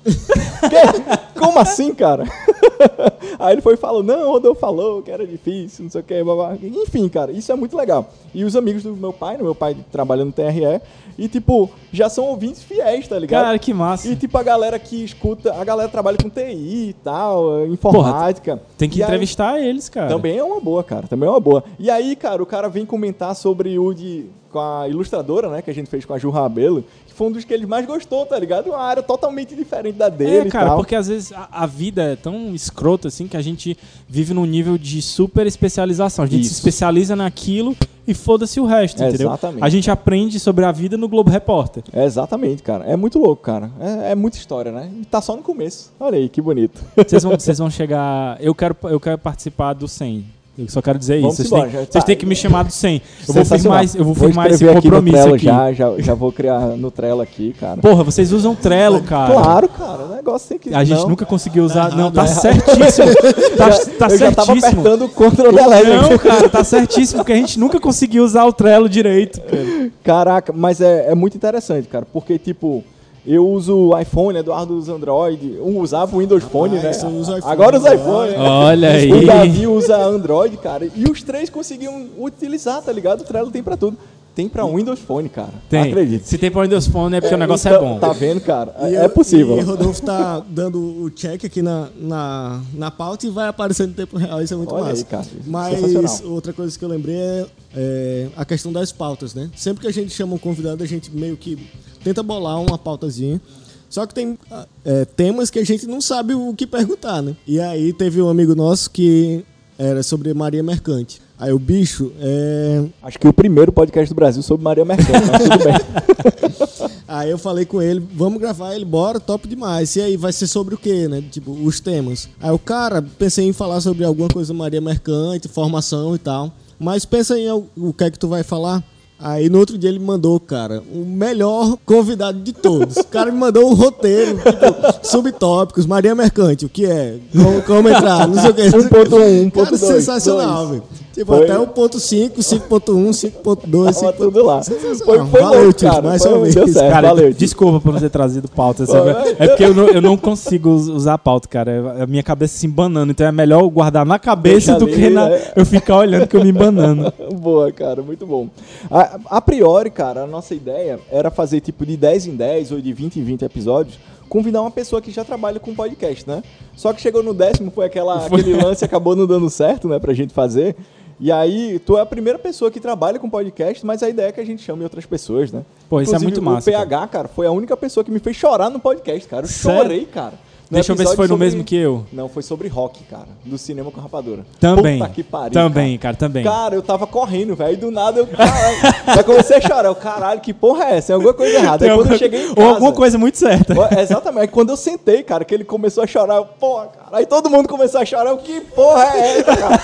Que? 0.60 1.29
Como 1.40 1.58
assim, 1.58 1.92
cara? 1.94 2.24
Aí 3.38 3.54
ele 3.54 3.60
foi 3.62 3.74
e 3.74 3.76
falou, 3.76 4.02
não, 4.02 4.28
o 4.28 4.32
Rodolfo 4.32 4.60
falou 4.60 5.02
que 5.02 5.10
era 5.10 5.26
difícil, 5.26 5.84
não 5.84 5.90
sei 5.90 6.00
o 6.00 6.04
que, 6.04 6.22
babá. 6.22 6.56
Enfim, 6.62 7.08
cara, 7.08 7.32
isso 7.32 7.50
é 7.50 7.54
muito 7.54 7.76
legal. 7.76 8.08
E 8.34 8.44
os 8.44 8.54
amigos 8.56 8.82
do 8.82 8.94
meu 8.96 9.12
pai, 9.12 9.36
né, 9.36 9.42
meu 9.42 9.54
pai 9.54 9.76
trabalha 9.90 10.24
no 10.24 10.32
TRE, 10.32 10.80
e 11.18 11.28
tipo, 11.28 11.70
já 11.92 12.08
são 12.08 12.24
ouvintes 12.26 12.62
fiéis, 12.62 13.06
tá 13.08 13.18
ligado? 13.18 13.44
Cara, 13.44 13.58
que 13.58 13.74
massa. 13.74 14.08
E 14.08 14.16
tipo, 14.16 14.36
a 14.38 14.42
galera 14.42 14.78
que 14.78 15.04
escuta, 15.04 15.52
a 15.54 15.64
galera 15.64 15.88
trabalha 15.88 16.16
com 16.22 16.30
TI 16.30 16.88
e 16.90 16.96
tal, 17.04 17.66
informática. 17.66 18.60
Tem 18.78 18.88
que 18.88 19.00
E 19.00 19.02
aí- 19.02 19.08
entrevistar 19.08 19.60
eles, 19.60 19.88
cara. 19.88 20.08
também 20.08 20.38
é 20.38 20.44
uma 20.44 20.60
boa, 20.60 20.82
cara. 20.82 21.06
Também 21.06 21.28
é 21.28 21.30
uma 21.32 21.40
boa. 21.40 21.64
E 21.78 21.90
aí, 21.90 22.16
cara, 22.16 22.42
o 22.42 22.46
cara 22.46 22.68
vem 22.68 22.86
comentar 22.86 23.34
sobre 23.34 23.78
o 23.78 23.92
de. 23.92 24.26
Com 24.50 24.58
a 24.58 24.88
ilustradora, 24.88 25.48
né? 25.48 25.62
Que 25.62 25.70
a 25.70 25.74
gente 25.74 25.88
fez 25.88 26.04
com 26.04 26.12
a 26.12 26.18
Ju 26.18 26.30
Rabelo, 26.30 26.84
que 27.06 27.14
foi 27.14 27.28
um 27.28 27.32
dos 27.32 27.44
que 27.44 27.54
ele 27.54 27.66
mais 27.66 27.86
gostou, 27.86 28.26
tá 28.26 28.38
ligado? 28.38 28.68
Uma 28.68 28.78
área 28.78 29.02
totalmente 29.02 29.54
diferente 29.54 29.96
da 29.96 30.08
dele 30.08 30.48
É, 30.48 30.50
cara, 30.50 30.74
porque 30.74 30.94
às 30.94 31.08
vezes 31.08 31.32
a, 31.32 31.48
a 31.50 31.66
vida 31.66 32.02
é 32.02 32.16
tão 32.16 32.54
escrota 32.54 33.08
assim 33.08 33.26
que 33.26 33.36
a 33.36 33.42
gente 33.42 33.76
vive 34.08 34.34
num 34.34 34.44
nível 34.44 34.76
de 34.76 35.00
super 35.00 35.46
especialização. 35.46 36.24
A 36.24 36.28
gente 36.28 36.44
se 36.44 36.52
Isso. 36.52 36.60
especializa 36.60 37.14
naquilo 37.14 37.76
e 38.06 38.14
foda-se 38.14 38.58
o 38.58 38.66
resto, 38.66 39.02
entendeu? 39.02 39.28
Exatamente. 39.28 39.64
A 39.64 39.68
gente 39.68 39.90
aprende 39.90 40.40
sobre 40.40 40.64
a 40.64 40.72
vida 40.72 40.96
no 40.96 41.08
Globo 41.08 41.30
Repórter. 41.30 41.84
É, 41.92 42.04
exatamente, 42.04 42.62
cara. 42.62 42.84
É 42.84 42.96
muito 42.96 43.18
louco, 43.18 43.42
cara. 43.42 43.70
É, 43.78 44.12
é 44.12 44.14
muita 44.14 44.36
história, 44.36 44.72
né? 44.72 44.90
E 45.00 45.04
tá 45.04 45.20
só 45.20 45.36
no 45.36 45.42
começo. 45.42 45.92
Olha 46.00 46.18
aí, 46.18 46.28
que 46.28 46.40
bonito. 46.40 46.82
Vocês 46.96 47.22
vão, 47.22 47.32
vocês 47.32 47.58
vão 47.58 47.70
chegar. 47.70 48.36
Eu 48.40 48.54
quero, 48.54 48.76
eu 48.84 48.98
quero 48.98 49.18
participar 49.18 49.74
do 49.74 49.86
100. 49.86 50.39
Eu 50.58 50.68
só 50.68 50.82
quero 50.82 50.98
dizer 50.98 51.20
Vamos 51.20 51.38
isso. 51.38 51.48
Vocês 51.48 51.52
embora, 51.52 51.70
têm, 51.70 51.78
vocês 51.80 51.88
tá. 51.88 52.02
têm 52.02 52.16
que 52.16 52.26
me 52.26 52.36
chamar 52.36 52.64
do 52.64 52.72
100. 52.72 53.00
Eu 53.28 53.34
vou 53.34 53.44
firmar, 53.44 53.84
esse- 53.84 53.98
eu 53.98 54.04
vou 54.04 54.14
firmar 54.14 54.46
esse 54.50 54.64
aqui 54.68 54.74
no 54.74 54.82
compromisso 54.82 55.16
Trello 55.16 55.34
aqui. 55.34 55.44
Já, 55.44 55.72
já, 55.72 55.98
já 55.98 56.14
vou 56.14 56.32
criar 56.32 56.60
no 56.76 56.90
Trello 56.90 57.20
aqui, 57.22 57.54
cara. 57.58 57.80
Porra, 57.80 58.04
vocês 58.04 58.30
usam 58.32 58.54
Trello, 58.54 59.02
cara. 59.02 59.32
Claro, 59.32 59.68
cara. 59.68 60.02
O 60.04 60.14
negócio 60.16 60.48
tem 60.50 60.58
que. 60.58 60.74
A 60.74 60.84
gente 60.84 61.00
não. 61.00 61.08
nunca 61.10 61.24
conseguiu 61.24 61.64
usar. 61.64 61.90
não, 61.90 62.08
errado, 62.12 62.14
tá 62.14 62.24
é 62.24 62.26
certíssimo. 62.26 63.06
Tá, 63.56 63.68
tá 63.68 64.06
eu 64.14 64.18
já 64.18 64.32
tava 64.32 64.46
certíssimo. 64.46 64.80
apertando 64.80 65.04
o 65.04 65.08
Ctrl 65.08 65.52
Delete 65.54 65.88
Não, 65.88 66.04
aqui. 66.14 66.18
cara, 66.18 66.48
tá 66.48 66.64
certíssimo, 66.64 67.18
porque 67.20 67.32
a 67.32 67.36
gente 67.36 67.58
nunca 67.58 67.78
conseguiu 67.80 68.24
usar 68.24 68.44
o 68.44 68.52
Trello 68.52 68.88
direito. 68.88 69.40
cara. 69.40 69.90
Caraca, 70.02 70.52
mas 70.54 70.80
é, 70.80 71.10
é 71.10 71.14
muito 71.14 71.36
interessante, 71.36 71.88
cara, 71.88 72.06
porque, 72.12 72.38
tipo, 72.38 72.82
eu 73.26 73.46
uso 73.48 73.90
iPhone, 73.98 74.38
Eduardo 74.38 74.74
usa 74.76 74.92
Android, 74.94 75.58
um 75.60 75.78
usava 75.80 76.14
o 76.16 76.20
Windows 76.20 76.44
Phone, 76.44 76.78
Ah, 76.78 76.82
né? 76.82 76.90
isso 76.90 77.06
eu 77.06 77.10
uso 77.10 77.36
iPhone 77.36 77.52
Agora 77.52 77.76
usa 77.78 77.94
iPhone, 77.94 78.30
né? 78.32 78.38
Olha 78.38 78.90
aí. 78.92 79.12
O 79.12 79.26
Davi 79.26 79.66
usa 79.66 79.96
Android, 79.96 80.56
cara, 80.56 80.88
e 80.94 81.04
os 81.04 81.22
três 81.22 81.50
conseguiam 81.50 82.06
utilizar, 82.18 82.80
tá 82.82 82.92
ligado? 82.92 83.20
O 83.20 83.24
Trello 83.24 83.50
tem 83.50 83.62
pra 83.62 83.76
tudo. 83.76 83.96
Tem 84.32 84.48
pra 84.48 84.64
Windows 84.64 85.00
Phone, 85.00 85.28
cara. 85.28 85.50
Tem. 85.68 85.82
Acredite. 85.90 86.26
Se 86.28 86.38
tem 86.38 86.50
pra 86.52 86.62
Windows 86.62 86.86
Phone 86.86 87.16
é 87.16 87.20
porque 87.20 87.34
o 87.34 87.38
negócio 87.38 87.68
Então, 87.68 87.84
é 87.84 87.88
bom. 87.94 87.98
Tá 87.98 88.12
vendo, 88.12 88.40
cara? 88.40 88.74
E 88.88 88.94
é 88.94 89.04
eu- 89.04 89.10
possível. 89.10 89.58
E 89.58 89.60
Rodolfo 89.60 90.00
tá 90.02 90.40
dando 90.48 90.78
o 91.02 91.10
check 91.10 91.44
aqui 91.44 91.60
na, 91.60 91.88
na, 92.00 92.60
na 92.72 92.90
pauta 92.92 93.26
e 93.26 93.30
vai 93.30 93.48
aparecendo 93.48 93.90
em 93.90 93.94
tempo 93.94 94.16
real. 94.16 94.40
Isso 94.40 94.54
é 94.54 94.56
muito 94.56 94.72
Olha 94.72 94.84
massa. 94.84 94.96
aí, 94.96 95.04
cara. 95.04 95.26
Mas 95.44 95.80
Sensacional. 95.80 96.32
outra 96.32 96.52
coisa 96.52 96.78
que 96.78 96.82
eu 96.84 96.88
lembrei 96.88 97.16
é, 97.16 97.46
é 97.76 98.26
a 98.36 98.44
questão 98.44 98.72
das 98.72 98.92
pautas, 98.92 99.34
né? 99.34 99.50
Sempre 99.56 99.82
que 99.82 99.88
a 99.88 99.92
gente 99.92 100.10
chama 100.14 100.36
um 100.36 100.38
convidado, 100.38 100.82
a 100.82 100.86
gente 100.86 101.10
meio 101.14 101.36
que 101.36 101.58
tenta 102.02 102.22
bolar 102.22 102.60
uma 102.60 102.78
pautazinha. 102.78 103.40
Só 103.88 104.06
que 104.06 104.14
tem 104.14 104.38
é, 104.84 105.04
temas 105.04 105.50
que 105.50 105.58
a 105.58 105.64
gente 105.64 105.86
não 105.86 106.00
sabe 106.00 106.34
o 106.34 106.54
que 106.54 106.66
perguntar, 106.66 107.20
né? 107.22 107.34
E 107.46 107.58
aí 107.60 107.92
teve 107.92 108.22
um 108.22 108.28
amigo 108.28 108.54
nosso 108.54 108.90
que 108.90 109.44
era 109.76 110.02
sobre 110.02 110.32
Maria 110.32 110.62
Mercante. 110.62 111.20
Aí 111.38 111.52
o 111.52 111.58
bicho 111.58 112.12
é, 112.20 112.84
Acho 113.02 113.18
que 113.18 113.26
o 113.26 113.32
primeiro 113.32 113.72
podcast 113.72 114.12
do 114.12 114.14
Brasil 114.14 114.42
sobre 114.42 114.62
Maria 114.62 114.84
Mercante, 114.84 115.26
mas 115.26 115.42
tudo 115.42 115.64
bem. 115.64 116.90
Aí 117.10 117.28
eu 117.28 117.38
falei 117.38 117.64
com 117.64 117.82
ele, 117.82 118.00
vamos 118.14 118.40
gravar 118.40 118.72
ele, 118.72 118.84
bora, 118.84 119.18
top 119.18 119.48
demais. 119.48 119.96
E 119.96 120.00
aí, 120.00 120.16
vai 120.16 120.32
ser 120.32 120.46
sobre 120.46 120.76
o 120.76 120.78
quê, 120.78 121.08
né? 121.08 121.20
Tipo, 121.28 121.50
os 121.50 121.80
temas. 121.80 122.28
Aí 122.40 122.52
o 122.52 122.58
cara, 122.58 123.02
pensei 123.02 123.48
em 123.48 123.52
falar 123.52 123.80
sobre 123.80 124.04
alguma 124.04 124.28
coisa 124.28 124.54
Maria 124.54 124.80
Mercante, 124.80 125.48
formação 125.48 126.14
e 126.14 126.18
tal. 126.18 126.52
Mas 126.78 127.04
pensa 127.04 127.36
em 127.36 127.50
o 127.50 127.92
que 127.92 128.04
é 128.04 128.10
que 128.12 128.18
tu 128.18 128.28
vai 128.28 128.44
falar. 128.44 128.84
Aí 129.22 129.50
no 129.50 129.58
outro 129.58 129.76
dia 129.76 129.90
ele 129.90 129.98
me 129.98 130.06
mandou, 130.06 130.40
cara, 130.40 130.82
o 130.92 131.04
melhor 131.04 131.76
convidado 131.84 132.40
de 132.40 132.52
todos. 132.54 132.96
O 132.96 133.04
cara 133.04 133.30
me 133.30 133.38
mandou 133.38 133.70
um 133.70 133.74
roteiro, 133.74 134.36
tipo, 134.36 135.06
subtópicos, 135.06 135.84
Maria 135.84 136.14
Mercante, 136.14 136.64
o 136.64 136.68
que 136.70 136.86
é? 136.86 137.18
Como, 137.32 137.62
como 137.62 137.88
entrar, 137.90 138.26
não 138.26 138.40
sei 138.40 138.50
o 138.50 138.54
que. 138.54 138.62
1.1, 138.62 139.50
Cara, 139.52 139.70
1.2, 139.72 139.76
sensacional, 139.76 140.68
velho. 140.68 140.82
Tipo, 141.20 141.34
Foi. 141.34 141.44
até 141.44 141.58
o 141.58 141.66
ponto 141.66 142.00
5, 142.00 142.40
5.1, 142.40 143.10
5.2, 143.12 143.84
Tava 144.00 144.12
5.2. 144.12 144.16
tudo 144.16 144.42
lá. 144.42 144.62
Foi, 144.62 145.18
foi 145.26 145.40
Valeu, 145.42 145.70
Tito, 145.70 145.90
cara. 145.90 146.02
mais 146.02 146.22
Foi- 146.22 146.32
uma 146.32 146.40
vez. 146.40 146.54
Deu 146.54 146.66
certo, 146.68 146.90
Cara, 146.90 147.08
valeu. 147.08 147.32
Desculpa 147.34 147.78
por 147.78 147.92
não 147.92 148.00
ter 148.00 148.08
trazido 148.08 148.48
pauta. 148.48 148.86
sabe? 148.86 149.10
É 149.38 149.48
porque 149.48 149.64
eu 149.64 149.74
não, 149.74 149.86
eu 149.88 150.00
não 150.00 150.16
consigo 150.16 150.70
us- 150.70 150.88
usar 150.88 151.18
pauta, 151.18 151.46
cara. 151.46 152.02
A 152.02 152.06
minha 152.06 152.22
cabeça 152.22 152.56
se 152.56 152.66
embanando. 152.66 153.10
Então 153.12 153.26
é 153.26 153.32
melhor 153.32 153.60
eu 153.60 153.68
guardar 153.68 154.06
na 154.06 154.18
cabeça 154.18 154.72
Deixa 154.72 154.78
do 154.78 154.86
ali, 154.86 154.94
que 154.94 155.10
na- 155.10 155.28
né? 155.28 155.52
eu 155.54 155.66
ficar 155.66 155.98
olhando 155.98 156.26
que 156.26 156.34
eu 156.34 156.42
me 156.42 156.48
embanando. 156.48 157.12
Boa, 157.38 157.70
cara, 157.70 158.00
muito 158.00 158.24
bom. 158.26 158.48
A, 158.90 159.18
a 159.26 159.40
priori, 159.42 159.90
cara, 159.90 160.22
a 160.22 160.26
nossa 160.26 160.54
ideia 160.54 160.98
era 161.12 161.30
fazer 161.30 161.60
tipo 161.60 161.84
de 161.84 161.98
10 161.98 162.28
em 162.28 162.34
10 162.34 162.72
ou 162.72 162.80
de 162.80 162.94
20 162.94 163.20
em 163.20 163.24
20 163.24 163.42
episódios, 163.44 163.98
convidar 164.26 164.62
uma 164.62 164.70
pessoa 164.70 165.02
que 165.02 165.10
já 165.10 165.22
trabalha 165.22 165.60
com 165.60 165.74
podcast, 165.74 166.26
né? 166.26 166.42
Só 166.74 166.94
que 166.94 167.00
chegou 167.02 167.22
no 167.22 167.34
décimo, 167.34 167.70
foi, 167.70 167.84
aquela, 167.84 168.20
Foi. 168.20 168.40
aquele 168.40 168.56
lance 168.62 168.82
e 168.82 168.86
acabou 168.86 169.14
não 169.14 169.26
dando 169.26 169.50
certo, 169.50 169.86
né, 169.86 169.98
pra 169.98 170.14
gente 170.14 170.32
fazer. 170.32 170.74
E 171.20 171.30
aí, 171.30 171.78
tu 171.78 171.98
é 171.98 172.00
a 172.00 172.06
primeira 172.06 172.38
pessoa 172.38 172.70
que 172.70 172.80
trabalha 172.80 173.18
com 173.18 173.28
podcast, 173.28 173.84
mas 173.84 174.02
a 174.02 174.08
ideia 174.08 174.28
é 174.28 174.32
que 174.32 174.40
a 174.40 174.44
gente 174.44 174.62
chame 174.62 174.82
outras 174.82 175.04
pessoas, 175.04 175.52
né? 175.52 175.62
Pô, 175.86 176.00
isso 176.00 176.16
é 176.16 176.18
muito 176.18 176.40
massa, 176.40 176.70
O 176.70 176.72
PH, 176.72 177.06
cara. 177.08 177.28
foi 177.28 177.46
a 177.46 177.50
única 177.52 177.76
pessoa 177.76 178.02
que 178.02 178.10
me 178.10 178.18
fez 178.18 178.36
chorar 178.36 178.70
no 178.70 178.80
podcast, 178.80 179.28
cara. 179.28 179.44
Eu 179.44 179.50
Sério? 179.50 179.82
chorei, 179.82 180.06
cara. 180.06 180.32
Deixa 180.70 180.92
eu 180.92 180.96
ver 180.96 181.06
se 181.08 181.16
foi 181.16 181.24
no 181.26 181.34
sobre- 181.34 181.44
mesmo 181.44 181.64
que 181.64 181.74
eu. 181.74 182.06
Não, 182.12 182.28
foi 182.28 182.42
sobre 182.44 182.68
rock, 182.68 183.02
cara. 183.04 183.26
Do 183.44 183.58
cinema 183.58 183.90
com 183.90 184.00
rapadura. 184.00 184.46
Também. 184.60 184.98
Puta 185.00 185.10
que 185.10 185.22
pariu. 185.24 185.50
Também, 185.52 185.98
cara, 185.98 186.16
também. 186.16 186.44
Cara, 186.44 186.74
eu 186.76 186.82
tava 186.82 187.06
correndo, 187.08 187.56
velho. 187.56 187.76
Do 187.76 187.90
nada 187.90 188.20
eu. 188.20 188.26
Caralho. 188.28 189.24
Comecei 189.24 189.56
a 189.56 189.60
chorar. 189.60 189.84
Eu, 189.86 189.94
caralho, 189.96 190.40
que 190.40 190.54
porra 190.54 190.84
é 190.84 190.96
essa? 190.98 191.08
Tem 191.08 191.14
alguma 191.14 191.34
coisa 191.34 191.56
errada. 191.58 191.84
Aí 191.84 191.94
quando 191.96 192.12
eu 192.12 192.18
cheguei 192.18 192.44
em 192.46 192.48
Ou 192.50 192.54
casa. 192.54 192.68
alguma 192.68 192.92
coisa 192.92 193.18
muito 193.18 193.36
certa. 193.36 193.74
Exatamente. 194.00 194.42
Aí 194.42 194.48
Quando 194.48 194.70
eu 194.70 194.76
sentei, 194.76 195.22
cara, 195.24 195.44
que 195.44 195.52
ele 195.54 195.64
começou 195.64 196.04
a 196.04 196.06
chorar, 196.06 196.36
eu, 196.36 196.44
porra, 196.44 196.86
cara. 196.86 197.08
Aí 197.18 197.26
todo 197.26 197.50
mundo 197.50 197.68
começou 197.68 198.00
a 198.00 198.04
chorar. 198.04 198.30
Eu, 198.30 198.38
que 198.38 198.60
porra 198.60 199.04
é 199.16 199.38
essa, 199.40 199.56
cara? 199.56 199.80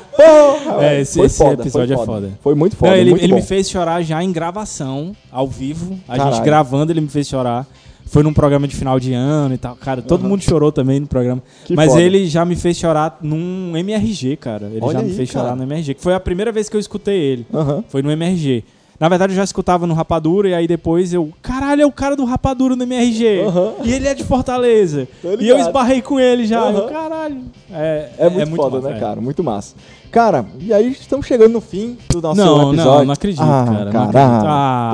Porra, 0.20 0.84
É, 0.84 1.00
esse- 1.00 1.20
esse 1.20 1.38
foda, 1.38 1.62
episódio 1.62 1.94
foi 1.96 2.02
é 2.02 2.06
foda. 2.06 2.30
Foi 2.42 2.54
muito 2.54 2.76
foda. 2.76 2.90
Não, 2.92 2.98
ele 2.98 3.10
muito 3.10 3.24
ele 3.24 3.32
me 3.34 3.42
fez 3.42 3.70
chorar 3.70 4.02
já 4.02 4.22
em 4.22 4.30
gravação, 4.30 5.16
ao 5.32 5.46
vivo. 5.48 5.98
A 6.08 6.12
gente 6.16 6.24
Caralho. 6.24 6.44
gravando, 6.44 6.92
ele 6.92 7.00
me 7.00 7.08
fez 7.08 7.26
chorar. 7.26 7.66
Foi 8.10 8.24
num 8.24 8.32
programa 8.34 8.66
de 8.66 8.74
final 8.74 8.98
de 8.98 9.12
ano 9.14 9.54
e 9.54 9.58
tal. 9.58 9.76
Cara, 9.76 10.02
todo 10.02 10.24
mundo 10.24 10.42
chorou 10.42 10.72
também 10.72 10.98
no 10.98 11.06
programa. 11.06 11.40
Que 11.64 11.74
Mas 11.76 11.90
foda. 11.92 12.02
ele 12.02 12.26
já 12.26 12.44
me 12.44 12.56
fez 12.56 12.76
chorar 12.76 13.18
num 13.22 13.76
MRG, 13.76 14.36
cara. 14.36 14.66
Ele 14.66 14.80
Olha 14.82 14.94
já 14.98 15.02
me 15.04 15.10
aí, 15.10 15.16
fez 15.16 15.30
cara. 15.30 15.44
chorar 15.44 15.56
no 15.56 15.62
MRG. 15.62 15.94
Que 15.94 16.02
foi 16.02 16.12
a 16.14 16.18
primeira 16.20 16.50
vez 16.50 16.68
que 16.68 16.74
eu 16.76 16.80
escutei 16.80 17.16
ele. 17.20 17.46
Aham. 17.54 17.84
Foi 17.88 18.02
no 18.02 18.10
MRG. 18.10 18.64
Na 18.98 19.08
verdade, 19.08 19.32
eu 19.32 19.36
já 19.36 19.44
escutava 19.44 19.86
no 19.86 19.94
Rapadura 19.94 20.48
e 20.48 20.54
aí 20.54 20.66
depois 20.66 21.14
eu. 21.14 21.30
Caralho, 21.40 21.80
é 21.82 21.86
o 21.86 21.92
cara 21.92 22.14
do 22.16 22.24
Rapadura 22.24 22.74
no 22.76 22.82
MRG. 22.82 23.42
Aham. 23.46 23.72
E 23.84 23.92
ele 23.94 24.08
é 24.08 24.12
de 24.14 24.24
Fortaleza. 24.24 25.08
E 25.38 25.48
eu 25.48 25.58
esbarrei 25.58 26.02
com 26.02 26.18
ele 26.20 26.46
já. 26.46 26.60
Aham. 26.60 26.78
Eu, 26.80 26.88
caralho. 26.88 27.38
É, 27.72 28.10
É 28.18 28.28
muito, 28.44 28.56
foda, 28.56 28.76
massa, 28.76 28.90
né, 28.90 28.96
é. 28.96 29.00
cara? 29.00 29.20
Muito 29.20 29.42
massa. 29.44 29.74
Cara, 30.10 30.44
e 30.58 30.74
aí 30.74 30.90
estamos 30.90 31.24
chegando 31.24 31.52
no 31.52 31.60
fim 31.60 31.96
do 32.10 32.20
nosso 32.20 32.40
Não, 32.40 32.72
episódio. 32.72 32.76
não, 32.98 33.04
não 33.04 33.12
acredito, 33.12 33.42
ah, 33.42 33.64
cara. 33.64 33.84
Não 33.84 33.92
Caralho, 33.92 34.08
acredito. 34.18 34.46
Ah, 34.48 34.92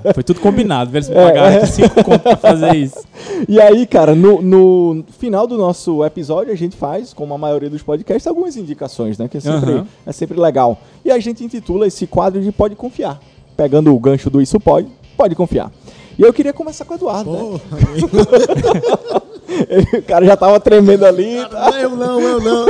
droga. 0.00 0.14
Foi 0.14 0.22
tudo 0.22 0.40
combinado. 0.40 0.90
Eles 0.96 1.10
me 1.10 1.14
É, 1.14 1.24
pagaram 1.26 1.56
é. 1.56 1.66
cinco 1.66 2.02
conto 2.02 2.20
pra 2.20 2.36
fazer 2.38 2.74
isso. 2.76 3.04
E 3.46 3.60
aí, 3.60 3.86
cara, 3.86 4.14
no, 4.14 4.40
no 4.40 5.04
final 5.18 5.46
do 5.46 5.58
nosso 5.58 6.02
episódio, 6.02 6.52
a 6.54 6.56
gente 6.56 6.74
faz, 6.74 7.12
como 7.12 7.34
a 7.34 7.38
maioria 7.38 7.68
dos 7.68 7.82
podcasts, 7.82 8.26
algumas 8.26 8.56
indicações, 8.56 9.18
né? 9.18 9.28
Que 9.28 9.36
é 9.36 9.40
sempre, 9.40 9.72
Aham. 9.72 9.86
é 10.06 10.12
sempre 10.12 10.40
legal. 10.40 10.78
E 11.04 11.10
a 11.10 11.18
gente 11.18 11.44
intitula 11.44 11.86
esse 11.86 12.06
quadro 12.06 12.40
de 12.40 12.50
Pode 12.50 12.74
Confiar. 12.76 13.20
Pegando 13.54 13.94
o 13.94 13.98
gancho 13.98 14.30
do 14.30 14.40
Isso 14.40 14.58
Pode, 14.58 14.88
pode 15.18 15.34
confiar. 15.34 15.70
E 16.18 16.22
eu 16.22 16.32
queria 16.32 16.52
começar 16.54 16.86
com 16.86 16.94
o 16.94 16.96
Eduardo, 16.96 17.30
né? 17.30 17.38
Porra, 17.38 17.60
o 19.98 20.02
cara 20.02 20.24
já 20.24 20.36
tava 20.36 20.58
tremendo 20.60 21.04
ali, 21.04 21.36
tá? 21.50 21.70
eu 21.78 21.90
não, 21.96 22.20
eu 22.20 22.40
não. 22.40 22.66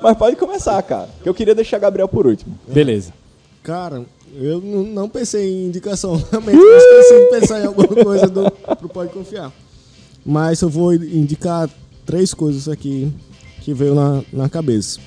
Mas 0.00 0.16
pode 0.16 0.36
começar, 0.36 0.80
cara. 0.82 1.08
Que 1.22 1.28
eu 1.28 1.34
queria 1.34 1.54
deixar 1.54 1.78
Gabriel 1.78 2.08
por 2.08 2.26
último. 2.26 2.58
Beleza. 2.68 3.12
Cara, 3.62 4.04
eu 4.34 4.60
não, 4.60 5.08
pensei 5.08 5.48
em 5.48 5.66
indicação, 5.66 6.16
realmente. 6.30 6.58
Eu 6.58 6.76
esqueci 6.78 7.24
de 7.24 7.40
pensar 7.40 7.60
em 7.60 7.66
alguma 7.66 7.88
coisa 7.88 8.26
do, 8.28 8.50
pro 8.50 8.88
Pode 8.88 9.12
Confiar. 9.12 9.52
Mas 10.24 10.60
eu 10.60 10.68
vou 10.68 10.92
indicar 10.94 11.68
três 12.06 12.32
coisas 12.34 12.68
aqui 12.68 13.12
que 13.62 13.74
veio 13.74 13.94
na, 13.94 14.22
na 14.32 14.48
cabeça. 14.48 15.00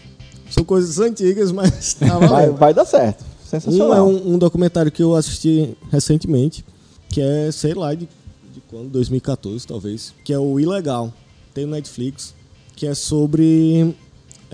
São 0.49 0.63
coisas 0.63 0.99
antigas, 0.99 1.51
mas 1.51 1.93
tá 1.95 2.19
Vai, 2.19 2.49
vai 2.49 2.73
dar 2.73 2.85
certo. 2.85 3.23
Um 3.23 3.49
Sensacional. 3.49 3.97
é 3.97 4.01
um, 4.01 4.33
um 4.33 4.37
documentário 4.37 4.91
que 4.91 5.01
eu 5.01 5.15
assisti 5.15 5.75
recentemente, 5.91 6.65
que 7.09 7.21
é, 7.21 7.51
sei 7.51 7.73
lá, 7.73 7.93
de, 7.93 8.07
de 8.53 8.61
quando? 8.69 8.89
2014, 8.89 9.65
talvez. 9.65 10.13
Que 10.23 10.33
é 10.33 10.39
o 10.39 10.59
Ilegal. 10.59 11.13
Tem 11.53 11.65
no 11.65 11.71
Netflix. 11.71 12.33
Que 12.75 12.87
é 12.87 12.95
sobre 12.95 13.95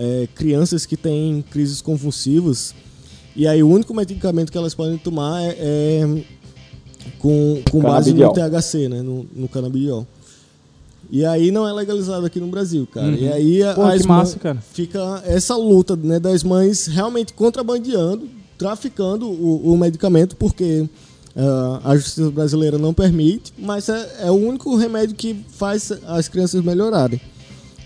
é, 0.00 0.26
crianças 0.34 0.86
que 0.86 0.96
têm 0.96 1.44
crises 1.50 1.82
convulsivas. 1.82 2.74
E 3.36 3.46
aí 3.46 3.62
o 3.62 3.68
único 3.68 3.92
medicamento 3.94 4.50
que 4.50 4.56
elas 4.56 4.74
podem 4.74 4.96
tomar 4.96 5.42
é, 5.42 5.56
é 5.58 6.22
com, 7.18 7.62
com 7.70 7.80
base 7.80 8.12
no. 8.14 8.32
THC, 8.32 8.88
né? 8.88 9.02
No, 9.02 9.26
no 9.34 9.46
canabidiol. 9.48 10.06
E 11.10 11.24
aí 11.24 11.50
não 11.50 11.68
é 11.68 11.72
legalizado 11.72 12.24
aqui 12.24 12.38
no 12.40 12.46
Brasil, 12.46 12.86
cara. 12.90 13.10
E 13.10 13.28
aí 13.30 13.62
a- 13.62 13.74
Pô, 13.74 13.82
as 13.82 14.06
massa, 14.06 14.38
cara. 14.38 14.58
fica 14.72 15.22
essa 15.26 15.56
luta 15.56 15.96
né, 15.96 16.18
das 16.18 16.42
mães 16.42 16.86
realmente 16.86 17.32
contrabandeando, 17.34 18.28
traficando 18.56 19.26
o, 19.28 19.72
o 19.72 19.76
medicamento, 19.76 20.36
porque 20.36 20.88
ah, 21.36 21.80
a 21.84 21.96
justiça 21.96 22.30
brasileira 22.30 22.78
não 22.78 22.94
permite, 22.94 23.52
mas 23.58 23.88
é, 23.88 24.16
é 24.22 24.30
o 24.30 24.34
único 24.34 24.76
remédio 24.76 25.16
que 25.16 25.44
faz 25.52 25.90
as 26.06 26.28
crianças 26.28 26.62
melhorarem. 26.62 27.20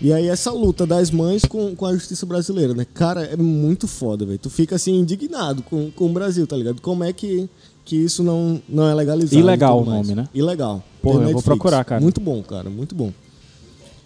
E 0.05 0.13
aí 0.13 0.27
essa 0.27 0.51
luta 0.51 0.85
das 0.85 1.09
mães 1.09 1.45
com, 1.45 1.75
com 1.75 1.83
a 1.83 1.91
justiça 1.91 2.27
brasileira, 2.27 2.75
né? 2.75 2.85
Cara, 2.93 3.23
é 3.23 3.35
muito 3.35 3.87
foda, 3.87 4.23
velho. 4.23 4.37
Tu 4.37 4.51
fica 4.51 4.75
assim 4.75 4.99
indignado 4.99 5.63
com, 5.63 5.89
com 5.89 6.05
o 6.05 6.13
Brasil, 6.13 6.45
tá 6.45 6.55
ligado? 6.55 6.79
Como 6.79 7.03
é 7.03 7.11
que, 7.11 7.49
que 7.83 7.95
isso 7.95 8.21
não, 8.21 8.61
não 8.69 8.87
é 8.87 8.93
legalizado? 8.93 9.39
Ilegal 9.41 9.81
o 9.81 9.83
nome, 9.83 10.13
né? 10.13 10.29
Ilegal. 10.31 10.83
Porra, 11.01 11.23
eu 11.23 11.31
vou 11.31 11.41
procurar, 11.41 11.83
cara. 11.83 11.99
Muito 11.99 12.21
bom, 12.21 12.43
cara, 12.43 12.69
muito 12.69 12.93
bom. 12.93 13.11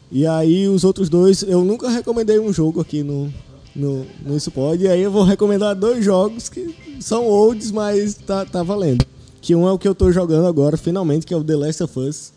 E 0.10 0.26
aí 0.26 0.70
os 0.70 0.86
outros 0.86 1.10
dois, 1.10 1.44
eu 1.44 1.66
nunca 1.66 1.90
recomendei 1.90 2.40
um 2.40 2.54
jogo 2.54 2.80
aqui 2.80 3.04
no, 3.04 3.30
no, 3.76 4.06
no 4.26 4.38
Isso 4.38 4.52
Pode, 4.52 4.86
e 4.86 4.88
aí 4.88 5.02
eu 5.02 5.12
vou 5.12 5.24
recomendar 5.24 5.76
dois 5.76 6.06
jogos 6.06 6.48
que 6.48 6.74
são 7.02 7.28
olds, 7.28 7.72
mas 7.72 8.14
tá, 8.14 8.46
tá 8.46 8.64
valendo. 8.64 9.06
Que 9.42 9.54
um 9.54 9.68
é 9.68 9.72
o 9.74 9.78
que 9.78 9.86
eu 9.86 9.94
tô 9.94 10.14
jogando 10.14 10.48
agora, 10.48 10.78
finalmente, 10.78 11.26
que 11.26 11.34
é 11.34 11.38
o 11.38 11.44
The 11.44 11.58
Last 11.58 11.84
of 11.84 12.00
Us. 12.00 12.32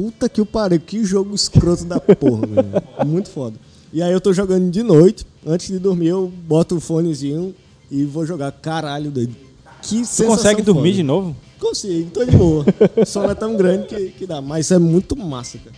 Puta 0.00 0.30
que 0.30 0.40
o 0.40 0.46
pariu, 0.46 0.80
que 0.80 1.04
jogo 1.04 1.34
escroto 1.34 1.84
da 1.84 2.00
porra, 2.00 2.46
velho. 2.46 3.06
Muito 3.06 3.28
foda. 3.28 3.58
E 3.92 4.02
aí 4.02 4.10
eu 4.10 4.18
tô 4.18 4.32
jogando 4.32 4.70
de 4.70 4.82
noite, 4.82 5.26
antes 5.46 5.66
de 5.66 5.78
dormir 5.78 6.06
eu 6.06 6.32
boto 6.48 6.76
o 6.76 6.80
fonezinho 6.80 7.54
e 7.90 8.06
vou 8.06 8.24
jogar. 8.24 8.50
Caralho, 8.50 9.10
doido. 9.10 9.36
Que 9.82 9.96
sensação 9.96 10.28
consegue 10.28 10.62
dormir 10.62 10.92
foda. 10.92 10.96
de 10.96 11.02
novo? 11.02 11.36
Consigo, 11.58 12.10
tô 12.12 12.24
de 12.24 12.34
boa. 12.34 12.64
O 12.96 13.04
sol 13.04 13.24
não 13.24 13.30
é 13.30 13.34
tão 13.34 13.54
grande 13.58 13.88
que, 13.88 14.08
que 14.12 14.26
dá, 14.26 14.40
mas 14.40 14.70
é 14.70 14.78
muito 14.78 15.14
massa, 15.14 15.58
cara. 15.58 15.76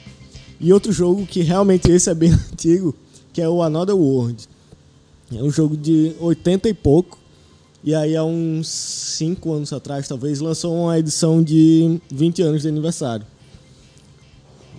E 0.60 0.72
outro 0.72 0.92
jogo 0.92 1.26
que 1.26 1.42
realmente 1.42 1.90
esse 1.90 2.08
é 2.08 2.14
bem 2.14 2.30
antigo, 2.52 2.94
que 3.32 3.42
é 3.42 3.48
o 3.48 3.60
Another 3.60 3.96
World. 3.96 4.48
É 5.34 5.42
um 5.42 5.50
jogo 5.50 5.76
de 5.76 6.14
80 6.20 6.68
e 6.68 6.74
pouco. 6.74 7.18
E 7.82 7.92
aí 7.92 8.16
há 8.16 8.22
uns 8.22 8.68
5 8.68 9.52
anos 9.52 9.72
atrás, 9.72 10.06
talvez, 10.06 10.38
lançou 10.38 10.72
uma 10.84 10.96
edição 10.96 11.42
de 11.42 12.00
20 12.08 12.42
anos 12.42 12.62
de 12.62 12.68
aniversário. 12.68 13.31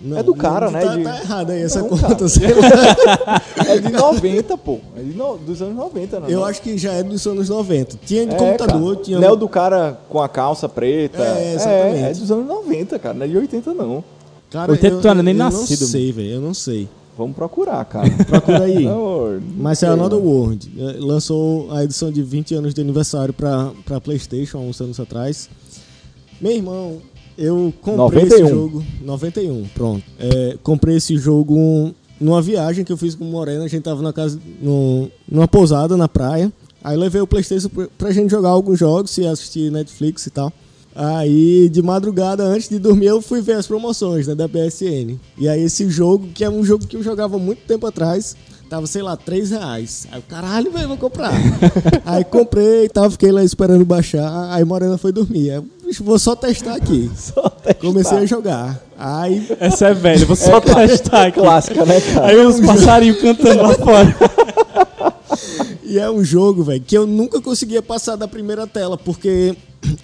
Não, 0.04 0.18
É 0.18 0.22
do 0.22 0.34
cara, 0.34 0.66
não- 0.66 0.72
né, 0.72 0.84
Tá, 0.84 0.96
de- 0.96 1.02
tá 1.04 1.18
errado 1.20 1.50
aí 1.50 1.62
essa 1.62 1.80
Não, 1.80 1.88
conta. 1.88 2.08
lá. 2.08 2.14
É 3.66 3.78
de 3.78 3.90
90, 3.90 4.58
pô. 4.58 4.78
É 4.96 5.00
de 5.02 5.16
no- 5.16 5.38
dos 5.38 5.62
anos 5.62 5.74
90, 5.74 6.20
não 6.20 6.28
Eu 6.28 6.44
acho 6.44 6.60
que 6.60 6.76
já 6.76 6.92
é 6.92 7.02
dos 7.02 7.26
anos 7.26 7.48
90. 7.48 7.96
Tinha 8.04 8.26
de 8.26 8.34
É, 8.34 8.36
computador, 8.36 8.92
cara. 8.94 9.04
tinha. 9.04 9.18
Não 9.18 9.28
é 9.28 9.32
o 9.32 9.36
do 9.36 9.48
cara 9.48 9.98
com 10.08 10.20
a 10.20 10.28
calça 10.28 10.68
preta. 10.68 11.22
É, 11.22 11.54
exatamente. 11.54 11.96
É, 12.04 12.10
é 12.10 12.12
dos 12.12 12.30
anos 12.30 12.46
90, 12.46 12.98
cara. 12.98 13.14
Não 13.14 13.24
é 13.24 13.28
de 13.28 13.36
80, 13.38 13.72
não. 13.72 14.04
Cara, 14.50 14.70
80 14.72 14.94
eu, 14.96 15.00
tu 15.00 15.08
era 15.08 15.22
nem 15.22 15.34
eu 15.34 15.38
nascido, 15.38 15.80
não 15.80 15.88
sei, 15.88 16.12
velho. 16.12 16.30
Eu 16.30 16.40
não 16.40 16.54
sei. 16.54 16.88
Vamos 17.16 17.34
procurar, 17.36 17.84
cara. 17.84 18.08
Procura 18.26 18.64
aí. 18.64 18.84
Não, 18.84 19.40
Mas 19.56 19.82
é 19.82 19.86
Another 19.86 20.18
World. 20.18 20.70
É, 20.78 20.96
Lançou 20.98 21.72
a 21.72 21.82
edição 21.84 22.10
de 22.12 22.22
20 22.22 22.54
anos 22.54 22.74
de 22.74 22.80
aniversário 22.80 23.32
pra, 23.32 23.70
pra 23.84 24.00
PlayStation 24.00 24.58
há 24.58 24.60
uns 24.60 24.80
anos 24.80 24.98
atrás. 25.00 25.48
Meu 26.40 26.52
irmão, 26.52 26.98
eu 27.36 27.72
comprei 27.80 28.24
91. 28.24 28.44
esse 28.44 28.54
jogo. 28.54 28.84
91, 29.02 29.64
pronto. 29.74 30.04
É, 30.18 30.58
comprei 30.62 30.96
esse 30.96 31.16
jogo 31.16 31.94
numa 32.20 32.40
viagem 32.40 32.84
que 32.84 32.92
eu 32.92 32.96
fiz 32.96 33.14
com 33.14 33.24
o 33.24 33.30
Morena. 33.30 33.64
A 33.64 33.68
gente 33.68 33.82
tava 33.82 34.02
na 34.02 34.12
casa, 34.12 34.38
no, 34.60 35.10
numa 35.28 35.48
pousada 35.48 35.96
na 35.96 36.08
praia. 36.08 36.52
Aí 36.82 36.96
levei 36.96 37.20
o 37.20 37.26
PlayStation 37.26 37.68
pra, 37.68 37.88
pra 37.96 38.12
gente 38.12 38.30
jogar 38.30 38.50
alguns 38.50 38.78
jogos 38.78 39.16
e 39.18 39.26
assistir 39.26 39.70
Netflix 39.70 40.26
e 40.26 40.30
tal. 40.30 40.52
Aí, 40.94 41.68
de 41.68 41.82
madrugada, 41.82 42.44
antes 42.44 42.68
de 42.68 42.78
dormir, 42.78 43.06
eu 43.06 43.20
fui 43.20 43.40
ver 43.40 43.54
as 43.54 43.66
promoções 43.66 44.28
né, 44.28 44.34
da 44.34 44.48
PSN. 44.48 45.18
E 45.36 45.48
aí, 45.48 45.62
esse 45.62 45.90
jogo, 45.90 46.28
que 46.32 46.44
é 46.44 46.50
um 46.50 46.64
jogo 46.64 46.86
que 46.86 46.96
eu 46.96 47.02
jogava 47.02 47.36
muito 47.36 47.62
tempo 47.66 47.84
atrás, 47.86 48.36
tava, 48.74 48.86
sei 48.88 49.02
lá, 49.02 49.16
3 49.16 49.50
reais. 49.50 50.06
Aí 50.10 50.18
o 50.18 50.22
caralho, 50.22 50.72
velho, 50.72 50.88
vou 50.88 50.96
comprar. 50.96 51.32
aí 52.04 52.24
comprei 52.24 52.86
e 52.86 52.88
tal, 52.88 53.08
fiquei 53.08 53.30
lá 53.30 53.44
esperando 53.44 53.84
baixar. 53.84 54.52
Aí 54.52 54.64
Morena 54.64 54.98
foi 54.98 55.12
dormir. 55.12 55.52
Aí, 55.52 55.62
bicho, 55.86 56.02
vou 56.02 56.18
só 56.18 56.34
testar 56.34 56.74
aqui. 56.74 57.08
Só 57.16 57.48
testar. 57.48 57.74
Comecei 57.74 58.18
a 58.18 58.26
jogar. 58.26 58.82
Aí 58.98 59.46
Essa 59.60 59.88
é 59.88 59.94
velha, 59.94 60.26
vou 60.26 60.34
só 60.34 60.60
testar 60.60 61.26
aqui. 61.26 61.38
Clássica, 61.38 61.84
né, 61.84 62.00
cara? 62.00 62.26
Aí 62.26 62.46
uns 62.46 62.60
passarinhos 62.60 63.20
cantando 63.20 63.62
lá 63.62 63.74
fora. 63.74 64.16
E 65.84 65.98
é 65.98 66.10
um 66.10 66.24
jogo, 66.24 66.64
velho, 66.64 66.80
que 66.80 66.96
eu 66.96 67.06
nunca 67.06 67.40
conseguia 67.40 67.80
passar 67.80 68.16
da 68.16 68.26
primeira 68.26 68.66
tela, 68.66 68.98
porque 68.98 69.56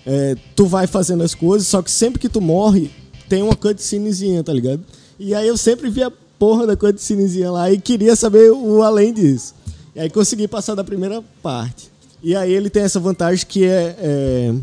é, 0.06 0.36
tu 0.54 0.66
vai 0.66 0.86
fazendo 0.86 1.24
as 1.24 1.34
coisas, 1.34 1.66
só 1.66 1.82
que 1.82 1.90
sempre 1.90 2.20
que 2.20 2.28
tu 2.28 2.40
morre, 2.40 2.90
tem 3.28 3.42
uma 3.42 3.56
cutscenezinha, 3.56 4.44
tá 4.44 4.52
ligado? 4.52 4.82
E 5.18 5.34
aí 5.34 5.48
eu 5.48 5.56
sempre 5.56 5.90
via 5.90 6.06
a 6.06 6.12
porra 6.40 6.66
da 6.66 6.74
cutscenezinha 6.76 7.50
lá 7.52 7.70
e 7.70 7.78
queria 7.78 8.16
saber 8.16 8.50
o 8.50 8.82
além 8.82 9.12
disso. 9.12 9.54
E 9.94 10.00
aí 10.00 10.08
consegui 10.08 10.48
passar 10.48 10.74
da 10.74 10.82
primeira 10.82 11.22
parte. 11.42 11.90
E 12.22 12.34
aí 12.34 12.50
ele 12.52 12.70
tem 12.70 12.82
essa 12.82 12.98
vantagem 12.98 13.44
que 13.46 13.64
é, 13.66 13.94
é 13.98 14.54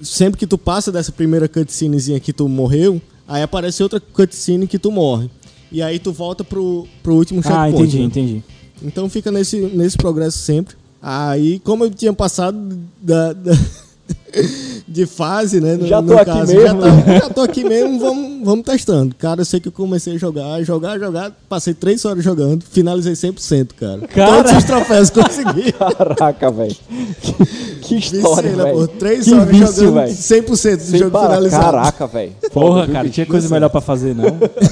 sempre 0.00 0.38
que 0.38 0.46
tu 0.46 0.56
passa 0.56 0.92
dessa 0.92 1.10
primeira 1.10 1.48
cutscenezinha 1.48 2.20
que 2.20 2.32
tu 2.32 2.48
morreu, 2.48 3.02
aí 3.26 3.42
aparece 3.42 3.82
outra 3.82 3.98
cutscene 4.00 4.68
que 4.68 4.78
tu 4.78 4.92
morre. 4.92 5.28
E 5.72 5.82
aí 5.82 5.98
tu 5.98 6.12
volta 6.12 6.44
pro, 6.44 6.86
pro 7.02 7.14
último 7.16 7.40
Ah, 7.40 7.66
checkpoint. 7.66 7.74
entendi, 7.82 7.98
né? 7.98 8.04
entendi. 8.04 8.42
Então 8.82 9.08
fica 9.10 9.32
nesse, 9.32 9.58
nesse 9.60 9.96
progresso 9.96 10.38
sempre. 10.38 10.76
Aí, 11.02 11.58
como 11.60 11.84
eu 11.84 11.90
tinha 11.90 12.12
passado 12.12 12.56
da, 13.02 13.32
da- 13.32 13.58
de 14.86 15.06
fase, 15.06 15.60
né? 15.60 15.76
No, 15.76 15.86
Já 15.86 16.00
no 16.00 16.08
tô 16.08 16.18
aqui 16.18 16.24
caso, 16.30 16.54
mesmo, 16.54 16.62
Já, 16.66 16.74
né? 16.92 17.02
tá- 17.04 17.12
já 17.18 17.30
tô 17.30 17.40
aqui 17.40 17.64
mesmo, 17.64 17.98
vamos, 17.98 18.44
vamos 18.44 18.64
testando. 18.64 19.14
Cara, 19.16 19.40
eu 19.40 19.44
sei 19.44 19.58
que 19.60 19.68
eu 19.68 19.72
comecei 19.72 20.14
a 20.14 20.18
jogar, 20.18 20.62
jogar, 20.62 20.98
jogar. 20.98 21.32
Passei 21.48 21.74
três 21.74 22.04
horas 22.04 22.22
jogando, 22.22 22.62
finalizei 22.70 23.14
100%, 23.14 23.68
cara. 23.78 24.00
Cara! 24.08 24.36
Todos 24.44 24.58
os 24.58 24.64
troféus 24.64 25.10
consegui. 25.10 25.72
Caraca, 25.72 26.50
velho. 26.50 26.76
Que, 27.20 27.34
que 27.82 28.16
história, 28.16 28.50
né, 28.54 28.64
pô? 28.72 28.76
velho. 28.80 28.88
Três 28.88 29.24
Que 29.24 29.34
horas 29.34 29.48
vício, 29.48 29.66
jogando 29.86 29.94
velho. 29.94 30.12
100% 30.14 30.76
do 30.76 30.82
Sem 30.82 30.98
jogo 30.98 31.10
parar. 31.10 31.28
finalizado. 31.28 31.64
Caraca, 31.64 32.06
velho. 32.06 32.32
Porra, 32.52 32.86
cara, 32.86 33.08
tinha 33.08 33.26
coisa 33.26 33.48
melhor 33.48 33.70
pra 33.70 33.80
fazer, 33.80 34.14
não? 34.14 34.24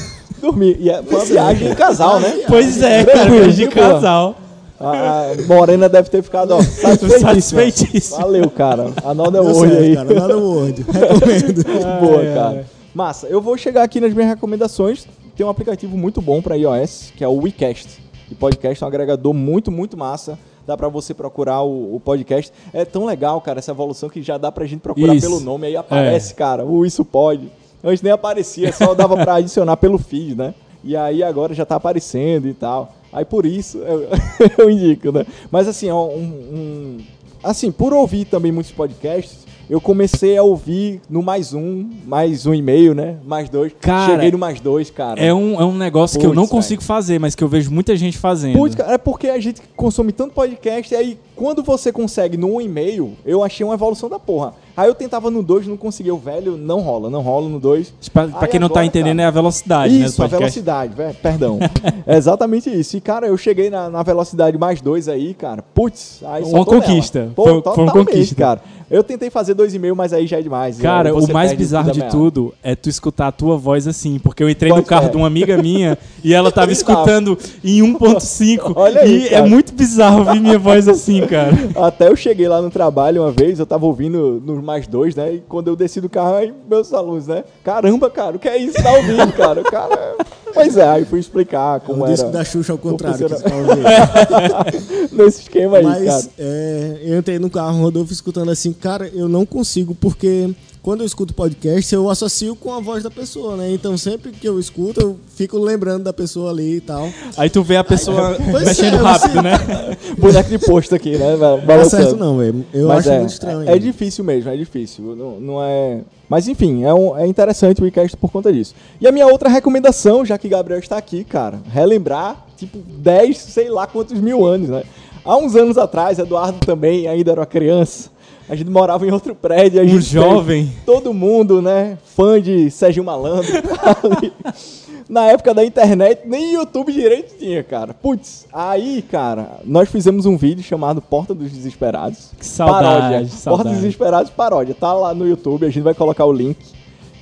Dormir. 0.41 0.77
E 0.79 0.91
é- 0.91 1.03
foi 1.03 1.17
uma 1.17 1.25
viagem 1.25 1.71
em 1.71 1.75
casal, 1.75 2.21
né? 2.21 2.41
pois 2.47 2.83
é, 2.83 3.03
cara, 3.05 3.21
Tranquilo, 3.23 3.51
de 3.51 3.57
de 3.57 3.69
casal. 3.69 4.37
A 4.85 5.33
a 5.33 5.47
Morena 5.47 5.89
deve 5.89 6.11
ter 6.11 6.23
ficado 6.23 6.53
ó, 6.53 6.63
satisfeitíssima. 6.63 7.19
Satisfeitíssima. 7.31 8.19
Valeu, 8.19 8.51
cara. 8.51 8.85
Deu 9.33 9.45
word 9.45 9.59
certo, 9.71 9.83
aí. 9.83 9.95
cara. 9.95 10.15
Nada 10.15 10.39
Word. 10.39 10.83
Recomendo. 10.89 11.65
Boa, 12.01 12.21
Ai, 12.21 12.35
cara. 12.35 12.49
ai. 12.59 12.65
Massa. 12.95 13.27
Eu 13.27 13.41
vou 13.41 13.57
chegar 13.57 13.83
aqui 13.83 14.01
nas 14.01 14.13
minhas 14.13 14.29
recomendações. 14.31 15.07
Tem 15.37 15.45
um 15.45 15.49
aplicativo 15.49 15.97
muito 15.97 16.23
bom 16.23 16.41
para 16.41 16.55
iOS, 16.57 17.13
que 17.17 17.25
é 17.25 17.29
o 17.29 17.41
WeCast. 17.43 18.01
E 18.31 18.35
podcast 18.35 18.83
é 18.83 18.87
um 18.87 18.89
agregador 18.89 19.35
muito, 19.35 19.71
muito 19.71 19.97
massa. 19.97 20.39
Dá 20.67 20.77
pra 20.77 20.89
você 20.89 21.13
procurar 21.13 21.63
o, 21.63 21.97
o 21.97 22.01
podcast. 22.01 22.53
É 22.73 22.85
tão 22.85 23.05
legal, 23.05 23.41
cara, 23.41 23.59
essa 23.59 23.73
evolução 23.73 24.09
que 24.09 24.23
já 24.23 24.39
dá 24.39 24.51
pra 24.53 24.65
gente 24.65 24.81
procurar 24.81 25.15
Isso. 25.15 25.27
pelo 25.27 25.41
nome. 25.41 25.67
Aí 25.67 25.77
aparece, 25.77 26.35
cara, 26.35 26.65
o 26.65 26.87
Isso 26.87 27.05
Pode. 27.05 27.51
Antes 27.83 28.01
nem 28.01 28.13
aparecia, 28.13 28.73
só 28.73 28.95
dava 28.95 29.15
pra 29.17 29.35
adicionar 29.35 29.77
pelo 29.77 29.99
feed, 29.99 30.35
né? 30.35 30.55
E 30.83 30.97
aí 30.97 31.23
agora 31.23 31.53
já 31.53 31.67
tá 31.67 31.77
aparecendo 31.77 32.49
e 32.49 32.55
tal. 32.55 32.95
Aí 33.15 33.25
por 33.25 33.47
isso 33.47 33.79
eu, 33.79 34.09
eu 34.59 34.69
indico, 34.71 35.13
né? 35.13 35.25
Mas 35.51 35.69
assim, 35.69 35.89
ó, 35.89 36.07
um, 36.09 36.19
um- 36.21 36.99
assim, 37.43 37.71
por 37.71 37.93
ouvir 37.93 38.25
também 38.25 38.51
muitos 38.51 38.73
podcasts, 38.73 39.45
eu 39.71 39.81
comecei 39.81 40.37
a 40.37 40.43
ouvir 40.43 41.01
no 41.09 41.23
mais 41.23 41.55
um, 41.55 41.89
mais 42.07 42.45
um 42.45 42.53
e 42.53 42.61
meio, 42.61 42.93
né? 42.95 43.17
Mais 43.25 43.49
dois. 43.49 43.73
Cara, 43.81 44.13
Cheguei 44.15 44.33
no 44.33 44.37
mais 44.39 44.61
dois, 44.61 44.91
cara. 44.91 45.19
É 45.21 45.33
um, 45.33 45.61
é 45.61 45.65
um 45.65 45.75
negócio 45.75 46.19
que 46.19 46.27
eu 46.27 46.31
Puts, 46.31 46.43
não 46.43 46.49
consigo 46.49 46.83
fazer, 46.83 47.19
mas 47.19 47.35
que 47.35 47.43
eu 47.43 47.49
vejo 47.49 47.71
muita 47.71 47.97
gente 47.97 48.19
fazendo. 48.19 48.59
Putz, 48.59 48.75
cara, 48.75 48.93
é 48.95 48.99
porque 48.99 49.29
a 49.29 49.39
gente 49.39 49.63
consome 49.77 50.13
tanto 50.13 50.35
podcast, 50.35 50.93
e 50.93 50.97
aí 50.97 51.19
quando 51.37 51.63
você 51.63 51.93
consegue 51.93 52.37
no 52.37 52.57
um 52.57 52.61
e 52.61 52.69
meio, 52.69 53.13
eu 53.25 53.43
achei 53.43 53.65
uma 53.65 53.75
evolução 53.75 54.09
da 54.09 54.19
porra. 54.19 54.55
Aí 54.77 54.89
eu 54.89 54.95
tentava 54.95 55.31
no 55.31 55.43
2, 55.43 55.67
não 55.67 55.77
conseguia. 55.77 56.15
O 56.15 56.19
velho 56.19 56.57
não 56.57 56.81
rola, 56.81 57.09
não 57.09 57.21
rola 57.21 57.49
no 57.49 57.61
2. 57.61 57.95
Pra, 58.13 58.27
pra 58.29 58.49
quem 58.49 58.59
não 58.59 58.69
tá 58.69 58.85
entendendo, 58.85 59.17
cara, 59.19 59.23
é 59.23 59.27
a 59.27 59.31
velocidade, 59.31 59.95
né? 59.99 60.07
Isso, 60.07 60.15
a 60.23 60.25
podcast. 60.25 60.39
velocidade, 60.41 60.95
velho, 60.95 61.15
perdão. 61.23 61.59
é 62.07 62.17
exatamente 62.17 62.69
isso. 62.71 62.97
E, 62.97 63.01
cara, 63.01 63.27
eu 63.27 63.37
cheguei 63.37 63.71
na, 63.71 63.89
na 63.89 64.03
velocidade 64.03 64.59
mais 64.59 64.81
dois 64.81 65.09
aí, 65.09 65.35
cara. 65.35 65.63
Putz, 65.63 66.23
aí 66.27 66.43
Uma 66.43 66.65
conquista. 66.65 67.31
Pô, 67.35 67.45
Foi- 67.45 67.63
foi 67.75 67.85
uma 67.85 67.93
conquista. 67.93 68.35
cara. 68.35 68.61
Eu 68.91 69.03
tentei 69.03 69.31
fazer 69.31 69.55
dois 69.55 69.75
e 69.75 69.79
meio, 69.79 69.97
mas 69.97 70.13
aí 70.13 70.27
já 70.27 70.39
é 70.39 70.43
demais. 70.43 70.79
Cara, 70.79 71.09
Aí 71.09 71.15
o 71.15 71.33
mais 71.33 71.53
bizarro 71.55 71.91
de 71.91 72.03
a 72.03 72.09
tudo 72.09 72.55
é 72.63 72.77
tu 72.77 72.89
escutar 72.91 73.29
a 73.29 73.33
tua 73.33 73.57
voz 73.57 73.89
assim, 73.89 74.19
porque 74.19 74.43
eu 74.43 74.49
entrei 74.49 74.69
no 74.71 74.77
Pode 74.77 74.89
carro 74.89 75.07
ser. 75.07 75.11
de 75.13 75.17
uma 75.17 75.27
amiga 75.27 75.57
minha 75.57 75.97
e 76.23 76.35
ela 76.35 76.53
tava 76.53 76.71
escutando 76.73 77.37
em 77.65 77.81
1.5 77.81 78.73
Olha 78.77 79.01
aí, 79.01 79.29
e 79.31 79.35
é 79.35 79.43
muito 79.43 79.73
bizarro 79.73 80.19
ouvir 80.21 80.39
minha 80.39 80.59
voz 80.59 80.87
assim, 80.87 81.27
cara. 81.27 81.51
Até 81.77 82.09
eu 82.09 82.15
cheguei 82.17 82.47
lá 82.47 82.61
no 82.61 82.71
trabalho 82.71 83.23
uma 83.23 83.33
vez, 83.33 83.59
eu 83.59 83.67
tava 83.67 83.87
ouvindo 83.87 84.41
no 84.45 84.63
mais 84.65 84.87
dois, 84.87 85.15
né? 85.15 85.35
E 85.35 85.41
quando 85.49 85.69
eu 85.69 85.77
desci 85.77 86.01
do 86.01 86.09
carro, 86.09 86.35
aí 86.35 86.53
meus 86.69 86.93
alunos, 86.93 87.27
né? 87.29 87.45
Caramba, 87.63 88.11
cara, 88.11 88.37
o 88.37 88.39
que 88.39 88.49
é 88.49 88.57
isso? 88.57 88.83
Tá 88.83 88.93
ouvindo, 88.93 89.33
cara? 89.35 89.61
O 89.61 89.65
cara. 89.65 90.17
Pois 90.53 90.77
é, 90.77 90.89
aí 90.89 91.05
fui 91.05 91.19
explicar 91.21 91.81
como 91.81 92.03
O 92.03 92.07
era. 92.07 92.15
disco 92.15 92.31
da 92.31 92.45
Xuxa 92.45 92.73
ao 92.73 92.79
contrário. 92.79 93.29
Tá. 93.29 93.37
Nesse 95.13 95.43
esquema 95.43 95.79
aí, 95.79 95.85
Mas 95.85 96.05
cara. 96.05 96.23
é, 96.39 96.99
eu 97.03 97.19
entrei 97.19 97.39
no 97.39 97.51
carro, 97.51 97.81
Rodolfo, 97.83 98.13
escutando 98.13 98.51
assim, 98.51 98.73
cara, 98.73 99.09
eu 99.13 99.29
não 99.29 99.45
consigo, 99.45 99.95
porque 99.95 100.51
quando 100.85 101.01
eu 101.01 101.07
escuto 101.07 101.33
podcast, 101.33 101.95
eu 101.95 102.11
associo 102.11 102.55
com 102.55 102.71
a 102.71 102.79
voz 102.79 103.03
da 103.03 103.11
pessoa, 103.11 103.57
né? 103.57 103.73
Então 103.73 103.97
sempre 103.97 104.31
que 104.31 104.47
eu 104.47 104.61
escuto, 104.61 105.01
eu 105.01 105.17
fico 105.35 105.59
lembrando 105.59 106.05
da 106.05 106.13
pessoa 106.13 106.51
ali 106.51 106.77
e 106.77 106.81
tal. 106.83 107.09
Aí 107.39 107.49
tu 107.49 107.63
vê 107.63 107.79
a 107.79 107.83
pessoa 107.83 108.37
Pois 108.53 108.65
mexendo 108.67 108.97
é, 108.97 108.99
rápido, 108.99 109.33
você- 109.33 109.43
né? 109.43 109.53
Boneco 110.19 110.51
de 110.51 110.59
posto 110.59 110.95
aqui, 110.95 111.13
né? 111.13 111.19
velho? 111.37 111.39
Não 111.39 111.55
é 111.57 111.61
Balançando. 111.63 112.03
certo 112.05 112.17
não, 112.19 112.37
velho. 112.37 112.67
Eu 112.73 112.87
Mas 112.89 112.99
acho 112.99 113.11
é, 113.11 113.19
muito 113.19 113.31
estranho. 113.33 113.69
É, 113.69 113.73
é 113.73 113.79
difícil 113.79 114.23
mesmo, 114.23 114.51
é 114.51 114.57
difícil. 114.59 115.17
Não, 115.17 115.41
não 115.41 115.63
é. 115.65 116.03
Mas 116.29 116.49
enfim, 116.49 116.85
é, 116.85 116.93
um- 116.93 117.17
é 117.19 117.27
interessante 117.27 117.81
o 117.81 117.85
WeCast 117.85 118.15
por 118.19 118.31
conta 118.31 118.53
disso. 118.53 118.75
E 119.01 119.07
a 119.09 119.11
minha 119.13 119.27
outra 119.27 119.49
recomendação, 119.49 120.23
já 120.25 120.37
que 120.37 120.49
Gabriel 120.51 120.79
está 120.81 120.99
aqui, 120.99 121.25
cara, 121.25 121.61
relembrar, 121.73 122.45
tipo, 122.59 122.77
10, 122.79 123.39
sei 123.39 123.71
lá 123.71 123.87
quantos 123.87 124.21
mil 124.21 124.45
anos, 124.45 124.69
né? 124.69 124.83
Há 125.25 125.35
uns 125.39 125.57
anos 125.57 125.79
atrás, 125.79 126.19
Eduardo 126.19 126.59
também 126.59 127.09
ainda 127.09 127.31
era 127.31 127.41
uma 127.41 127.47
criança. 127.47 128.13
A 128.49 128.55
gente 128.55 128.71
morava 128.71 129.07
em 129.07 129.11
outro 129.11 129.35
prédio. 129.35 129.81
A 129.81 129.85
Um 129.85 129.89
gente 129.89 130.03
jovem. 130.03 130.65
fez 130.67 130.77
Todo 130.85 131.15
mundo, 131.15 131.63
né? 131.63 131.97
Fã 132.05 132.41
de 132.41 132.71
Sérgio 132.71 133.03
Malandro. 133.03 133.51
Na 135.09 135.27
época 135.27 135.53
da 135.53 135.63
internet, 135.65 136.23
nem 136.27 136.55
YouTube 136.55 136.91
direito 136.93 137.35
tinha, 137.39 137.63
cara. 137.63 137.93
Putz, 137.93 138.47
aí, 138.53 139.03
cara, 139.03 139.59
nós 139.65 139.89
fizemos 139.89 140.25
um 140.25 140.35
vídeo 140.37 140.63
chamado 140.65 141.03
Porta 141.03 141.35
dos 141.35 141.51
Desesperados. 141.53 142.31
Que 142.39 142.47
saudade, 142.47 142.85
Paródia. 142.85 143.19
Porta 143.19 143.37
saudade. 143.37 143.69
dos 143.69 143.79
Desesperados 143.79 144.31
paródia. 144.31 144.75
Tá 144.79 144.93
lá 144.95 145.15
no 145.15 145.27
YouTube, 145.29 145.67
a 145.67 145.71
gente 145.71 145.83
vai 145.83 145.93
colocar 145.95 146.25
o 146.25 146.33
link. 146.33 146.57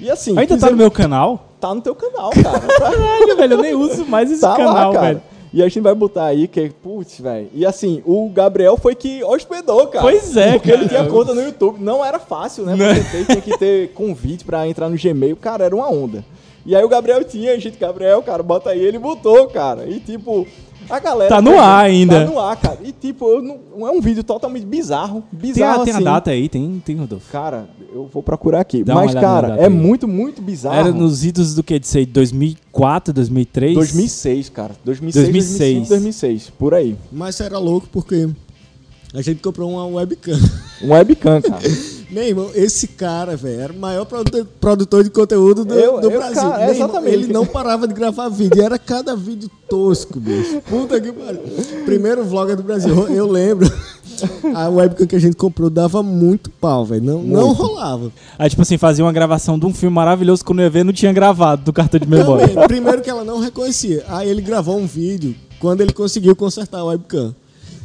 E 0.01 0.09
assim, 0.11 0.31
Ainda 0.31 0.47
tá 0.49 0.55
fizemos- 0.55 0.71
no 0.73 0.77
meu 0.77 0.91
canal? 0.91 1.49
tá 1.61 1.75
no 1.75 1.81
teu 1.81 1.95
canal, 1.95 2.31
cara. 2.31 2.59
Tá, 2.61 2.79
Caralho, 2.91 3.37
velho, 3.37 3.53
eu 3.55 3.63
nem 3.63 3.75
uso 3.75 4.05
mais 4.07 4.31
esse 4.31 4.41
tá 4.41 4.57
canal, 4.57 4.93
lá, 4.93 5.01
velho. 5.01 5.23
E 5.53 5.63
a 5.63 5.69
gente 5.69 5.81
vai 5.81 5.95
botar 5.95 6.27
aí 6.27 6.49
que, 6.49 6.71
putz, 6.83 7.21
velho. 7.21 7.49
E 7.53 7.67
assim, 7.67 8.03
o 8.07 8.29
Gabriel 8.31 8.77
foi 8.79 8.95
que 8.95 9.23
hospedou, 9.23 9.87
cara. 9.89 10.03
Pois 10.03 10.35
é, 10.37 10.53
Porque 10.53 10.71
cara. 10.71 10.81
ele 10.81 10.89
tinha 10.89 11.07
conta 11.07 11.35
no 11.35 11.43
YouTube. 11.43 11.79
Não 11.79 12.03
era 12.03 12.19
fácil, 12.19 12.65
né? 12.65 12.75
Não. 12.75 12.95
Você 12.95 13.03
ter, 13.03 13.27
tinha 13.27 13.41
que 13.41 13.59
ter 13.59 13.93
convite 13.93 14.45
pra 14.45 14.67
entrar 14.67 14.89
no 14.89 14.97
Gmail. 14.97 15.37
Cara, 15.37 15.65
era 15.65 15.77
uma 15.77 15.91
onda. 15.91 16.25
E 16.65 16.75
aí 16.75 16.83
o 16.83 16.89
Gabriel 16.89 17.23
tinha, 17.25 17.53
a 17.53 17.59
gente, 17.59 17.77
Gabriel, 17.77 18.23
cara, 18.23 18.43
bota 18.43 18.71
aí. 18.71 18.81
Ele 18.81 18.99
botou, 18.99 19.47
cara. 19.49 19.85
E 19.87 20.01
tipo, 20.01 20.47
a 20.97 21.01
galera. 21.01 21.29
Tá 21.35 21.41
no 21.43 21.59
ar 21.59 21.85
ainda. 21.85 22.25
Tá 22.25 22.31
no 22.31 22.39
ar, 22.39 22.57
cara. 22.57 22.79
E 22.83 22.93
tipo, 22.93 23.27
eu 23.29 23.43
não- 23.43 23.87
é 23.87 23.91
um 23.91 24.01
vídeo 24.01 24.23
totalmente 24.23 24.67
bizarro. 24.67 25.23
Tem 25.31 25.39
a, 25.39 25.43
Bizarro 25.55 25.85
tem 25.85 25.93
a 25.93 25.97
assim. 25.97 26.05
data 26.05 26.31
aí, 26.31 26.49
tem, 26.49 26.83
tem 26.85 26.97
Rodolfo. 26.97 27.31
Cara, 27.33 27.69
eu 27.95 28.07
vou 28.13 28.23
procurar 28.23 28.61
aqui. 28.61 28.85
Dá 28.85 28.95
Mas, 28.95 29.15
cara, 29.15 29.57
é 29.57 29.65
aí. 29.65 29.71
muito, 29.71 30.07
muito 30.07 30.41
bizarro. 30.43 30.77
Era 30.77 30.93
nos 30.93 31.25
idos 31.25 31.55
do 31.55 31.63
que? 31.63 31.79
De 31.79 31.87
ser 31.87 32.05
2004, 32.07 33.13
2003? 33.15 33.75
2006, 33.75 34.49
cara. 34.49 34.75
2006, 34.85 35.25
2006. 35.25 35.89
2005, 35.89 35.89
2006. 35.89 36.51
Por 36.59 36.75
aí. 36.75 36.97
Mas 37.11 37.41
era 37.41 37.59
louco 37.59 37.89
porque 37.91 38.29
a 39.15 39.23
gente 39.23 39.41
comprou 39.43 39.71
uma 39.71 39.87
webcam. 39.87 40.39
Um 40.83 40.93
webcam, 40.93 41.41
cara. 41.43 41.63
Meu 42.13 42.25
irmão, 42.25 42.51
esse 42.55 42.87
cara, 42.89 43.35
velho, 43.37 43.61
era 43.61 43.73
o 43.73 43.77
maior 43.77 44.05
produ- 44.05 44.47
produtor 44.61 45.03
de 45.03 45.09
conteúdo 45.11 45.65
do, 45.65 45.73
Eu- 45.75 45.99
do 45.99 46.11
eu, 46.11 46.19
Brasil. 46.19 46.43
cara, 46.43 46.61
irmão, 46.71 46.75
exatamente. 46.75 47.15
ele 47.15 47.33
não 47.33 47.47
parava 47.47 47.89
de 47.89 47.95
gravar 47.95 48.29
vídeo. 48.29 48.59
e 48.61 48.65
Era 48.65 48.79
cada 48.79 49.17
vídeo 49.17 49.51
tosco, 49.69 50.21
bicho. 50.21 50.61
Puta 50.69 51.01
que 51.01 51.11
pariu. 51.11 51.41
Primeiro 51.87 52.23
vlogger 52.23 52.55
do 52.57 52.63
Brasil. 52.63 52.95
Eu 53.09 53.27
lembro. 53.27 53.67
A 54.55 54.69
webcam 54.69 55.07
que 55.07 55.17
a 55.17 55.19
gente 55.19 55.35
comprou 55.37 55.69
dava 55.71 56.03
muito 56.03 56.49
pau, 56.51 56.85
velho. 56.85 57.03
Não, 57.03 57.23
não 57.23 57.53
rolava. 57.53 58.13
Aí, 58.39 58.49
tipo 58.49 58.61
assim, 58.63 58.77
fazia 58.79 59.05
uma 59.05 59.13
gravação 59.13 59.59
de 59.59 59.65
um 59.67 59.73
filme 59.75 59.95
maravilhoso 59.97 60.43
que 60.43 60.47
quando 60.47 60.61
eu 60.61 60.65
ia 60.65 60.71
ver 60.71 60.85
não 60.85 60.93
tinha 60.93 61.13
gravado 61.13 61.65
do 61.65 61.73
cartão 61.73 61.99
de 61.99 62.07
memória. 62.07 62.47
Também, 62.47 62.69
primeiro 62.69 63.01
que 63.03 63.11
ela 63.11 63.25
não 63.25 63.41
reconhecia. 63.41 64.05
Aí 64.07 64.29
ele 64.29 64.43
gravou 64.43 64.79
um 64.79 64.87
vídeo 64.87 65.35
quando 65.59 65.81
ele 65.81 65.93
conseguiu 65.93 66.37
consertar 66.37 66.81
a 66.81 66.85
webcam. 66.85 67.35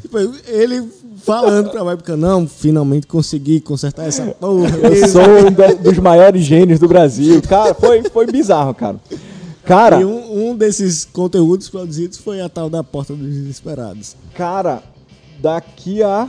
Tipo, 0.02 0.18
ele 0.48 0.84
falando 1.28 1.70
pra 1.70 1.84
webcam, 1.84 2.18
não, 2.18 2.48
finalmente 2.48 3.06
consegui 3.08 3.60
consertar 3.62 4.08
essa 4.08 4.24
porra. 4.26 4.70
Eu 4.78 5.08
sou 5.08 5.22
um 5.48 5.52
da- 5.52 5.74
dos 5.74 5.98
maiores 6.00 6.44
gênios 6.44 6.80
do 6.80 6.88
Brasil. 6.88 7.42
Cara, 7.48 7.74
foi, 7.74 8.02
foi 8.04 8.26
bizarro, 8.28 8.74
cara. 8.74 8.98
Cara, 9.66 10.00
E 10.02 10.06
um, 10.06 10.50
um 10.52 10.56
desses 10.56 11.04
conteúdos 11.06 11.70
produzidos 11.70 12.18
foi 12.18 12.40
a 12.42 12.48
tal 12.48 12.70
da 12.70 12.84
Porta 12.84 13.14
dos 13.14 13.28
Desesperados. 13.28 14.16
cara, 14.34 14.82
daqui 15.40 16.02
a 16.02 16.28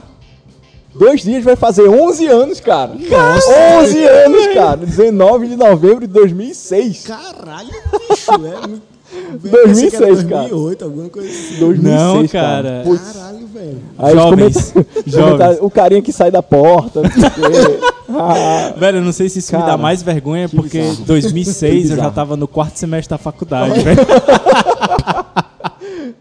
dois 0.94 1.22
dias 1.22 1.44
vai 1.44 1.54
fazer 1.54 1.88
11 1.88 2.26
anos, 2.26 2.58
cara. 2.60 2.92
11 2.94 4.04
anos, 4.04 4.54
cara. 4.54 4.76
19 4.78 5.46
de 5.48 5.56
novembro 5.56 6.00
de 6.00 6.12
2006. 6.12 7.04
Caralho, 7.06 7.70
bicho, 8.10 8.30
é 8.32 8.66
muito... 8.66 8.97
2006, 9.10 9.54
Eu 9.54 9.62
pensei 9.68 9.90
que 9.90 9.96
era 9.96 10.06
cara. 10.24 10.48
2008, 10.48 10.84
alguma 10.84 11.08
coisa 11.08 11.28
assim. 11.28 11.58
2006, 11.58 11.82
Não, 12.00 12.28
cara. 12.28 12.82
Putz. 12.84 13.12
Caralho, 13.12 13.46
velho. 13.46 13.78
Aí 13.98 14.14
Jovens, 14.14 14.74
jovens. 15.06 15.58
O 15.60 15.70
carinha 15.70 16.02
que 16.02 16.12
sai 16.12 16.30
da 16.30 16.42
porta. 16.42 17.02
não 17.02 17.10
sei 17.10 17.20
o 17.28 17.30
quê. 17.30 17.86
Ah, 18.10 18.72
Velho, 18.78 18.98
eu 18.98 19.02
não 19.04 19.12
sei 19.12 19.28
se 19.28 19.38
isso 19.40 19.52
me 19.54 19.60
Cara, 19.60 19.72
dá 19.72 19.78
mais 19.78 20.02
vergonha, 20.02 20.48
que 20.48 20.56
porque 20.56 20.78
bizarro. 20.80 21.04
2006 21.04 21.86
Que 21.88 21.92
eu 21.92 21.96
já 21.96 22.10
tava 22.10 22.36
no 22.36 22.48
quarto 22.48 22.76
semestre 22.78 23.10
da 23.10 23.18
faculdade, 23.18 23.80
velho. 23.80 23.98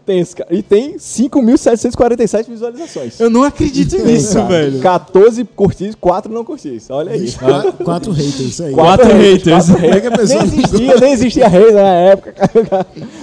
tem 0.06 0.20
esse 0.20 0.34
cara. 0.36 0.54
E 0.54 0.62
tem 0.62 0.96
5.747 0.98 2.46
visualizações. 2.48 3.18
Eu 3.20 3.30
não 3.30 3.42
acredito 3.42 3.96
Tem, 3.96 4.04
nisso, 4.04 4.34
cara. 4.34 4.46
velho. 4.48 4.80
14 4.80 5.44
curtidos, 5.44 5.94
4 6.00 6.32
não 6.32 6.44
curtidos. 6.44 6.86
Olha 6.90 7.12
aí. 7.12 7.20
Bicho, 7.20 7.38
qua- 7.38 7.72
quatro 7.84 8.12
haters, 8.12 8.40
isso 8.40 8.62
aí. 8.64 8.72
Quatro 8.72 9.12
haters. 9.16 9.66
quatro 9.70 9.86
é 9.86 10.00
que 10.00 10.06
a 10.06 10.10
pessoa 10.10 10.42
Nem 10.44 10.54
existia, 10.58 10.96
nem 11.00 11.12
existia 11.12 11.48
hater 11.48 11.74
na 11.74 11.80
época. 11.94 12.34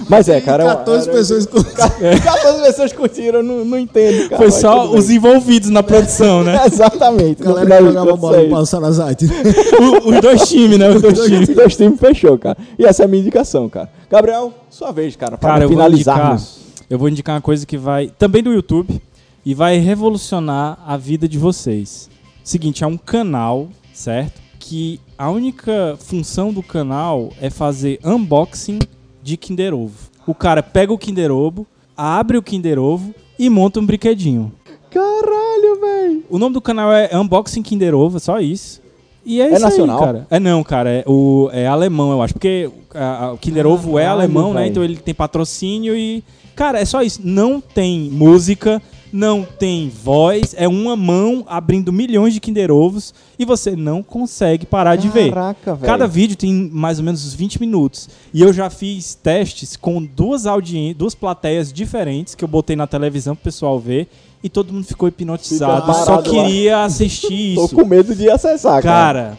Mas 0.08 0.28
é, 0.28 0.40
cara. 0.40 0.62
é 0.62 0.66
uma- 0.66 0.76
14 0.76 1.08
era- 1.08 1.18
pessoas 1.18 1.46
com... 1.46 1.62
14 1.62 2.62
pessoas 2.62 2.92
curtiram, 2.92 3.42
não, 3.42 3.64
não 3.64 3.78
entendo, 3.78 4.28
cara. 4.28 4.36
Foi 4.42 4.50
só 4.50 4.90
os 4.92 5.06
bem. 5.06 5.16
envolvidos 5.16 5.70
na 5.70 5.82
produção, 5.82 6.42
né? 6.44 6.60
Exatamente. 6.66 7.42
no 7.42 7.54
Galera 7.54 7.78
que 7.78 7.92
jogava 7.92 8.16
bola 8.16 8.34
é 8.36 8.38
no 8.38 8.42
isso. 8.44 8.50
Paulo 8.52 8.66
Sarazate. 8.66 9.26
O- 9.26 10.10
os 10.10 10.20
dois 10.20 10.48
times, 10.48 10.78
né? 10.78 10.88
Os 10.90 11.02
dois 11.02 11.18
times. 11.20 11.48
Os 11.48 11.54
dois 11.54 11.76
times 11.76 11.98
fechou, 12.00 12.38
cara. 12.38 12.56
E 12.78 12.84
essa 12.84 13.02
é 13.02 13.04
a 13.04 13.08
minha 13.08 13.20
indicação, 13.20 13.68
cara. 13.68 13.88
Gabriel, 14.10 14.54
sua 14.70 14.92
vez, 14.92 15.16
cara, 15.16 15.36
para 15.36 15.50
Cara, 15.50 15.64
eu 15.64 15.68
vou, 15.68 15.74
indicar, 15.88 16.14
finalizarmos. 16.14 16.58
eu 16.88 16.98
vou 16.98 17.08
indicar 17.08 17.34
uma 17.34 17.40
coisa 17.40 17.66
que 17.66 17.76
vai. 17.76 18.08
Também 18.08 18.42
do 18.42 18.52
YouTube. 18.52 19.00
E 19.44 19.54
vai 19.54 19.78
revolucionar 19.78 20.76
a 20.84 20.96
vida 20.96 21.28
de 21.28 21.38
vocês. 21.38 22.10
Seguinte, 22.42 22.82
é 22.82 22.86
um 22.86 22.96
canal, 22.96 23.68
certo? 23.94 24.40
Que 24.58 25.00
a 25.16 25.30
única 25.30 25.96
função 26.00 26.52
do 26.52 26.64
canal 26.64 27.30
é 27.40 27.48
fazer 27.48 28.00
unboxing 28.04 28.80
de 29.22 29.36
Kinder 29.36 29.72
Ovo. 29.72 30.10
O 30.26 30.34
cara 30.34 30.64
pega 30.64 30.92
o 30.92 30.98
Kinder 30.98 31.30
Ovo, 31.30 31.64
abre 31.96 32.36
o 32.36 32.42
Kinder 32.42 32.76
Ovo 32.76 33.14
e 33.38 33.48
monta 33.48 33.78
um 33.78 33.86
brinquedinho. 33.86 34.50
Caralho, 34.90 35.80
velho. 35.80 36.24
O 36.28 36.38
nome 36.38 36.54
do 36.54 36.60
canal 36.60 36.92
é 36.92 37.16
Unboxing 37.16 37.62
Kinder 37.62 37.94
Ovo, 37.94 38.18
só 38.18 38.40
isso. 38.40 38.80
E 39.28 39.40
é, 39.40 39.46
É 39.48 39.52
isso 39.54 39.60
nacional? 39.62 39.98
aí, 39.98 40.04
cara. 40.06 40.26
É 40.30 40.38
não, 40.38 40.62
cara, 40.62 40.88
é, 40.90 41.04
o, 41.06 41.50
é 41.52 41.66
alemão, 41.66 42.12
eu 42.12 42.22
acho. 42.22 42.32
Porque 42.32 42.70
a- 42.94 43.24
a- 43.26 43.32
o 43.32 43.38
Kinder 43.38 43.66
Ovo 43.66 43.98
é 43.98 44.06
alemão, 44.06 44.54
né? 44.54 44.68
Então 44.68 44.84
ele 44.84 44.96
tem 44.96 45.12
patrocínio 45.12 45.96
e. 45.96 46.22
Cara, 46.54 46.78
é 46.80 46.84
só 46.84 47.02
isso. 47.02 47.20
Não 47.24 47.60
tem 47.60 48.08
música, 48.10 48.80
não 49.12 49.42
tem 49.44 49.90
voz, 49.90 50.54
é 50.56 50.66
uma 50.68 50.94
mão 50.96 51.44
abrindo 51.48 51.92
milhões 51.92 52.32
de 52.32 52.40
Kinder 52.40 52.70
Ovos 52.70 53.12
e 53.38 53.44
você 53.44 53.74
não 53.76 54.02
consegue 54.02 54.64
parar 54.64 54.96
de 54.96 55.08
ver. 55.08 55.30
Caraca, 55.32 55.74
velho. 55.74 55.86
Cada 55.86 56.06
vídeo 56.06 56.36
tem 56.36 56.70
mais 56.72 56.98
ou 56.98 57.04
menos 57.04 57.26
uns 57.26 57.34
20 57.34 57.60
minutos. 57.60 58.08
E 58.32 58.40
eu 58.40 58.52
já 58.52 58.70
fiz 58.70 59.14
testes 59.14 59.76
com 59.76 60.02
duas 60.02 60.46
audiências, 60.46 60.96
duas 60.96 61.14
plateias 61.14 61.72
diferentes 61.72 62.34
que 62.34 62.42
eu 62.44 62.48
botei 62.48 62.76
na 62.76 62.86
televisão 62.86 63.34
pro 63.34 63.44
pessoal 63.44 63.78
ver. 63.78 64.06
E 64.46 64.48
todo 64.48 64.72
mundo 64.72 64.84
ficou 64.86 65.08
hipnotizado. 65.08 65.80
Fica 65.82 65.92
Só 65.92 66.04
parado 66.04 66.32
lá. 66.36 66.44
queria 66.44 66.84
assistir 66.84 67.56
Tô 67.56 67.64
isso. 67.64 67.74
com 67.74 67.84
medo 67.84 68.14
de 68.14 68.30
acessar, 68.30 68.80
cara. 68.80 69.36
Cara, 69.36 69.38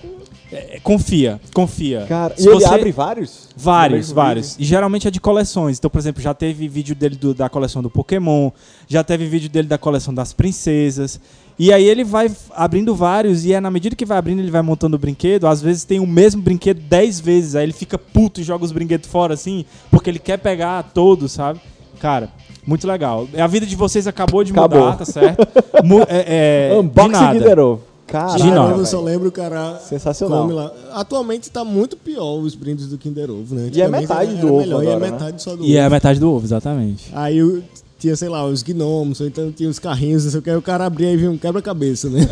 é, 0.51 0.79
confia, 0.83 1.39
confia. 1.53 2.05
Cara, 2.09 2.33
e 2.37 2.41
Se 2.41 2.47
ele 2.49 2.55
você- 2.59 2.65
abre 2.65 2.91
vários? 2.91 3.47
Vários, 3.55 4.11
vários. 4.11 4.55
E 4.59 4.65
geralmente 4.65 5.07
é 5.07 5.11
de 5.11 5.19
coleções. 5.21 5.77
Então, 5.77 5.89
por 5.89 5.97
exemplo, 5.99 6.21
já 6.21 6.33
teve 6.33 6.67
vídeo 6.67 6.93
dele 6.93 7.15
do- 7.15 7.33
da 7.33 7.47
coleção 7.47 7.81
do 7.81 7.89
Pokémon, 7.89 8.51
já 8.87 9.01
teve 9.03 9.25
vídeo 9.27 9.49
dele 9.49 9.67
da 9.67 9.77
coleção 9.77 10.13
das 10.13 10.33
princesas. 10.33 11.19
E 11.59 11.71
aí 11.73 11.85
ele 11.85 12.03
vai 12.03 12.29
abrindo 12.53 12.93
vários, 12.93 13.43
e 13.45 13.51
é 13.53 13.59
na 13.61 13.71
medida 13.71 13.95
que 13.95 14.05
vai 14.05 14.17
abrindo, 14.17 14.39
ele 14.39 14.51
vai 14.51 14.61
montando 14.61 14.95
o 14.95 14.99
brinquedo. 14.99 15.47
Às 15.47 15.61
vezes 15.61 15.83
tem 15.85 15.99
o 15.99 16.05
mesmo 16.05 16.41
brinquedo 16.41 16.79
10 16.81 17.19
vezes. 17.19 17.55
Aí 17.55 17.63
ele 17.63 17.73
fica 17.73 17.97
puto 17.97 18.41
e 18.41 18.43
joga 18.43 18.63
os 18.65 18.71
brinquedos 18.73 19.09
fora, 19.09 19.33
assim, 19.33 19.63
porque 19.89 20.09
ele 20.09 20.19
quer 20.19 20.37
pegar 20.37 20.83
todos, 20.93 21.31
sabe? 21.31 21.59
Cara, 21.99 22.29
muito 22.67 22.85
legal. 22.87 23.27
A 23.35 23.47
vida 23.47 23.65
de 23.65 23.75
vocês 23.75 24.05
acabou 24.05 24.43
de 24.43 24.51
Acabou. 24.51 24.79
mudar, 24.81 24.97
tá 24.97 25.05
certo? 25.05 25.47
Mu- 25.83 26.03
é, 26.07 26.69
é, 26.71 26.75
Unboxing 26.77 27.59
Ovo. 27.59 27.81
Caralho, 28.05 28.41
De 28.43 28.49
nada. 28.51 28.71
eu 28.77 28.85
só 28.85 29.01
lembro 29.01 29.27
o 29.27 29.31
cara 29.31 29.79
Sensacional. 29.79 30.43
come 30.43 30.53
lá. 30.53 30.71
Atualmente 30.93 31.49
tá 31.51 31.65
muito 31.65 31.97
pior 31.97 32.37
os 32.39 32.55
brindes 32.55 32.87
do 32.87 32.97
Kinder 32.97 33.29
Ovo, 33.29 33.53
né? 33.53 33.69
E 33.73 33.81
é 33.81 33.87
metade 33.89 34.31
era- 34.31 34.39
do 34.41 34.47
era 34.47 34.53
ovo 34.53 34.57
melhor, 34.61 34.83
E 34.83 34.87
agora, 34.87 34.95
é 34.95 34.99
né? 34.99 35.11
metade 35.11 35.41
só 35.43 35.55
do 35.57 35.63
E 35.65 35.75
é 35.75 35.81
ovo. 35.81 35.89
metade 35.91 36.19
do 36.19 36.31
ovo, 36.31 36.45
exatamente. 36.45 37.09
Aí 37.13 37.37
eu 37.39 37.61
tinha, 37.99 38.15
sei 38.15 38.29
lá, 38.29 38.45
os 38.45 38.63
gnomos, 38.63 39.19
ou 39.19 39.27
então 39.27 39.51
tinha 39.51 39.67
os 39.69 39.77
carrinhos, 39.79 40.23
não 40.23 40.31
sei 40.31 40.39
o 40.39 40.43
que, 40.43 40.49
aí 40.49 40.55
o 40.55 40.61
cara 40.61 40.85
abria 40.85 41.11
e 41.11 41.17
vinha 41.17 41.31
um 41.31 41.37
quebra-cabeça, 41.37 42.09
né? 42.09 42.21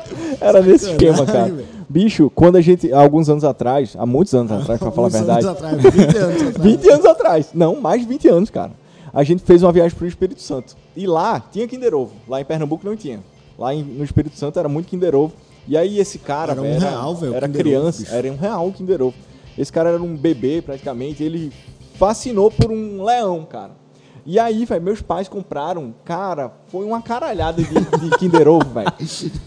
Era 0.40 0.60
nesse 0.62 0.90
esquema, 0.90 1.24
cara. 1.26 1.54
Bicho, 1.88 2.30
quando 2.34 2.56
a 2.56 2.60
gente, 2.60 2.92
há 2.92 3.00
alguns 3.00 3.28
anos 3.28 3.44
atrás, 3.44 3.94
há 3.98 4.04
muitos 4.04 4.34
anos 4.34 4.50
atrás, 4.52 4.78
pra 4.80 4.90
falar 4.90 5.06
a 5.06 5.08
Uns 5.08 5.14
anos 5.14 5.26
verdade, 5.26 5.48
Atrás, 5.48 5.82
20 5.82 6.16
anos 6.16 6.42
atrás. 6.42 6.56
20 6.58 6.88
anos 6.90 7.06
atrás, 7.06 7.48
não, 7.54 7.80
mais 7.80 8.00
de 8.02 8.08
20 8.08 8.28
anos, 8.28 8.50
cara. 8.50 8.72
A 9.12 9.22
gente 9.22 9.42
fez 9.44 9.62
uma 9.62 9.72
viagem 9.72 9.96
pro 9.96 10.06
Espírito 10.06 10.42
Santo. 10.42 10.76
E 10.96 11.06
lá 11.06 11.40
tinha 11.52 11.66
Kinder 11.66 11.94
Ovo. 11.94 12.12
Lá 12.28 12.40
em 12.40 12.44
Pernambuco 12.44 12.84
não 12.84 12.96
tinha. 12.96 13.20
Lá 13.58 13.72
em- 13.72 13.82
no 13.82 14.04
Espírito 14.04 14.36
Santo 14.36 14.58
era 14.58 14.68
muito 14.68 14.86
Kinder 14.88 15.14
Ovo. 15.14 15.32
E 15.68 15.76
aí 15.76 15.98
esse 15.98 16.18
cara, 16.18 16.52
Era 16.52 16.60
um 16.60 16.64
velho, 16.64 16.80
real, 16.80 17.14
velho, 17.14 17.34
era 17.34 17.48
criança, 17.48 18.02
Ovo, 18.02 18.14
era 18.14 18.32
um 18.32 18.36
real 18.36 18.68
o 18.68 18.72
Kinder 18.72 19.02
Ovo. 19.02 19.14
Esse 19.56 19.72
cara 19.72 19.90
era 19.90 20.02
um 20.02 20.14
bebê 20.14 20.60
praticamente, 20.60 21.22
ele 21.24 21.50
fascinou 21.94 22.50
por 22.50 22.70
um 22.70 23.02
leão, 23.02 23.44
cara. 23.44 23.70
E 24.28 24.40
aí, 24.40 24.64
velho, 24.64 24.82
meus 24.82 25.00
pais 25.00 25.28
compraram, 25.28 25.94
cara, 26.04 26.50
foi 26.66 26.84
uma 26.84 27.00
caralhada 27.00 27.62
de, 27.62 27.68
de 27.72 28.18
Kinder 28.18 28.48
Ovo, 28.48 28.68
velho. 28.74 28.92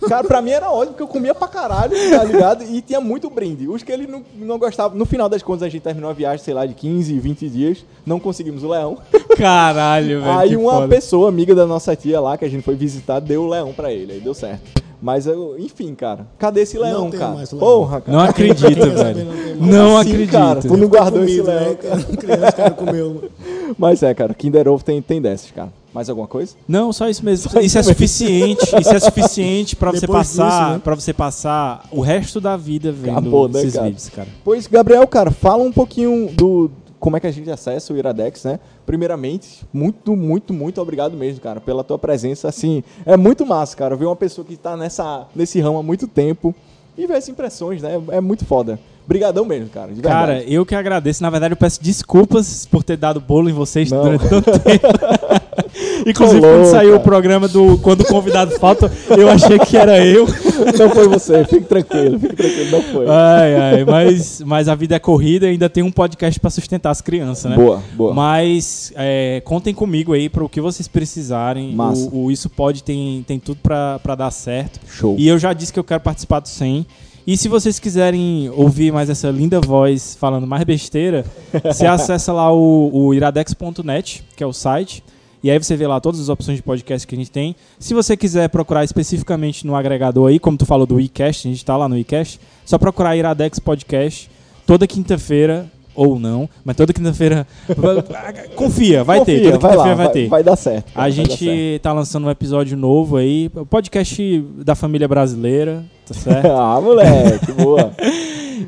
Cara, 0.08 0.26
pra 0.26 0.42
mim 0.42 0.52
era 0.52 0.72
ótimo, 0.72 0.92
porque 0.94 1.04
eu 1.04 1.08
comia 1.08 1.36
pra 1.36 1.50
caralho, 1.50 1.92
tá 2.10 2.24
ligado? 2.24 2.64
E 2.64 2.82
tinha 2.82 3.02
muito 3.02 3.30
brinde. 3.30 3.68
Os 3.68 3.84
que 3.84 3.92
ele 3.92 4.08
não, 4.08 4.24
não 4.38 4.58
gostava. 4.58 4.96
No 4.96 5.06
final 5.06 5.28
das 5.28 5.44
contas, 5.44 5.64
a 5.64 5.70
gente 5.70 5.82
terminou 5.82 6.10
a 6.10 6.14
viagem, 6.14 6.44
sei 6.46 6.54
lá, 6.54 6.66
de 6.66 6.74
15, 6.74 7.20
20 7.20 7.50
dias. 7.50 7.86
Não 8.06 8.22
conseguimos 8.22 8.64
o 8.64 8.70
leão. 8.70 8.98
Caralho, 9.38 10.22
velho. 10.22 10.38
aí 10.38 10.56
uma 10.56 10.72
foda. 10.74 10.88
pessoa, 10.88 11.28
amiga 11.28 11.54
da 11.54 11.66
nossa 11.66 11.94
tia 11.96 12.22
lá, 12.22 12.38
que 12.38 12.46
a 12.46 12.50
gente 12.50 12.64
foi 12.64 12.76
visitar, 12.76 13.20
deu 13.20 13.44
o 13.44 13.50
leão 13.50 13.74
pra 13.74 13.92
ele. 13.92 14.14
Aí 14.14 14.20
deu 14.22 14.34
certo. 14.34 14.82
Mas, 15.02 15.26
eu, 15.26 15.56
enfim, 15.58 15.96
cara. 15.96 16.28
Cadê 16.38 16.62
esse 16.62 16.78
leão, 16.78 17.10
tem 17.10 17.20
cara? 17.20 17.34
mais 17.34 17.52
leão. 17.52 17.60
Porra, 17.66 18.02
cara. 18.02 18.18
Não 18.18 18.24
acredito, 18.26 18.90
velho. 18.92 19.26
não. 19.60 19.68
Não 19.68 19.98
Assim, 19.98 20.10
acredito. 20.12 20.32
cara, 20.32 20.62
tu 20.62 20.76
não 20.78 20.88
guardou 20.88 21.24
esse 21.24 21.38
Comida, 21.38 21.54
leão, 21.56 21.70
né, 21.70 21.76
cara. 21.76 22.04
cara? 22.04 22.18
Criança, 22.18 22.52
cara, 22.52 22.72
comeu. 22.72 23.30
Mas 23.78 24.04
é, 24.04 24.14
cara, 24.14 24.34
Kinder 24.34 24.68
Ovo 24.68 24.84
tem, 24.84 25.02
tem 25.02 25.22
dessas, 25.22 25.52
cara. 25.52 25.72
Mais 25.94 26.08
alguma 26.10 26.28
coisa? 26.28 26.56
Não, 26.68 26.94
só 26.94 27.10
isso 27.10 27.26
mesmo. 27.26 27.50
Só 27.50 27.60
isso 27.60 27.68
isso 27.68 27.80
é 27.80 27.84
suficiente. 27.84 28.64
Isso 28.80 28.94
é 28.94 29.00
suficiente 29.00 29.76
pra 29.76 29.92
você 29.92 30.02
Depois 30.02 30.28
passar, 30.28 30.60
disso, 30.60 30.74
né? 30.74 30.82
para 30.84 30.96
você 30.96 31.14
passar 31.14 31.84
o 31.92 32.02
resto 32.02 32.40
da 32.40 32.56
vida 32.56 32.92
vendo 32.92 33.18
Acabou, 33.18 33.50
né, 33.50 33.60
esses 33.60 33.74
cara? 33.74 33.86
vídeos, 33.88 34.10
cara. 34.10 34.28
Pois, 34.44 34.68
Gabriel, 34.68 35.08
cara, 35.08 35.32
fala 35.32 35.64
um 35.64 35.72
pouquinho 35.72 36.30
do 36.32 36.70
como 37.00 37.16
é 37.16 37.20
que 37.20 37.28
a 37.28 37.32
gente 37.32 37.50
acessa 37.50 37.94
o 37.94 37.98
Iradex, 37.98 38.44
né? 38.44 38.60
Primeiramente, 38.86 39.66
muito, 39.74 40.16
muito, 40.16 40.54
muito 40.54 40.82
obrigado 40.82 41.16
mesmo, 41.16 41.42
cara, 41.42 41.62
pela 41.62 41.84
tua 41.84 41.98
presença. 41.98 42.48
Assim, 42.50 42.84
é 43.06 43.16
muito 43.16 43.46
massa, 43.46 43.76
cara, 43.76 43.96
ver 43.96 44.06
uma 44.06 44.16
pessoa 44.16 44.46
que 44.46 44.58
tá 44.58 44.76
nessa, 44.76 45.26
nesse 45.34 45.60
ramo 45.60 45.80
há 45.80 45.84
muito 45.84 46.08
tempo 46.08 46.54
e 46.98 47.08
ver 47.08 47.14
essas 47.14 47.30
impressões, 47.30 47.82
né? 47.82 48.00
É 48.10 48.20
muito 48.20 48.46
foda. 48.46 48.78
Brigadão 49.10 49.43
mesmo, 49.43 49.70
cara, 49.70 49.91
Cara, 50.03 50.34
verdade. 50.34 50.53
eu 50.53 50.64
que 50.64 50.76
agradeço. 50.76 51.24
Na 51.24 51.32
verdade, 51.32 51.53
eu 51.53 51.57
peço 51.57 51.82
desculpas 51.82 52.68
por 52.68 52.84
ter 52.84 52.95
dado 52.95 53.20
bolo 53.20 53.49
em 53.49 53.53
vocês 53.53 53.89
Não. 53.89 54.03
durante 54.03 54.30
tanto 54.30 54.60
tempo. 54.60 54.86
Inclusive, 56.05 56.41
Colou, 56.41 56.57
quando 56.57 56.66
saiu 56.72 56.89
cara. 56.91 57.01
o 57.01 57.03
programa 57.03 57.47
do 57.47 57.80
Quando 57.80 58.01
o 58.01 58.05
Convidado 58.05 58.51
Falta, 58.60 58.91
eu 59.18 59.28
achei 59.28 59.57
que 59.57 59.76
era 59.76 60.05
eu. 60.05 60.28
Não 60.78 60.89
foi 60.91 61.07
você, 61.07 61.43
fique 61.45 61.66
tranquilo, 61.66 62.20
fique 62.20 62.36
tranquilo, 62.36 62.72
não 62.72 62.82
foi. 62.84 63.05
Ai, 63.10 63.55
ai, 63.55 63.84
mas, 63.86 64.41
mas 64.45 64.68
a 64.68 64.76
vida 64.76 64.95
é 64.95 64.99
corrida 64.99 65.47
e 65.47 65.49
ainda 65.51 65.68
tem 65.70 65.82
um 65.82 65.91
podcast 65.91 66.39
pra 66.39 66.51
sustentar 66.51 66.91
as 66.91 67.01
crianças, 67.01 67.49
né? 67.49 67.57
Boa, 67.57 67.82
boa. 67.93 68.14
Mas 68.14 68.93
é, 68.95 69.41
contem 69.43 69.74
comigo 69.74 70.14
aí 70.14 70.30
para 70.30 70.43
o 70.43 70.49
que 70.49 70.62
vocês 70.62 70.88
precisarem. 70.88 71.74
Massa. 71.74 72.10
O, 72.12 72.26
o 72.26 72.32
Isso 72.32 72.47
Pode 72.47 72.84
tem, 72.84 73.24
tem 73.28 73.39
tudo 73.39 73.60
pra 73.62 74.16
dar 74.16 74.30
certo. 74.32 74.80
Show. 74.88 75.16
E 75.18 75.28
eu 75.28 75.39
já 75.39 75.51
disse 75.51 75.74
que 75.74 75.80
eu 75.80 75.84
quero 75.84 76.01
participar 76.01 76.39
do 76.41 76.47
100. 76.47 76.86
E 77.30 77.38
se 77.38 77.48
vocês 77.48 77.78
quiserem 77.78 78.50
ouvir 78.50 78.92
mais 78.92 79.08
essa 79.08 79.30
linda 79.30 79.62
voz 79.62 80.18
falando 80.20 80.48
mais 80.48 80.64
besteira, 80.64 81.24
você 81.64 81.86
acessa 81.86 82.34
lá 82.34 82.52
o, 82.52 82.90
o 82.92 83.14
iradex.net, 83.14 84.24
que 84.36 84.44
é 84.44 84.48
o 84.48 84.52
site. 84.52 85.04
E 85.44 85.52
aí 85.52 85.60
você 85.60 85.76
vê 85.76 85.86
lá 85.86 86.00
todas 86.00 86.20
as 86.20 86.28
opções 86.28 86.58
de 86.58 86.64
podcast 86.64 87.08
que 87.08 87.14
a 87.14 87.18
gente 87.20 87.30
tem. 87.30 87.56
Se 87.78 87.94
você 87.94 88.18
quiser 88.18 88.50
procurar 88.50 88.84
especificamente 88.84 89.68
no 89.68 89.76
agregador 89.76 90.30
aí, 90.30 90.40
como 90.40 90.58
tu 90.58 90.66
falou 90.66 90.88
do 90.88 91.00
iCast, 91.00 91.48
a 91.48 91.52
gente 91.52 91.64
tá 91.64 91.78
lá 91.78 91.88
no 91.88 91.96
iCast, 92.00 92.40
só 92.66 92.80
procurar 92.80 93.16
Iradex 93.16 93.60
Podcast 93.60 94.28
toda 94.66 94.88
quinta-feira 94.88 95.72
ou 96.00 96.18
não, 96.18 96.50
mas 96.64 96.78
toda 96.78 96.93
quinta-feira 96.93 97.45
confia, 98.56 99.04
vai 99.04 99.20
ter, 99.26 99.36
Confia, 99.36 99.52
toda 99.52 99.60
vai 99.60 99.72
quinta-feira 99.72 99.95
vai, 99.95 100.06
vai, 100.06 100.14
ter. 100.14 100.28
vai 100.30 100.43
dar 100.43 100.56
certo. 100.56 100.93
cara, 100.93 101.06
A 101.06 101.10
dar 101.10 101.16
certo. 101.16 101.30
gente 101.38 101.80
tá 101.84 101.91
lançando 101.91 102.28
um 102.28 102.30
episódio 102.30 102.78
novo 102.78 103.18
aí, 103.18 103.52
o 103.54 103.66
podcast 103.66 104.45
da 104.64 104.76
família 104.76 105.10
brasileira, 105.10 105.84
tá 106.08 106.14
certo? 106.14 106.47
ah, 106.56 106.80
moleque, 106.82 107.52
boa. 107.52 107.91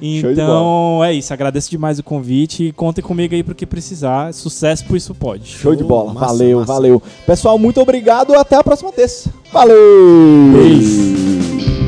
Então 0.02 1.04
é 1.04 1.14
isso, 1.14 1.34
agradeço 1.34 1.70
demais 1.70 2.00
o 2.00 2.04
convite 2.04 2.68
e 2.68 2.72
contem 2.72 3.04
comigo 3.04 3.36
aí 3.36 3.44
pro 3.44 3.54
que 3.54 3.66
precisar. 3.66 4.34
Sucesso 4.34 4.86
pro 4.86 4.96
Isso 4.96 5.14
Pode. 5.14 5.46
Show 5.48 5.76
de 5.76 5.84
bola. 5.84 6.14
Massa, 6.14 6.28
valeu, 6.28 6.60
massa. 6.60 6.74
valeu. 6.74 7.04
Pessoal, 7.28 7.60
muito 7.60 7.80
obrigado. 7.82 8.34
Até 8.34 8.56
a 8.56 8.64
próxima 8.64 8.92
terça. 8.94 9.30
Valeu! 9.52 9.76
Beijo. 10.54 11.81